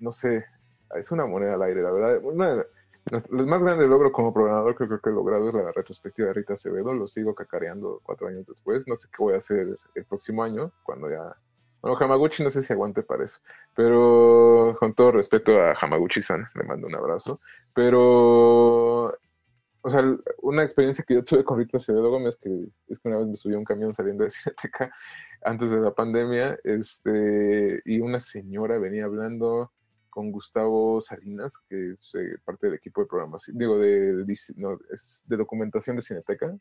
no 0.00 0.12
sé, 0.12 0.44
es 0.94 1.10
una 1.10 1.26
moneda 1.26 1.54
al 1.54 1.62
aire, 1.62 1.82
la 1.82 1.90
verdad. 1.90 2.20
Una, 2.22 2.64
el 3.10 3.46
más 3.46 3.62
grande 3.62 3.86
logro 3.86 4.12
como 4.12 4.32
programador 4.32 4.76
que 4.76 4.86
creo 4.86 5.00
que 5.00 5.10
he 5.10 5.12
logrado 5.12 5.48
es 5.48 5.54
la 5.54 5.72
retrospectiva 5.72 6.28
de 6.28 6.34
Rita 6.34 6.54
Acevedo. 6.54 6.94
Lo 6.94 7.06
sigo 7.06 7.34
cacareando 7.34 8.00
cuatro 8.02 8.28
años 8.28 8.46
después. 8.46 8.86
No 8.86 8.96
sé 8.96 9.08
qué 9.10 9.22
voy 9.22 9.34
a 9.34 9.38
hacer 9.38 9.76
el 9.94 10.04
próximo 10.04 10.42
año, 10.42 10.72
cuando 10.82 11.10
ya... 11.10 11.36
Bueno, 11.84 11.98
Hamaguchi 12.00 12.42
no 12.42 12.48
sé 12.48 12.62
si 12.62 12.72
aguante 12.72 13.02
para 13.02 13.24
eso. 13.24 13.38
Pero 13.74 14.74
con 14.80 14.94
todo 14.94 15.12
respeto 15.12 15.60
a 15.60 15.74
Hamaguchi-san, 15.78 16.46
le 16.54 16.64
mando 16.64 16.86
un 16.86 16.94
abrazo. 16.94 17.40
Pero 17.74 19.08
o 19.82 19.90
sea, 19.90 20.02
una 20.40 20.62
experiencia 20.62 21.04
que 21.06 21.12
yo 21.12 21.24
tuve 21.24 21.44
con 21.44 21.58
Rita 21.58 21.76
Acevedo 21.76 22.08
Gómez, 22.08 22.38
que 22.38 22.48
es 22.88 22.98
que 22.98 23.08
una 23.08 23.18
vez 23.18 23.26
me 23.26 23.36
subió 23.36 23.58
un 23.58 23.66
camión 23.66 23.92
saliendo 23.92 24.24
de 24.24 24.30
Cineteca 24.30 24.90
antes 25.42 25.70
de 25.72 25.80
la 25.80 25.94
pandemia, 25.94 26.58
este, 26.64 27.82
y 27.84 28.00
una 28.00 28.18
señora 28.18 28.78
venía 28.78 29.04
hablando 29.04 29.70
con 30.08 30.32
Gustavo 30.32 31.02
Salinas, 31.02 31.58
que 31.68 31.90
es 31.90 32.12
eh, 32.14 32.38
parte 32.46 32.68
del 32.68 32.76
equipo 32.76 33.02
de 33.02 33.08
programación, 33.08 33.58
digo, 33.58 33.78
de, 33.78 34.24
de 34.24 35.36
documentación 35.36 35.96
de 35.96 36.02
Cineteca. 36.02 36.56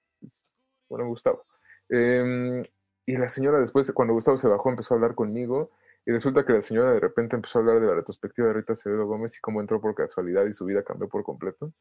Bueno, 0.89 1.07
Gustavo. 1.07 1.45
Em, 1.87 2.61
y 3.05 3.15
la 3.15 3.29
señora 3.29 3.59
después, 3.59 3.91
cuando 3.91 4.13
Gustavo 4.13 4.37
se 4.37 4.47
bajó, 4.47 4.69
empezó 4.69 4.93
a 4.93 4.97
hablar 4.97 5.15
conmigo 5.15 5.71
y 6.05 6.11
resulta 6.11 6.45
que 6.45 6.53
la 6.53 6.61
señora 6.61 6.93
de 6.93 6.99
repente 6.99 7.35
empezó 7.35 7.59
a 7.59 7.61
hablar 7.61 7.79
de 7.79 7.87
la 7.87 7.95
retrospectiva 7.95 8.47
de 8.47 8.53
Rita 8.53 8.73
Acevedo 8.73 9.05
Gómez 9.07 9.37
y 9.37 9.41
cómo 9.41 9.61
entró 9.61 9.79
por 9.79 9.95
casualidad 9.95 10.45
y 10.45 10.53
su 10.53 10.65
vida 10.65 10.83
cambió 10.83 11.07
por 11.07 11.23
completo. 11.23 11.71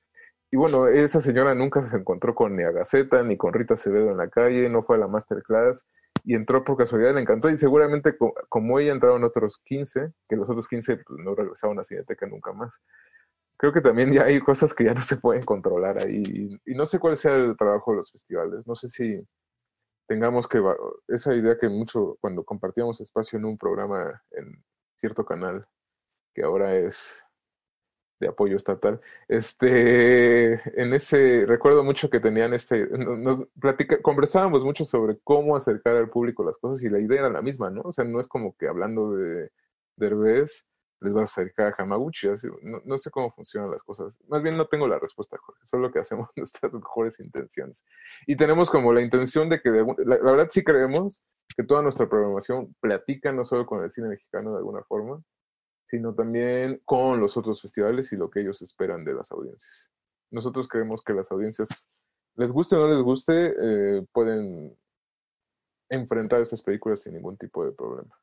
Y 0.51 0.57
bueno, 0.57 0.87
esa 0.87 1.21
señora 1.21 1.55
nunca 1.55 1.89
se 1.89 1.97
encontró 1.97 2.35
con 2.35 2.55
ni 2.55 2.63
a 2.63 2.71
Gaceta 2.71 3.23
ni 3.23 3.37
con 3.37 3.53
Rita 3.53 3.75
Acevedo 3.75 4.11
en 4.11 4.19
la 4.19 4.29
calle, 4.29 4.69
no 4.69 4.83
fue 4.83 4.97
a 4.97 5.01
la 5.01 5.09
masterclass 5.09 5.89
y 6.25 6.35
entró 6.35 6.65
por 6.65 6.77
casualidad, 6.77 7.15
le 7.15 7.23
encantó 7.23 7.51
y 7.51 7.59
seguramente 7.59 8.17
como 8.49 8.79
ella 8.79 8.93
entraron 8.93 9.25
otros 9.25 9.59
15, 9.65 10.13
que 10.29 10.37
los 10.37 10.49
otros 10.49 10.69
15 10.69 10.99
pues, 10.99 11.19
no 11.25 11.35
regresaron 11.35 11.79
a 11.81 11.85
Cineteca 11.85 12.27
nunca 12.27 12.53
más. 12.53 12.79
Creo 13.57 13.73
que 13.73 13.81
también 13.81 14.13
ya 14.13 14.25
hay 14.25 14.41
cosas 14.41 14.75
que 14.75 14.85
ya 14.85 14.95
no 14.95 15.03
se 15.03 15.17
pueden 15.17 15.45
controlar 15.45 15.99
ahí 15.99 16.61
y, 16.65 16.75
no 16.75 16.87
sé 16.87 16.99
cuál 16.99 17.17
sea 17.17 17.35
el 17.35 17.57
trabajo 17.57 17.93
de 17.93 17.99
los 17.99 18.13
festivales, 18.13 18.67
no 18.67 18.75
sé 18.75 18.89
si 18.89 19.21
tengamos 20.07 20.47
que, 20.49 20.63
esa 21.09 21.35
idea 21.35 21.57
que 21.57 21.69
mucho 21.69 22.17
cuando 22.21 22.45
compartíamos 22.45 23.01
espacio 23.01 23.39
en 23.39 23.45
un 23.45 23.59
programa 23.59 24.23
en 24.33 24.65
cierto 24.97 25.25
canal, 25.25 25.67
que 26.35 26.43
ahora 26.43 26.75
es 26.77 27.23
de 28.23 28.29
apoyo 28.29 28.57
estatal. 28.57 29.01
Este, 29.29 30.53
en 30.81 30.95
ese, 30.95 31.45
recuerdo 31.47 31.85
mucho 31.85 32.09
que 32.09 32.21
tenían 32.21 32.55
este, 32.55 32.87
nos, 32.87 33.49
platica, 33.61 34.01
conversábamos 34.01 34.65
mucho 34.65 34.85
sobre 34.85 35.19
cómo 35.25 35.57
acercar 35.57 35.97
al 35.97 36.09
público 36.09 36.45
las 36.45 36.57
cosas 36.59 36.83
y 36.83 36.89
la 36.89 37.01
idea 37.01 37.21
era 37.21 37.31
la 37.31 37.43
misma, 37.43 37.71
¿no? 37.71 37.83
O 37.85 37.93
sea, 37.93 38.05
no 38.05 38.21
es 38.21 38.29
como 38.29 38.57
que 38.57 38.69
hablando 38.69 39.13
de 39.13 39.51
Derbez 39.97 40.67
les 41.03 41.13
vas 41.13 41.23
a 41.23 41.41
acercar 41.41 41.75
a 41.77 41.83
Hamaguchi, 41.83 42.29
no, 42.63 42.99
sé 42.99 43.11
cómo 43.11 43.31
funcionan 43.31 43.71
las 43.71 43.83
cosas. 43.83 44.19
Más 44.29 44.43
bien 44.43 44.57
no 44.57 44.67
tengo 44.67 44.87
la 44.87 44.99
respuesta, 44.99 45.37
Jorge, 45.39 45.61
solo 45.67 45.91
que 45.91 45.99
hacemos 45.99 46.29
nuestras 46.37 46.73
mejores 46.73 47.19
intenciones. 47.21 47.85
Y 48.27 48.37
tenemos 48.37 48.71
como 48.71 48.93
la 48.93 49.03
intención 49.03 49.49
de 49.49 49.61
que, 49.61 49.71
la 49.71 50.19
verdad 50.19 50.49
sí 50.51 50.63
creemos 50.63 51.23
que 51.57 51.65
toda 51.65 51.83
nuestra 51.83 52.09
programación 52.09 52.75
platica 52.81 53.33
no 53.33 53.45
solo 53.45 53.67
con 53.67 53.83
el 53.83 53.91
cine 53.91 54.09
mexicano 54.09 54.53
de 54.53 54.59
alguna 54.59 54.83
forma, 54.85 55.23
sino 55.89 56.15
también 56.15 56.81
con 56.85 57.21
los 57.21 57.37
otros 57.37 57.61
festivales 57.61 58.13
y 58.13 58.17
lo 58.17 58.31
que 58.31 58.41
ellos 58.41 58.63
esperan 58.63 59.05
de 59.05 59.15
las 59.15 59.31
audiencias. 59.33 59.91
Nosotros 60.31 60.67
creemos 60.69 61.03
que 61.05 61.13
las 61.13 61.31
audiencias, 61.31 61.89
les 62.37 62.53
guste 62.53 62.77
o 62.77 62.79
no 62.79 62.89
les 62.89 63.03
guste, 63.03 63.55
eh, 63.59 64.07
pueden 64.13 64.75
enfrentar 65.91 66.41
estas 66.41 66.63
películas 66.63 67.03
sin 67.03 67.13
ningún 67.13 67.37
tipo 67.37 67.65
de 67.65 67.73
problema. 67.73 68.22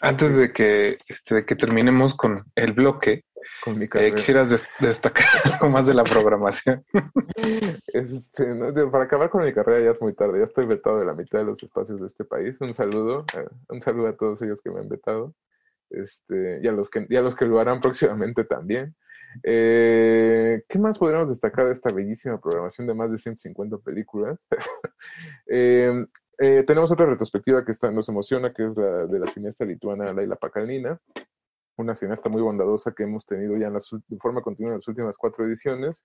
Antes 0.00 0.36
de 0.36 0.52
que, 0.52 0.98
este, 1.08 1.34
de 1.36 1.46
que 1.46 1.56
terminemos 1.56 2.14
con 2.14 2.44
el 2.54 2.72
bloque, 2.72 3.24
con 3.64 3.78
mi 3.78 3.86
eh, 3.94 4.12
quisieras 4.14 4.50
destacar 4.80 5.26
algo 5.44 5.68
más 5.68 5.86
de 5.86 5.94
la 5.94 6.04
programación. 6.04 6.84
Este, 7.92 8.44
para 8.92 9.04
acabar 9.04 9.30
con 9.30 9.44
mi 9.44 9.52
carrera 9.52 9.84
ya 9.84 9.90
es 9.92 10.00
muy 10.00 10.14
tarde, 10.14 10.38
ya 10.38 10.44
estoy 10.44 10.66
vetado 10.66 11.00
de 11.00 11.06
la 11.06 11.14
mitad 11.14 11.38
de 11.38 11.46
los 11.46 11.62
espacios 11.62 12.00
de 12.00 12.06
este 12.06 12.24
país. 12.24 12.56
Un 12.60 12.74
saludo, 12.74 13.24
eh, 13.34 13.46
un 13.68 13.80
saludo 13.80 14.08
a 14.08 14.16
todos 14.16 14.42
ellos 14.42 14.60
que 14.62 14.70
me 14.70 14.80
han 14.80 14.88
vetado. 14.88 15.34
Este, 15.90 16.60
y, 16.62 16.68
a 16.68 16.72
los 16.72 16.90
que, 16.90 17.06
y 17.08 17.14
los 17.14 17.34
que 17.34 17.46
lo 17.46 17.58
harán 17.58 17.80
próximamente 17.80 18.44
también. 18.44 18.94
Eh, 19.42 20.62
¿Qué 20.68 20.78
más 20.78 20.98
podríamos 20.98 21.28
destacar 21.28 21.66
de 21.66 21.72
esta 21.72 21.92
bellísima 21.92 22.40
programación 22.40 22.86
de 22.86 22.94
más 22.94 23.10
de 23.10 23.18
150 23.18 23.78
películas? 23.78 24.38
eh, 25.48 26.06
eh, 26.38 26.64
tenemos 26.66 26.90
otra 26.92 27.06
retrospectiva 27.06 27.64
que 27.64 27.72
está, 27.72 27.90
nos 27.90 28.08
emociona, 28.08 28.52
que 28.52 28.64
es 28.64 28.76
la 28.76 29.06
de 29.06 29.18
la 29.18 29.26
cineasta 29.26 29.64
lituana 29.64 30.12
Laila 30.12 30.36
Pakalnina, 30.36 31.00
una 31.76 31.94
cineasta 31.94 32.28
muy 32.28 32.42
bondadosa 32.42 32.92
que 32.92 33.04
hemos 33.04 33.26
tenido 33.26 33.56
ya 33.56 33.68
en 33.68 33.74
de 33.74 34.16
forma 34.18 34.42
continua 34.42 34.72
en 34.72 34.78
las 34.78 34.88
últimas 34.88 35.16
cuatro 35.16 35.46
ediciones 35.46 36.04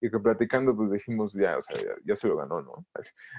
y 0.00 0.10
que 0.10 0.18
platicando 0.18 0.76
pues 0.76 0.90
dijimos 0.90 1.32
ya, 1.32 1.56
o 1.56 1.62
sea, 1.62 1.76
ya, 2.04 2.16
se 2.16 2.28
lo 2.28 2.36
ganó, 2.36 2.60
¿no? 2.60 2.86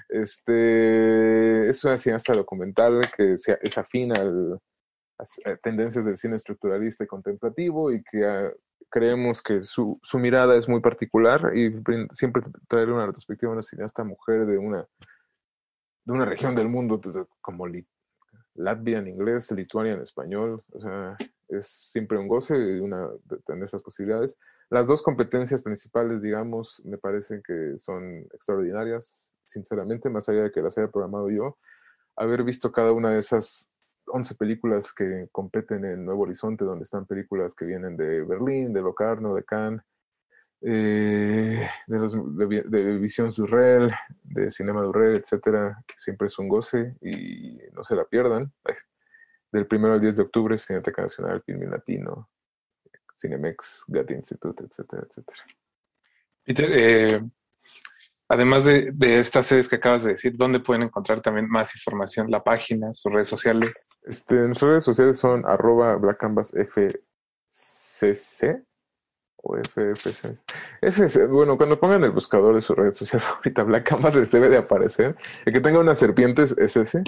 Este, 0.08 1.68
es 1.68 1.84
una 1.84 1.96
cineasta 1.96 2.32
documental 2.32 3.00
que 3.16 3.36
se, 3.38 3.58
es 3.62 3.78
afín 3.78 4.12
a 4.16 4.24
tendencias 5.62 6.04
del 6.04 6.18
cine 6.18 6.36
estructuralista 6.36 7.04
y 7.04 7.06
contemplativo 7.06 7.92
y 7.92 8.02
que 8.02 8.24
ah, 8.24 8.52
creemos 8.90 9.42
que 9.42 9.64
su, 9.64 9.98
su 10.02 10.18
mirada 10.18 10.56
es 10.56 10.68
muy 10.68 10.80
particular 10.80 11.56
y 11.56 11.72
siempre 12.12 12.42
traer 12.68 12.90
una 12.90 13.06
retrospectiva 13.06 13.50
a 13.50 13.54
una 13.54 13.62
cineasta 13.62 14.04
mujer 14.04 14.46
de 14.46 14.58
una 14.58 14.86
de 16.06 16.12
una 16.12 16.24
región 16.24 16.54
del 16.54 16.68
mundo 16.68 17.00
como 17.40 17.66
Latvia 18.54 18.98
en 18.98 19.08
inglés, 19.08 19.50
Lituania 19.50 19.92
en 19.92 20.00
español, 20.00 20.62
o 20.72 20.80
sea, 20.80 21.16
es 21.48 21.66
siempre 21.66 22.16
un 22.16 22.28
goce 22.28 22.54
una 22.80 23.08
de 23.24 23.38
tener 23.44 23.64
esas 23.64 23.82
posibilidades. 23.82 24.38
Las 24.70 24.86
dos 24.86 25.02
competencias 25.02 25.60
principales, 25.60 26.22
digamos, 26.22 26.80
me 26.84 26.96
parecen 26.96 27.42
que 27.42 27.76
son 27.76 28.20
extraordinarias, 28.32 29.34
sinceramente, 29.44 30.08
más 30.08 30.28
allá 30.28 30.44
de 30.44 30.52
que 30.52 30.62
las 30.62 30.78
haya 30.78 30.88
programado 30.88 31.28
yo, 31.28 31.58
haber 32.16 32.44
visto 32.44 32.72
cada 32.72 32.92
una 32.92 33.10
de 33.10 33.18
esas 33.18 33.70
11 34.06 34.36
películas 34.36 34.92
que 34.92 35.28
competen 35.32 35.84
en 35.84 36.04
Nuevo 36.04 36.22
Horizonte, 36.22 36.64
donde 36.64 36.84
están 36.84 37.06
películas 37.06 37.54
que 37.54 37.64
vienen 37.64 37.96
de 37.96 38.22
Berlín, 38.22 38.72
de 38.72 38.80
Locarno, 38.80 39.34
de 39.34 39.44
Cannes, 39.44 39.82
eh, 40.62 41.68
de, 41.86 41.98
los, 41.98 42.14
de, 42.36 42.98
Visión 42.98 43.32
Surreal, 43.32 43.94
de 44.22 44.50
Cinema 44.50 44.82
Durrell, 44.82 45.16
etcétera, 45.16 45.82
siempre 45.98 46.26
es 46.26 46.38
un 46.38 46.48
goce 46.48 46.96
y 47.02 47.58
no 47.72 47.84
se 47.84 47.94
la 47.94 48.04
pierdan. 48.04 48.52
Del 49.52 49.66
1 49.70 49.92
al 49.92 50.00
10 50.00 50.16
de 50.16 50.22
octubre, 50.22 50.58
Cineteca 50.58 51.02
Nacional, 51.02 51.42
Film 51.42 51.70
Latino, 51.70 52.28
Cinemex, 53.16 53.84
Gatti 53.86 54.14
Institute, 54.14 54.64
etcétera, 54.64 55.06
etcétera. 55.08 55.38
Peter, 56.42 56.70
eh, 56.72 57.22
además 58.28 58.64
de, 58.64 58.90
de, 58.92 59.20
estas 59.20 59.46
series 59.46 59.68
que 59.68 59.76
acabas 59.76 60.02
de 60.02 60.12
decir, 60.12 60.36
¿dónde 60.36 60.60
pueden 60.60 60.82
encontrar 60.82 61.22
también 61.22 61.48
más 61.48 61.74
información? 61.76 62.30
¿La 62.30 62.42
página, 62.42 62.92
sus 62.92 63.12
redes 63.12 63.28
sociales? 63.28 63.88
Este, 64.02 64.34
nuestras 64.34 64.70
redes 64.70 64.84
sociales 64.84 65.18
son 65.18 65.46
arroba 65.46 65.96
blackcanvasfcc 65.96 68.66
o 69.46 69.56
FFC. 69.56 70.36
FFC, 70.82 71.26
bueno, 71.28 71.56
cuando 71.56 71.78
pongan 71.78 72.04
el 72.04 72.10
buscador 72.10 72.54
de 72.54 72.60
su 72.60 72.74
red 72.74 72.92
social 72.92 73.20
favorita, 73.22 73.62
Black 73.62 73.88
Canvas 73.88 74.14
les 74.14 74.30
debe 74.30 74.48
de 74.48 74.58
aparecer. 74.58 75.16
El 75.44 75.52
que 75.52 75.60
tenga 75.60 75.78
unas 75.78 75.98
serpientes 75.98 76.54
es 76.58 76.76
ese. 76.76 77.02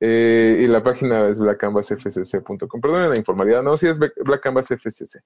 Eh, 0.00 0.60
y 0.60 0.66
la 0.66 0.82
página 0.82 1.28
es 1.28 1.38
blackcanvasfcc.com. 1.38 2.80
Perdón 2.80 3.10
la 3.10 3.18
informalidad, 3.18 3.62
no, 3.62 3.76
sí 3.76 3.86
es 3.86 3.98
Black 3.98 4.42
Canvas 4.42 4.66
FCC. 4.66 5.20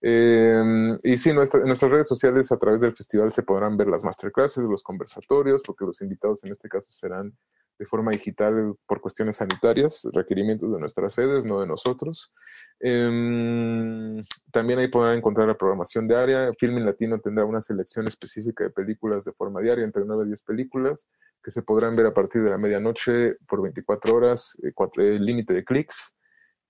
Eh, 0.00 0.98
y 1.02 1.18
sí, 1.18 1.30
en 1.30 1.36
nuestras 1.36 1.90
redes 1.90 2.08
sociales 2.08 2.52
a 2.52 2.58
través 2.58 2.80
del 2.80 2.94
festival 2.94 3.32
se 3.32 3.42
podrán 3.42 3.76
ver 3.76 3.88
las 3.88 4.04
masterclasses, 4.04 4.64
los 4.64 4.82
conversatorios, 4.82 5.62
porque 5.62 5.84
los 5.84 6.00
invitados 6.00 6.44
en 6.44 6.52
este 6.52 6.68
caso 6.68 6.90
serán 6.90 7.34
de 7.78 7.86
forma 7.86 8.10
digital 8.10 8.74
por 8.86 9.00
cuestiones 9.00 9.36
sanitarias, 9.36 10.06
requerimientos 10.12 10.72
de 10.72 10.80
nuestras 10.80 11.14
sedes, 11.14 11.44
no 11.44 11.60
de 11.60 11.66
nosotros. 11.66 12.32
Em, 12.80 14.22
también 14.52 14.80
ahí 14.80 14.88
podrán 14.88 15.18
encontrar 15.18 15.46
la 15.46 15.56
programación 15.56 16.08
diaria. 16.08 16.52
Filming 16.58 16.84
Latino 16.84 17.20
tendrá 17.20 17.44
una 17.44 17.60
selección 17.60 18.08
específica 18.08 18.64
de 18.64 18.70
películas 18.70 19.24
de 19.24 19.32
forma 19.32 19.60
diaria, 19.60 19.84
entre 19.84 20.04
9 20.04 20.24
y 20.24 20.28
10 20.28 20.42
películas, 20.42 21.08
que 21.42 21.52
se 21.52 21.62
podrán 21.62 21.94
ver 21.94 22.06
a 22.06 22.14
partir 22.14 22.42
de 22.42 22.50
la 22.50 22.58
medianoche 22.58 23.36
por 23.48 23.62
24 23.62 24.14
horas, 24.14 24.58
eh, 24.64 24.72
eh, 24.98 25.18
límite 25.20 25.54
de 25.54 25.64
clics, 25.64 26.18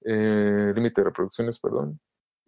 eh, 0.05 0.73
límite 0.75 1.01
de 1.01 1.07
reproducciones, 1.07 1.59
perdón. 1.59 1.99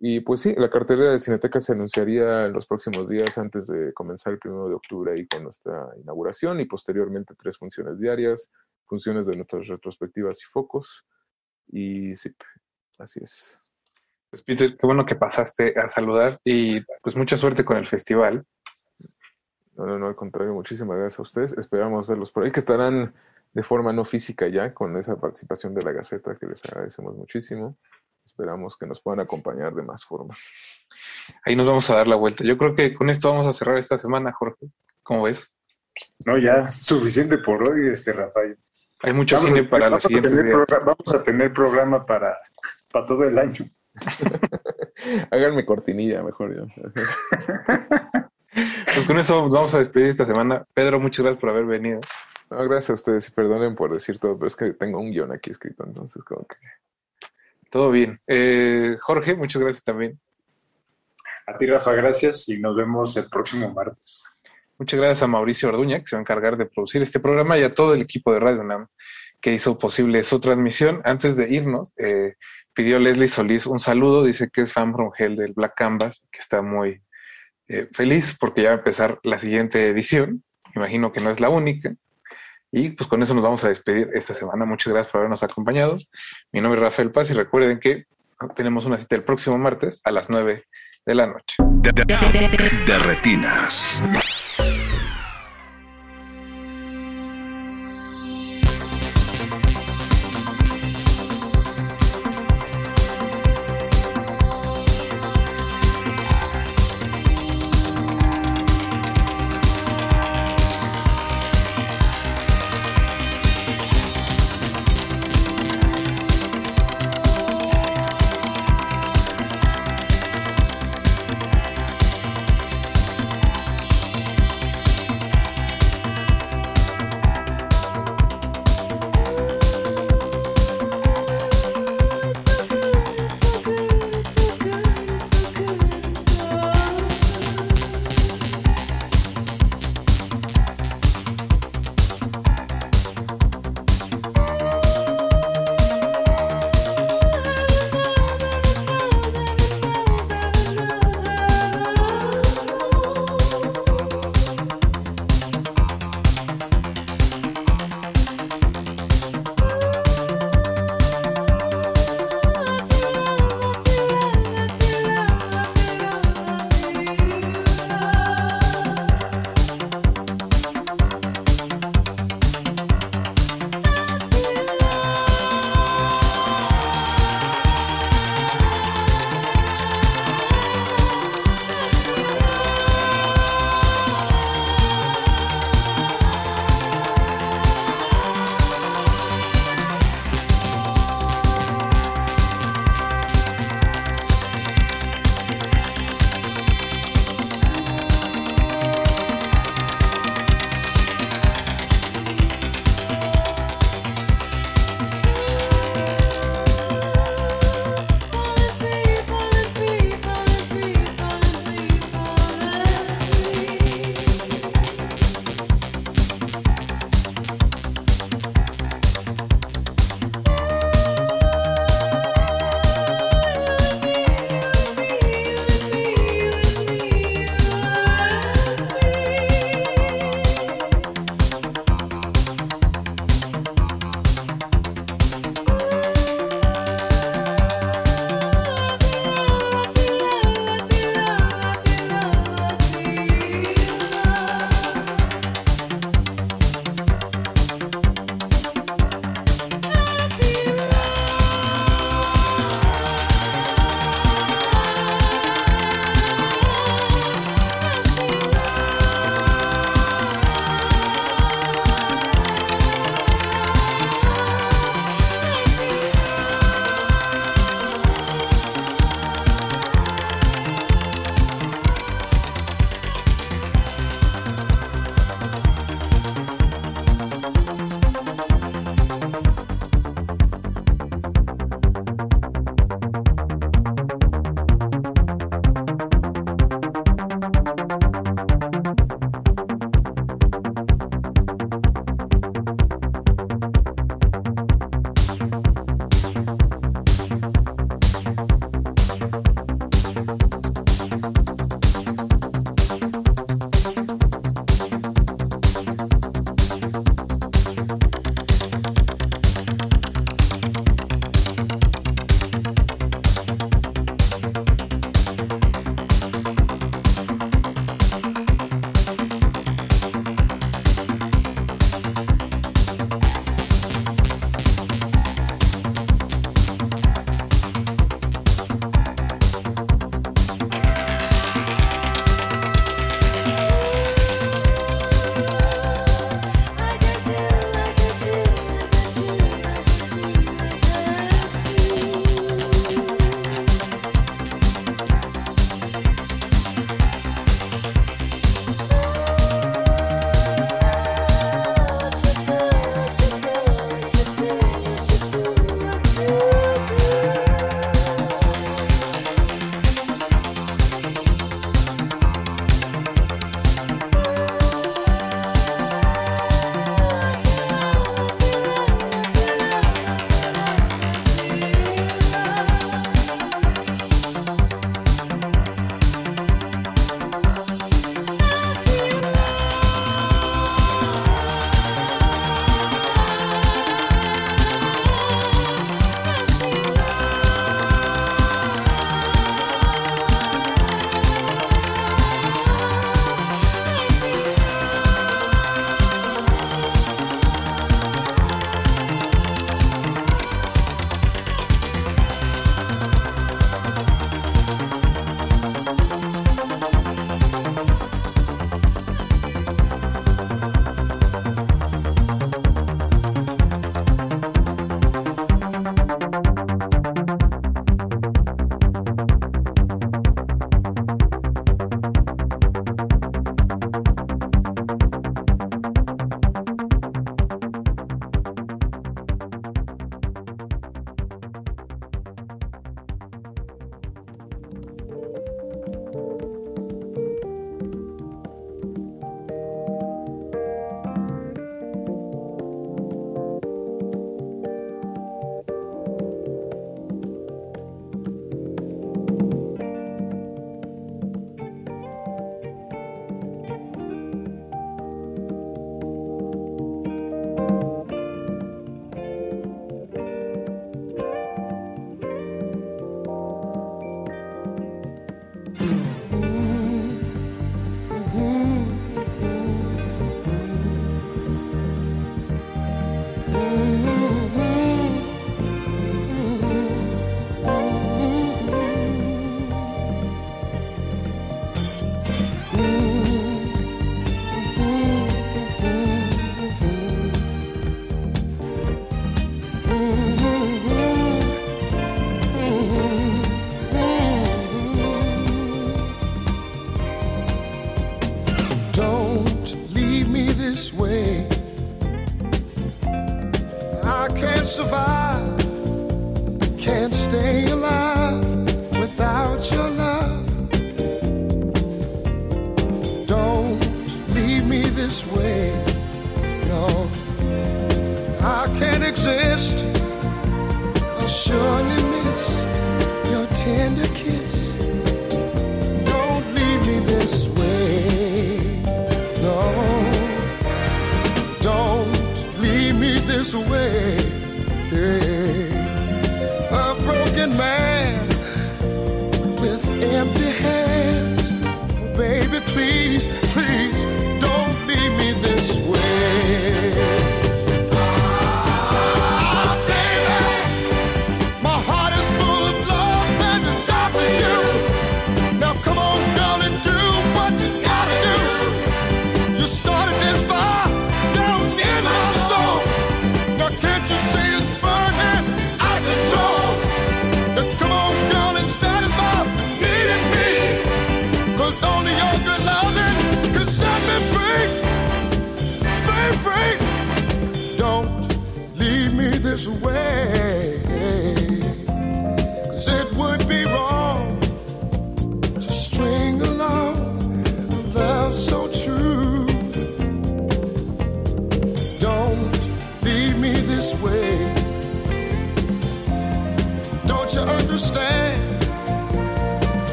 Y 0.00 0.20
pues 0.20 0.40
sí, 0.40 0.54
la 0.56 0.70
cartelera 0.70 1.10
de 1.10 1.18
Cineteca 1.18 1.60
se 1.60 1.72
anunciaría 1.72 2.46
en 2.46 2.52
los 2.52 2.66
próximos 2.66 3.08
días 3.08 3.36
antes 3.36 3.66
de 3.66 3.92
comenzar 3.92 4.32
el 4.32 4.38
primero 4.38 4.68
de 4.68 4.74
octubre 4.74 5.12
ahí 5.12 5.26
con 5.26 5.42
nuestra 5.42 5.88
inauguración 6.00 6.60
y 6.60 6.66
posteriormente 6.66 7.34
tres 7.34 7.58
funciones 7.58 7.98
diarias, 7.98 8.48
funciones 8.86 9.26
de 9.26 9.34
nuestras 9.34 9.66
retrospectivas 9.66 10.38
y 10.40 10.46
focos. 10.52 11.04
Y 11.66 12.16
sí, 12.16 12.30
así 12.98 13.20
es. 13.22 13.60
Pues 14.30 14.42
Peter, 14.44 14.76
qué 14.76 14.86
bueno 14.86 15.04
que 15.04 15.16
pasaste 15.16 15.74
a 15.76 15.88
saludar 15.88 16.38
y 16.44 16.80
pues 17.02 17.16
mucha 17.16 17.36
suerte 17.36 17.64
con 17.64 17.76
el 17.76 17.88
festival. 17.88 18.44
No, 19.74 19.86
no, 19.86 19.98
no, 19.98 20.06
al 20.06 20.16
contrario, 20.16 20.54
muchísimas 20.54 20.96
gracias 20.96 21.18
a 21.18 21.22
ustedes. 21.22 21.52
Esperamos 21.54 22.06
verlos 22.06 22.30
por 22.30 22.44
ahí, 22.44 22.52
que 22.52 22.60
estarán 22.60 23.14
de 23.52 23.62
forma 23.62 23.92
no 23.92 24.04
física 24.04 24.46
ya 24.48 24.74
con 24.74 24.96
esa 24.96 25.16
participación 25.16 25.74
de 25.74 25.82
la 25.82 25.92
Gaceta, 25.92 26.36
que 26.36 26.46
les 26.46 26.64
agradecemos 26.64 27.16
muchísimo. 27.16 27.76
Esperamos 28.28 28.76
que 28.76 28.86
nos 28.86 29.00
puedan 29.00 29.20
acompañar 29.20 29.74
de 29.74 29.82
más 29.82 30.04
formas. 30.04 30.38
Ahí 31.44 31.56
nos 31.56 31.66
vamos 31.66 31.88
a 31.88 31.96
dar 31.96 32.06
la 32.06 32.16
vuelta. 32.16 32.44
Yo 32.44 32.58
creo 32.58 32.74
que 32.74 32.94
con 32.94 33.08
esto 33.08 33.30
vamos 33.30 33.46
a 33.46 33.54
cerrar 33.54 33.78
esta 33.78 33.96
semana, 33.96 34.32
Jorge. 34.32 34.66
¿Cómo 35.02 35.22
ves? 35.22 35.50
No, 36.26 36.36
ya 36.36 36.70
suficiente 36.70 37.38
por 37.38 37.66
hoy, 37.68 37.88
este 37.88 38.12
Rafael. 38.12 38.58
Hay 39.00 39.14
mucho 39.14 39.38
cine 39.38 39.64
para 39.64 39.88
los 39.88 40.02
siguientes 40.02 40.44
días. 40.44 40.66
Vamos 40.84 41.14
a 41.14 41.24
tener 41.24 41.52
programa 41.52 42.04
para, 42.04 42.36
para 42.92 43.06
todo 43.06 43.24
el 43.24 43.38
año. 43.38 43.64
Háganme 45.30 45.64
cortinilla, 45.64 46.22
mejor 46.22 46.54
yo. 46.54 46.66
pues 48.52 49.06
con 49.06 49.18
eso 49.18 49.48
vamos 49.48 49.72
a 49.72 49.78
despedir 49.78 50.08
esta 50.08 50.26
semana. 50.26 50.66
Pedro, 50.74 51.00
muchas 51.00 51.24
gracias 51.24 51.40
por 51.40 51.48
haber 51.50 51.64
venido. 51.64 52.00
gracias 52.50 52.90
a 52.90 52.94
ustedes 52.94 53.28
y 53.28 53.32
perdonen 53.32 53.74
por 53.74 53.90
decir 53.90 54.18
todo, 54.18 54.36
pero 54.36 54.48
es 54.48 54.56
que 54.56 54.74
tengo 54.74 55.00
un 55.00 55.12
guion 55.12 55.32
aquí 55.32 55.50
escrito, 55.50 55.84
entonces 55.86 56.22
como 56.24 56.46
que... 56.46 56.56
Todo 57.70 57.90
bien. 57.90 58.20
Eh, 58.26 58.96
Jorge, 59.00 59.34
muchas 59.34 59.60
gracias 59.60 59.84
también. 59.84 60.18
A 61.46 61.56
ti, 61.56 61.66
Rafa, 61.66 61.92
gracias 61.92 62.48
y 62.48 62.58
nos 62.58 62.76
vemos 62.76 63.16
el 63.16 63.28
próximo 63.28 63.72
martes. 63.72 64.22
Muchas 64.78 65.00
gracias 65.00 65.22
a 65.22 65.26
Mauricio 65.26 65.70
Orduña, 65.70 65.98
que 66.00 66.06
se 66.06 66.16
va 66.16 66.20
a 66.20 66.22
encargar 66.22 66.56
de 66.56 66.66
producir 66.66 67.02
este 67.02 67.20
programa, 67.20 67.58
y 67.58 67.62
a 67.62 67.74
todo 67.74 67.94
el 67.94 68.02
equipo 68.02 68.32
de 68.32 68.40
Radio 68.40 68.60
UNAM 68.60 68.86
que 69.40 69.52
hizo 69.52 69.78
posible 69.78 70.24
su 70.24 70.40
transmisión. 70.40 71.00
Antes 71.04 71.36
de 71.36 71.48
irnos, 71.48 71.94
eh, 71.96 72.34
pidió 72.74 72.98
Leslie 72.98 73.28
Solís 73.28 73.66
un 73.66 73.80
saludo, 73.80 74.24
dice 74.24 74.50
que 74.52 74.62
es 74.62 74.72
fan 74.72 74.92
from 74.92 75.10
hell 75.16 75.36
del 75.36 75.52
Black 75.52 75.74
Canvas, 75.76 76.22
que 76.30 76.40
está 76.40 76.62
muy 76.62 77.02
eh, 77.68 77.88
feliz 77.92 78.36
porque 78.38 78.62
ya 78.62 78.70
va 78.70 78.74
a 78.76 78.78
empezar 78.78 79.20
la 79.22 79.38
siguiente 79.38 79.88
edición. 79.88 80.42
Imagino 80.74 81.12
que 81.12 81.20
no 81.20 81.30
es 81.30 81.40
la 81.40 81.48
única. 81.48 81.94
Y 82.70 82.90
pues 82.90 83.08
con 83.08 83.22
eso 83.22 83.34
nos 83.34 83.42
vamos 83.42 83.64
a 83.64 83.68
despedir 83.68 84.10
esta 84.12 84.34
semana. 84.34 84.64
Muchas 84.64 84.92
gracias 84.92 85.10
por 85.10 85.20
habernos 85.20 85.42
acompañado. 85.42 85.98
Mi 86.52 86.60
nombre 86.60 86.80
es 86.80 86.84
Rafael 86.84 87.10
Paz 87.10 87.30
y 87.30 87.34
recuerden 87.34 87.80
que 87.80 88.04
tenemos 88.54 88.84
una 88.84 88.98
cita 88.98 89.16
el 89.16 89.24
próximo 89.24 89.58
martes 89.58 90.00
a 90.04 90.12
las 90.12 90.28
9 90.28 90.64
de 91.06 91.14
la 91.14 91.26
noche. 91.26 91.56
De, 91.80 92.98
retinas. 92.98 94.02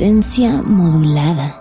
resistencia 0.00 0.62
modulada. 0.62 1.59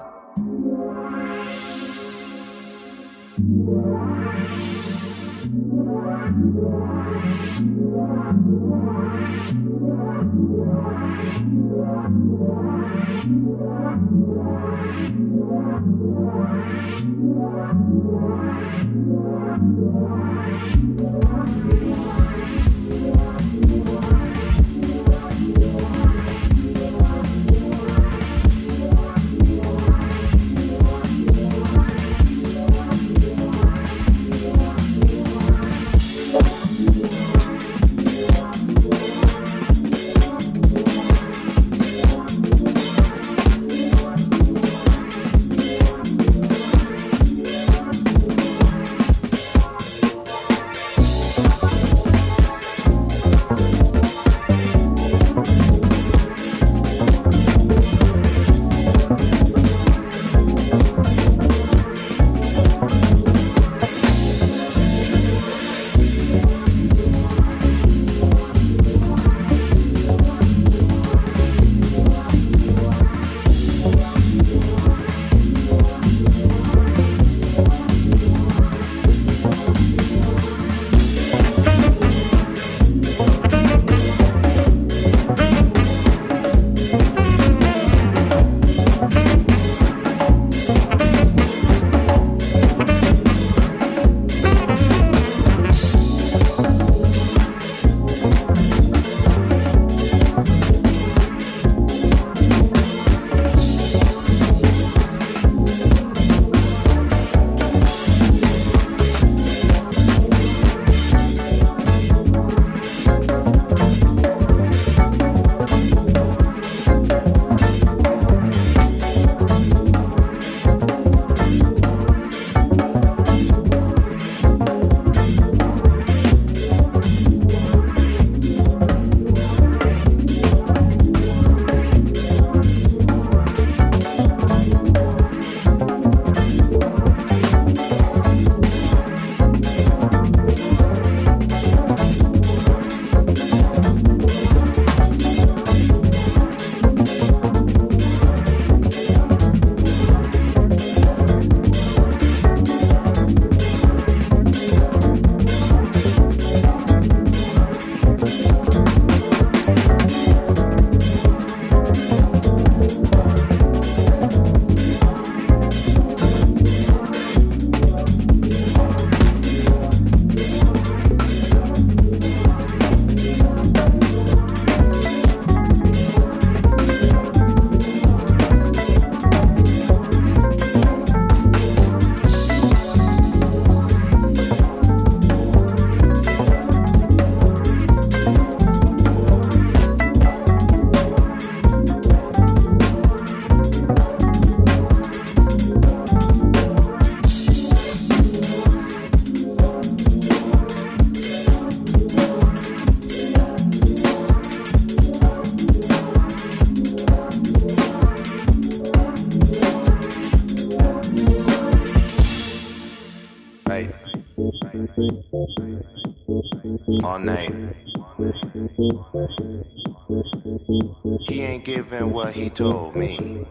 told 222.59 222.93
me 222.93 223.45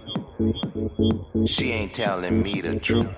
she 1.46 1.72
ain't 1.72 1.94
telling 1.94 2.42
me 2.42 2.60
the 2.60 2.78
truth. 2.78 3.08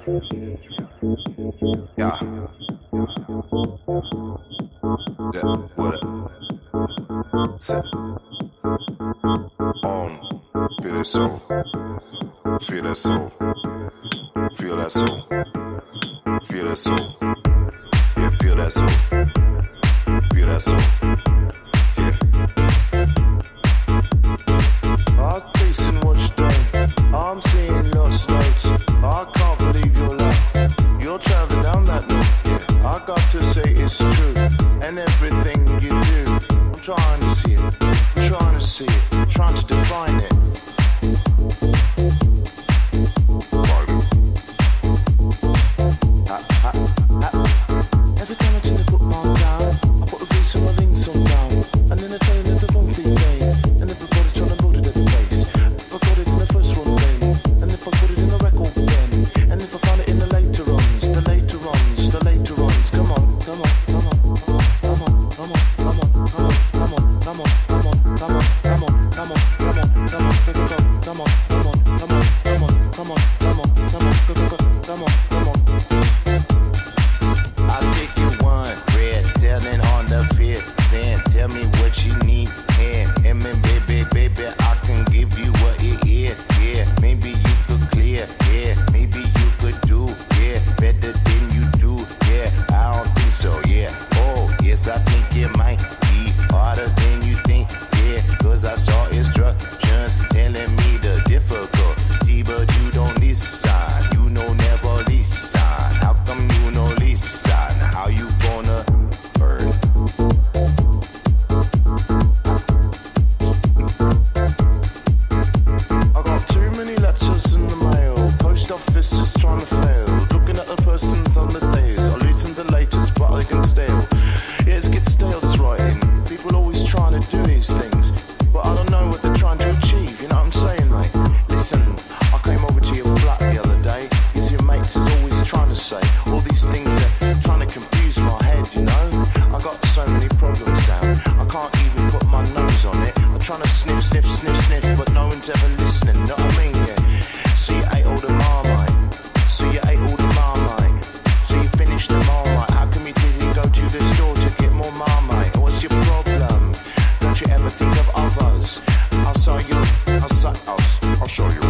I'll 159.51 159.59
show 159.59 159.69
you 159.69 160.15
outside 160.23 160.57
house. 160.59 160.99
I'll 161.03 161.27
show 161.27 161.49
you. 161.49 161.69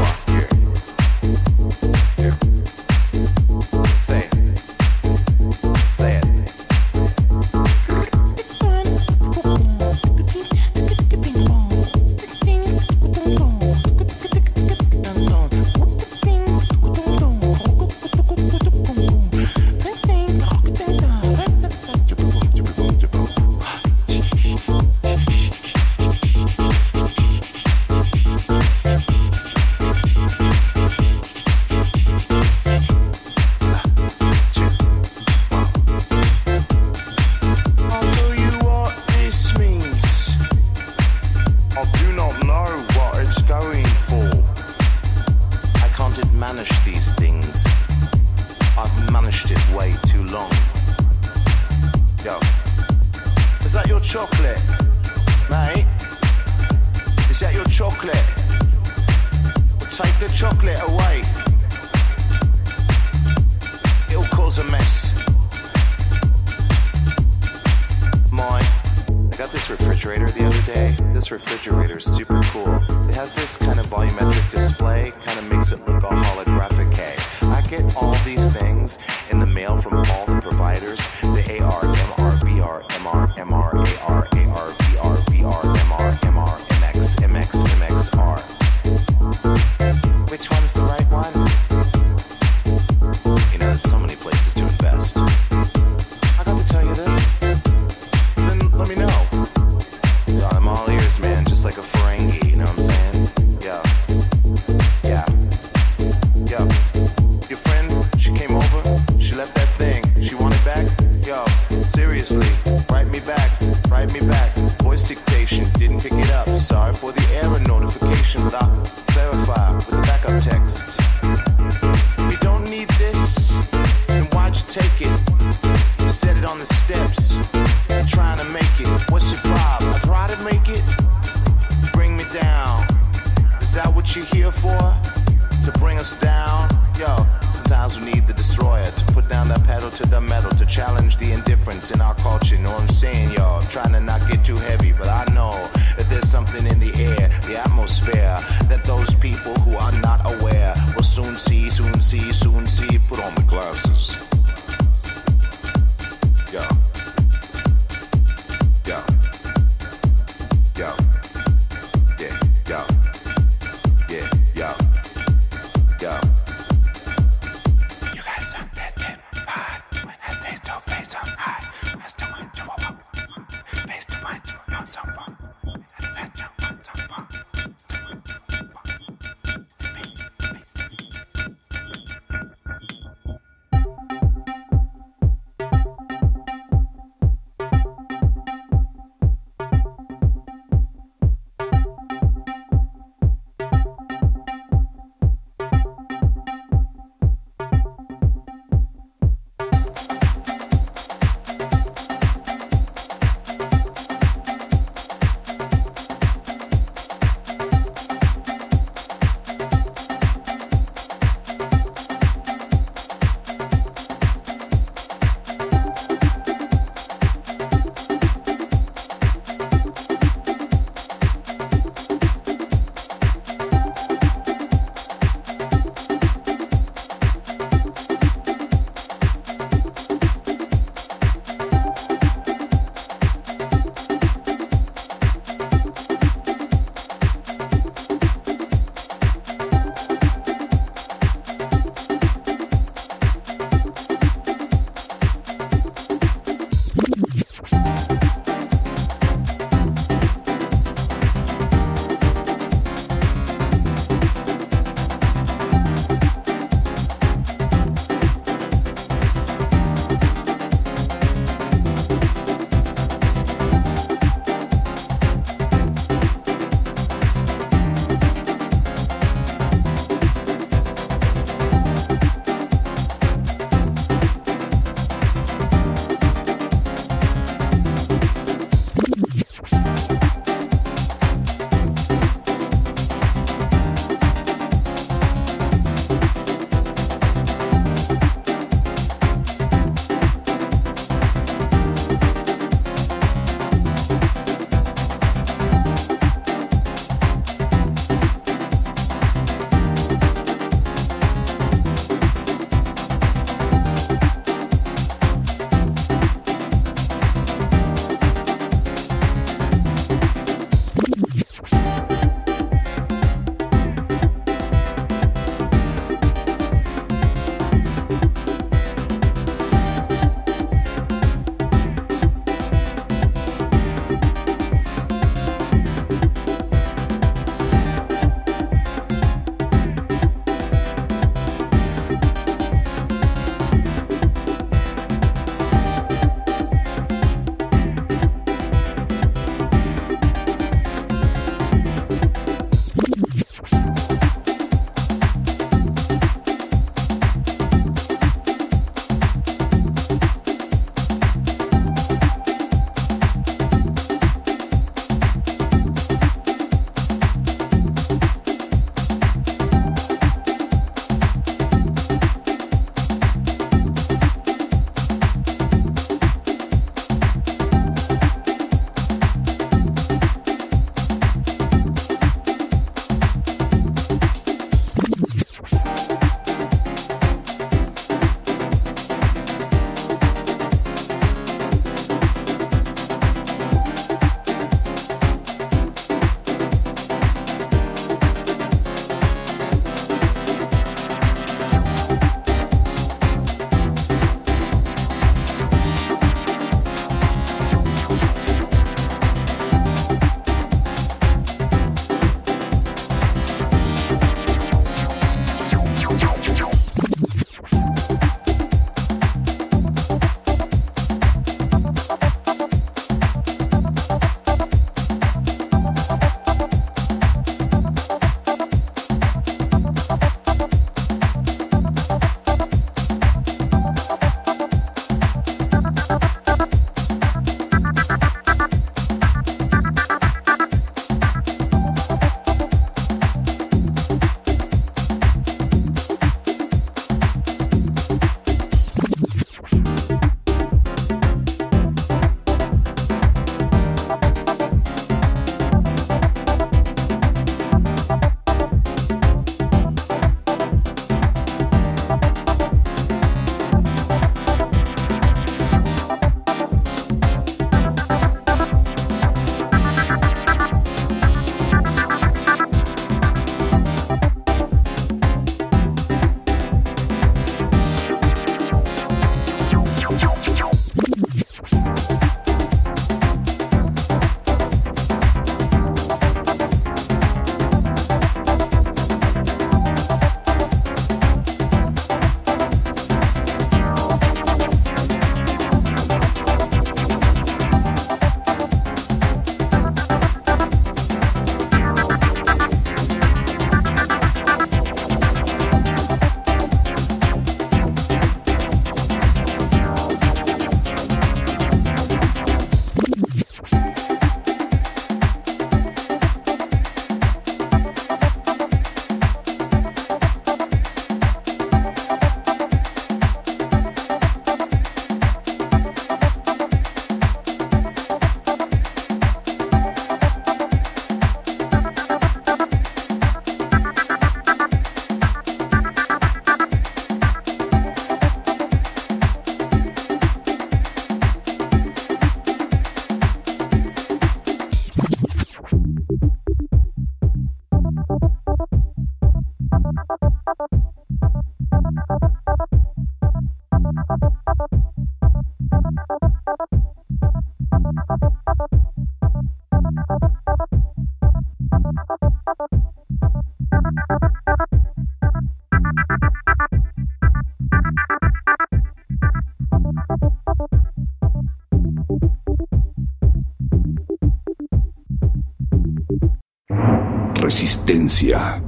Yeah. 568.23 568.59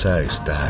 Casa 0.00 0.22
está 0.22 0.69